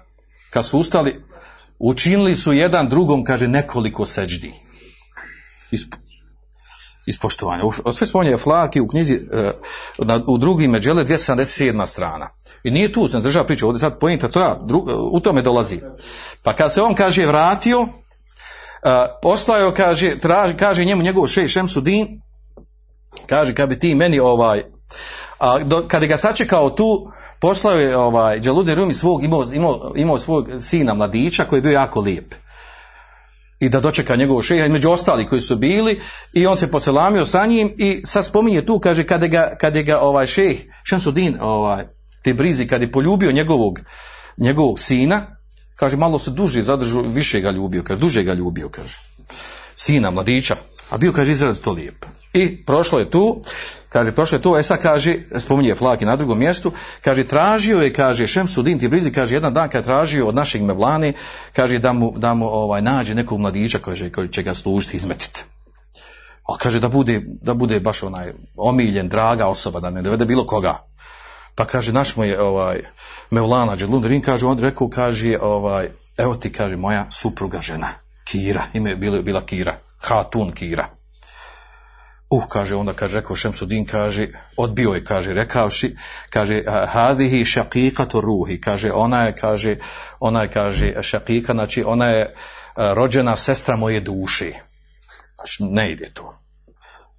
kad 0.51 0.66
su 0.66 0.78
ustali, 0.78 1.24
učinili 1.78 2.34
su 2.34 2.53
jedan 2.53 2.88
drugom, 2.88 3.24
kaže, 3.24 3.49
nekoliko 3.49 4.07
seđdi. 4.07 4.53
Isp 5.71 5.95
ispoštovanja. 7.09 7.63
Sve 7.92 8.07
spominje 8.07 8.37
Flaki 8.37 8.80
u 8.80 8.88
knjizi 8.88 9.21
na, 9.99 10.21
u 10.26 10.38
drugim 10.38 10.71
međele 10.71 11.05
277. 11.05 11.87
strana. 11.87 12.29
I 12.63 12.71
nije 12.71 12.92
tu, 12.92 13.09
sam 13.09 13.22
država 13.22 13.47
priča, 13.47 13.67
ovdje 13.67 13.80
sad 13.80 13.99
pojenta, 13.99 14.29
to 14.29 14.41
ja, 14.41 14.59
dru, 14.63 14.84
u 15.13 15.21
tome 15.21 15.42
dolazi. 15.42 15.80
Pa 16.42 16.53
kad 16.53 16.72
se 16.72 16.83
on, 16.83 16.95
kaže, 16.95 17.26
vratio, 17.26 17.80
uh, 17.80 17.88
poslao, 19.22 19.72
kaže, 19.76 20.18
traži, 20.18 20.57
kaže 20.57 20.84
njemu 20.84 21.03
njegov 21.03 21.26
šej 21.26 21.49
Šemsudin, 21.49 22.21
kaže, 23.26 23.55
kad 23.55 23.68
bi 23.68 23.79
ti 23.79 23.95
meni 23.95 24.18
ovaj, 24.18 24.63
a 25.38 25.59
do, 25.59 25.84
kad 25.88 26.03
je 26.03 26.09
ga 26.09 26.17
sačekao 26.17 26.71
tu, 26.71 27.13
poslao 27.41 27.79
je 27.79 27.97
ovaj, 27.97 28.41
Đalude 28.41 28.75
Rumi 28.75 28.95
svog, 28.95 29.25
imao, 29.25 29.47
imao, 29.53 29.92
imao 29.97 30.18
svog 30.18 30.49
sina 30.61 30.95
mladića 30.95 31.45
koji 31.45 31.59
je 31.59 31.63
bio 31.63 31.72
jako 31.72 32.01
lijep 32.01 32.34
i 33.61 33.68
da 33.68 33.80
dočeka 33.80 34.17
njegovog 34.17 34.45
šeha 34.45 34.67
i 34.67 34.68
među 34.68 34.91
ostali 34.91 35.26
koji 35.26 35.41
su 35.41 35.57
bili 35.57 36.01
i 36.33 36.47
on 36.47 36.57
se 36.57 36.71
poselamio 36.71 37.26
sa 37.26 37.47
njim 37.47 37.75
i 37.79 38.03
sad 38.05 38.25
spominje 38.25 38.63
tu 38.63 38.79
kaže 38.79 39.05
kada 39.05 39.26
ga, 39.26 39.57
kada 39.61 39.83
ga 39.83 40.01
ovaj 40.01 40.26
šeh 40.26 40.59
Šemsudin 40.85 41.37
ovaj, 41.41 41.85
te 42.25 42.35
brizi 42.35 42.67
kad 42.67 42.83
je 42.83 42.93
poljubio 42.93 43.33
njegovog, 43.33 43.80
njegovog 44.37 44.80
sina 44.80 45.37
kaže 45.76 45.97
malo 45.97 46.18
se 46.18 46.30
duže 46.30 46.63
zadržao 46.63 47.03
više 47.03 47.41
ga 47.41 47.51
ljubio 47.51 47.83
kaže 47.83 48.01
duže 48.01 48.22
ga 48.22 48.35
ljubio 48.35 48.68
kaže 48.68 48.97
sina 49.79 50.11
mladića. 50.11 50.57
A 50.91 50.99
bio 50.99 51.13
kaže 51.13 51.33
izrazito 51.33 51.72
lijep. 51.72 52.05
I 52.33 52.64
prošlo 52.64 52.99
je 52.99 53.11
tu 53.11 53.43
kaže 53.89 54.13
prošlo 54.13 54.37
je 54.37 54.43
tu 54.43 54.57
Esa 54.57 54.77
kaže 54.77 55.17
spominje 55.39 55.75
Flaki 55.75 56.05
na 56.05 56.17
drugom 56.17 56.39
mjestu 56.39 56.73
kaže 57.05 57.25
tražio 57.25 57.81
je 57.81 57.93
kaže 57.93 58.27
Šemsudin 58.27 58.79
Tibrizi 58.79 59.13
kaže 59.13 59.35
jedan 59.35 59.55
dan 59.55 59.69
kad 59.69 59.85
tražio 59.85 60.27
od 60.27 60.35
našeg 60.35 60.63
Mevlane 60.63 61.13
kaže 61.53 61.79
da 61.79 61.93
mu, 61.93 62.13
da 62.17 62.35
mu 62.35 62.47
ovaj 62.47 62.83
nađe 62.83 63.15
nekog 63.15 63.41
mladića 63.41 63.79
koji, 63.79 64.13
koji 64.13 64.29
će 64.29 64.43
ga 64.43 64.55
služiti 64.55 64.97
izmetiti 64.97 65.45
a 66.49 66.57
kaže 66.57 66.81
da 66.81 66.89
bude, 66.89 67.23
da 67.43 67.55
bude 67.55 67.81
baš 67.81 68.03
onaj 68.03 68.33
omiljen, 68.57 69.09
draga 69.09 69.47
osoba, 69.47 69.81
da 69.81 69.91
ne 69.91 70.03
dovede 70.03 70.25
bilo 70.25 70.47
koga. 70.47 70.79
Pa 71.55 71.65
kaže, 71.65 71.93
naš 71.93 72.17
mu 72.17 72.25
je 72.25 72.41
ovaj, 72.41 72.83
Mevlana 73.31 73.77
Đelundrin, 73.77 74.23
kaže, 74.23 74.47
on 74.47 74.59
rekao, 74.59 74.89
kaže, 74.89 75.39
ovaj, 75.41 75.91
evo 76.17 76.35
ti, 76.35 76.53
kaže, 76.53 76.77
moja 76.77 77.07
supruga 77.11 77.61
žena, 77.61 77.89
Kira, 78.25 78.63
ime 78.73 78.91
je 78.91 78.97
bila, 78.97 79.23
bila 79.23 79.41
Kira, 79.41 79.77
Hatun 79.99 80.53
Kira. 80.53 80.89
Uh, 82.30 82.45
kaže, 82.49 82.76
onda 82.76 82.92
kaže, 82.92 83.21
rekao 83.21 83.37
Šemsudin, 83.37 83.87
kaže, 83.87 84.26
odbio 84.57 84.92
je, 84.92 85.05
kaže, 85.05 85.33
rekavši, 85.33 85.96
kaže, 86.30 86.63
hadihi 86.88 87.45
šakikatu 87.45 88.21
ruhi, 88.21 88.61
kaže, 88.61 88.92
ona 88.92 89.22
je, 89.22 89.34
kaže, 89.34 89.76
ona 90.21 90.42
je, 90.42 90.49
kaže, 90.49 90.95
šakika, 91.03 91.53
znači, 91.53 91.84
ona 91.87 92.07
je 92.07 92.34
a, 92.79 92.92
rođena 92.95 93.37
sestra 93.37 93.76
moje 93.76 94.00
duše. 94.00 94.53
Znači, 95.34 95.64
ne 95.64 95.92
ide 95.92 96.11
to. 96.14 96.34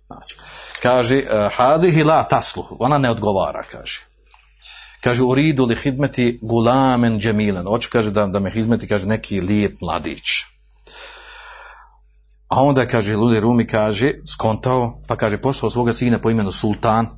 Znači, 0.07 0.37
kaže, 0.81 1.23
a, 1.29 1.49
hadihi 1.55 2.03
la 2.03 2.23
taslu, 2.23 2.65
ona 2.79 2.97
ne 2.97 3.09
odgovara, 3.09 3.63
kaže. 3.71 4.01
Kaže, 5.01 5.23
u 5.23 5.35
ridu 5.35 5.65
li 5.65 5.75
hidmeti 5.75 6.39
gulamen 6.41 7.19
džemilen. 7.19 7.65
Hoću, 7.65 7.89
kaže, 7.91 8.11
da, 8.11 8.27
da 8.27 8.39
me 8.39 8.49
hizmeti, 8.49 8.87
kaže, 8.87 9.05
neki 9.05 9.41
lijep 9.41 9.81
mladić. 9.81 10.45
A 12.49 12.63
onda 12.63 12.87
kaže 12.87 13.15
Ludi 13.15 13.39
Rumi 13.39 13.67
kaže, 13.67 14.13
skontao, 14.25 15.01
pa 15.07 15.15
kaže 15.15 15.37
poslao 15.37 15.69
svoga 15.69 15.93
sina 15.93 16.19
po 16.19 16.29
imenu 16.29 16.51
Sultan 16.51 17.05
e, 17.05 17.11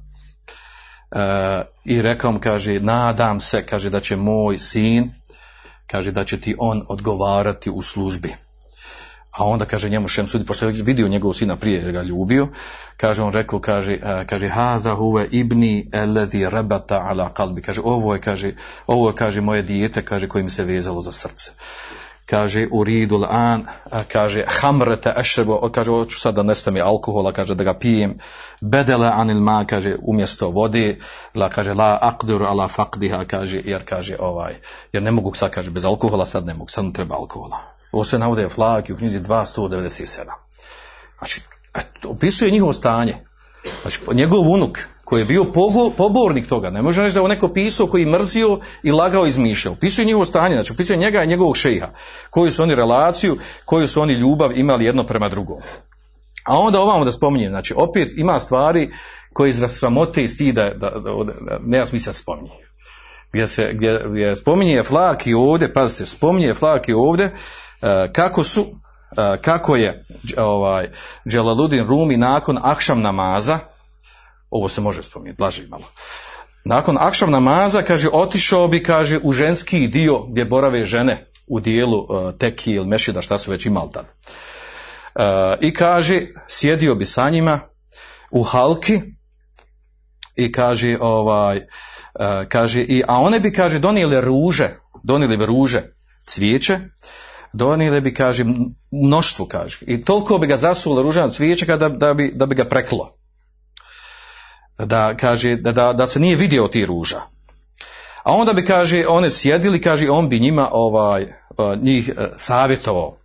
i 1.85 2.01
rekao 2.01 2.31
mu 2.31 2.39
kaže, 2.39 2.79
nadam 2.79 3.39
se, 3.39 3.65
kaže 3.65 3.89
da 3.89 3.99
će 3.99 4.15
moj 4.15 4.57
sin, 4.57 5.11
kaže 5.87 6.11
da 6.11 6.23
će 6.23 6.41
ti 6.41 6.55
on 6.59 6.83
odgovarati 6.87 7.69
u 7.69 7.81
službi. 7.81 8.35
A 9.31 9.45
onda 9.45 9.65
kaže 9.65 9.89
njemu 9.89 10.07
Šem 10.07 10.27
sudi, 10.27 10.45
pošto 10.45 10.65
je 10.65 10.83
vidio 10.83 11.07
njegovog 11.07 11.35
sina 11.35 11.55
prije 11.55 11.79
jer 11.81 11.91
ga 11.91 12.01
ljubio, 12.01 12.47
kaže 12.97 13.23
on 13.23 13.33
rekao, 13.33 13.59
kaže, 13.59 13.93
e, 13.93 14.25
kaže, 14.27 14.47
hada 14.47 14.93
huve 14.95 15.27
ibni 15.31 15.89
eledi 15.93 16.49
rebata 16.49 16.99
ala 16.99 17.33
kalbi, 17.33 17.61
kaže, 17.61 17.81
ovo 17.83 18.13
je, 18.13 18.21
kaže, 18.21 18.51
ovo 18.87 19.09
je, 19.09 19.15
kaže, 19.15 19.41
moje 19.41 19.61
dijete, 19.61 20.05
kaže, 20.05 20.27
koje 20.27 20.43
mi 20.43 20.49
se 20.49 20.63
vezalo 20.63 21.01
za 21.01 21.11
srce 21.11 21.51
kaže 22.31 22.67
u 22.71 22.83
ridul 22.83 23.25
an, 23.29 23.65
kaže 24.07 24.43
hamrete 24.47 25.13
ešrebo, 25.17 25.69
kaže 25.71 25.91
hoću 25.91 26.19
sad 26.19 26.35
da 26.35 26.43
nestane 26.43 26.79
alkohola, 26.81 27.33
kaže 27.33 27.55
da 27.55 27.63
ga 27.63 27.73
pijem, 27.73 28.17
bedele 28.61 29.07
anil 29.07 29.41
ma, 29.41 29.65
kaže 29.65 29.95
umjesto 30.01 30.49
vode, 30.49 30.95
la 31.35 31.49
kaže 31.49 31.73
la 31.73 31.99
aqdiru 32.01 32.45
ala 32.45 32.67
faqdiha, 32.67 33.25
kaže 33.25 33.61
jer 33.65 33.83
kaže 33.85 34.15
ovaj, 34.19 34.53
jer 34.93 35.03
ne 35.03 35.11
mogu 35.11 35.33
sad 35.33 35.51
kaže 35.51 35.71
bez 35.71 35.85
alkohola, 35.85 36.25
sad 36.25 36.45
ne 36.45 36.53
mogu, 36.53 36.71
sad 36.71 36.85
ne 36.85 36.93
treba 36.93 37.15
alkohola. 37.15 37.57
Ovo 37.91 38.05
se 38.05 38.19
navode 38.19 38.49
flaki 38.49 38.93
u 38.93 38.97
knjizi 38.97 39.19
297. 39.19 40.23
Znači, 41.17 41.41
opisuje 42.07 42.51
njihovo 42.51 42.73
stanje. 42.73 43.17
Znači, 43.81 43.99
njegov 44.13 44.49
unuk, 44.49 44.79
koji 45.11 45.21
je 45.21 45.25
bio 45.25 45.45
pobornik 45.97 46.47
toga, 46.47 46.69
ne 46.69 46.81
može 46.81 47.01
reći 47.01 47.13
da 47.13 47.19
je 47.19 47.23
on 47.23 47.29
neko 47.29 47.47
pisao 47.47 47.88
koji 47.88 48.05
mrzio 48.05 48.59
i 48.83 48.91
lagao 48.91 49.25
i 49.25 49.29
izmišljao. 49.29 49.75
Pisuje 49.75 50.05
njihovo 50.05 50.25
stanje, 50.25 50.55
znači 50.55 50.75
pisuje 50.75 50.97
njega 50.97 51.23
i 51.23 51.27
njegovog 51.27 51.57
šeha, 51.57 51.89
koju 52.29 52.51
su 52.51 52.63
oni 52.63 52.75
relaciju, 52.75 53.38
koju 53.65 53.88
su 53.88 54.01
oni 54.01 54.13
ljubav 54.13 54.57
imali 54.57 54.85
jedno 54.85 55.03
prema 55.03 55.29
drugom. 55.29 55.57
A 56.45 56.59
onda 56.59 56.79
ovamo 56.79 57.05
da 57.05 57.11
spominjem, 57.11 57.51
znači 57.51 57.73
opet 57.77 58.11
ima 58.15 58.39
stvari 58.39 58.91
koje 59.33 59.49
iz 59.49 59.63
sramote 59.69 60.23
i 60.23 60.27
stida 60.27 60.63
da, 60.63 60.89
da, 60.89 60.99
da, 60.99 61.59
nema 61.65 61.85
smisla 61.85 62.13
spominje. 62.13 62.51
Gdje 63.31 63.47
se, 63.47 63.69
gdje, 63.73 64.01
gdje 64.05 64.35
spominje 64.35 64.83
flaki 64.83 65.33
ovdje, 65.33 65.73
pazite, 65.73 66.05
spominje 66.05 66.53
flaki 66.53 66.93
ovdje, 66.93 67.25
uh, 67.25 67.89
kako 68.13 68.43
su, 68.43 68.61
uh, 68.61 69.41
kako 69.41 69.75
je 69.75 70.03
ovaj, 70.38 70.89
Dželaludin 71.27 71.88
Rumi 71.88 72.17
nakon 72.17 72.59
akšam 72.61 73.01
namaza, 73.01 73.59
ovo 74.52 74.69
se 74.69 74.82
može 74.82 75.03
spomenuti, 75.03 75.38
blaži 75.38 75.68
malo. 75.68 75.84
Nakon 76.65 76.98
akšam 76.99 77.32
namaza, 77.32 77.82
kaže, 77.82 78.10
otišao 78.14 78.68
bi, 78.68 78.84
kaže, 78.84 79.19
u 79.23 79.32
ženski 79.32 79.88
dio 79.88 80.23
gdje 80.23 80.45
borave 80.45 80.86
žene 80.86 81.32
u 81.48 81.60
dijelu 81.60 81.98
uh, 81.98 82.38
teki 82.38 82.72
ili 82.72 82.88
mešida, 82.88 83.22
šta 83.22 83.38
su 83.38 83.52
već 83.52 83.65
imali 83.65 83.90
tad. 83.91 84.06
Uh, 84.06 85.23
I 85.61 85.73
kaže, 85.73 86.22
sjedio 86.48 86.95
bi 86.95 87.06
sa 87.06 87.30
njima 87.30 87.60
u 88.32 88.44
halki 88.44 89.02
i 90.36 90.52
kaže, 90.52 90.98
ovaj, 91.02 91.57
uh, 91.57 91.64
kaže, 92.49 92.82
i, 92.82 93.03
a 93.07 93.18
one 93.18 93.40
bi, 93.40 93.53
kaže, 93.53 93.80
donijeli 93.80 94.22
ruže, 94.22 94.69
donijeli 95.03 95.38
bi 95.38 95.45
ruže, 95.45 95.82
cvijeće, 96.28 96.80
donijeli 97.53 98.02
bi, 98.02 98.14
kaže, 98.14 98.45
mnoštvo, 98.91 99.45
kaže, 99.45 99.78
i 99.82 100.06
toliko 100.06 100.38
bi 100.38 100.48
ga 100.48 100.57
zasuvalo 100.57 101.02
ružano 101.02 101.32
cvijeće 101.32 101.65
da, 101.65 101.90
da, 101.90 102.14
bi, 102.14 102.32
da 102.36 102.45
bi 102.45 102.56
ga 102.56 102.65
preklo 102.65 103.20
da 104.85 105.17
kaže 105.17 105.55
da, 105.55 105.71
da, 105.71 105.93
da 105.93 106.07
se 106.07 106.19
nije 106.19 106.35
vidio 106.35 106.67
ti 106.67 106.85
ruža. 106.85 107.21
A 108.23 108.33
onda 108.33 108.53
bi 108.53 108.65
kaže 108.65 109.05
one 109.07 109.31
sjedili, 109.31 109.81
kaže 109.81 110.09
on 110.09 110.29
bi 110.29 110.39
njima 110.39 110.69
ovaj 110.71 111.25
njih 111.81 112.09
e, 112.09 112.27
savjetovao. 112.35 113.17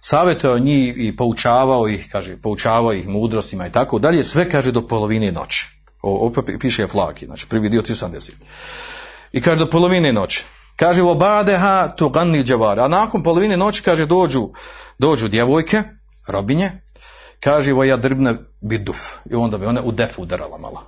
Savjetovao 0.00 0.58
njih 0.58 0.94
i 0.96 1.16
poučavao 1.16 1.88
ih, 1.88 2.08
kaže 2.12 2.36
poučavao 2.42 2.92
ih 2.92 3.08
mudrostima 3.08 3.66
i 3.66 3.72
tako 3.72 3.98
dalje, 3.98 4.24
sve 4.24 4.48
kaže 4.48 4.72
do 4.72 4.86
polovine 4.86 5.32
noći. 5.32 5.66
Opet 6.02 6.44
piše 6.60 6.86
Flaki, 6.86 7.26
znači 7.26 7.46
prvi 7.48 7.68
dio 7.68 7.82
380. 7.82 8.30
I 9.32 9.40
kaže 9.42 9.58
do 9.58 9.70
polovine 9.70 10.12
noći. 10.12 10.44
Kaže 10.76 11.02
u 11.02 11.08
obadeha 11.08 11.94
tu 11.96 12.08
ganni 12.08 12.44
džavar. 12.44 12.80
A 12.80 12.88
nakon 12.88 13.22
polovine 13.22 13.56
noći 13.56 13.82
kaže 13.82 14.06
dođu, 14.06 14.48
dođu 14.98 15.28
djevojke, 15.28 15.82
robinje, 16.28 16.82
kaže 17.40 17.72
voja 17.72 17.96
drbne 17.96 18.34
biduf 18.60 18.98
i 19.30 19.34
onda 19.34 19.58
bi 19.58 19.66
one 19.66 19.80
u 19.80 19.92
defu 19.92 20.22
udarala 20.22 20.58
malo. 20.58 20.82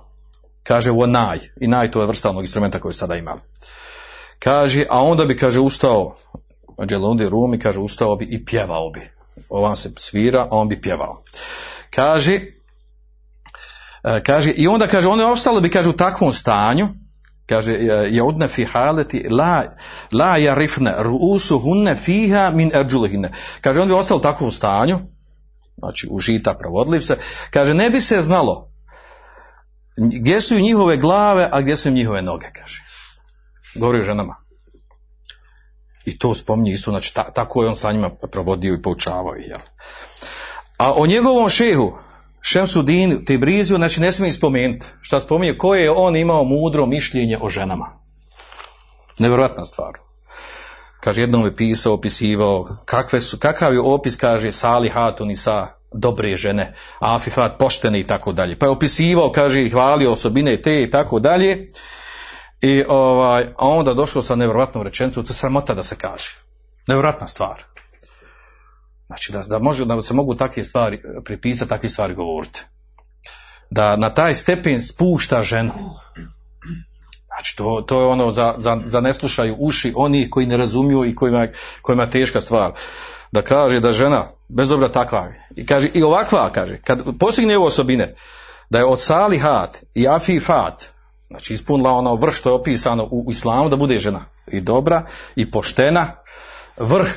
Kaže 0.63 0.91
vo 0.91 1.05
naj 1.05 1.39
i 1.61 1.67
naj 1.67 1.91
to 1.91 2.01
je 2.01 2.07
vrsta 2.07 2.33
instrumenta 2.39 2.79
koji 2.79 2.93
sada 2.93 3.15
imali. 3.15 3.39
Kaže, 4.39 4.85
a 4.89 5.03
onda 5.03 5.25
bi, 5.25 5.37
kaže, 5.37 5.59
ustao, 5.59 6.15
Anđelondi 6.77 7.29
Rumi, 7.29 7.59
kaže, 7.59 7.79
ustao 7.79 8.15
bi 8.15 8.25
i 8.25 8.45
pjevao 8.45 8.89
bi. 8.89 9.01
Ovam 9.49 9.75
se 9.75 9.91
svira, 9.97 10.41
a 10.41 10.57
on 10.57 10.69
bi 10.69 10.81
pjevao. 10.81 11.23
Kaže, 11.89 12.39
e, 14.03 14.23
kaže, 14.23 14.51
i 14.51 14.67
onda 14.67 14.87
kaže, 14.87 15.07
one 15.07 15.25
ostalo 15.25 15.61
bi, 15.61 15.69
kaže, 15.69 15.89
u 15.89 15.97
takvom 15.97 16.33
stanju, 16.33 16.87
kaže, 17.45 17.73
je 18.09 18.23
odne 18.23 18.47
fi 18.47 18.65
haleti, 18.65 19.29
la, 19.29 19.63
la 20.11 20.37
jarifne, 20.37 20.95
ruusu 20.97 21.59
hunne 21.59 21.95
fiha 21.95 22.49
min 22.49 22.71
erđulihine. 22.73 23.31
Kaže, 23.61 23.81
on 23.81 23.87
bi 23.87 23.93
ostalo 23.93 24.17
u 24.17 24.23
takvom 24.23 24.51
stanju, 24.51 24.99
znači 25.79 26.07
užita 26.11 26.53
provodljiv 26.53 27.01
se, 27.01 27.17
kaže 27.51 27.73
ne 27.73 27.89
bi 27.89 28.01
se 28.01 28.21
znalo 28.21 28.69
gdje 29.99 30.41
su 30.41 30.59
njihove 30.59 30.97
glave, 30.97 31.49
a 31.51 31.61
gdje 31.61 31.77
su 31.77 31.91
njihove 31.91 32.21
noge, 32.21 32.47
kaže. 32.53 32.83
Govori 33.75 33.99
o 33.99 34.03
ženama. 34.03 34.35
I 36.05 36.17
to 36.17 36.35
spominje 36.35 36.71
isto, 36.71 36.91
znači 36.91 37.13
ta, 37.13 37.23
tako 37.23 37.63
je 37.63 37.69
on 37.69 37.75
sa 37.75 37.91
njima 37.91 38.09
provodio 38.31 38.73
i 38.73 38.81
poučavao 38.81 39.35
ih. 39.35 39.47
Jel? 39.47 39.59
A 40.77 40.93
o 40.93 41.07
njegovom 41.07 41.49
šehu, 41.49 41.97
Šemsudin, 42.41 43.25
Tibriziju, 43.25 43.77
znači 43.77 44.01
ne 44.01 44.11
smije 44.11 44.31
spomenuti. 44.31 44.85
Šta 45.01 45.19
spominje, 45.19 45.57
koje 45.57 45.83
je 45.83 45.91
on 45.91 46.15
imao 46.15 46.43
mudro 46.43 46.85
mišljenje 46.85 47.37
o 47.41 47.49
ženama. 47.49 47.99
Nevjerojatna 49.19 49.65
stvar. 49.65 50.08
Kaže, 50.99 51.21
jednom 51.21 51.45
je 51.45 51.55
pisao, 51.55 51.93
opisivao, 51.93 52.67
kakve 52.85 53.21
su, 53.21 53.37
kakav 53.37 53.73
je 53.73 53.79
opis, 53.79 54.17
kaže, 54.17 54.51
Sali 54.51 54.89
Hatun 54.89 55.31
i 55.31 55.35
sa 55.35 55.67
dobre 55.93 56.35
žene, 56.35 56.73
Afifat 56.99 57.57
poštene 57.59 57.99
i 57.99 58.03
tako 58.03 58.33
dalje. 58.33 58.55
Pa 58.59 58.65
je 58.65 58.69
opisivao, 58.69 59.31
kaže, 59.31 59.69
hvalio 59.69 60.11
osobine 60.11 60.61
te 60.61 60.83
i 60.83 60.91
tako 60.91 61.19
dalje. 61.19 61.67
I 62.61 62.83
ovaj, 62.87 63.43
a 63.57 63.67
onda 63.67 63.93
došlo 63.93 64.21
sa 64.21 64.35
nevjerojatnom 64.35 64.83
rečenicom, 64.83 65.25
to 65.25 65.31
je 65.31 65.35
sramota 65.35 65.73
da 65.73 65.83
se 65.83 65.95
kaže. 65.95 66.37
Nevjerojatna 66.87 67.27
stvar. 67.27 67.63
Znači, 69.07 69.31
da, 69.31 69.43
da, 69.43 69.59
može, 69.59 69.85
da 69.85 70.01
se 70.01 70.13
mogu 70.13 70.35
takve 70.35 70.63
stvari 70.63 71.01
pripisati, 71.25 71.69
takve 71.69 71.89
stvari 71.89 72.13
govoriti. 72.13 72.63
Da 73.69 73.95
na 73.95 74.13
taj 74.13 74.35
stepen 74.35 74.81
spušta 74.81 75.43
ženu. 75.43 75.73
Znači, 77.39 77.55
to, 77.55 77.83
to 77.87 77.99
je 78.01 78.05
ono 78.05 78.31
za, 78.31 78.55
za, 78.57 78.79
za 78.83 79.01
ne 79.01 79.13
slušaju 79.13 79.55
uši 79.59 79.93
onih 79.95 80.29
koji 80.29 80.45
ne 80.45 80.57
razumiju 80.57 81.05
i 81.05 81.15
kojima, 81.15 81.47
kojima 81.81 82.03
je 82.03 82.09
teška 82.09 82.41
stvar. 82.41 82.71
Da 83.31 83.41
kaže 83.41 83.79
da 83.79 83.91
žena, 83.91 84.27
bez 84.49 84.71
obzira 84.71 84.91
takva, 84.91 85.27
i 85.55 85.65
kaže 85.65 85.89
i 85.93 86.03
ovakva, 86.03 86.49
kaže, 86.51 86.81
kad 86.83 87.03
postigne 87.19 87.57
ove 87.57 87.67
osobine, 87.67 88.15
da 88.69 88.77
je 88.77 88.85
od 88.85 89.01
salihat 89.01 89.83
i 89.95 90.07
afifat, 90.07 90.85
znači 91.29 91.53
ispunila 91.53 91.91
ono 91.91 92.15
vrh 92.15 92.33
što 92.33 92.49
je 92.49 92.53
opisano 92.53 93.07
u 93.11 93.31
islamu 93.31 93.69
da 93.69 93.75
bude 93.75 93.99
žena 93.99 94.25
i 94.47 94.61
dobra 94.61 95.05
i 95.35 95.51
poštena, 95.51 96.11
vrh 96.77 97.09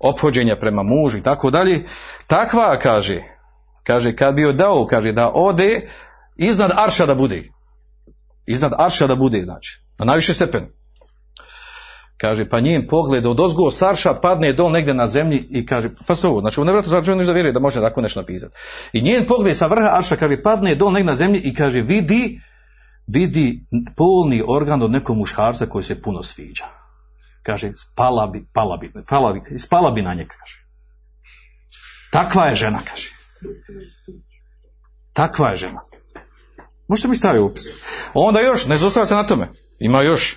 ophođenja 0.00 0.56
prema 0.56 0.82
mužu 0.82 1.18
i 1.18 1.22
tako 1.22 1.50
dalje, 1.50 1.84
takva 2.26 2.78
kaže, 2.78 3.22
kaže 3.82 4.16
kad 4.16 4.34
bi 4.34 4.42
joj 4.42 4.52
dao, 4.52 4.86
kaže 4.86 5.12
da 5.12 5.30
ode 5.34 5.88
iznad 6.36 6.70
arša 6.76 7.06
da 7.06 7.14
bude, 7.14 7.55
iznad 8.46 8.72
arša 8.78 9.06
da 9.06 9.16
bude, 9.16 9.42
znači, 9.42 9.80
na 9.98 10.04
najviše 10.04 10.34
stepen. 10.34 10.68
Kaže, 12.16 12.48
pa 12.48 12.60
njen 12.60 12.86
pogled 12.86 13.26
od 13.26 13.40
ozgo 13.40 13.70
sarša 13.70 14.14
padne 14.14 14.52
dol 14.52 14.70
negdje 14.70 14.94
na 14.94 15.06
zemlji 15.06 15.46
i 15.50 15.66
kaže, 15.66 15.90
pa 16.06 16.14
sto 16.14 16.28
ovo, 16.28 16.40
znači, 16.40 16.60
nevjerojatno 16.60 16.90
znači 16.90 17.10
on 17.10 17.26
da 17.26 17.32
vjeruje 17.32 17.52
da 17.52 17.60
može 17.60 17.80
tako 17.80 18.00
nešto 18.00 18.20
napisati. 18.20 18.54
I 18.92 19.02
njen 19.02 19.26
pogled 19.26 19.56
sa 19.56 19.66
vrha 19.66 19.90
arša, 19.92 20.16
kaže, 20.16 20.42
padne 20.42 20.74
dol 20.74 20.92
negdje 20.92 21.12
na 21.12 21.16
zemlji 21.16 21.40
i 21.44 21.54
kaže, 21.54 21.82
vidi, 21.82 22.40
vidi 23.06 23.64
polni 23.96 24.42
organ 24.48 24.82
od 24.82 24.90
nekog 24.90 25.16
muškarca 25.16 25.66
koji 25.66 25.84
se 25.84 26.02
puno 26.02 26.22
sviđa. 26.22 26.64
Kaže, 27.42 27.72
spala 27.76 28.26
bi, 28.26 28.46
pala 28.52 28.76
bi, 28.76 28.92
pala 29.08 29.32
bi, 29.32 29.58
spala 29.58 29.90
bi 29.90 30.02
na 30.02 30.14
njega, 30.14 30.34
kaže. 30.40 30.66
Takva 32.12 32.46
je 32.46 32.56
žena, 32.56 32.80
kaže. 32.84 33.10
Takva 35.12 35.50
je 35.50 35.56
žena. 35.56 35.80
Možete 36.88 37.08
mi 37.08 37.16
staviti 37.16 37.42
upis. 37.42 37.64
Onda 38.14 38.40
još, 38.40 38.66
ne 38.66 38.76
zostava 38.76 39.06
se 39.06 39.14
na 39.14 39.26
tome. 39.26 39.48
Ima 39.78 40.02
još. 40.02 40.36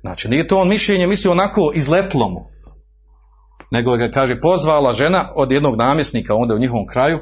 Znači, 0.00 0.28
nije 0.28 0.48
to 0.48 0.56
on 0.56 0.68
mišljenje, 0.68 1.06
misli 1.06 1.30
onako 1.30 1.72
izletlo 1.74 2.28
mu. 2.28 2.50
Nego 3.70 3.96
ga, 3.96 4.10
kaže, 4.10 4.40
pozvala 4.40 4.92
žena 4.92 5.32
od 5.36 5.52
jednog 5.52 5.76
namjesnika 5.76 6.34
onda 6.34 6.54
u 6.54 6.58
njihovom 6.58 6.86
kraju, 6.86 7.18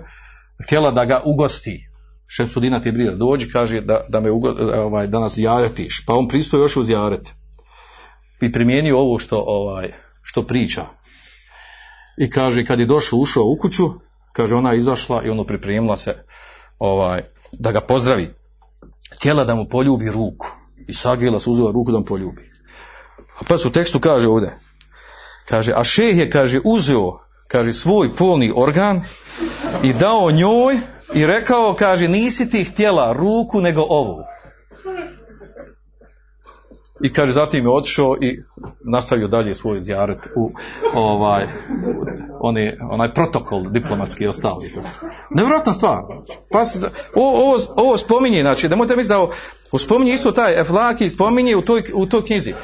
htjela 0.64 0.90
da 0.90 1.04
ga 1.04 1.22
ugosti. 1.24 1.88
Šemsudina 2.26 2.82
ti 2.82 2.92
brida, 2.92 3.14
dođi, 3.14 3.48
kaže, 3.50 3.80
da, 3.80 4.04
da, 4.08 4.20
me 4.20 4.30
ugo, 4.30 4.54
ovaj, 4.74 5.06
da 5.06 5.20
nas 5.20 5.34
zjaretiš. 5.34 6.04
Pa 6.06 6.14
on 6.14 6.28
pristoji 6.28 6.60
još 6.60 6.76
uz 6.76 6.90
jaret. 6.90 7.28
I 8.40 8.52
primijenio 8.52 8.98
ovo 8.98 9.18
što, 9.18 9.44
ovaj, 9.46 9.92
što 10.22 10.46
priča. 10.46 10.86
I 12.18 12.30
kaže, 12.30 12.64
kad 12.64 12.80
je 12.80 12.86
došao, 12.86 13.18
ušao 13.18 13.44
u 13.44 13.56
kuću, 13.60 13.90
kaže, 14.32 14.54
ona 14.54 14.72
je 14.72 14.78
izašla 14.78 15.22
i 15.24 15.30
ono 15.30 15.44
pripremila 15.44 15.96
se 15.96 16.24
ovaj, 16.78 17.22
da 17.52 17.72
ga 17.72 17.80
pozdravi. 17.80 18.28
Htjela 19.16 19.44
da 19.44 19.54
mu 19.54 19.68
poljubi 19.68 20.10
ruku. 20.10 20.46
I 20.86 20.94
sagila 20.94 21.40
se 21.40 21.50
uzela 21.50 21.72
ruku 21.72 21.92
da 21.92 21.98
mu 21.98 22.04
poljubi. 22.04 22.50
A 23.40 23.44
pa 23.48 23.58
su 23.58 23.68
u 23.68 23.72
tekstu 23.72 24.00
kaže 24.00 24.28
ovdje. 24.28 24.58
Kaže, 25.48 25.72
a 25.76 25.84
šeh 25.84 26.18
je, 26.18 26.30
kaže, 26.30 26.60
uzeo, 26.64 27.18
kaže, 27.48 27.72
svoj 27.72 28.16
polni 28.16 28.52
organ 28.56 29.02
i 29.82 29.92
dao 29.92 30.30
njoj 30.30 30.78
i 31.14 31.26
rekao, 31.26 31.74
kaže, 31.74 32.08
nisi 32.08 32.50
ti 32.50 32.64
htjela 32.64 33.12
ruku 33.12 33.60
nego 33.60 33.86
ovu. 33.88 34.24
I 37.00 37.12
kaže, 37.12 37.32
zatim 37.32 37.64
je 37.64 37.70
otišao 37.70 38.16
i 38.20 38.42
nastavio 38.84 39.28
dalje 39.28 39.54
svoj 39.54 39.82
zjaret 39.82 40.18
u 40.36 40.52
ovaj, 40.94 41.46
oni, 42.40 42.72
onaj 42.90 43.14
protokol 43.14 43.70
diplomatski 43.70 44.24
i 44.24 44.28
ostali. 44.28 44.72
Nevjerojatna 45.30 45.72
stvar. 45.72 46.02
Pa, 46.50 46.64
ovo, 47.14 47.58
ovo, 47.76 47.96
spominje, 47.96 48.40
znači, 48.40 48.68
nemojte 48.68 48.96
misliti 48.96 49.12
da 49.12 49.18
ovo, 49.18 49.78
spominje 49.78 50.12
isto 50.12 50.32
taj 50.32 50.60
Eflaki, 50.60 51.10
spominje 51.10 51.56
u 51.56 51.62
toj, 51.62 51.82
u 51.94 52.06
toj 52.06 52.24
knjizi. 52.24 52.54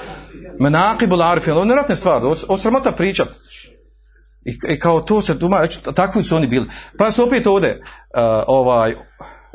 Menakibul 0.60 1.22
Arifin, 1.22 1.52
ovo 1.52 1.62
je 1.62 1.66
nevjerojatna 1.66 1.96
stvar, 1.96 2.22
ovo 2.24 2.56
sramota 2.56 2.92
pričat. 2.92 3.28
I, 4.44 4.74
I 4.74 4.78
kao 4.78 5.00
to 5.00 5.20
se 5.20 5.34
duma, 5.34 5.66
takvi 5.94 6.24
su 6.24 6.36
oni 6.36 6.46
bili. 6.46 6.66
Pa 6.98 7.10
se 7.10 7.22
opet 7.22 7.46
ovdje, 7.46 7.80
uh, 7.80 8.20
ovaj, 8.46 8.94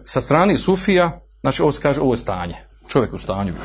sa 0.03 0.22
strani 0.22 0.57
Sufija, 0.57 1.19
znači 1.41 1.61
ovo 1.61 1.72
se 1.72 1.81
kaže, 1.81 2.01
ovo 2.01 2.14
je 2.14 2.18
stanje. 2.18 2.56
Čovjek 2.88 3.14
u 3.14 3.18
stanju 3.18 3.53
bio. 3.53 3.61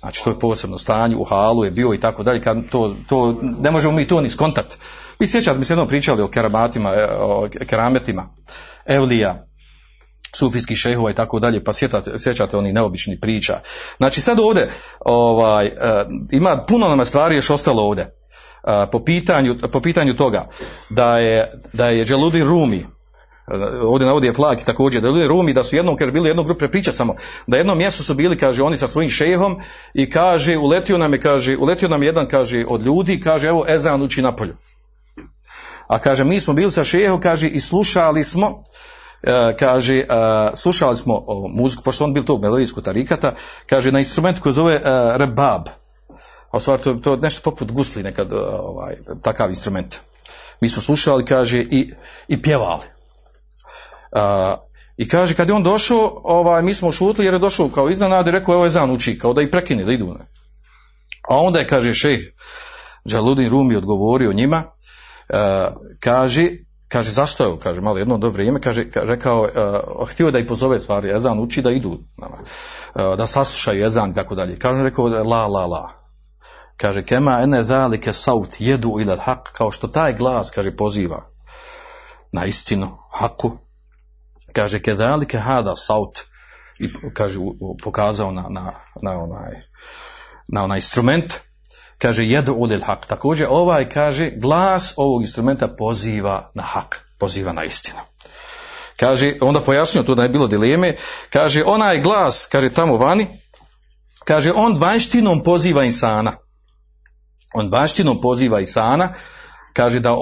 Znači 0.00 0.24
to 0.24 0.30
je 0.30 0.38
posebno 0.38 0.78
stanje, 0.78 1.16
u 1.16 1.24
halu 1.24 1.64
je 1.64 1.70
bio 1.70 1.94
i 1.94 2.00
tako 2.00 2.22
dalje, 2.22 2.42
kad 2.42 2.56
to, 2.70 2.96
to, 3.08 3.40
ne 3.42 3.70
možemo 3.70 3.94
mi 3.94 4.08
to 4.08 4.20
ni 4.20 4.28
skontat. 4.28 4.78
Vi 5.18 5.26
sjećate, 5.26 5.58
mi 5.58 5.64
se 5.64 5.72
jednom 5.72 5.88
pričali 5.88 6.22
o 6.22 6.28
keramatima, 6.28 6.94
e, 6.94 7.08
o 7.20 7.48
kerametima, 7.66 8.28
Evlija, 8.86 9.46
sufijskih 10.36 10.76
šehova 10.76 11.10
i 11.10 11.14
tako 11.14 11.40
dalje, 11.40 11.64
pa 11.64 11.72
sjećate, 11.72 12.18
sjećate 12.18 12.56
oni 12.56 12.72
neobični 12.72 13.20
priča. 13.20 13.60
Znači 13.96 14.20
sad 14.20 14.40
ovdje 14.40 14.70
ovaj, 15.00 15.66
e, 15.66 15.72
ima 16.30 16.64
puno 16.68 16.88
nama 16.88 17.04
stvari 17.04 17.36
još 17.36 17.50
ostalo 17.50 17.82
ovdje. 17.82 18.04
E, 18.04 18.86
po 18.92 19.04
pitanju, 19.04 19.56
po 19.72 19.80
pitanju 19.80 20.16
toga 20.16 20.46
da 20.90 21.18
je, 21.18 21.52
da 21.72 21.88
je 21.88 22.04
Đeludin 22.04 22.44
Rumi, 22.44 22.86
ovdje 23.82 24.06
navodi 24.06 24.26
je 24.26 24.34
Flaki 24.34 24.64
također, 24.64 25.02
da 25.02 25.08
je 25.08 25.28
Rumi 25.28 25.54
da 25.54 25.62
su 25.62 25.76
jednom, 25.76 25.96
kaže, 25.96 26.12
bili 26.12 26.28
jedno 26.28 26.42
grupe 26.42 26.68
pričat 26.68 26.94
samo, 26.94 27.14
da 27.46 27.56
jednom 27.56 27.78
mjestu 27.78 28.04
su 28.04 28.14
bili, 28.14 28.38
kaže, 28.38 28.62
oni 28.62 28.76
sa 28.76 28.88
svojim 28.88 29.10
šehom 29.10 29.60
i 29.94 30.10
kaže, 30.10 30.56
uletio 30.56 30.98
nam 30.98 31.12
je, 31.12 31.20
kaže, 31.20 31.56
uletio 31.56 31.88
nam 31.88 32.02
je 32.02 32.06
jedan, 32.06 32.28
kaže, 32.28 32.64
od 32.68 32.82
ljudi, 32.82 33.20
kaže, 33.20 33.48
evo, 33.48 33.64
Ezan 33.68 34.02
uči 34.02 34.22
napolju. 34.22 34.56
A 35.86 35.98
kaže, 35.98 36.24
mi 36.24 36.40
smo 36.40 36.54
bili 36.54 36.70
sa 36.70 36.84
šehom, 36.84 37.20
kaže, 37.20 37.48
i 37.48 37.60
slušali 37.60 38.24
smo, 38.24 38.62
e, 39.22 39.56
kaže, 39.58 39.96
e, 39.96 40.06
slušali 40.54 40.96
smo 40.96 41.24
o, 41.26 41.48
muziku, 41.48 41.82
pošto 41.82 42.04
on 42.04 42.14
bil 42.14 42.24
tog 42.24 42.42
melodijskog 42.42 42.84
tarikata, 42.84 43.34
kaže, 43.66 43.92
na 43.92 43.98
instrument 43.98 44.40
koji 44.40 44.52
zove 44.52 44.74
e, 44.74 44.80
rebab. 45.18 45.68
A 46.50 46.56
u 46.56 46.60
stvari, 46.60 46.82
to, 46.82 46.94
to 46.94 47.16
nešto 47.16 47.50
poput 47.50 47.72
gusli 47.72 48.02
nekad, 48.02 48.32
ovaj, 48.62 48.96
takav 49.22 49.50
instrument. 49.50 50.00
Mi 50.60 50.68
smo 50.68 50.82
slušali, 50.82 51.24
kaže, 51.24 51.58
i, 51.58 51.92
i 52.28 52.42
pjevali. 52.42 52.95
A, 54.16 54.56
I 54.96 55.08
kaže, 55.08 55.34
kad 55.34 55.48
je 55.48 55.54
on 55.54 55.62
došao, 55.62 56.20
ovaj, 56.24 56.62
mi 56.62 56.74
smo 56.74 56.92
šutili 56.92 57.26
jer 57.26 57.34
je 57.34 57.38
došao 57.38 57.68
kao 57.68 57.90
iznenada 57.90 58.30
i 58.30 58.32
rekao, 58.32 58.54
evo 58.54 58.64
je 58.64 58.70
zan 58.70 58.90
uči, 58.90 59.18
kao 59.18 59.32
da 59.32 59.42
i 59.42 59.50
prekine, 59.50 59.84
da 59.84 59.92
idu. 59.92 60.14
A 61.28 61.36
onda 61.36 61.58
je, 61.58 61.66
kaže, 61.66 61.94
šejh 61.94 62.20
Džaludin 63.08 63.50
Rumi 63.50 63.76
odgovorio 63.76 64.32
njima, 64.32 64.62
e, 65.28 65.68
kaže, 66.00 66.48
kaže, 66.88 67.10
zastojao, 67.10 67.56
kaže, 67.56 67.80
malo 67.80 67.98
jedno 67.98 68.18
do 68.18 68.28
vrijeme, 68.28 68.60
kaže, 68.60 68.84
ka- 68.84 69.04
rekao, 69.04 69.46
e, 69.46 69.50
htio 70.06 70.30
da 70.30 70.38
i 70.38 70.46
pozove 70.46 70.80
stvari, 70.80 71.12
Ezan 71.16 71.40
uči 71.40 71.62
da 71.62 71.70
idu, 71.70 71.98
e, 72.94 73.16
da 73.16 73.26
saslušaju 73.26 73.84
Ezan, 73.86 74.10
i 74.10 74.14
tako 74.14 74.34
dalje. 74.34 74.58
Kaže, 74.58 74.82
rekao, 74.82 75.04
la, 75.08 75.46
la, 75.46 75.66
la. 75.66 75.90
Kaže, 76.76 77.02
kema 77.02 77.40
ene 77.42 77.64
zalike 77.64 78.12
saut 78.12 78.56
jedu 78.58 78.96
ila 79.00 79.16
hak, 79.16 79.52
kao 79.52 79.70
što 79.72 79.88
taj 79.88 80.14
glas, 80.14 80.50
kaže, 80.50 80.76
poziva 80.76 81.26
na 82.32 82.44
istinu, 82.44 82.96
haku, 83.12 83.65
kaže, 84.56 84.80
kedalike 84.82 85.38
hada 85.38 85.76
saut, 85.76 86.24
i 86.78 86.88
kaže, 87.14 87.38
pokazao 87.82 88.32
na, 88.32 88.48
na, 88.48 88.72
na 89.02 89.12
onaj, 89.22 89.52
na 90.48 90.64
onaj 90.64 90.78
instrument, 90.78 91.34
kaže 91.98 92.24
jedu 92.24 92.54
ulil 92.54 92.80
hak. 92.80 93.06
Također 93.06 93.46
ovaj 93.50 93.88
kaže 93.88 94.30
glas 94.30 94.94
ovog 94.96 95.22
instrumenta 95.22 95.68
poziva 95.68 96.50
na 96.54 96.62
hak, 96.62 97.00
poziva 97.18 97.52
na 97.52 97.64
istinu. 97.64 97.98
Kaže, 98.96 99.34
onda 99.40 99.60
pojasnio 99.60 100.02
tu 100.02 100.14
da 100.14 100.22
je 100.22 100.28
bilo 100.28 100.46
dileme, 100.46 100.96
kaže 101.30 101.64
onaj 101.64 102.00
glas, 102.00 102.46
kaže 102.52 102.72
tamo 102.72 102.96
vani, 102.96 103.26
kaže 104.24 104.52
on 104.52 104.78
vanštinom 104.78 105.42
poziva 105.42 105.84
insana. 105.84 106.32
On 107.54 107.68
vanštinom 107.72 108.20
poziva 108.20 108.60
insana, 108.60 109.14
kaže 109.72 110.00
da, 110.00 110.16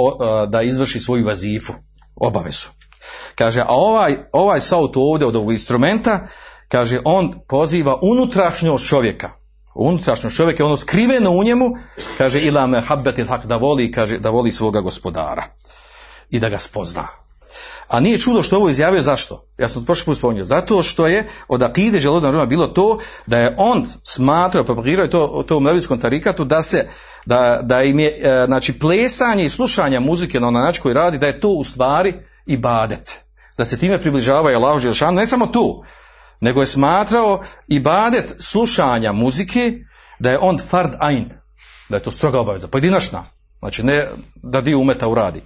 da 0.48 0.62
izvrši 0.62 1.01
svoju 1.01 1.27
vazifu, 1.27 1.73
obavezu. 2.16 2.69
Kaže, 3.35 3.60
a 3.60 3.68
ovaj, 3.68 4.16
ovaj 4.32 4.60
saut 4.60 4.97
ovdje 4.97 5.26
od 5.26 5.36
ovog 5.36 5.52
instrumenta, 5.52 6.26
kaže, 6.68 7.01
on 7.05 7.35
poziva 7.48 7.98
unutrašnjost 8.02 8.89
čovjeka. 8.89 9.31
Unutrašnjost 9.74 10.36
čovjeka, 10.36 10.64
ono 10.64 10.76
skriveno 10.76 11.31
u 11.31 11.44
njemu, 11.44 11.64
kaže, 12.18 12.40
ila 12.40 12.66
me 12.66 12.81
habbetil 12.81 13.26
hak, 13.26 13.47
da 13.47 13.56
voli, 13.56 13.93
kaže, 13.93 14.18
da 14.18 14.31
voli 14.31 14.52
svoga 14.52 14.81
gospodara. 14.81 15.44
I 16.31 16.40
da 16.40 16.48
ga 16.48 16.59
spozna. 16.59 17.06
A 17.89 18.01
nije 18.01 18.18
čudo 18.18 18.43
što 18.43 18.56
je 18.56 18.59
ovo 18.59 18.68
izjavio, 18.68 19.02
zašto? 19.02 19.47
Ja 19.59 19.68
sam 19.68 19.85
prošli 19.85 20.05
put 20.05 20.18
spomenuo. 20.18 20.47
Zato 20.47 20.82
što 20.82 21.06
je 21.06 21.28
od 21.48 21.62
akide 21.62 21.98
Želodna 21.98 22.31
Ruma 22.31 22.47
bilo 22.47 22.66
to 22.66 22.98
da 23.26 23.39
je 23.39 23.55
on 23.59 23.86
smatrao, 24.02 24.64
propagirao 24.64 25.05
je 25.05 25.10
to, 25.10 25.44
to 25.48 25.56
u 25.56 25.60
Mlevitskom 25.60 26.01
tarikatu, 26.01 26.44
da 26.44 26.62
se, 26.62 26.89
da, 27.26 27.60
da 27.62 27.82
im 27.82 27.98
je, 27.98 28.09
e, 28.09 28.44
znači, 28.47 28.78
plesanje 28.78 29.44
i 29.44 29.48
slušanje 29.48 30.01
muzike 30.01 30.40
na 30.40 30.48
onaj 30.48 30.62
način 30.62 30.82
koji 30.82 30.94
radi, 30.94 31.18
da 31.18 31.26
je 31.26 31.40
to 31.40 31.48
u 31.48 31.64
stvari 31.64 32.14
ibadet. 32.47 33.21
Da 33.59 33.65
se 33.65 33.79
time 33.79 34.01
približavaju 34.01 34.57
Allahu 34.57 34.79
Želšanu, 34.79 35.16
ne 35.16 35.27
samo 35.27 35.47
tu, 35.47 35.85
nego 36.41 36.61
je 36.61 36.66
smatrao 36.66 37.43
ibadet 37.69 38.35
slušanja 38.39 39.12
muzike, 39.12 39.73
da 40.19 40.31
je 40.31 40.39
on 40.39 40.59
fard 40.59 40.93
ain, 40.99 41.31
da 41.89 41.97
je 41.97 42.03
to 42.03 42.11
stroga 42.11 42.41
obaveza, 42.41 42.69
pojedinačna, 42.69 43.25
znači 43.59 43.83
ne 43.83 44.09
da 44.35 44.61
dio 44.61 44.79
umeta 44.79 45.09
uradi. 45.09 45.43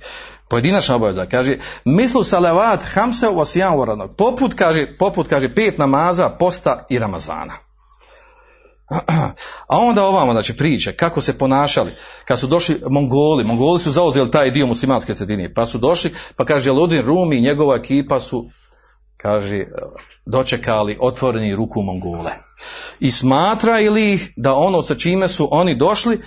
Pojedinačna 0.48 0.94
obaveza, 0.94 1.26
kaže, 1.26 1.56
mislu 1.84 2.24
salavat 2.24 2.80
wasijan 2.94 3.76
waranog. 3.76 4.14
Poput, 4.16 4.54
kaže, 4.54 4.96
poput, 4.98 5.28
kaže, 5.28 5.54
pet 5.54 5.78
namaza, 5.78 6.28
posta 6.28 6.86
i 6.90 6.98
Ramazana. 6.98 7.67
A 9.68 9.78
onda 9.78 10.04
ovamo, 10.04 10.32
znači, 10.32 10.56
priče, 10.56 10.96
kako 10.96 11.20
se 11.20 11.38
ponašali, 11.38 11.96
kad 12.24 12.40
su 12.40 12.46
došli 12.46 12.80
Mongoli, 12.90 13.44
Mongoli 13.44 13.80
su 13.80 13.92
zauzeli 13.92 14.30
taj 14.30 14.50
dio 14.50 14.66
muslimanske 14.66 15.14
sredine, 15.14 15.54
pa 15.54 15.66
su 15.66 15.78
došli, 15.78 16.14
pa 16.36 16.44
kaže, 16.44 16.70
Ludin 16.70 17.02
Rumi 17.02 17.36
i 17.36 17.40
njegova 17.40 17.76
ekipa 17.76 18.20
su, 18.20 18.50
kaže, 19.16 19.64
dočekali 20.26 20.98
otvoreni 21.00 21.56
ruku 21.56 21.82
Mongole. 21.82 22.30
I 23.00 23.10
smatraju 23.10 23.92
li 23.92 24.12
ih 24.12 24.32
da 24.36 24.54
ono 24.54 24.82
sa 24.82 24.94
čime 24.94 25.28
su 25.28 25.48
oni 25.50 25.74
došli, 25.74 26.20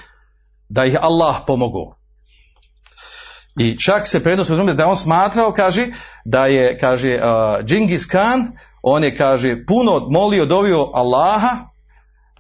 da 0.70 0.86
ih 0.86 0.98
Allah 1.02 1.36
pomogao. 1.48 1.96
I 3.60 3.80
čak 3.80 4.08
se 4.08 4.24
prenosi 4.24 4.54
u 4.54 4.64
da 4.64 4.84
je 4.84 4.90
on 4.90 4.98
smatrao, 4.98 5.52
kaže, 5.52 5.88
da 6.26 6.46
je, 6.46 6.78
kaže, 6.78 7.10
uh, 7.16 7.66
Džingis 7.66 8.06
Khan, 8.06 8.52
on 8.82 9.04
je, 9.04 9.16
kaže, 9.16 9.66
puno 9.68 10.08
molio, 10.10 10.46
dovio 10.46 10.90
Allaha, 10.94 11.71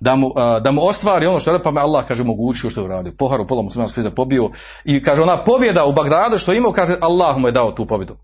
da 0.02 0.15
mu, 0.15 0.34
da 0.61 0.72
mu 0.72 0.86
ostvari 0.88 1.26
ono 1.26 1.40
što 1.40 1.53
je, 1.53 1.64
pa 1.64 1.72
me 1.72 1.82
Allah, 1.82 2.06
kaže, 2.07 2.23
mogućio 2.23 2.69
što 2.69 2.82
je 2.82 2.86
uradio. 2.86 3.14
Poharu 3.18 3.48
pola 3.48 3.61
muslimanskog 3.61 4.03
da 4.03 4.11
pobio. 4.11 4.49
I 4.86 5.03
kaže, 5.03 5.22
ona 5.22 5.44
pobjeda 5.44 5.86
u 5.86 5.94
Bagdadu 5.94 6.38
što 6.38 6.52
je 6.52 6.57
imao, 6.57 6.72
kaže, 6.72 6.98
Allah 7.02 7.38
mu 7.38 7.48
je 7.48 7.52
dao 7.52 7.72
tu 7.72 7.86
pobjedu. 7.86 8.18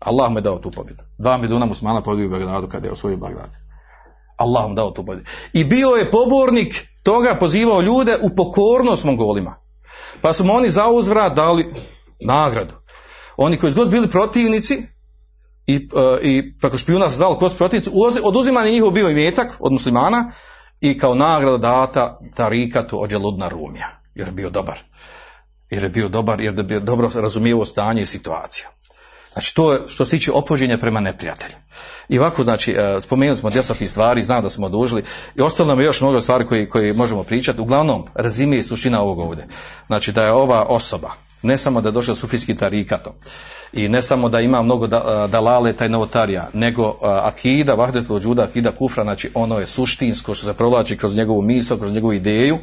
Allah 0.00 0.30
mu 0.30 0.38
je 0.38 0.42
dao 0.42 0.58
tu 0.58 0.70
pobjedu. 0.70 1.02
Dva 1.18 1.36
milijuna 1.36 1.66
muslimana 1.66 2.02
pobio 2.02 2.26
u 2.26 2.30
Bagdadu 2.30 2.68
kada 2.68 2.88
je 2.88 2.92
osvojio 2.92 3.16
Bagdad. 3.16 3.50
Allah 4.36 4.68
mu 4.68 4.74
dao 4.74 4.90
tu 4.90 5.04
pobjedu. 5.04 5.30
I 5.52 5.64
bio 5.64 5.88
je 5.88 6.10
pobornik 6.10 6.88
toga, 7.02 7.36
pozivao 7.40 7.80
ljude 7.80 8.16
u 8.22 8.34
pokornost 8.36 9.04
Mongolima. 9.04 9.54
Pa 10.20 10.32
su 10.32 10.44
mu 10.44 10.54
oni 10.54 10.70
za 10.70 10.88
uzvrat 10.88 11.34
dali 11.34 11.74
nagradu. 12.20 12.74
oni 13.36 13.56
koji 13.56 13.72
god 13.72 13.90
bili 13.90 14.10
protivnici 14.10 14.82
i, 15.66 15.74
e, 15.76 16.22
i 16.22 16.58
preko 16.60 16.78
špijuna 16.78 17.08
se 17.08 17.16
znalo 17.16 17.36
ko 17.36 17.48
su 17.48 17.56
protivnici, 17.56 17.90
uozi- 17.90 18.20
oduziman 18.24 18.66
je 18.66 18.72
njihov 18.72 18.90
bio 18.90 19.10
imetak 19.10 19.56
od 19.60 19.72
muslimana 19.72 20.32
i 20.80 20.98
kao 20.98 21.14
nagrada 21.14 21.58
data 21.58 22.20
tarikatu 22.34 23.02
od 23.02 23.10
Đeludna 23.10 23.48
Rumija, 23.48 23.88
jer 24.14 24.28
je 24.28 24.32
bio 24.32 24.50
dobar. 24.50 24.78
Jer 25.70 25.82
je 25.82 25.88
bio 25.88 26.08
dobar, 26.08 26.40
jer 26.40 26.58
je 26.58 26.64
bio 26.64 26.80
dobro 26.80 27.10
razumijevao 27.14 27.64
stanje 27.64 28.02
i 28.02 28.06
situaciju. 28.06 28.66
Znači 29.32 29.54
to 29.54 29.72
je 29.72 29.80
što 29.86 30.04
se 30.04 30.10
tiče 30.10 30.32
opođenja 30.32 30.78
prema 30.78 31.00
neprijatelju. 31.00 31.54
I 32.08 32.18
ovako, 32.18 32.44
znači, 32.44 32.72
e, 32.72 33.00
spomenuli 33.00 33.36
smo 33.36 33.50
desetih 33.50 33.90
stvari, 33.90 34.24
znam 34.24 34.42
da 34.42 34.50
smo 34.50 34.66
odužili 34.66 35.04
i 35.34 35.40
ostalo 35.40 35.68
nam 35.68 35.80
je 35.80 35.84
još 35.84 36.00
mnogo 36.00 36.20
stvari 36.20 36.46
koje, 36.46 36.68
koje 36.68 36.92
možemo 36.92 37.24
pričati. 37.24 37.60
Uglavnom, 37.60 38.06
rezime 38.14 38.58
i 38.58 38.62
suština 38.62 39.02
ovog 39.02 39.18
ovdje. 39.18 39.46
Znači 39.86 40.12
da 40.12 40.24
je 40.24 40.32
ova 40.32 40.66
osoba, 40.68 41.10
ne 41.44 41.58
samo 41.58 41.80
da 41.80 41.88
je 41.88 41.92
došla 41.92 42.14
sufijski 42.14 42.56
tarikatom 42.56 43.12
i 43.72 43.88
ne 43.88 44.02
samo 44.02 44.28
da 44.28 44.40
ima 44.40 44.62
mnogo 44.62 44.86
da, 44.86 45.28
dalaleta 45.30 45.86
i 45.86 45.88
novotarija, 45.88 46.50
nego 46.52 46.98
akida, 47.02 47.74
vahdetul 47.74 48.20
džuda, 48.20 48.42
akida 48.42 48.72
kufra, 48.72 49.02
znači 49.04 49.30
ono 49.34 49.58
je 49.58 49.66
suštinsko 49.66 50.34
što 50.34 50.46
se 50.46 50.54
provlači 50.54 50.96
kroz 50.96 51.16
njegovu 51.16 51.42
misao, 51.42 51.76
kroz 51.76 51.92
njegovu 51.92 52.12
ideju 52.12 52.58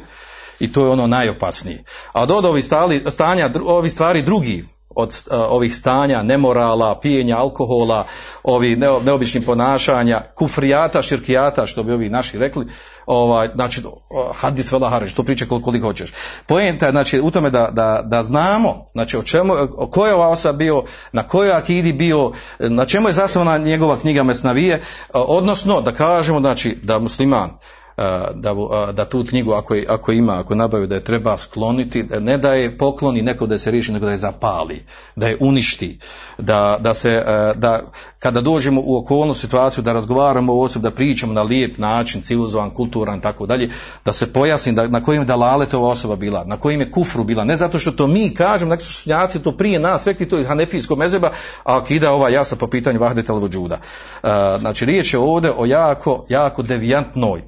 i 0.60 0.72
to 0.72 0.84
je 0.84 0.90
ono 0.90 1.06
najopasnije. 1.06 1.84
A 2.12 2.22
od 2.22 2.44
ovih 2.44 2.64
stali, 2.64 3.04
stanja, 3.10 3.50
ovih 3.64 3.92
stvari 3.92 4.22
drugi, 4.22 4.64
od 4.96 5.08
uh, 5.08 5.36
ovih 5.48 5.76
stanja, 5.76 6.22
nemorala, 6.22 7.00
pijenja 7.00 7.36
alkohola, 7.38 8.06
ovi 8.42 8.76
neo, 8.76 9.00
neobičnih 9.00 9.44
ponašanja, 9.46 10.22
kufrijata, 10.34 11.02
širkijata, 11.02 11.66
što 11.66 11.82
bi 11.82 11.92
ovi 11.92 12.08
naši 12.08 12.38
rekli, 12.38 12.66
ovaj, 13.06 13.48
znači, 13.54 13.82
uh, 13.86 13.92
hadis 14.34 14.72
vela 14.72 14.90
hareš, 14.90 15.14
to 15.14 15.22
priče 15.22 15.48
koliko, 15.48 15.64
koliko 15.64 15.86
hoćeš. 15.86 16.12
Poenta 16.46 16.86
je, 16.86 16.92
znači, 16.92 17.20
u 17.20 17.30
tome 17.30 17.50
da, 17.50 17.68
da, 17.72 18.02
da 18.04 18.22
znamo, 18.22 18.86
znači, 18.92 19.16
o 19.16 19.22
čemu, 19.22 19.54
o 19.76 20.06
je 20.06 20.14
ova 20.14 20.28
osoba 20.28 20.56
bio, 20.58 20.84
na 21.12 21.26
kojoj 21.26 21.52
akidi 21.52 21.92
bio, 21.92 22.32
na 22.58 22.84
čemu 22.84 23.08
je 23.08 23.12
zasnovana 23.12 23.64
njegova 23.64 23.96
knjiga 23.96 24.22
Mesnavije, 24.22 24.76
uh, 24.76 25.22
odnosno, 25.26 25.80
da 25.80 25.92
kažemo, 25.92 26.40
znači, 26.40 26.78
da 26.82 26.98
musliman, 26.98 27.50
da, 28.34 28.54
da 28.92 29.04
tu 29.04 29.24
knjigu 29.28 29.52
ako, 29.52 29.74
je, 29.74 29.84
ako 29.88 30.12
ima, 30.12 30.38
ako 30.38 30.54
nabavio 30.54 30.86
da 30.86 30.94
je 30.94 31.00
treba 31.00 31.38
skloniti, 31.38 32.02
ne 32.02 32.38
da 32.38 32.52
je 32.52 32.78
pokloni 32.78 33.22
neko 33.22 33.46
da 33.46 33.54
je 33.54 33.58
se 33.58 33.70
riješi, 33.70 33.92
nego 33.92 34.06
da 34.06 34.12
je 34.12 34.18
zapali, 34.18 34.82
da 35.16 35.28
je 35.28 35.36
uništi, 35.40 35.98
da, 36.38 36.78
da 36.80 36.94
se, 36.94 37.22
da 37.56 37.80
kada 38.18 38.40
dođemo 38.40 38.82
u 38.84 38.96
okolnu 38.96 39.34
situaciju 39.34 39.84
da 39.84 39.92
razgovaramo 39.92 40.52
o 40.52 40.60
osobi, 40.60 40.82
da 40.82 40.90
pričamo 40.90 41.32
na 41.32 41.42
lijep 41.42 41.78
način, 41.78 42.22
civilizovan, 42.22 42.70
kulturan, 42.70 43.20
tako 43.20 43.46
dalje, 43.46 43.70
da 44.04 44.12
se 44.12 44.32
pojasni 44.32 44.72
da, 44.72 44.88
na 44.88 45.02
kojim 45.02 45.26
da 45.26 45.34
ova 45.72 45.88
osoba 45.88 46.16
bila, 46.16 46.44
na 46.44 46.56
kojim 46.56 46.80
je 46.80 46.90
kufru 46.90 47.24
bila, 47.24 47.44
ne 47.44 47.56
zato 47.56 47.78
što 47.78 47.90
to 47.90 48.06
mi 48.06 48.34
kažemo, 48.34 48.76
što 48.76 48.84
su 49.32 49.42
to 49.42 49.56
prije 49.56 49.78
nas 49.78 50.06
rekli 50.06 50.28
to 50.28 50.38
iz 50.38 50.46
hanefijskog 50.46 50.98
mezeba, 50.98 51.30
a 51.64 51.76
akida 51.76 52.12
ova 52.12 52.28
jasa 52.28 52.56
po 52.56 52.66
pitanju 52.66 53.00
vahdetel 53.00 53.36
vođuda. 53.36 53.78
Znači, 54.60 54.84
riječ 54.86 55.14
je 55.14 55.18
ovdje 55.18 55.52
o 55.56 55.66
jako, 55.66 56.24
jako 56.28 56.62
devijantnoj, 56.62 57.42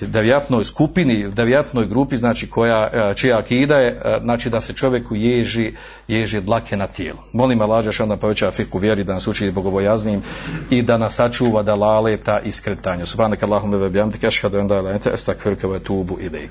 devijatnoj 0.00 0.64
skupini, 0.64 1.28
devijatnoj 1.28 1.86
grupi, 1.86 2.16
znači 2.16 2.50
koja, 2.50 3.14
čija 3.14 3.38
akida 3.38 3.76
je, 3.76 4.00
znači 4.22 4.50
da 4.50 4.60
se 4.60 4.72
čovjeku 4.72 5.14
ježi, 5.14 5.72
ježi 6.08 6.40
dlake 6.40 6.76
na 6.76 6.86
tijelu. 6.86 7.18
Molim 7.32 7.60
Allah 7.60 7.90
što 7.90 8.02
onda 8.02 8.16
poveća 8.16 8.50
fiku 8.50 8.78
vjeri 8.78 9.04
da 9.04 9.14
nas 9.14 9.26
uči 9.26 9.50
bogobojaznim 9.50 10.22
i 10.70 10.82
da 10.82 10.98
nas 10.98 11.14
sačuva 11.14 11.62
da 11.62 11.74
laleta 11.74 12.40
i 12.40 12.52
skretanja. 12.52 13.06
Subhanak 13.06 13.42
Allahumma 13.42 13.76
ve 13.76 13.90
bihamdika 13.90 14.26
ashhadu 14.26 14.58
an 14.58 14.70
la 14.70 14.78
ilaha 14.78 14.98
illa 14.98 15.34
anta 15.34 15.76
atubu 15.76 16.18
ilayk. 16.20 16.50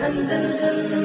Andalusam 0.00 0.99